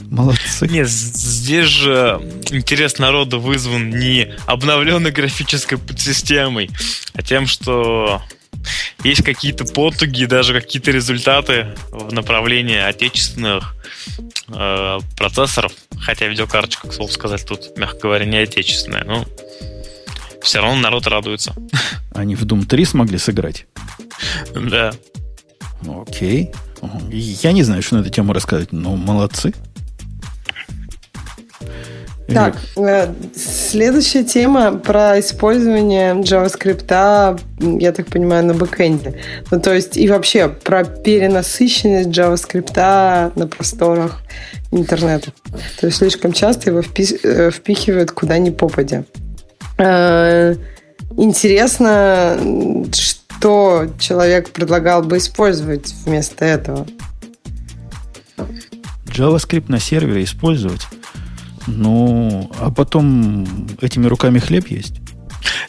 молодцы. 0.10 0.68
Нет, 0.68 0.90
здесь 0.90 1.68
же 1.68 2.22
интерес 2.52 3.00
народа 3.00 3.38
вызван 3.38 3.90
не 3.90 4.34
обновленной 4.46 5.12
графической 5.12 5.78
подсистемой, 5.78 6.70
а 7.14 7.22
тем, 7.22 7.48
что 7.48 8.22
есть 9.04 9.24
какие-то 9.24 9.66
потуги, 9.66 10.26
даже 10.26 10.54
какие-то 10.54 10.92
результаты 10.92 11.76
в 11.92 12.12
направлении 12.14 12.78
отечественных 12.78 13.76
э, 14.50 15.00
процессоров. 15.18 15.72
Хотя 16.02 16.28
видеокарточка, 16.28 16.88
к 16.88 16.94
слову 16.94 17.12
сказать, 17.12 17.46
тут, 17.46 17.78
мягко 17.78 18.00
говоря, 18.04 18.26
не 18.26 18.38
отечественная. 18.38 19.04
Но 19.06 19.26
все 20.42 20.60
равно 20.60 20.80
народ 20.80 21.08
радуется. 21.08 21.56
Они 22.14 22.36
в 22.36 22.44
Doom 22.44 22.66
3 22.66 22.86
смогли 22.86 23.18
сыграть? 23.18 23.66
Да. 24.54 24.92
Окей. 25.88 26.52
Я 27.12 27.52
не 27.52 27.64
знаю, 27.64 27.82
что 27.82 27.96
на 27.96 28.02
эту 28.02 28.10
тему 28.10 28.34
рассказать, 28.34 28.72
но 28.72 28.96
молодцы. 28.96 29.54
Так, 32.34 32.58
э, 32.78 33.14
следующая 33.36 34.24
тема 34.24 34.74
про 34.74 35.20
использование 35.20 36.16
JavaScript, 36.16 37.40
я 37.80 37.92
так 37.92 38.08
понимаю, 38.08 38.46
на 38.46 38.54
бэкэнде. 38.54 39.20
Ну, 39.52 39.60
то 39.60 39.74
есть 39.74 39.98
и 39.98 40.08
вообще 40.08 40.50
про 40.50 40.84
перенасыщенность 40.84 42.10
JavaScript 42.10 43.32
на 43.36 43.48
просторах 43.48 44.22
интернета. 44.72 45.32
То 45.80 45.88
есть 45.88 45.98
слишком 45.98 46.34
часто 46.34 46.70
его 46.70 46.82
э, 46.82 47.52
впихивают 47.52 48.12
куда 48.12 48.38
ни 48.38 48.50
попадя. 48.50 49.04
Э, 49.78 50.56
интересно, 51.18 52.38
что 52.94 53.20
что 53.40 53.88
человек 53.98 54.50
предлагал 54.50 55.02
бы 55.02 55.18
использовать 55.18 55.94
вместо 56.06 56.44
этого? 56.44 56.86
JavaScript 59.06 59.66
на 59.70 59.80
сервере 59.80 60.26
использовать? 60.26 60.82
Ну, 61.68 62.52
а 62.60 62.72
потом 62.72 63.46
этими 63.82 64.08
руками 64.08 64.40
хлеб 64.40 64.68
есть? 64.68 64.96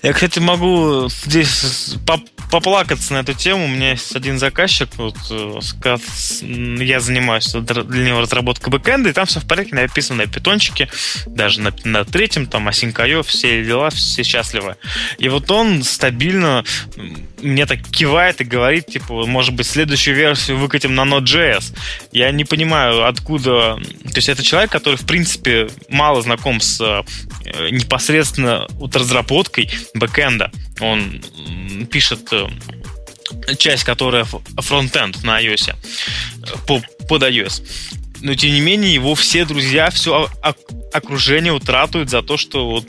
Я, 0.03 0.13
кстати, 0.13 0.39
могу 0.39 1.09
здесь 1.09 1.97
поплакаться 2.51 3.13
на 3.13 3.19
эту 3.19 3.35
тему. 3.35 3.65
У 3.65 3.69
меня 3.69 3.91
есть 3.91 4.15
один 4.17 4.39
заказчик, 4.39 4.89
вот, 4.97 5.17
э, 5.31 5.59
я 6.43 7.01
занимаюсь 7.01 7.53
для 7.53 8.05
него 8.05 8.21
разработкой 8.21 8.73
бэкэнда, 8.73 9.11
и 9.11 9.13
там 9.13 9.27
все 9.27 9.41
в 9.41 9.47
порядке, 9.47 9.77
написано 9.77 10.25
на 10.25 10.31
питончике, 10.31 10.89
даже 11.27 11.61
на, 11.61 11.73
на 11.85 12.05
третьем, 12.05 12.47
там, 12.47 12.69
Async.io, 12.69 13.23
все 13.23 13.65
дела, 13.65 13.91
все 13.91 14.23
счастливы. 14.23 14.77
И 15.19 15.29
вот 15.29 15.51
он 15.51 15.83
стабильно 15.83 16.65
мне 17.43 17.67
так 17.67 17.81
кивает 17.89 18.41
и 18.41 18.45
говорит, 18.45 18.87
типа, 18.87 19.27
может 19.27 19.55
быть, 19.55 19.67
следующую 19.67 20.17
версию 20.17 20.59
выкатим 20.59 20.95
на 20.95 21.03
Node.js. 21.03 21.75
Я 22.13 22.31
не 22.31 22.45
понимаю, 22.45 23.07
откуда... 23.07 23.77
То 23.77 24.17
есть 24.17 24.29
это 24.29 24.43
человек, 24.43 24.71
который, 24.71 24.97
в 24.97 25.07
принципе, 25.07 25.69
мало 25.89 26.23
знаком 26.23 26.61
с 26.61 26.81
э, 26.81 27.71
непосредственно 27.71 28.67
вот 28.73 28.95
разработкой 28.97 29.71
бэкэнда. 29.95 30.51
Он 30.81 31.23
пишет 31.91 32.29
э, 32.33 32.49
часть, 33.57 33.85
которая 33.85 34.25
фронтенд 34.25 35.23
на 35.23 35.43
iOS, 35.43 35.75
по, 36.67 36.83
под 37.09 37.23
iOS 37.23 37.63
но 38.21 38.35
тем 38.35 38.53
не 38.53 38.61
менее 38.61 38.93
его 38.95 39.15
все 39.15 39.45
друзья, 39.45 39.91
все 39.91 40.29
окружение 40.93 41.53
вот 41.53 41.69
ратуют 41.69 42.11
за 42.11 42.23
то, 42.23 42.37
что 42.37 42.69
вот 42.69 42.87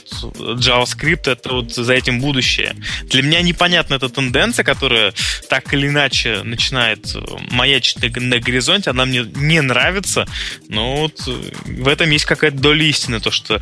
JavaScript 0.58 1.30
это 1.30 1.54
вот 1.54 1.72
за 1.72 1.92
этим 1.92 2.20
будущее. 2.20 2.74
Для 3.04 3.22
меня 3.22 3.42
непонятна 3.42 3.94
эта 3.94 4.08
тенденция, 4.08 4.64
которая 4.64 5.14
так 5.48 5.72
или 5.72 5.88
иначе 5.88 6.42
начинает 6.42 7.14
маячить 7.50 8.02
на 8.16 8.38
горизонте, 8.40 8.90
она 8.90 9.04
мне 9.06 9.24
не 9.34 9.62
нравится, 9.62 10.26
но 10.68 10.96
вот 10.96 11.20
в 11.26 11.88
этом 11.88 12.10
есть 12.10 12.24
какая-то 12.24 12.58
доля 12.58 12.84
истины, 12.84 13.20
то 13.20 13.30
что 13.30 13.60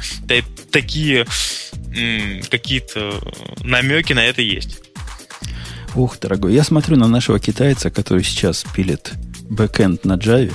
такие 0.71 1.27
какие-то 2.51 3.21
намеки 3.63 4.13
на 4.13 4.25
это 4.25 4.43
есть. 4.43 4.81
Ух, 5.95 6.19
дорогой, 6.21 6.55
я 6.55 6.63
смотрю 6.63 6.97
на 6.97 7.09
нашего 7.09 7.41
китайца, 7.41 7.91
который 7.91 8.23
сейчас 8.23 8.65
пилит 8.75 9.13
бэкэнд 9.49 10.05
на 10.05 10.13
Java, 10.13 10.55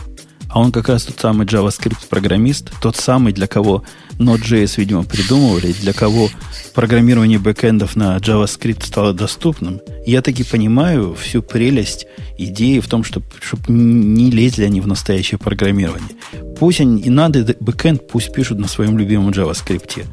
а 0.56 0.60
он 0.60 0.72
как 0.72 0.88
раз 0.88 1.04
тот 1.04 1.20
самый 1.20 1.46
JavaScript-программист, 1.46 2.72
тот 2.82 2.96
самый, 2.96 3.34
для 3.34 3.46
кого 3.46 3.84
Node.js, 4.20 4.76
видимо, 4.78 5.04
придумывали, 5.04 5.74
для 5.74 5.92
кого 5.92 6.30
программирование 6.74 7.40
бэкэндов 7.40 7.98
на 7.98 8.16
JavaScript 8.16 8.86
стало 8.86 9.14
доступным. 9.14 9.82
Я 10.06 10.22
таки 10.22 10.46
понимаю 10.46 11.14
всю 11.14 11.42
прелесть 11.42 12.08
идеи 12.38 12.80
в 12.80 12.88
том, 12.88 13.04
чтобы, 13.04 13.26
чтобы 13.42 13.66
не 13.68 14.32
лезли 14.32 14.64
они 14.64 14.80
в 14.80 14.88
настоящее 14.88 15.40
программирование. 15.40 16.12
Пусть 16.58 16.80
они, 16.80 17.02
и 17.02 17.10
надо 17.10 17.54
бэкэнд, 17.60 18.08
пусть 18.08 18.32
пишут 18.32 18.58
на 18.58 18.70
своем 18.70 18.98
любимом 18.98 19.32
JavaScript. 19.32 20.06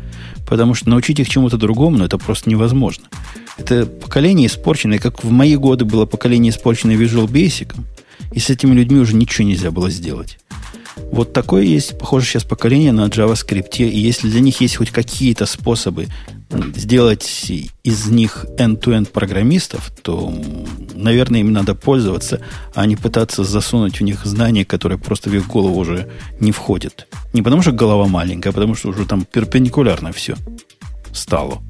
Потому 0.49 0.75
что 0.75 0.91
научить 0.91 1.21
их 1.21 1.29
чему-то 1.29 1.57
другому, 1.57 1.99
ну, 1.99 2.05
это 2.05 2.19
просто 2.19 2.51
невозможно. 2.51 3.05
Это 3.59 3.87
поколение 3.87 4.49
испорченное, 4.49 4.99
как 4.99 5.23
в 5.23 5.31
мои 5.31 5.55
годы 5.55 5.85
было 5.85 6.05
поколение 6.05 6.51
испорченное 6.51 6.97
Visual 6.97 7.29
Basic, 7.29 7.73
и 8.33 8.39
с 8.39 8.51
этими 8.51 8.75
людьми 8.75 8.99
уже 8.99 9.15
ничего 9.15 9.47
нельзя 9.47 9.71
было 9.71 9.91
сделать. 9.91 10.39
Вот 11.11 11.33
такое 11.33 11.63
есть, 11.63 11.99
похоже, 11.99 12.27
сейчас 12.27 12.45
поколение 12.45 12.93
на 12.93 13.07
JavaScript. 13.07 13.79
И 13.79 13.99
если 13.99 14.29
для 14.29 14.41
них 14.41 14.61
есть 14.61 14.77
хоть 14.77 14.91
какие-то 14.91 15.47
способы 15.47 16.09
сделать 16.77 17.51
из 17.83 18.07
них 18.07 18.45
end-to-end 18.59 19.11
программистов, 19.11 19.91
то, 20.03 20.33
наверное, 20.95 21.41
им 21.41 21.53
надо 21.53 21.75
пользоваться, 21.75 22.41
а 22.75 22.85
не 22.87 22.97
пытаться 22.97 23.45
засунуть 23.45 24.01
в 24.01 24.03
них 24.03 24.25
знания, 24.25 24.65
которые 24.65 24.99
просто 24.99 25.31
в 25.31 25.35
их 25.35 25.47
голову 25.47 25.81
уже 25.81 26.11
не 26.41 26.53
входят. 26.53 27.09
Не 27.33 27.43
потому 27.43 27.63
что 27.63 27.73
голова 27.73 28.07
маленькая, 28.07 28.51
а 28.51 28.53
потому 28.53 28.75
что 28.75 28.91
уже 28.91 29.07
там 29.07 29.25
перпендикулярно 29.25 30.13
все 30.13 30.37
стало. 31.13 31.63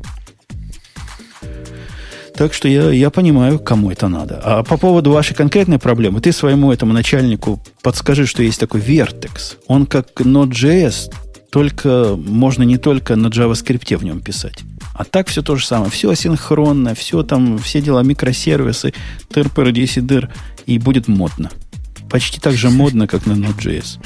Так 2.43 2.55
что 2.55 2.66
я, 2.66 2.90
я 2.90 3.10
понимаю, 3.10 3.60
кому 3.60 3.93
это 3.93 4.09
надо. 4.09 4.40
А 4.43 4.64
по 4.64 4.77
поводу 4.77 5.12
вашей 5.12 5.32
конкретной 5.32 5.78
проблемы, 5.78 6.20
ты 6.20 6.32
своему 6.32 6.73
этому 6.73 6.93
начальнику 6.93 7.62
подскажи, 7.82 8.27
что 8.27 8.43
есть 8.43 8.59
такой 8.59 8.81
Vertex. 8.81 9.59
Он 9.69 9.86
как 9.86 10.09
Node.js, 10.20 11.12
только 11.52 12.16
можно 12.16 12.64
не 12.64 12.78
только 12.78 13.14
на 13.14 13.28
JavaScript 13.28 13.97
в 13.97 14.02
нем 14.02 14.20
писать. 14.20 14.59
А 14.93 15.05
так 15.05 15.28
все 15.28 15.43
то 15.43 15.55
же 15.55 15.64
самое. 15.64 15.89
Все 15.93 16.10
асинхронно, 16.10 16.97
все 16.97 17.23
там, 17.23 17.59
все 17.59 17.81
дела, 17.81 18.02
микросервисы, 18.02 18.93
тыр, 19.32 19.48
дыр, 19.48 20.28
и 20.66 20.78
будет 20.81 21.06
модно. 21.06 21.48
Почти 22.10 22.40
так 22.40 22.55
же 22.55 22.70
модно, 22.70 23.06
как 23.06 23.24
на 23.24 23.35
Node.js. 23.35 24.01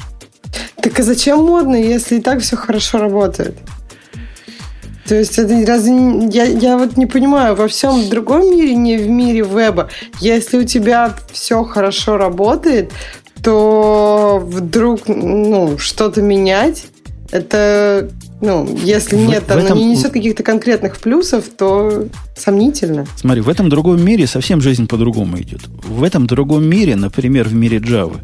Так 0.83 1.01
а 1.01 1.03
зачем 1.03 1.39
модно, 1.39 1.75
если 1.75 2.19
и 2.19 2.21
так 2.21 2.43
все 2.43 2.57
хорошо 2.59 2.99
работает? 2.99 3.57
То 5.09 5.15
есть 5.15 5.39
это 5.39 5.65
разве 5.67 6.29
я, 6.31 6.45
я 6.45 6.77
вот 6.77 6.97
не 6.97 7.07
понимаю, 7.07 7.55
во 7.55 7.69
всем 7.69 8.09
другом 8.09 8.51
мире, 8.51 8.75
не 8.75 8.97
в 8.97 9.09
мире 9.09 9.43
веба, 9.43 9.89
если 10.21 10.59
у 10.59 10.65
тебя 10.65 11.15
все 11.33 11.63
хорошо 11.65 12.17
работает, 12.17 12.93
то 13.43 14.43
вдруг 14.45 15.03
ну, 15.07 15.79
что-то 15.79 16.23
менять, 16.23 16.87
это, 17.31 18.11
ну, 18.41 18.77
если 18.83 19.17
в, 19.17 19.29
нет, 19.29 19.45
в 19.47 19.51
оно 19.51 19.61
этом... 19.63 19.79
не 19.79 19.85
несет 19.85 20.13
каких-то 20.13 20.43
конкретных 20.43 20.99
плюсов, 20.99 21.45
то 21.57 22.07
сомнительно. 22.37 23.07
Смотри, 23.17 23.43
в 23.43 23.49
этом 23.49 23.69
другом 23.69 24.05
мире 24.05 24.27
совсем 24.27 24.61
жизнь 24.61 24.87
по-другому 24.87 25.41
идет. 25.41 25.61
В 25.85 26.03
этом 26.03 26.27
другом 26.27 26.69
мире, 26.69 26.97
например, 26.97 27.49
в 27.49 27.55
мире 27.55 27.79
Java, 27.79 28.21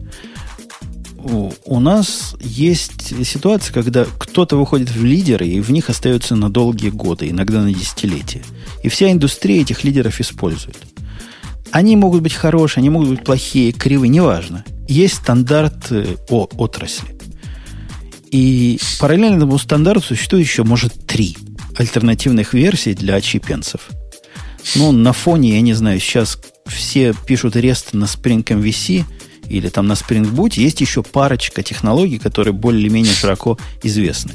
у 1.22 1.80
нас 1.80 2.34
есть 2.40 3.24
ситуация, 3.24 3.72
когда 3.72 4.04
кто-то 4.18 4.56
выходит 4.56 4.90
в 4.90 5.04
лидеры, 5.04 5.46
и 5.46 5.60
в 5.60 5.70
них 5.70 5.88
остается 5.88 6.34
на 6.36 6.50
долгие 6.50 6.90
годы, 6.90 7.30
иногда 7.30 7.62
на 7.62 7.72
десятилетия. 7.72 8.42
И 8.82 8.88
вся 8.88 9.10
индустрия 9.10 9.62
этих 9.62 9.84
лидеров 9.84 10.20
использует. 10.20 10.78
Они 11.70 11.96
могут 11.96 12.22
быть 12.22 12.34
хорошие, 12.34 12.80
они 12.80 12.90
могут 12.90 13.08
быть 13.08 13.24
плохие, 13.24 13.72
кривые, 13.72 14.08
неважно. 14.08 14.64
Есть 14.88 15.14
стандарт 15.14 15.90
э, 15.90 16.16
о 16.28 16.48
отрасли. 16.58 17.16
И 18.30 18.78
параллельно 18.98 19.36
этому 19.36 19.58
стандарту 19.58 20.08
существует 20.08 20.46
еще, 20.46 20.64
может, 20.64 21.06
три 21.06 21.36
альтернативных 21.76 22.52
версий 22.52 22.94
для 22.94 23.20
чипенцев. 23.20 23.88
Ну, 24.74 24.92
на 24.92 25.12
фоне, 25.12 25.54
я 25.54 25.60
не 25.60 25.72
знаю, 25.72 25.98
сейчас 26.00 26.38
все 26.66 27.14
пишут 27.26 27.56
рест 27.56 27.94
на 27.94 28.04
Spring 28.04 28.44
MVC– 28.44 29.04
или 29.48 29.68
там 29.68 29.86
на 29.86 29.92
Spring 29.92 30.30
Boot 30.30 30.54
есть 30.54 30.80
еще 30.80 31.02
парочка 31.02 31.62
технологий, 31.62 32.18
которые 32.18 32.54
более-менее 32.54 33.14
широко 33.14 33.58
известны. 33.82 34.32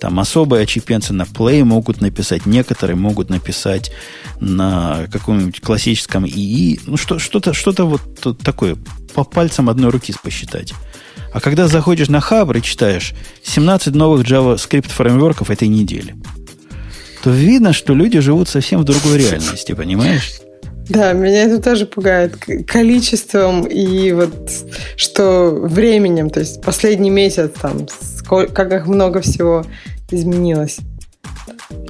Там 0.00 0.20
особые 0.20 0.64
очипенцы 0.64 1.12
на 1.12 1.22
Play 1.22 1.64
могут 1.64 2.00
написать, 2.00 2.46
некоторые 2.46 2.96
могут 2.96 3.30
написать 3.30 3.90
на 4.40 5.06
каком-нибудь 5.10 5.60
классическом 5.60 6.26
ИИ. 6.26 6.80
Ну, 6.86 6.96
что, 6.96 7.18
что-то, 7.18 7.54
что-то 7.54 7.84
вот 7.84 8.38
такое, 8.42 8.76
по 9.14 9.24
пальцам 9.24 9.68
одной 9.68 9.90
руки 9.90 10.14
посчитать. 10.22 10.74
А 11.32 11.40
когда 11.40 11.68
заходишь 11.68 12.08
на 12.08 12.20
Хабр 12.20 12.58
и 12.58 12.62
читаешь 12.62 13.14
17 13.42 13.94
новых 13.94 14.26
JavaScript 14.26 14.88
фреймворков 14.88 15.50
этой 15.50 15.68
недели, 15.68 16.14
то 17.22 17.30
видно, 17.30 17.72
что 17.72 17.94
люди 17.94 18.20
живут 18.20 18.48
совсем 18.48 18.80
в 18.80 18.84
другой 18.84 19.18
реальности, 19.18 19.72
понимаешь? 19.72 20.32
Да, 20.88 21.12
меня 21.12 21.44
это 21.44 21.62
тоже 21.62 21.86
пугает 21.86 22.36
количеством 22.66 23.64
и 23.64 24.12
вот 24.12 24.52
что 24.96 25.50
временем, 25.50 26.28
то 26.30 26.40
есть 26.40 26.60
последний 26.60 27.10
месяц 27.10 27.52
там, 27.60 27.86
сколько, 27.88 28.52
как 28.52 28.86
много 28.86 29.20
всего 29.20 29.64
изменилось. 30.10 30.78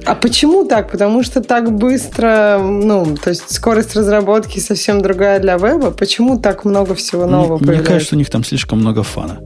А 0.05 0.15
почему 0.15 0.65
так? 0.65 0.91
Потому 0.91 1.23
что 1.23 1.41
так 1.41 1.71
быстро, 1.71 2.59
ну, 2.61 3.17
то 3.17 3.31
есть 3.31 3.51
скорость 3.53 3.95
разработки 3.95 4.59
совсем 4.59 5.01
другая 5.01 5.39
для 5.39 5.57
веба. 5.57 5.91
Почему 5.91 6.37
так 6.39 6.63
много 6.63 6.95
всего 6.95 7.25
нового 7.25 7.57
мне, 7.57 7.73
Мне 7.73 7.83
кажется, 7.83 8.15
у 8.15 8.17
них 8.17 8.29
там 8.29 8.43
слишком 8.43 8.79
много 8.79 9.03
фана 9.03 9.41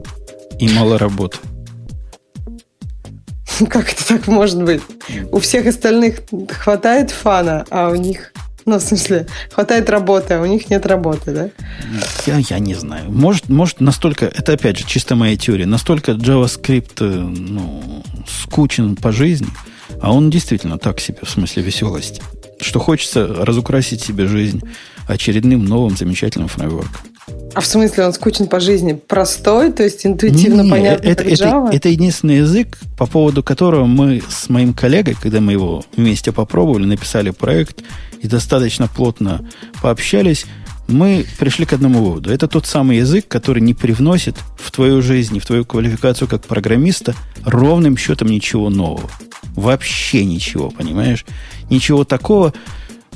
и 0.60 0.70
мало 0.70 0.98
работы. 0.98 1.38
Как 3.70 3.92
это 3.92 4.08
так 4.08 4.28
может 4.28 4.64
быть? 4.64 4.82
У 5.32 5.40
всех 5.40 5.66
остальных 5.66 6.22
хватает 6.50 7.12
фана, 7.12 7.66
а 7.70 7.90
у 7.90 7.96
них 7.96 8.34
ну, 8.70 8.80
в 8.80 8.82
смысле, 8.82 9.28
хватает 9.52 9.90
работы, 9.90 10.36
а 10.36 10.42
у 10.42 10.46
них 10.46 10.70
нет 10.70 10.86
работы, 10.86 11.32
да? 11.32 11.50
Я, 12.26 12.38
я 12.38 12.60
не 12.60 12.76
знаю. 12.76 13.12
Может, 13.12 13.50
может 13.50 13.82
настолько, 13.82 14.26
это 14.26 14.54
опять 14.54 14.78
же 14.78 14.86
чисто 14.86 15.16
моя 15.16 15.36
теория, 15.36 15.66
настолько 15.66 16.14
JavaScript 16.14 17.02
э, 17.02 17.06
ну, 17.06 18.04
скучен 18.28 18.96
по 18.96 19.12
жизни, 19.12 19.48
а 20.02 20.14
он 20.14 20.30
действительно 20.30 20.78
так 20.78 21.00
себе, 21.00 21.20
в 21.24 21.30
смысле 21.30 21.64
веселости, 21.64 22.22
что 22.62 22.80
хочется 22.80 23.28
разукрасить 23.28 24.02
себе 24.02 24.26
жизнь 24.26 24.62
очередным 25.08 25.66
новым 25.66 25.98
замечательным 25.98 26.48
фреймворком. 26.48 27.02
А 27.56 27.62
в 27.62 27.66
смысле 27.66 28.06
он 28.06 28.14
скучен 28.14 28.48
по 28.48 28.60
жизни? 28.60 28.94
Простой, 28.94 29.72
то 29.72 29.84
есть 29.84 30.06
интуитивно 30.06 30.62
не, 30.62 30.70
понятный, 30.70 31.12
это, 31.12 31.24
Java? 31.24 31.68
Это, 31.68 31.76
это 31.78 31.90
единственный 31.90 32.38
язык, 32.38 32.78
по 32.98 33.08
поводу 33.08 33.44
которого 33.44 33.86
мы 33.86 34.22
с 34.30 34.50
моим 34.50 34.74
коллегой, 34.74 35.16
когда 35.20 35.42
мы 35.42 35.54
его 35.54 35.84
вместе 35.96 36.32
попробовали, 36.32 36.86
написали 36.86 37.32
проект 37.32 37.84
и 38.22 38.28
достаточно 38.28 38.88
плотно 38.88 39.48
пообщались, 39.82 40.46
мы 40.90 41.26
пришли 41.38 41.66
к 41.66 41.74
одному 41.74 42.04
выводу. 42.04 42.32
Это 42.32 42.48
тот 42.48 42.66
самый 42.66 42.98
язык, 42.98 43.28
который 43.28 43.62
не 43.62 43.74
привносит 43.74 44.36
в 44.58 44.72
твою 44.72 45.02
жизнь, 45.02 45.40
в 45.40 45.46
твою 45.46 45.64
квалификацию 45.64 46.28
как 46.28 46.46
программиста 46.46 47.16
ровным 47.44 47.96
счетом 47.98 48.30
ничего 48.30 48.70
нового. 48.70 49.10
Вообще 49.56 50.26
ничего, 50.26 50.72
понимаешь? 50.72 51.26
Ничего 51.70 52.04
такого, 52.04 52.54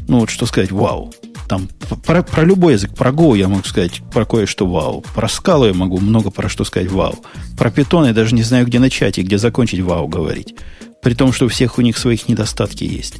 ну 0.07 0.19
вот 0.19 0.29
что 0.29 0.45
сказать, 0.45 0.71
вау. 0.71 1.13
Там 1.47 1.67
про, 2.05 2.23
про 2.23 2.43
любой 2.43 2.73
язык, 2.73 2.95
про 2.95 3.11
Go 3.11 3.37
я 3.37 3.47
могу 3.47 3.63
сказать 3.63 4.01
про 4.11 4.25
кое-что 4.25 4.65
вау. 4.65 5.03
Про 5.13 5.27
скалу 5.27 5.65
я 5.65 5.73
могу 5.73 5.99
много 5.99 6.31
про 6.31 6.49
что 6.49 6.63
сказать 6.63 6.91
вау. 6.91 7.23
Про 7.57 7.69
питон 7.69 8.05
я 8.05 8.13
даже 8.13 8.33
не 8.33 8.43
знаю, 8.43 8.65
где 8.65 8.79
начать 8.79 9.17
и 9.17 9.23
где 9.23 9.37
закончить 9.37 9.81
вау 9.81 10.07
говорить. 10.07 10.55
При 11.01 11.15
том, 11.15 11.33
что 11.33 11.45
у 11.45 11.49
всех 11.49 11.77
у 11.77 11.81
них 11.81 11.97
своих 11.97 12.29
недостатки 12.29 12.85
есть. 12.85 13.15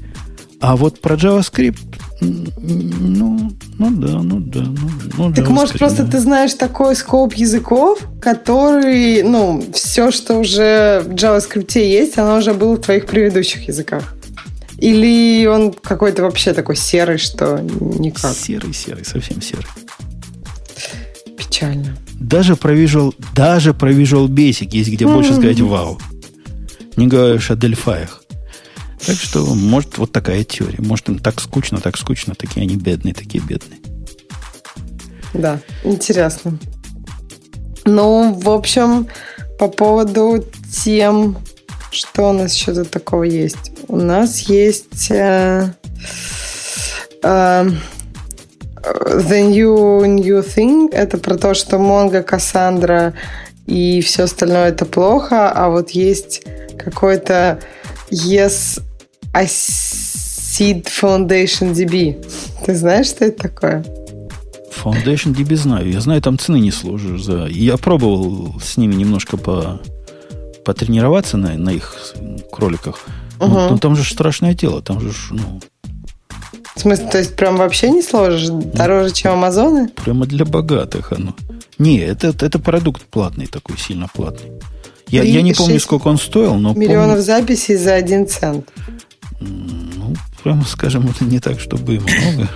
А 0.63 0.77
вот 0.77 1.01
про 1.01 1.15
JavaScript, 1.15 1.77
ну, 2.21 3.51
ну 3.77 3.91
да, 3.91 4.21
ну 4.21 4.39
да. 4.39 4.61
Ну, 4.61 4.89
ну, 5.17 5.33
так 5.33 5.49
может 5.49 5.77
просто 5.77 6.03
да. 6.03 6.11
ты 6.11 6.19
знаешь 6.21 6.53
такой 6.53 6.95
скоп 6.95 7.33
языков, 7.33 7.99
который, 8.21 9.23
ну, 9.23 9.61
все, 9.73 10.09
что 10.09 10.35
уже 10.35 11.03
в 11.05 11.09
JavaScript 11.15 11.77
есть, 11.77 12.17
оно 12.17 12.37
уже 12.37 12.53
было 12.53 12.75
в 12.75 12.79
твоих 12.79 13.07
предыдущих 13.07 13.67
языках. 13.67 14.15
Или 14.77 15.45
он 15.47 15.73
какой-то 15.73 16.21
вообще 16.21 16.53
такой 16.53 16.77
серый, 16.77 17.17
что 17.17 17.59
никак? 17.59 18.33
Серый, 18.33 18.73
серый, 18.73 19.03
совсем 19.03 19.41
серый. 19.41 19.67
Печально. 21.37 21.97
Даже 22.13 22.55
про 22.55 22.73
Visual, 22.73 23.13
даже 23.35 23.73
про 23.73 23.91
Visual 23.91 24.29
Basic 24.29 24.69
есть 24.71 24.89
где 24.89 25.05
больше 25.05 25.33
сказать 25.33 25.59
вау. 25.59 25.99
Не 26.95 27.07
говоришь 27.07 27.51
о 27.51 27.57
дельфаях. 27.57 28.22
Так 29.05 29.17
что, 29.17 29.43
может, 29.45 29.97
вот 29.97 30.11
такая 30.11 30.43
теория. 30.43 30.79
Может, 30.79 31.09
им 31.09 31.19
так 31.19 31.41
скучно, 31.41 31.81
так 31.81 31.97
скучно, 31.97 32.35
такие 32.35 32.63
они 32.63 32.77
бедные, 32.77 33.13
такие 33.13 33.43
бедные. 33.43 33.79
Да, 35.33 35.59
интересно. 35.83 36.57
Ну, 37.85 38.33
в 38.33 38.49
общем, 38.49 39.07
по 39.59 39.67
поводу 39.67 40.45
тем, 40.71 41.37
что 41.91 42.29
у 42.29 42.33
нас 42.33 42.53
еще 42.55 42.73
тут 42.73 42.91
такого 42.91 43.23
есть? 43.23 43.71
У 43.89 43.97
нас 43.97 44.39
есть 44.41 45.11
uh, 45.11 45.69
uh, 47.23 47.75
The 48.83 49.41
New, 49.41 50.05
New 50.05 50.39
Thing. 50.39 50.93
Это 50.93 51.17
про 51.17 51.37
то, 51.37 51.53
что 51.53 51.75
Mongo, 51.75 52.25
Cassandra 52.25 53.13
и 53.65 54.01
все 54.01 54.23
остальное 54.23 54.69
это 54.69 54.85
плохо, 54.85 55.49
а 55.49 55.69
вот 55.69 55.91
есть 55.91 56.45
какой-то 56.77 57.59
Yes 58.09 58.81
Acid 59.33 60.85
Foundation 60.85 61.73
DB. 61.73 62.25
Ты 62.65 62.75
знаешь, 62.75 63.07
что 63.07 63.25
это 63.25 63.43
такое? 63.43 63.85
Foundation 64.83 65.35
DB 65.35 65.55
знаю. 65.55 65.91
Я 65.91 66.01
знаю, 66.01 66.21
там 66.21 66.37
цены 66.37 66.57
не 66.57 66.71
сложишь 66.71 67.23
за. 67.23 67.45
Я 67.47 67.77
пробовал 67.77 68.59
с 68.61 68.77
ними 68.77 68.95
немножко 68.95 69.37
по 69.37 69.79
потренироваться 70.63 71.37
на, 71.37 71.57
на 71.57 71.71
их 71.71 71.95
кроликах. 72.51 72.99
Угу. 73.39 73.47
Но, 73.47 73.69
но 73.71 73.77
там 73.77 73.95
же 73.95 74.03
страшное 74.03 74.53
дело. 74.53 74.81
Там 74.81 74.99
же, 74.99 75.11
ну... 75.31 75.59
В 76.75 76.79
смысле, 76.79 77.07
то 77.07 77.17
есть 77.19 77.35
прям 77.35 77.57
вообще 77.57 77.91
не 77.91 78.01
сложишь? 78.01 78.47
Дороже, 78.49 79.09
ну, 79.09 79.13
чем 79.13 79.33
Амазоны? 79.33 79.89
Прямо 79.89 80.25
для 80.25 80.45
богатых 80.45 81.11
оно. 81.11 81.35
Не, 81.77 81.99
это, 81.99 82.27
это, 82.27 82.59
продукт 82.59 83.01
платный 83.03 83.47
такой, 83.47 83.77
сильно 83.77 84.07
платный. 84.07 84.51
Я, 85.09 85.21
я 85.23 85.41
не 85.41 85.53
помню, 85.53 85.79
сколько 85.79 86.07
он 86.07 86.17
стоил, 86.17 86.55
но... 86.55 86.73
Миллионов 86.73 87.17
помню... 87.17 87.21
записей 87.21 87.75
за 87.75 87.93
один 87.93 88.27
цент. 88.27 88.67
Ну, 89.43 90.15
прямо 90.43 90.63
скажем, 90.65 91.07
это 91.07 91.25
не 91.25 91.39
так, 91.39 91.59
чтобы 91.59 91.99
много. 91.99 92.49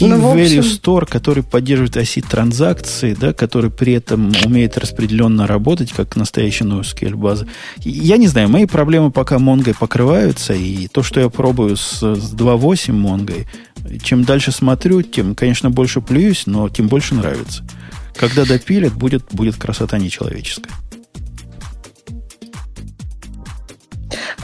Key 0.00 0.08
ну, 0.08 0.34
Value 0.34 0.62
Store, 0.62 1.04
который 1.04 1.42
поддерживает 1.42 1.96
оси 1.96 2.22
транзакции, 2.22 3.14
да, 3.18 3.34
который 3.34 3.70
при 3.70 3.92
этом 3.92 4.32
умеет 4.46 4.78
распределенно 4.78 5.46
работать, 5.46 5.92
как 5.92 6.16
настоящая 6.16 6.64
NoSQL 6.64 7.16
база. 7.16 7.46
Я 7.84 8.16
не 8.16 8.26
знаю, 8.26 8.48
мои 8.48 8.64
проблемы 8.64 9.10
пока 9.10 9.36
Mongo 9.36 9.76
покрываются, 9.78 10.54
и 10.54 10.88
то, 10.88 11.02
что 11.02 11.20
я 11.20 11.28
пробую 11.28 11.76
с, 11.76 12.00
с 12.00 12.34
2.8 12.34 12.94
Mongo, 12.94 13.46
чем 14.02 14.24
дальше 14.24 14.52
смотрю, 14.52 15.02
тем, 15.02 15.34
конечно, 15.34 15.70
больше 15.70 16.00
плююсь, 16.00 16.44
но 16.46 16.70
тем 16.70 16.88
больше 16.88 17.14
нравится. 17.14 17.62
Когда 18.16 18.46
допилят, 18.46 18.94
будет, 18.94 19.24
будет 19.32 19.56
красота 19.56 19.98
нечеловеческая. 19.98 20.72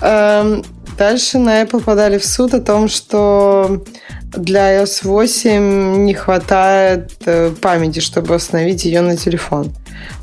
Дальше 0.00 1.38
на 1.38 1.62
Apple 1.62 1.82
подали 1.82 2.18
в 2.18 2.24
суд 2.24 2.54
о 2.54 2.60
том, 2.60 2.88
что 2.88 3.84
для 4.32 4.82
iOS 4.82 5.00
8 5.04 6.04
не 6.04 6.14
хватает 6.14 7.12
э, 7.24 7.52
памяти, 7.60 8.00
чтобы 8.00 8.34
установить 8.34 8.84
ее 8.84 9.00
на 9.00 9.16
телефон. 9.16 9.72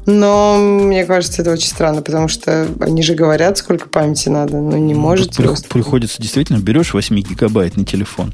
Но 0.06 0.58
мне 0.58 1.06
кажется, 1.06 1.41
это 1.41 1.52
очень 1.52 1.70
странно, 1.70 2.02
потому 2.02 2.28
что 2.28 2.68
они 2.80 3.02
же 3.04 3.16
говорят, 3.16 3.58
сколько 3.58 3.90
памяти 3.90 4.30
надо, 4.30 4.58
но 4.58 4.78
не 4.78 4.94
ну, 4.94 5.00
может. 5.00 5.36
При, 5.36 5.48
приходится 5.70 6.22
действительно, 6.22 6.60
берешь 6.60 6.94
8 6.94 7.16
гигабайтный 7.22 7.86
телефон, 7.86 8.34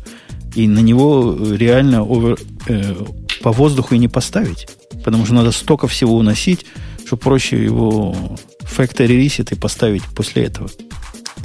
и 0.55 0.67
на 0.67 0.79
него 0.79 1.37
реально 1.51 2.03
овер, 2.03 2.37
э, 2.67 2.95
по 3.41 3.51
воздуху 3.51 3.95
и 3.95 3.97
не 3.97 4.07
поставить. 4.07 4.67
Потому 5.03 5.25
что 5.25 5.35
надо 5.35 5.51
столько 5.51 5.87
всего 5.87 6.17
уносить, 6.17 6.65
что 7.05 7.15
проще 7.15 7.63
его 7.63 8.15
factory 8.61 9.25
reset 9.25 9.53
и 9.53 9.55
поставить 9.55 10.03
после 10.15 10.45
этого. 10.45 10.69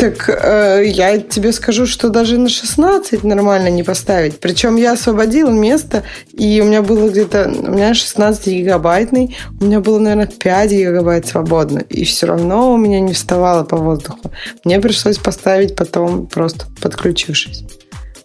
Так 0.05 0.29
э, 0.29 0.85
я 0.85 1.19
тебе 1.19 1.51
скажу, 1.51 1.87
что 1.87 2.11
даже 2.11 2.37
на 2.37 2.51
16 2.51 3.25
нормально 3.25 3.69
не 3.69 3.83
поставить. 3.83 4.39
Причем 4.39 4.77
я 4.77 4.93
освободила 4.93 5.49
место, 5.49 6.03
и 6.31 6.61
у 6.61 6.67
меня 6.67 6.83
было 6.83 7.09
где-то... 7.09 7.49
У 7.49 7.71
меня 7.71 7.95
16 7.95 8.47
гигабайтный, 8.49 9.35
у 9.59 9.65
меня 9.65 9.81
было, 9.81 9.99
наверное, 9.99 10.27
5 10.27 10.71
гигабайт 10.73 11.27
свободно. 11.27 11.79
И 11.89 12.05
все 12.05 12.27
равно 12.27 12.75
у 12.75 12.77
меня 12.77 13.01
не 13.01 13.15
вставало 13.15 13.65
по 13.65 13.79
воздуху. 13.79 14.31
Мне 14.65 14.79
пришлось 14.79 15.17
поставить 15.17 15.75
потом, 15.75 16.27
просто 16.27 16.67
подключившись. 16.83 17.65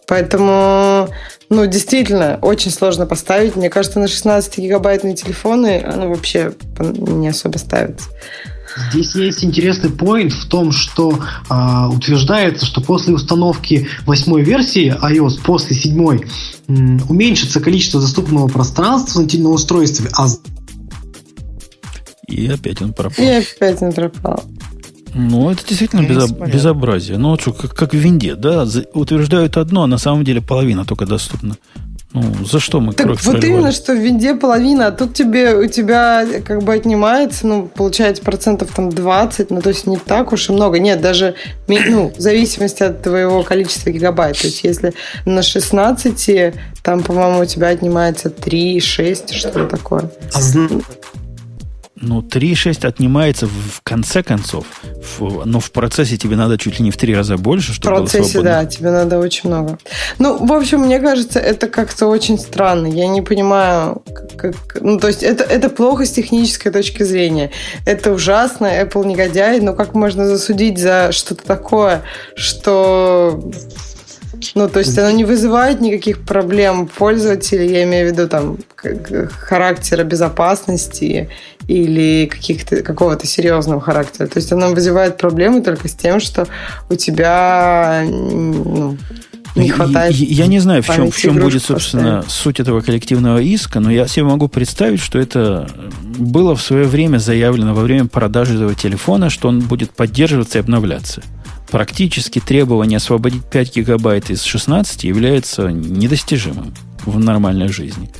Поэтому, 0.06 1.08
ну, 1.48 1.64
действительно, 1.64 2.38
очень 2.42 2.72
сложно 2.72 3.06
поставить. 3.06 3.56
Мне 3.56 3.70
кажется, 3.70 4.00
на 4.00 4.04
16-гигабайтные 4.04 5.14
телефоны 5.14 5.82
оно 5.82 6.10
вообще 6.10 6.52
не 6.78 7.28
особо 7.28 7.56
ставится. 7.56 8.10
Здесь 8.90 9.14
есть 9.14 9.44
интересный 9.44 9.90
поинт 9.90 10.32
в 10.32 10.48
том, 10.48 10.72
что 10.72 11.18
э, 11.48 11.86
утверждается, 11.88 12.66
что 12.66 12.80
после 12.80 13.14
установки 13.14 13.88
восьмой 14.06 14.42
версии 14.42 14.94
iOS, 15.02 15.40
после 15.42 15.76
седьмой, 15.76 16.24
э, 16.68 16.72
уменьшится 17.08 17.60
количество 17.60 18.00
доступного 18.00 18.48
пространства 18.48 19.22
на 19.22 19.48
устройстве, 19.48 20.10
а 20.16 20.26
и 22.30 22.46
опять 22.46 22.80
он 22.80 22.92
пропал. 22.92 23.24
И 23.24 23.28
опять 23.28 23.82
он 23.82 23.92
пропал. 23.92 24.44
Ну, 25.14 25.50
это 25.50 25.66
действительно 25.66 26.06
безоб... 26.06 26.46
безобразие. 26.46 27.18
Ну, 27.18 27.30
вот 27.30 27.40
что, 27.40 27.52
как, 27.52 27.74
как 27.74 27.92
в 27.92 27.96
Винде, 27.96 28.36
да? 28.36 28.66
Утверждают 28.94 29.56
одно, 29.56 29.82
а 29.82 29.86
на 29.88 29.98
самом 29.98 30.24
деле 30.24 30.40
половина 30.40 30.84
только 30.84 31.06
доступна. 31.06 31.56
Ну, 32.12 32.44
за 32.44 32.58
что 32.58 32.80
мы 32.80 32.92
так 32.92 33.06
кровь 33.06 33.22
вот 33.22 33.32
проливали? 33.32 33.52
именно, 33.52 33.72
что 33.72 33.92
в 33.92 33.96
винде 33.96 34.34
половина, 34.34 34.88
а 34.88 34.90
тут 34.90 35.14
тебе, 35.14 35.54
у 35.54 35.66
тебя 35.66 36.26
как 36.44 36.62
бы 36.62 36.74
отнимается, 36.74 37.46
ну, 37.46 37.68
получается, 37.68 38.22
процентов 38.22 38.72
там 38.74 38.90
20, 38.90 39.50
ну, 39.50 39.62
то 39.62 39.68
есть 39.68 39.86
не 39.86 39.96
так 39.96 40.32
уж 40.32 40.48
и 40.48 40.52
много. 40.52 40.80
Нет, 40.80 41.00
даже, 41.00 41.36
ну, 41.68 42.12
в 42.16 42.18
зависимости 42.18 42.82
от 42.82 43.02
твоего 43.02 43.44
количества 43.44 43.90
гигабайт. 43.90 44.36
То 44.38 44.48
есть 44.48 44.64
если 44.64 44.92
на 45.24 45.42
16, 45.42 46.54
там, 46.82 47.02
по-моему, 47.04 47.40
у 47.40 47.44
тебя 47.44 47.68
отнимается 47.68 48.28
3, 48.28 48.80
6, 48.80 49.32
что-то 49.32 49.66
такое. 49.66 50.10
А 50.32 50.40
ну, 52.00 52.20
3,6 52.20 52.86
отнимается 52.86 53.46
в 53.46 53.82
конце 53.82 54.22
концов, 54.22 54.64
в, 55.18 55.44
но 55.44 55.60
в 55.60 55.70
процессе 55.70 56.16
тебе 56.16 56.36
надо 56.36 56.56
чуть 56.56 56.78
ли 56.78 56.84
не 56.84 56.90
в 56.90 56.96
три 56.96 57.14
раза 57.14 57.36
больше, 57.36 57.74
чтобы 57.74 57.96
В 57.96 57.98
процессе, 57.98 58.40
да, 58.40 58.64
тебе 58.64 58.90
надо 58.90 59.18
очень 59.18 59.50
много. 59.50 59.78
Ну, 60.18 60.44
в 60.44 60.52
общем, 60.52 60.80
мне 60.80 60.98
кажется, 60.98 61.38
это 61.38 61.68
как-то 61.68 62.06
очень 62.06 62.38
странно. 62.38 62.86
Я 62.86 63.06
не 63.06 63.22
понимаю, 63.22 64.02
как... 64.36 64.54
Ну, 64.80 64.98
то 64.98 65.08
есть 65.08 65.22
это, 65.22 65.44
это 65.44 65.68
плохо 65.68 66.06
с 66.06 66.10
технической 66.10 66.72
точки 66.72 67.02
зрения. 67.02 67.50
Это 67.84 68.12
ужасно, 68.12 68.66
Apple 68.66 69.04
негодяй, 69.06 69.60
но 69.60 69.74
как 69.74 69.94
можно 69.94 70.26
засудить 70.26 70.78
за 70.78 71.12
что-то 71.12 71.44
такое, 71.44 72.02
что 72.34 73.40
ну, 74.54 74.68
то 74.68 74.78
есть 74.78 74.98
оно 74.98 75.10
не 75.10 75.24
вызывает 75.24 75.80
никаких 75.80 76.24
проблем 76.24 76.86
пользователей, 76.86 77.70
я 77.70 77.84
имею 77.84 78.08
в 78.08 78.12
виду 78.12 78.28
там 78.28 78.58
характера 79.30 80.04
безопасности 80.04 81.28
или 81.70 82.26
каких-то, 82.26 82.82
какого-то 82.82 83.26
серьезного 83.26 83.80
характера. 83.80 84.26
То 84.26 84.38
есть 84.38 84.50
оно 84.50 84.70
вызывает 84.70 85.16
проблемы 85.16 85.62
только 85.62 85.86
с 85.86 85.94
тем, 85.94 86.18
что 86.18 86.48
у 86.88 86.96
тебя 86.96 88.04
ну, 88.08 88.96
не 89.54 89.68
хватает. 89.68 90.14
Я, 90.16 90.44
я 90.44 90.46
не 90.48 90.58
знаю, 90.58 90.82
в 90.82 90.86
чем, 90.86 91.10
в 91.12 91.16
чем 91.16 91.38
будет, 91.38 91.62
собственно, 91.62 92.16
поставить. 92.16 92.30
суть 92.30 92.60
этого 92.60 92.80
коллективного 92.80 93.38
иска, 93.38 93.78
но 93.78 93.90
я 93.90 94.08
себе 94.08 94.24
могу 94.24 94.48
представить, 94.48 95.00
что 95.00 95.20
это 95.20 95.70
было 96.02 96.56
в 96.56 96.62
свое 96.62 96.86
время 96.86 97.18
заявлено 97.18 97.72
во 97.72 97.82
время 97.82 98.06
продажи 98.06 98.56
этого 98.56 98.74
телефона, 98.74 99.30
что 99.30 99.48
он 99.48 99.60
будет 99.60 99.90
поддерживаться 99.92 100.58
и 100.58 100.60
обновляться 100.62 101.22
практически 101.70 102.40
требование 102.40 102.96
освободить 102.96 103.44
5 103.44 103.76
гигабайт 103.76 104.30
из 104.30 104.42
16 104.42 105.04
является 105.04 105.68
недостижимым 105.68 106.74
в 107.06 107.16
нормальной 107.20 107.68
жизни. 107.68 108.10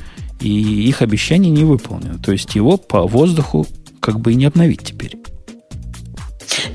И 0.41 0.89
их 0.89 1.03
обещание 1.03 1.51
не 1.51 1.65
выполнено. 1.65 2.19
То 2.19 2.33
есть 2.33 2.55
его 2.55 2.77
по 2.77 3.07
воздуху 3.07 3.67
как 4.01 4.21
бы 4.21 4.33
и 4.33 4.35
не 4.37 4.47
обновить 4.47 4.83
теперь. 4.83 5.17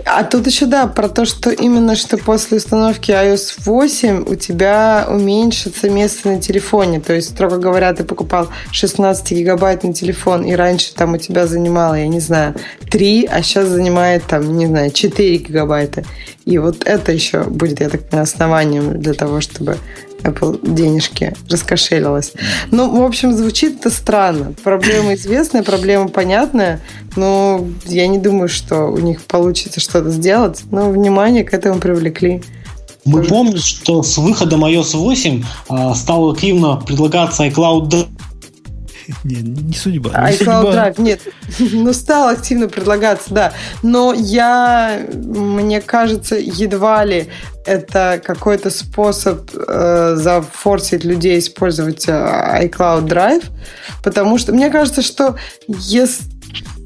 А 0.05 0.23
тут 0.23 0.47
еще, 0.47 0.65
да, 0.65 0.87
про 0.87 1.09
то, 1.09 1.25
что 1.25 1.49
именно 1.49 1.95
что 1.95 2.17
после 2.17 2.57
установки 2.57 3.11
iOS 3.11 3.55
8 3.65 4.25
у 4.27 4.35
тебя 4.35 5.05
уменьшится 5.09 5.89
место 5.89 6.29
на 6.29 6.41
телефоне. 6.41 6.99
То 7.01 7.13
есть, 7.13 7.31
строго 7.31 7.57
говоря, 7.57 7.93
ты 7.93 8.03
покупал 8.03 8.49
16 8.71 9.31
гигабайтный 9.31 9.93
телефон, 9.93 10.43
и 10.43 10.53
раньше 10.53 10.93
там 10.93 11.13
у 11.13 11.17
тебя 11.17 11.47
занимало, 11.47 11.95
я 11.95 12.07
не 12.07 12.19
знаю, 12.19 12.55
3, 12.89 13.25
а 13.25 13.41
сейчас 13.41 13.67
занимает 13.67 14.23
там, 14.25 14.57
не 14.57 14.67
знаю, 14.67 14.91
4 14.91 15.37
гигабайта. 15.37 16.03
И 16.45 16.57
вот 16.57 16.83
это 16.85 17.11
еще 17.11 17.43
будет, 17.43 17.81
я 17.81 17.89
так 17.89 18.03
понимаю, 18.03 18.23
основанием 18.23 18.99
для 18.99 19.13
того, 19.13 19.41
чтобы 19.41 19.77
Apple 20.25 20.59
денежки 20.63 21.33
раскошелилась. 21.49 22.33
Ну, 22.71 23.01
в 23.01 23.03
общем, 23.03 23.35
звучит 23.35 23.79
это 23.79 23.89
странно. 23.89 24.53
Проблема 24.63 25.13
известная, 25.13 25.63
проблема 25.63 26.09
понятная, 26.09 26.81
но 27.15 27.65
я 27.85 28.07
не 28.07 28.17
думаю, 28.17 28.49
что 28.49 28.85
у 28.85 28.97
них 28.97 29.21
получится 29.23 29.79
что-то 29.79 30.09
сделать. 30.09 30.63
Но 30.71 30.89
внимание 30.89 31.43
к 31.43 31.53
этому 31.53 31.79
привлекли. 31.79 32.43
Мы 33.05 33.23
помним, 33.23 33.57
что 33.57 34.01
с 34.01 34.17
выходом 34.17 34.65
iOS 34.65 34.97
8 34.97 35.43
а, 35.69 35.93
стал 35.93 36.31
активно 36.31 36.77
предлагаться 36.77 37.45
iCloud 37.45 38.07
не, 39.23 39.41
не 39.41 39.73
судьба. 39.73 40.09
Не 40.09 40.35
iCloud 40.35 40.37
судьба. 40.37 40.73
Drive, 40.73 41.01
нет. 41.01 41.21
Ну, 41.75 41.93
стал 41.93 42.29
активно 42.29 42.67
предлагаться, 42.67 43.33
да. 43.33 43.53
Но 43.83 44.13
я, 44.13 45.05
мне 45.13 45.81
кажется, 45.81 46.35
едва 46.35 47.03
ли 47.03 47.29
это 47.65 48.21
какой-то 48.23 48.69
способ 48.69 49.49
э, 49.55 50.13
зафорсить 50.15 51.03
людей 51.03 51.39
использовать 51.39 52.07
э, 52.07 52.11
iCloud 52.63 53.07
Drive, 53.07 53.45
потому 54.03 54.37
что 54.37 54.53
мне 54.53 54.69
кажется, 54.69 55.01
что 55.01 55.35
если 55.67 56.34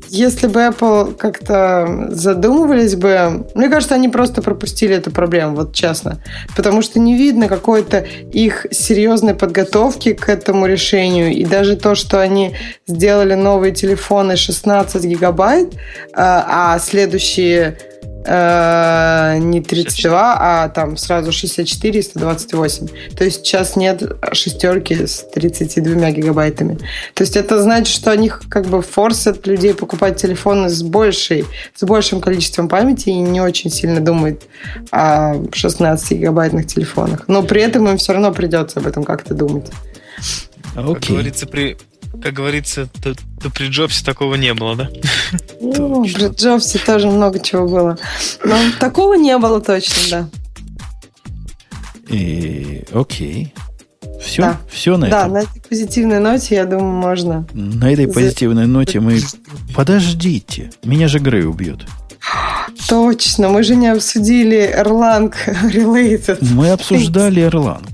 если 0.10 0.48
бы 0.48 0.60
Apple 0.62 1.16
как-то 1.16 2.08
задумывались 2.10 2.96
бы, 2.96 3.48
мне 3.56 3.70
кажется, 3.70 3.96
они 3.96 4.10
просто 4.10 4.42
пропустили 4.42 4.96
эту 4.96 5.12
проблему, 5.12 5.56
вот 5.56 5.74
честно. 5.74 6.22
Потому 6.56 6.82
что 6.82 7.00
не 7.00 7.18
видно 7.18 7.48
какой-то 7.48 8.00
их 8.00 8.66
серьезной 8.72 9.36
подготовки 9.36 10.14
к 10.14 10.30
этому 10.30 10.66
решению. 10.66 11.32
И 11.32 11.46
даже 11.46 11.76
то, 11.76 11.96
что 11.96 12.20
они 12.20 12.56
сделали 12.88 13.36
новые 13.36 13.74
телефоны 13.74 14.36
16 14.36 15.04
гигабайт, 15.04 15.74
а, 16.14 16.74
а 16.74 16.80
следующие 16.80 17.78
Э, 18.26 19.38
не 19.40 19.62
32, 19.62 20.38
а 20.40 20.70
там 20.70 20.98
сразу 20.98 21.32
64 21.32 22.00
и 22.00 22.02
128. 22.02 22.88
То 23.16 23.24
есть 23.24 23.46
сейчас 23.46 23.76
нет 23.76 24.04
шестерки 24.34 25.06
с 25.06 25.26
32 25.34 26.12
гигабайтами. 26.12 26.78
То 27.14 27.24
есть 27.24 27.38
это 27.38 27.62
значит, 27.62 27.94
что 27.94 28.12
они 28.12 28.30
как 28.30 28.66
бы 28.66 28.82
форсят 28.82 29.48
людей 29.48 29.74
покупать 29.74 30.18
телефоны 30.18 30.70
с 30.70 30.84
большей, 30.84 31.46
с 31.74 31.84
большим 31.84 32.20
количеством 32.20 32.68
памяти 32.68 33.10
и 33.10 33.16
не 33.16 33.40
очень 33.40 33.72
сильно 33.72 34.02
думают 34.02 34.44
о 34.92 35.36
16 35.54 36.12
гигабайтных 36.12 36.68
телефонах. 36.68 37.24
Но 37.28 37.44
при 37.44 37.62
этом 37.62 37.88
им 37.88 37.98
все 37.98 38.14
равно 38.14 38.34
придется 38.34 38.80
об 38.80 38.88
этом 38.88 39.04
как-то 39.06 39.34
думать. 39.34 39.68
Okay. 40.76 40.94
Как 40.94 41.10
говорится, 41.10 41.48
при, 41.48 41.78
как 42.22 42.34
говорится, 42.34 42.88
то, 43.02 43.14
то 43.42 43.50
при 43.50 43.68
Джобсе 43.68 44.04
такого 44.04 44.36
не 44.36 44.54
было, 44.54 44.76
да? 44.76 44.90
Ну, 45.62 46.04
при 46.04 46.28
Джобсе 46.34 46.80
тоже 46.80 47.08
много 47.08 47.40
чего 47.40 47.68
было. 47.68 47.98
Но 48.44 48.58
такого 48.80 49.14
не 49.16 49.38
было 49.38 49.62
точно, 49.62 49.96
да. 50.10 50.30
И, 52.10 52.84
окей. 52.94 53.54
Все? 54.22 54.42
Да. 54.42 54.62
Все 54.70 54.98
на 54.98 55.10
да, 55.10 55.20
этом? 55.22 55.34
Да, 55.34 55.40
на 55.40 55.44
этой 55.44 55.62
позитивной 55.62 56.20
ноте, 56.20 56.56
я 56.56 56.66
думаю, 56.66 56.94
можно. 56.94 57.48
На 57.54 57.92
этой 57.92 58.08
позитивной 58.08 58.68
ноте 58.68 59.00
мы... 59.00 59.20
Подождите, 59.76 60.72
меня 60.84 61.08
же 61.08 61.20
Грей 61.20 61.46
убьет. 61.46 61.86
Точно, 62.88 63.50
мы 63.50 63.64
же 63.64 63.76
не 63.76 63.88
обсудили 63.88 64.74
Erlang 64.76 65.34
Related. 65.48 66.40
Мы 66.42 66.72
обсуждали 66.72 67.48
Erlang, 67.48 67.88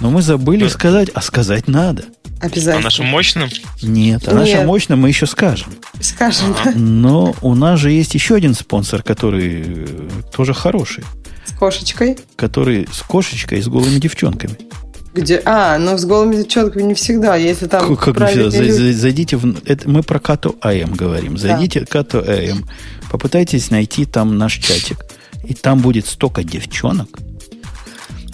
но 0.00 0.10
мы 0.10 0.22
забыли 0.22 0.66
сказать, 0.68 1.08
а 1.14 1.22
сказать 1.22 1.68
надо. 1.68 2.04
Обязательно. 2.40 2.78
О 2.78 2.82
нашем 2.82 3.06
мощном? 3.06 3.50
Нет, 3.82 4.26
о 4.26 4.34
нашем 4.34 4.66
мощном 4.66 5.00
мы 5.00 5.08
еще 5.08 5.26
скажем. 5.26 5.68
Скажем, 6.00 6.54
да. 6.64 6.72
Но 6.74 7.34
у 7.42 7.54
нас 7.54 7.78
же 7.78 7.90
есть 7.90 8.14
еще 8.14 8.34
один 8.34 8.54
спонсор, 8.54 9.02
который 9.02 9.62
э, 9.66 10.08
тоже 10.34 10.54
хороший. 10.54 11.04
С 11.44 11.52
кошечкой? 11.52 12.18
Который 12.36 12.88
с 12.90 13.02
кошечкой 13.02 13.58
и 13.58 13.62
с 13.62 13.68
голыми 13.68 13.98
девчонками. 13.98 14.56
Где? 15.12 15.42
А, 15.44 15.76
ну 15.78 15.98
с 15.98 16.04
голыми 16.04 16.36
девчонками 16.36 16.82
не 16.82 16.94
всегда, 16.94 17.36
если 17.36 17.66
там 17.66 17.96
как, 17.96 18.16
как 18.16 18.34
не 18.34 18.48
всегда? 18.48 18.92
Зайдите 18.92 19.36
в... 19.36 19.56
Это 19.66 19.88
мы 19.88 20.02
про 20.02 20.18
Като 20.18 20.56
АМ 20.60 20.94
говорим. 20.94 21.36
Зайдите 21.36 21.80
да. 21.80 21.86
в 21.86 21.88
Като 21.88 22.20
АМ, 22.20 22.64
попытайтесь 23.10 23.70
найти 23.70 24.06
там 24.06 24.38
наш 24.38 24.54
чатик. 24.54 25.04
И 25.44 25.54
там 25.54 25.80
будет 25.80 26.06
столько 26.06 26.44
девчонок. 26.44 27.08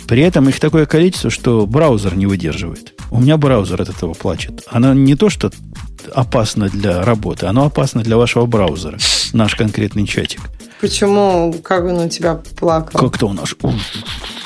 При 0.06 0.22
этом 0.22 0.48
их 0.48 0.60
такое 0.60 0.86
количество, 0.86 1.30
что 1.30 1.66
браузер 1.66 2.14
не 2.14 2.26
выдерживает. 2.26 2.95
У 3.10 3.20
меня 3.20 3.36
браузер 3.36 3.80
от 3.82 3.88
этого 3.88 4.14
плачет. 4.14 4.62
Оно 4.66 4.94
не 4.94 5.14
то, 5.14 5.30
что 5.30 5.50
опасно 6.14 6.68
для 6.68 7.02
работы, 7.02 7.46
оно 7.46 7.66
опасно 7.66 8.02
для 8.02 8.16
вашего 8.16 8.46
браузера. 8.46 8.98
Наш 9.32 9.54
конкретный 9.54 10.06
чатик. 10.06 10.40
Почему? 10.80 11.54
Как 11.62 11.84
он 11.84 11.98
у 11.98 12.08
тебя 12.08 12.34
плакал? 12.34 13.00
Как-то 13.00 13.28
у 13.28 13.32
нас 13.32 13.54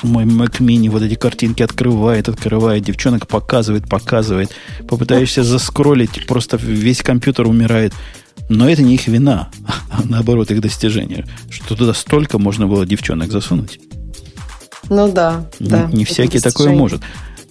мой 0.03 0.25
Mac 0.25 0.61
Mini 0.61 0.89
вот 0.89 1.03
эти 1.03 1.15
картинки 1.15 1.63
открывает, 1.63 2.29
открывает, 2.29 2.85
девчонок 2.85 3.27
показывает, 3.27 3.89
показывает. 3.89 4.51
Попытаешься 4.89 5.43
заскролить, 5.43 6.27
просто 6.27 6.57
весь 6.57 7.03
компьютер 7.03 7.47
умирает. 7.47 7.93
Но 8.49 8.69
это 8.69 8.83
не 8.83 8.95
их 8.95 9.07
вина, 9.07 9.51
а 9.91 10.03
наоборот 10.05 10.51
их 10.51 10.61
достижение. 10.61 11.27
Что 11.51 11.75
туда 11.75 11.95
столько 11.95 12.39
можно 12.39 12.67
было 12.67 12.87
девчонок 12.87 13.31
засунуть. 13.31 13.81
Ну 14.89 15.11
да, 15.11 15.47
да. 15.61 15.87
Не, 15.87 15.99
не 15.99 16.05
всякий 16.05 16.41
такое 16.41 16.71
может. 16.71 17.03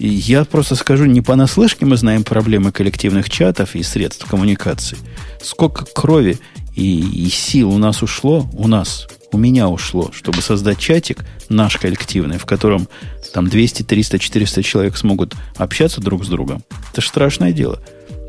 Я 0.01 0.45
просто 0.45 0.75
скажу, 0.75 1.03
не 1.05 1.19
понаслышке 1.19 1.85
мы 1.85 1.97
знаем 1.97 2.23
проблемы 2.23 2.71
коллективных 2.71 3.29
чатов 3.29 3.75
и 3.75 3.83
средств 3.83 4.25
коммуникации. 4.25 4.97
Сколько 5.43 5.83
крови 5.83 6.37
и, 6.73 7.25
и 7.25 7.29
сил 7.29 7.69
у 7.69 7.77
нас 7.77 8.01
ушло, 8.01 8.49
у 8.53 8.69
нас, 8.69 9.09
у 9.33 9.37
меня 9.37 9.67
ушло, 9.67 10.09
чтобы 10.13 10.41
создать 10.41 10.79
чатик 10.79 11.25
наш 11.49 11.75
коллективный, 11.75 12.37
в 12.37 12.45
котором 12.45 12.87
там 13.33 13.49
200, 13.49 13.83
300, 13.83 14.19
400 14.19 14.63
человек 14.63 14.95
смогут 14.95 15.35
общаться 15.57 15.99
друг 15.99 16.23
с 16.23 16.29
другом. 16.29 16.63
Это 16.93 17.01
же 17.01 17.09
страшное 17.09 17.51
дело. 17.51 17.81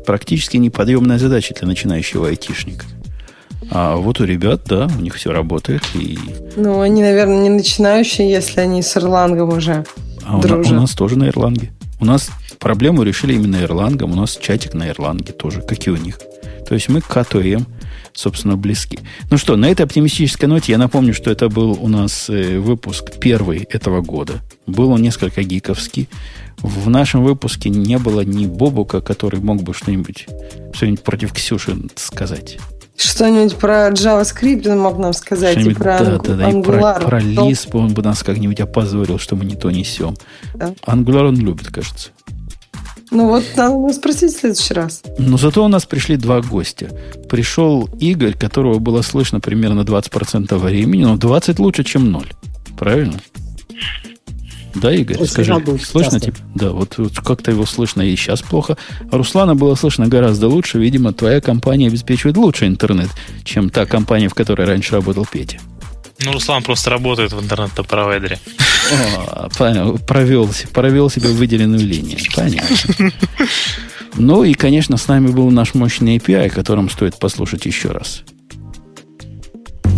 Практически 0.05 0.57
неподъемная 0.57 1.19
задача 1.19 1.53
для 1.53 1.69
начинающего 1.69 2.27
айтишника. 2.27 2.85
А 3.69 3.95
вот 3.95 4.19
у 4.19 4.25
ребят, 4.25 4.61
да, 4.65 4.89
у 4.97 5.01
них 5.01 5.15
все 5.15 5.31
работает. 5.31 5.83
И... 5.93 6.17
Ну, 6.55 6.81
они, 6.81 7.01
наверное, 7.01 7.41
не 7.41 7.49
начинающие, 7.49 8.29
если 8.29 8.59
они 8.59 8.81
с 8.81 8.97
Ирлангом 8.97 9.49
уже. 9.49 9.85
А 10.25 10.37
у, 10.37 10.41
у 10.41 10.73
нас 10.73 10.91
тоже 10.91 11.17
на 11.17 11.27
Ирланге. 11.27 11.71
У 11.99 12.05
нас 12.05 12.31
проблему 12.59 13.03
решили 13.03 13.33
именно 13.33 13.61
Ирлангом. 13.61 14.11
У 14.11 14.15
нас 14.15 14.37
чатик 14.37 14.73
на 14.73 14.89
Ирланге 14.89 15.33
тоже, 15.33 15.61
как 15.61 15.85
и 15.87 15.91
у 15.91 15.97
них. 15.97 16.19
То 16.67 16.75
есть 16.75 16.89
мы 16.89 17.01
к 17.01 17.07
КТМ, 17.07 17.63
собственно, 18.13 18.55
близки. 18.55 18.99
Ну 19.29 19.37
что, 19.37 19.55
на 19.55 19.69
этой 19.69 19.83
оптимистической 19.83 20.47
ноте 20.47 20.71
я 20.71 20.77
напомню, 20.77 21.13
что 21.13 21.29
это 21.29 21.49
был 21.49 21.77
у 21.79 21.87
нас 21.87 22.29
э, 22.29 22.59
выпуск 22.59 23.19
первый 23.19 23.67
этого 23.69 24.01
года. 24.01 24.35
Был 24.67 24.91
он 24.91 25.01
несколько 25.01 25.43
гиковский. 25.43 26.07
В 26.59 26.89
нашем 26.89 27.23
выпуске 27.23 27.69
не 27.69 27.97
было 27.97 28.21
ни 28.21 28.45
Бобука, 28.45 29.01
который 29.01 29.39
мог 29.39 29.63
бы 29.63 29.73
что-нибудь 29.73 30.27
что 30.73 30.95
против 31.03 31.33
Ксюши 31.33 31.75
сказать. 31.95 32.57
Что-нибудь 32.95 33.57
про 33.57 33.89
JavaScript 33.89 34.67
он 34.69 34.79
мог 34.79 34.97
нам 34.97 35.13
сказать, 35.13 35.57
и 35.57 35.73
про 35.73 35.99
да, 35.99 36.17
да, 36.17 36.35
да, 36.35 36.49
Angular. 36.49 36.97
И 36.97 36.99
про, 36.99 37.05
про 37.05 37.21
Lisp 37.21 37.69
он 37.73 37.93
бы 37.93 38.03
нас 38.03 38.21
как-нибудь 38.23 38.59
опозорил, 38.59 39.17
что 39.17 39.35
мы 39.35 39.45
не 39.45 39.55
то 39.55 39.71
несем. 39.71 40.15
Да. 40.53 40.73
Angular 40.85 41.29
он 41.29 41.37
любит, 41.37 41.67
кажется. 41.67 42.09
Ну 43.11 43.27
вот, 43.27 43.43
надо 43.57 43.93
спросить 43.93 44.33
в 44.33 44.39
следующий 44.39 44.73
раз. 44.73 45.03
Но 45.17 45.37
зато 45.37 45.65
у 45.65 45.67
нас 45.67 45.85
пришли 45.85 46.15
два 46.15 46.41
гостя. 46.41 46.89
Пришел 47.29 47.89
Игорь, 47.99 48.37
которого 48.37 48.79
было 48.79 49.01
слышно 49.01 49.41
примерно 49.41 49.81
20% 49.81 50.55
времени, 50.57 51.03
но 51.03 51.17
20 51.17 51.59
лучше, 51.59 51.83
чем 51.83 52.09
0. 52.09 52.31
Правильно? 52.77 53.19
Да, 54.75 54.91
Игорь, 54.91 55.17
Ой, 55.19 55.27
скажи, 55.27 55.53
слышно 55.83 56.19
тебя? 56.19 56.35
Да, 56.55 56.71
вот, 56.71 56.97
вот 56.97 57.19
как-то 57.19 57.51
его 57.51 57.65
слышно 57.65 58.01
и 58.01 58.15
сейчас 58.15 58.41
плохо. 58.41 58.77
Руслана 59.11 59.55
было 59.55 59.75
слышно 59.75 60.07
гораздо 60.07 60.47
лучше. 60.47 60.79
Видимо, 60.79 61.13
твоя 61.13 61.41
компания 61.41 61.87
обеспечивает 61.87 62.37
лучше 62.37 62.67
интернет, 62.67 63.09
чем 63.43 63.69
та 63.69 63.85
компания, 63.85 64.29
в 64.29 64.33
которой 64.33 64.65
раньше 64.65 64.93
работал 64.93 65.25
Петя. 65.29 65.59
Ну, 66.23 66.33
Руслан 66.33 66.63
просто 66.63 66.89
работает 66.89 67.33
в 67.33 67.41
интернет-провайдере. 67.41 68.39
О, 68.91 69.49
понял, 69.57 69.97
провел, 69.97 70.49
провел 70.71 71.09
себе 71.09 71.29
выделенную 71.29 71.85
линию. 71.85 72.19
Понятно. 72.35 72.77
Ну 74.15 74.43
и, 74.43 74.53
конечно, 74.53 74.97
с 74.97 75.07
нами 75.07 75.27
был 75.27 75.49
наш 75.51 75.73
мощный 75.73 76.17
API, 76.17 76.47
о 76.47 76.49
котором 76.49 76.89
стоит 76.89 77.17
послушать 77.17 77.65
еще 77.65 77.91
раз. 77.91 78.23